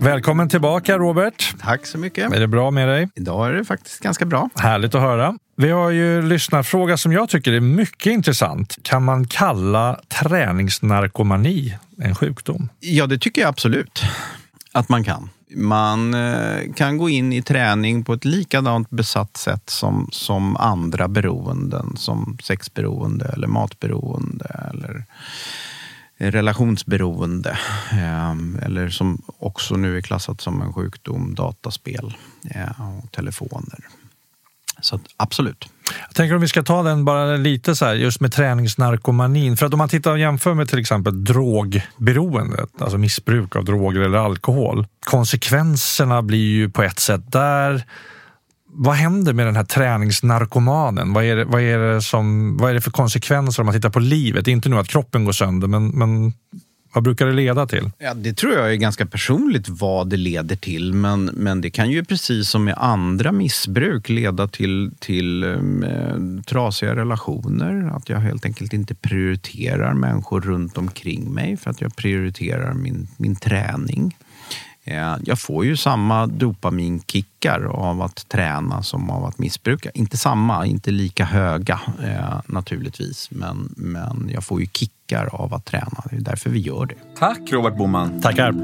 Välkommen 0.00 0.48
tillbaka 0.48 0.98
Robert. 0.98 1.54
Tack 1.60 1.86
så 1.86 1.98
mycket. 1.98 2.32
Är 2.32 2.40
det 2.40 2.46
bra 2.46 2.70
med 2.70 2.88
dig? 2.88 3.08
Idag 3.14 3.48
är 3.48 3.52
det 3.52 3.64
faktiskt 3.64 4.00
ganska 4.00 4.24
bra. 4.24 4.48
Härligt 4.54 4.94
att 4.94 5.00
höra. 5.00 5.34
Vi 5.56 5.70
har 5.70 5.90
ju 5.90 6.22
lyssnarfråga 6.22 6.96
som 6.96 7.12
jag 7.12 7.28
tycker 7.28 7.52
är 7.52 7.60
mycket 7.60 8.12
intressant. 8.12 8.78
Kan 8.82 9.04
man 9.04 9.26
kalla 9.26 10.00
träningsnarkomani 10.20 11.78
en 11.98 12.14
sjukdom? 12.14 12.68
Ja, 12.80 13.06
det 13.06 13.18
tycker 13.18 13.42
jag 13.42 13.48
absolut 13.48 14.02
att 14.72 14.88
man 14.88 15.04
kan. 15.04 15.30
Man 15.54 16.14
eh, 16.14 16.72
kan 16.72 16.98
gå 16.98 17.08
in 17.08 17.32
i 17.32 17.42
träning 17.42 18.04
på 18.04 18.12
ett 18.12 18.24
likadant 18.24 18.90
besatt 18.90 19.36
sätt 19.36 19.70
som, 19.70 20.08
som 20.12 20.56
andra 20.56 21.08
beroenden, 21.08 21.96
som 21.96 22.38
sexberoende 22.42 23.24
eller 23.24 23.46
matberoende 23.46 24.70
eller 24.70 25.04
relationsberoende. 26.20 27.58
Ehm, 27.92 28.58
eller 28.62 28.88
som 28.88 29.22
också 29.38 29.76
nu 29.76 29.96
är 29.96 30.00
klassat 30.00 30.40
som 30.40 30.62
en 30.62 30.72
sjukdom, 30.72 31.34
dataspel 31.34 32.16
eh, 32.50 32.98
och 32.98 33.12
telefoner. 33.12 33.88
Så 34.80 35.00
absolut. 35.16 35.68
Jag 36.08 36.14
tänker 36.14 36.34
om 36.34 36.40
vi 36.40 36.48
ska 36.48 36.62
ta 36.62 36.82
den 36.82 37.04
bara 37.04 37.36
lite 37.36 37.76
så 37.76 37.84
här, 37.84 37.94
just 37.94 38.20
med 38.20 38.32
träningsnarkomanin. 38.32 39.56
För 39.56 39.66
att 39.66 39.72
om 39.72 39.78
man 39.78 39.88
tittar 39.88 40.10
och 40.10 40.18
jämför 40.18 40.54
med 40.54 40.68
till 40.68 40.78
exempel 40.78 41.24
drogberoendet, 41.24 42.70
alltså 42.78 42.98
missbruk 42.98 43.56
av 43.56 43.64
droger 43.64 44.00
eller 44.00 44.18
alkohol. 44.18 44.86
Konsekvenserna 45.06 46.22
blir 46.22 46.54
ju 46.54 46.70
på 46.70 46.82
ett 46.82 46.98
sätt 46.98 47.32
där 47.32 47.84
vad 48.72 48.94
händer 48.94 49.32
med 49.32 49.46
den 49.46 49.56
här 49.56 49.64
träningsnarkomanen? 49.64 51.12
Vad 51.12 51.24
är, 51.24 51.36
det, 51.36 51.44
vad, 51.44 51.60
är 51.60 51.78
det 51.78 52.02
som, 52.02 52.56
vad 52.56 52.70
är 52.70 52.74
det 52.74 52.80
för 52.80 52.90
konsekvenser 52.90 53.62
om 53.62 53.66
man 53.66 53.74
tittar 53.74 53.90
på 53.90 53.98
livet? 53.98 54.46
Inte 54.48 54.68
nu 54.68 54.76
att 54.76 54.88
kroppen 54.88 55.24
går 55.24 55.32
sönder, 55.32 55.68
men, 55.68 55.88
men 55.88 56.32
vad 56.92 57.04
brukar 57.04 57.26
det 57.26 57.32
leda 57.32 57.66
till? 57.66 57.90
Ja, 57.98 58.14
det 58.14 58.32
tror 58.32 58.52
jag 58.52 58.72
är 58.72 58.76
ganska 58.76 59.06
personligt 59.06 59.68
vad 59.68 60.08
det 60.08 60.16
leder 60.16 60.56
till. 60.56 60.94
Men, 60.94 61.24
men 61.24 61.60
det 61.60 61.70
kan 61.70 61.90
ju 61.90 62.04
precis 62.04 62.48
som 62.48 62.64
med 62.64 62.74
andra 62.78 63.32
missbruk 63.32 64.08
leda 64.08 64.48
till, 64.48 64.90
till 64.98 65.44
eh, 65.44 66.42
trasiga 66.46 66.96
relationer. 66.96 67.96
Att 67.96 68.08
jag 68.08 68.18
helt 68.18 68.44
enkelt 68.44 68.72
inte 68.72 68.94
prioriterar 68.94 69.94
människor 69.94 70.40
runt 70.40 70.78
omkring 70.78 71.34
mig 71.34 71.56
för 71.56 71.70
att 71.70 71.80
jag 71.80 71.96
prioriterar 71.96 72.74
min, 72.74 73.08
min 73.16 73.36
träning. 73.36 74.16
Eh, 74.84 75.16
jag 75.24 75.38
får 75.38 75.64
ju 75.64 75.76
samma 75.76 76.26
dopaminkickar 76.26 77.60
av 77.64 78.02
att 78.02 78.28
träna 78.28 78.82
som 78.82 79.10
av 79.10 79.24
att 79.24 79.38
missbruka. 79.38 79.90
Inte 79.94 80.16
samma, 80.16 80.66
inte 80.66 80.90
lika 80.90 81.24
höga 81.24 81.80
eh, 82.02 82.40
naturligtvis, 82.46 83.30
men, 83.30 83.74
men 83.76 84.30
jag 84.34 84.44
får 84.44 84.60
ju 84.60 84.66
kickar 85.10 85.28
av 85.32 85.54
att 85.54 85.64
träna. 85.64 86.04
Det 86.10 86.16
är 86.16 86.20
därför 86.20 86.50
vi 86.50 86.60
gör 86.60 86.86
det. 86.86 86.94
Tack 87.18 87.38
Robert 87.52 87.76
Boman. 87.76 88.20
Tackar. 88.20 88.54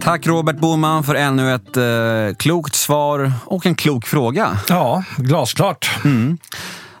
Tack 0.00 0.26
Robert 0.26 0.56
Boman 0.56 1.04
för 1.04 1.14
ännu 1.14 1.54
ett 1.54 1.76
eh, 1.76 2.36
klokt 2.36 2.74
svar 2.74 3.32
och 3.44 3.66
en 3.66 3.74
klok 3.74 4.06
fråga. 4.06 4.58
Ja, 4.68 5.04
glasklart. 5.16 5.90
Mm. 6.04 6.38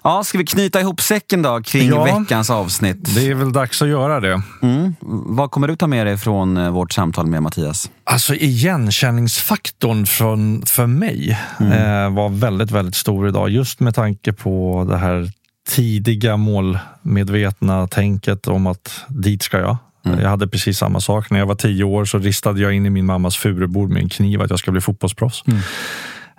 Ja, 0.04 0.24
ska 0.24 0.38
vi 0.38 0.44
knyta 0.44 0.80
ihop 0.80 1.00
säcken 1.00 1.42
då 1.42 1.60
kring 1.62 1.88
ja, 1.88 2.04
veckans 2.04 2.50
avsnitt? 2.50 3.14
Det 3.14 3.30
är 3.30 3.34
väl 3.34 3.52
dags 3.52 3.82
att 3.82 3.88
göra 3.88 4.20
det. 4.20 4.42
Mm. 4.62 4.94
Vad 5.26 5.50
kommer 5.50 5.68
du 5.68 5.76
ta 5.76 5.86
med 5.86 6.06
dig 6.06 6.16
från 6.16 6.56
eh, 6.56 6.70
vårt 6.70 6.92
samtal 6.92 7.26
med 7.26 7.42
Mattias? 7.42 7.90
Alltså 8.04 8.34
igenkänningsfaktorn 8.34 10.06
från, 10.06 10.62
för 10.66 10.86
mig 10.86 11.38
mm. 11.60 11.72
eh, 11.72 12.14
var 12.14 12.28
väldigt, 12.28 12.70
väldigt 12.70 12.94
stor 12.94 13.28
idag. 13.28 13.50
Just 13.50 13.80
med 13.80 13.94
tanke 13.94 14.32
på 14.32 14.86
det 14.88 14.96
här 14.96 15.30
tidiga 15.68 16.36
målmedvetna 16.36 17.86
tänket 17.86 18.48
om 18.48 18.66
att 18.66 19.04
dit 19.08 19.42
ska 19.42 19.58
jag. 19.58 19.76
Mm. 20.04 20.20
Jag 20.20 20.28
hade 20.28 20.48
precis 20.48 20.78
samma 20.78 21.00
sak. 21.00 21.30
När 21.30 21.38
jag 21.38 21.46
var 21.46 21.54
tio 21.54 21.84
år 21.84 22.04
så 22.04 22.18
ristade 22.18 22.60
jag 22.60 22.72
in 22.72 22.86
i 22.86 22.90
min 22.90 23.06
mammas 23.06 23.36
furubord 23.36 23.90
med 23.90 24.02
en 24.02 24.08
kniv 24.08 24.42
att 24.42 24.50
jag 24.50 24.58
ska 24.58 24.70
bli 24.70 24.80
fotbollsproffs. 24.80 25.44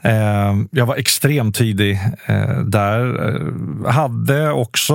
Ehm, 0.03 0.67
jag 0.71 0.85
var 0.85 0.95
extremt 0.95 1.55
tidig 1.55 1.99
eh, 2.25 2.59
där. 2.59 3.29
Eh, 3.29 3.91
hade 3.91 4.51
också 4.51 4.93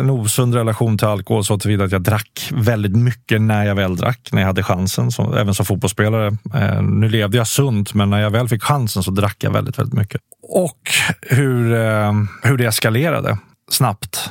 en 0.00 0.10
osund 0.10 0.54
relation 0.54 0.98
till 0.98 1.06
alkohol 1.06 1.44
så 1.44 1.58
tillvida 1.58 1.84
att 1.84 1.92
jag 1.92 2.02
drack 2.02 2.50
väldigt 2.52 2.96
mycket 2.96 3.40
när 3.40 3.64
jag 3.64 3.74
väl 3.74 3.96
drack, 3.96 4.28
när 4.32 4.40
jag 4.40 4.46
hade 4.46 4.62
chansen, 4.62 5.10
som, 5.10 5.34
även 5.34 5.54
som 5.54 5.66
fotbollsspelare. 5.66 6.36
Eh, 6.54 6.82
nu 6.82 7.08
levde 7.08 7.36
jag 7.36 7.46
sunt, 7.46 7.94
men 7.94 8.10
när 8.10 8.20
jag 8.20 8.30
väl 8.30 8.48
fick 8.48 8.62
chansen 8.62 9.02
så 9.02 9.10
drack 9.10 9.36
jag 9.38 9.50
väldigt, 9.50 9.78
väldigt 9.78 9.98
mycket. 9.98 10.20
Och 10.42 10.80
hur, 11.22 11.74
ehm, 11.74 12.28
hur 12.42 12.56
det 12.56 12.64
eskalerade 12.64 13.38
snabbt. 13.70 14.30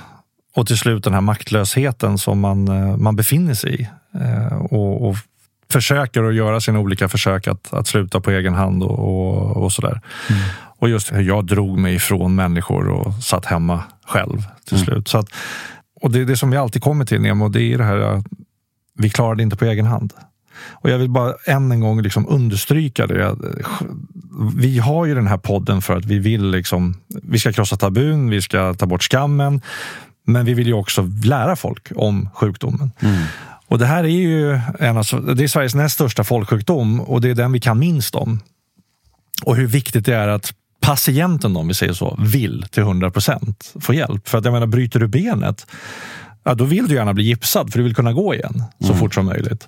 Och 0.55 0.67
till 0.67 0.77
slut 0.77 1.03
den 1.03 1.13
här 1.13 1.21
maktlösheten 1.21 2.17
som 2.17 2.39
man, 2.39 2.65
man 3.03 3.15
befinner 3.15 3.53
sig 3.53 3.81
i. 3.81 3.87
och, 4.69 5.09
och 5.09 5.15
försöker 5.73 6.23
att 6.23 6.35
göra 6.35 6.61
sina 6.61 6.79
olika 6.79 7.09
försök 7.09 7.47
att, 7.47 7.73
att 7.73 7.87
sluta 7.87 8.19
på 8.19 8.31
egen 8.31 8.53
hand 8.53 8.83
och, 8.83 8.99
och, 8.99 9.63
och 9.63 9.71
sådär. 9.71 10.01
Mm. 10.29 10.41
Och 10.79 10.89
just 10.89 11.13
hur 11.13 11.21
jag 11.21 11.45
drog 11.45 11.77
mig 11.77 11.95
ifrån 11.95 12.35
människor 12.35 12.87
och 12.87 13.13
satt 13.23 13.45
hemma 13.45 13.83
själv 14.07 14.43
till 14.65 14.77
mm. 14.77 14.85
slut. 14.85 15.07
Så 15.07 15.17
att, 15.17 15.29
och 16.01 16.11
det 16.11 16.19
är 16.19 16.25
det 16.25 16.37
som 16.37 16.51
vi 16.51 16.57
alltid 16.57 16.81
kommer 16.81 17.05
till 17.05 17.21
Nemo, 17.21 17.49
det 17.49 17.61
är 17.61 17.77
det 17.77 17.83
här 17.83 17.97
att 17.97 18.25
vi 18.97 19.09
klarar 19.09 19.35
det 19.35 19.43
inte 19.43 19.55
på 19.55 19.65
egen 19.65 19.85
hand. 19.85 20.13
Och 20.71 20.89
jag 20.89 20.97
vill 20.97 21.09
bara 21.09 21.33
än 21.47 21.71
en 21.71 21.79
gång 21.79 22.01
liksom 22.01 22.29
understryka 22.29 23.07
det. 23.07 23.35
Vi 24.55 24.79
har 24.79 25.05
ju 25.05 25.15
den 25.15 25.27
här 25.27 25.37
podden 25.37 25.81
för 25.81 25.97
att 25.97 26.05
vi 26.05 26.19
vill 26.19 26.51
liksom, 26.51 26.95
vi 27.07 27.39
ska 27.39 27.51
krossa 27.51 27.75
tabun, 27.75 28.29
vi 28.29 28.41
ska 28.41 28.73
ta 28.73 28.85
bort 28.85 29.03
skammen. 29.03 29.61
Men 30.25 30.45
vi 30.45 30.53
vill 30.53 30.67
ju 30.67 30.73
också 30.73 31.09
lära 31.23 31.55
folk 31.55 31.91
om 31.95 32.29
sjukdomen. 32.33 32.91
Mm. 32.99 33.23
Och 33.73 33.79
det 33.79 33.85
här 33.85 34.03
är 34.03 34.07
ju 34.07 34.59
en 34.79 34.97
av, 34.97 35.35
det 35.35 35.43
är 35.43 35.47
Sveriges 35.47 35.75
näst 35.75 35.95
största 35.95 36.23
folksjukdom 36.23 37.01
och 37.01 37.21
det 37.21 37.29
är 37.29 37.35
den 37.35 37.51
vi 37.51 37.59
kan 37.59 37.79
minst 37.79 38.15
om. 38.15 38.39
Och 39.43 39.55
hur 39.55 39.67
viktigt 39.67 40.05
det 40.05 40.15
är 40.15 40.27
att 40.27 40.53
patienten, 40.81 41.57
om 41.57 41.67
vi 41.67 41.73
säger 41.73 41.93
så, 41.93 42.17
vill 42.19 42.65
till 42.71 42.83
100 42.83 43.11
procent 43.11 43.73
få 43.81 43.93
hjälp. 43.93 44.29
För 44.29 44.37
att 44.37 44.45
jag 44.45 44.51
menar, 44.51 44.67
bryter 44.67 44.99
du 44.99 45.07
benet, 45.07 45.67
ja, 46.43 46.53
då 46.53 46.63
vill 46.63 46.87
du 46.87 46.95
gärna 46.95 47.13
bli 47.13 47.23
gipsad 47.23 47.71
för 47.71 47.79
du 47.79 47.83
vill 47.83 47.95
kunna 47.95 48.13
gå 48.13 48.33
igen 48.33 48.63
så 48.79 48.85
mm. 48.85 48.97
fort 48.97 49.13
som 49.13 49.25
möjligt. 49.25 49.67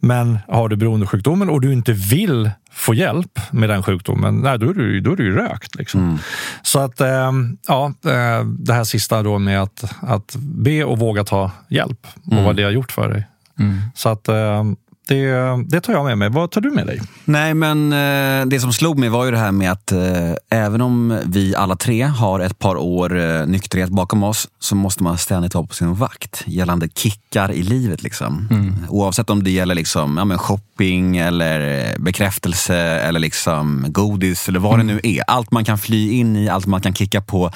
Men 0.00 0.38
har 0.48 0.68
du 0.68 0.76
beroendesjukdomen 0.76 1.50
och 1.50 1.60
du 1.60 1.72
inte 1.72 1.92
vill 1.92 2.50
få 2.72 2.94
hjälp 2.94 3.40
med 3.50 3.68
den 3.68 3.82
sjukdomen, 3.82 4.40
nej, 4.40 4.58
då 4.58 4.70
är 4.70 4.74
du, 4.74 5.00
då 5.00 5.12
är 5.12 5.16
du 5.16 5.34
rökt. 5.34 5.74
Liksom. 5.74 6.00
Mm. 6.00 6.18
Så 6.62 6.78
att, 6.78 7.00
ähm, 7.00 7.58
ja, 7.68 7.86
äh, 7.86 8.44
det 8.44 8.72
här 8.72 8.84
sista 8.84 9.22
då 9.22 9.38
med 9.38 9.62
att, 9.62 9.84
att 10.00 10.36
be 10.38 10.84
och 10.84 10.98
våga 10.98 11.24
ta 11.24 11.50
hjälp 11.68 12.06
och 12.26 12.32
mm. 12.32 12.44
vad 12.44 12.56
det 12.56 12.62
har 12.62 12.70
gjort 12.70 12.92
för 12.92 13.08
dig. 13.08 13.26
Mm. 13.58 13.78
Så 13.94 14.08
att 14.08 14.28
eh, 14.28 14.64
det, 15.06 15.64
det 15.66 15.80
tar 15.80 15.92
jag 15.92 16.04
med 16.04 16.18
mig. 16.18 16.28
Vad 16.28 16.50
tar 16.50 16.60
du 16.60 16.70
med 16.70 16.86
dig? 16.86 17.00
Nej, 17.24 17.54
men 17.54 17.92
eh, 17.92 18.46
det 18.46 18.60
som 18.60 18.72
slog 18.72 18.98
mig 18.98 19.08
var 19.08 19.24
ju 19.24 19.30
det 19.30 19.38
här 19.38 19.52
med 19.52 19.72
att 19.72 19.92
eh, 19.92 20.32
även 20.50 20.80
om 20.80 21.20
vi 21.26 21.54
alla 21.56 21.76
tre 21.76 22.02
har 22.02 22.40
ett 22.40 22.58
par 22.58 22.76
år 22.76 23.20
eh, 23.20 23.46
nykterhet 23.46 23.90
bakom 23.90 24.22
oss 24.22 24.48
så 24.58 24.76
måste 24.76 25.02
man 25.02 25.18
ständigt 25.18 25.54
vara 25.54 25.66
på 25.66 25.74
sin 25.74 25.94
vakt 25.94 26.42
gällande 26.46 26.88
kickar 26.88 27.52
i 27.52 27.62
livet. 27.62 28.02
Liksom. 28.02 28.48
Mm. 28.50 28.74
Oavsett 28.88 29.30
om 29.30 29.44
det 29.44 29.50
gäller 29.50 29.74
liksom, 29.74 30.16
ja, 30.18 30.24
men 30.24 30.38
shopping 30.38 31.16
eller 31.16 31.88
bekräftelse 31.98 32.76
eller 32.76 33.20
liksom 33.20 33.86
godis 33.88 34.48
eller 34.48 34.60
vad 34.60 34.74
mm. 34.74 34.86
det 34.86 34.92
nu 34.92 35.00
är. 35.02 35.22
Allt 35.26 35.50
man 35.50 35.64
kan 35.64 35.78
fly 35.78 36.12
in 36.12 36.36
i, 36.36 36.48
allt 36.48 36.66
man 36.66 36.80
kan 36.80 36.94
kicka 36.94 37.20
på 37.20 37.50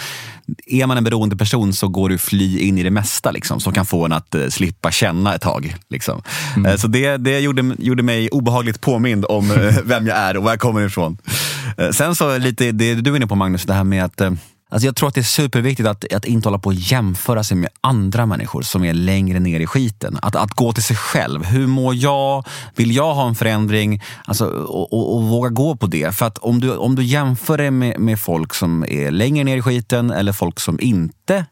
är 0.66 0.86
man 0.86 0.96
en 0.96 1.04
beroende 1.04 1.36
person 1.36 1.72
så 1.72 1.88
går 1.88 2.08
du 2.08 2.18
fly 2.18 2.58
in 2.58 2.78
i 2.78 2.82
det 2.82 2.90
mesta 2.90 3.30
liksom, 3.30 3.60
som 3.60 3.72
kan 3.72 3.86
få 3.86 4.04
en 4.04 4.12
att 4.12 4.34
uh, 4.34 4.48
slippa 4.48 4.90
känna 4.90 5.34
ett 5.34 5.42
tag. 5.42 5.76
Liksom. 5.90 6.22
Mm. 6.56 6.72
Uh, 6.72 6.76
så 6.76 6.86
det, 6.86 7.16
det 7.16 7.37
gjorde, 7.40 7.74
gjorde 7.78 8.02
mig 8.02 8.28
obehagligt 8.28 8.80
påmind 8.80 9.24
om 9.24 9.50
eh, 9.50 9.76
vem 9.84 10.06
jag 10.06 10.18
är 10.18 10.36
och 10.36 10.42
var 10.42 10.50
jag 10.50 10.60
kommer 10.60 10.86
ifrån. 10.86 11.18
Eh, 11.76 11.90
sen 11.90 12.14
så 12.14 12.38
lite 12.38 12.72
det 12.72 12.94
du 12.94 13.12
är 13.12 13.16
inne 13.16 13.26
på 13.26 13.34
Magnus, 13.34 13.64
det 13.64 13.74
här 13.74 13.84
med 13.84 14.04
att 14.04 14.20
eh, 14.20 14.30
Alltså 14.70 14.86
jag 14.86 14.96
tror 14.96 15.08
att 15.08 15.14
det 15.14 15.20
är 15.20 15.22
superviktigt 15.22 15.88
att, 15.88 16.12
att 16.12 16.24
inte 16.24 16.48
hålla 16.48 16.58
på 16.58 16.70
att 16.70 16.90
jämföra 16.90 17.44
sig 17.44 17.56
med 17.56 17.70
andra 17.80 18.26
människor 18.26 18.62
som 18.62 18.84
är 18.84 18.94
längre 18.94 19.40
ner 19.40 19.60
i 19.60 19.66
skiten. 19.66 20.18
Att, 20.22 20.36
att 20.36 20.50
gå 20.50 20.72
till 20.72 20.82
sig 20.82 20.96
själv. 20.96 21.44
Hur 21.44 21.66
mår 21.66 21.94
jag? 21.94 22.46
Vill 22.76 22.94
jag 22.96 23.14
ha 23.14 23.28
en 23.28 23.34
förändring? 23.34 24.02
Alltså, 24.24 24.46
och, 24.46 24.92
och, 24.92 25.16
och 25.16 25.22
våga 25.22 25.48
gå 25.48 25.76
på 25.76 25.86
det. 25.86 26.14
För 26.14 26.26
att 26.26 26.38
om 26.38 26.60
du, 26.60 26.76
om 26.76 26.94
du 26.94 27.04
jämför 27.04 27.58
dig 27.58 27.70
med, 27.70 28.00
med 28.00 28.20
folk 28.20 28.54
som 28.54 28.84
är 28.88 29.10
längre 29.10 29.44
ner 29.44 29.56
i 29.56 29.62
skiten 29.62 30.10
eller 30.10 30.32
folk 30.32 30.60
som 30.60 30.80
inte 30.80 31.44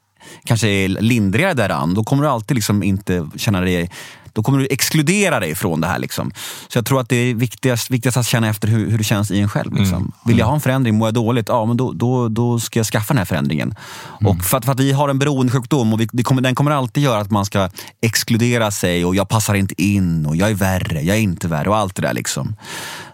kanske 0.44 0.68
är 0.68 0.88
lindrigare 0.88 1.54
däran, 1.54 1.94
då 1.94 2.04
kommer 2.04 2.22
du 2.22 2.28
alltid 2.28 2.54
liksom 2.54 2.82
inte 2.82 3.28
känna 3.36 3.60
dig 3.60 3.90
då 4.36 4.42
kommer 4.42 4.58
du 4.58 4.66
exkludera 4.70 5.40
dig 5.40 5.54
från 5.54 5.80
det 5.80 5.86
här. 5.86 5.98
Liksom. 5.98 6.32
Så 6.68 6.78
jag 6.78 6.86
tror 6.86 7.00
att 7.00 7.08
det 7.08 7.16
är 7.16 7.34
viktigast, 7.34 7.90
viktigast 7.90 8.16
att 8.16 8.26
känna 8.26 8.48
efter 8.48 8.68
hur, 8.68 8.90
hur 8.90 8.98
det 8.98 9.04
känns 9.04 9.30
i 9.30 9.40
en 9.40 9.48
själv. 9.48 9.74
Liksom. 9.74 9.96
Mm. 9.96 10.12
Vill 10.24 10.38
jag 10.38 10.46
ha 10.46 10.54
en 10.54 10.60
förändring, 10.60 10.94
mår 10.94 11.08
jag 11.08 11.14
dåligt, 11.14 11.48
ja 11.48 11.64
men 11.64 11.76
då, 11.76 11.92
då, 11.92 12.28
då 12.28 12.60
ska 12.60 12.78
jag 12.78 12.86
skaffa 12.86 13.14
den 13.14 13.18
här 13.18 13.24
förändringen. 13.24 13.74
Mm. 14.20 14.32
Och 14.32 14.44
för 14.44 14.58
att, 14.58 14.64
för 14.64 14.72
att 14.72 14.80
vi 14.80 14.92
har 14.92 15.08
en 15.08 15.18
beroendesjukdom 15.18 15.92
och 15.92 16.00
vi, 16.00 16.22
kommer, 16.22 16.42
den 16.42 16.54
kommer 16.54 16.70
alltid 16.70 17.02
göra 17.02 17.20
att 17.20 17.30
man 17.30 17.44
ska 17.44 17.70
exkludera 18.02 18.70
sig 18.70 19.04
och 19.04 19.14
jag 19.14 19.28
passar 19.28 19.54
inte 19.54 19.82
in 19.82 20.26
och 20.26 20.36
jag 20.36 20.50
är 20.50 20.54
värre, 20.54 21.02
jag 21.02 21.16
är 21.16 21.20
inte 21.20 21.48
värre 21.48 21.68
och 21.68 21.76
allt 21.76 21.96
det 21.96 22.02
där. 22.02 22.14
Liksom. 22.14 22.56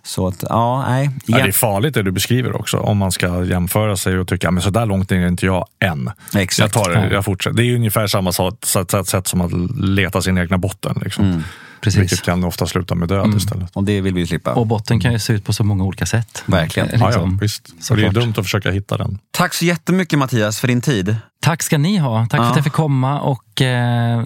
Så 0.05 0.27
att, 0.29 0.45
ja, 0.49 0.85
nej. 0.89 1.11
Ja, 1.27 1.37
det 1.37 1.49
är 1.49 1.53
farligt 1.53 1.95
det 1.95 2.03
du 2.03 2.11
beskriver 2.11 2.57
också. 2.57 2.77
Om 2.77 2.99
man 2.99 3.13
ska 3.13 3.45
jämföra 3.45 3.97
sig 3.97 4.19
och 4.19 4.29
tycka, 4.29 4.51
men 4.51 4.63
så 4.63 4.71
där 4.71 4.87
långt 4.87 5.13
är 5.13 5.27
inte 5.27 5.47
jag 5.47 5.67
än. 5.81 6.11
Exakt. 6.35 6.75
Jag 6.75 6.85
tar 6.85 6.91
det, 6.91 7.15
jag 7.15 7.25
fortsätter. 7.25 7.57
Det 7.57 7.65
är 7.65 7.75
ungefär 7.75 8.07
samma 8.07 8.33
sätt, 8.33 9.07
sätt 9.07 9.27
som 9.27 9.41
att 9.41 9.53
leta 9.79 10.23
sin 10.23 10.39
egna 10.39 10.59
botten. 10.59 10.99
Liksom. 11.05 11.25
Mm. 11.25 11.43
Precis. 11.83 12.01
Vilket 12.01 12.23
kan 12.23 12.45
ofta 12.45 12.67
sluta 12.67 12.95
med 12.95 13.09
död 13.09 13.25
mm. 13.25 13.37
istället. 13.37 13.71
Och 13.73 13.85
det 13.85 14.01
vill 14.01 14.15
vi 14.15 14.27
slippa. 14.27 14.53
Och 14.53 14.67
botten 14.67 15.01
kan 15.01 15.13
ju 15.13 15.19
se 15.19 15.33
ut 15.33 15.45
på 15.45 15.53
så 15.53 15.65
många 15.65 15.85
olika 15.85 16.07
sätt. 16.07 16.43
Verkligen. 16.47 16.89
Liksom. 16.89 17.11
Ja, 17.11 17.19
ja, 17.19 17.39
visst. 17.41 17.85
Så 17.85 17.95
det 17.95 18.07
är 18.07 18.11
dumt 18.11 18.35
att 18.37 18.45
försöka 18.45 18.71
hitta 18.71 18.97
den. 18.97 19.19
Tack 19.31 19.55
så 19.55 19.65
jättemycket 19.65 20.19
Mattias 20.19 20.61
för 20.61 20.69
din 20.69 20.81
tid. 20.81 21.17
Tack 21.43 21.63
ska 21.63 21.79
ni 21.79 21.97
ha. 21.97 22.27
Tack 22.31 22.41
ja. 22.41 22.45
för 22.45 22.51
att 22.51 22.57
jag 22.57 22.65
fick 22.65 22.73
komma 22.73 23.21
och 23.21 23.63
eh, 23.63 24.19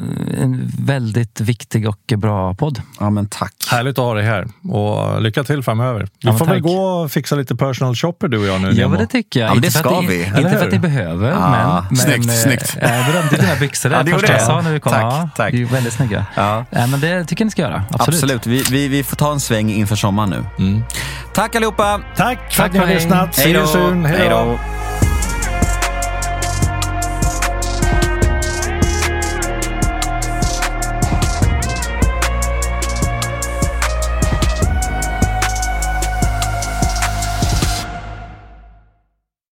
en 0.42 0.72
väldigt 0.78 1.40
viktig 1.40 1.88
och 1.88 2.12
bra 2.16 2.54
podd. 2.54 2.82
Ja, 3.00 3.10
men 3.10 3.26
tack. 3.28 3.54
Härligt 3.70 3.98
att 3.98 4.04
ha 4.04 4.14
dig 4.14 4.24
här 4.24 4.48
och 4.72 5.22
lycka 5.22 5.44
till 5.44 5.62
framöver. 5.62 6.00
Vi 6.00 6.08
ja, 6.18 6.32
får 6.32 6.46
tack. 6.46 6.54
väl 6.54 6.60
gå 6.60 6.78
och 6.78 7.10
fixa 7.10 7.36
lite 7.36 7.56
personal 7.56 7.94
shopper 7.94 8.28
du 8.28 8.38
och 8.38 8.46
jag 8.46 8.60
nu. 8.60 8.72
Ja, 8.72 8.88
men 8.88 8.98
det 8.98 9.06
tycker 9.06 9.40
jag. 9.40 9.56
Ja, 9.56 9.60
det 9.60 9.70
ska 9.70 10.00
vi. 10.00 10.24
Inte 10.24 10.50
för 10.50 10.66
att 10.66 10.72
ni 10.72 10.78
behöver, 10.78 11.30
ja. 11.30 11.84
men, 11.88 11.96
snyggt, 11.96 12.26
men 12.26 12.36
snyggt. 12.36 12.76
Eh, 12.80 12.96
jag 12.96 13.06
berömde 13.06 13.36
dina 13.36 13.56
byxor 13.60 13.90
där, 13.90 14.04
ja, 14.06 14.18
första 14.18 14.32
jag 14.32 14.42
sa 14.42 14.60
när 14.60 14.72
vi 14.72 14.80
kom. 14.80 14.92
Tack, 14.92 15.02
ja, 15.02 15.28
tack. 15.36 15.52
Det 15.52 15.62
är 15.62 15.66
väldigt 15.66 15.92
snygga. 15.92 16.26
Ja. 16.34 16.64
Äh, 16.70 16.86
men 16.88 17.00
det 17.00 17.24
tycker 17.24 17.42
jag 17.42 17.46
ni 17.46 17.50
ska 17.50 17.62
göra. 17.62 17.84
Absolut. 17.90 18.22
Absolut. 18.22 18.46
Vi, 18.46 18.62
vi, 18.70 18.88
vi 18.88 19.02
får 19.04 19.16
ta 19.16 19.32
en 19.32 19.40
sväng 19.40 19.70
inför 19.70 19.96
sommaren 19.96 20.30
nu. 20.30 20.44
Mm. 20.58 20.84
Tack 21.34 21.54
allihopa! 21.54 22.00
Tack 22.16 22.52
för 22.52 22.64
att 22.64 22.72
ni 22.72 22.78
har 22.78 22.86
lyssnat. 22.86 23.38
Hej 23.38 23.52
då! 24.28 24.58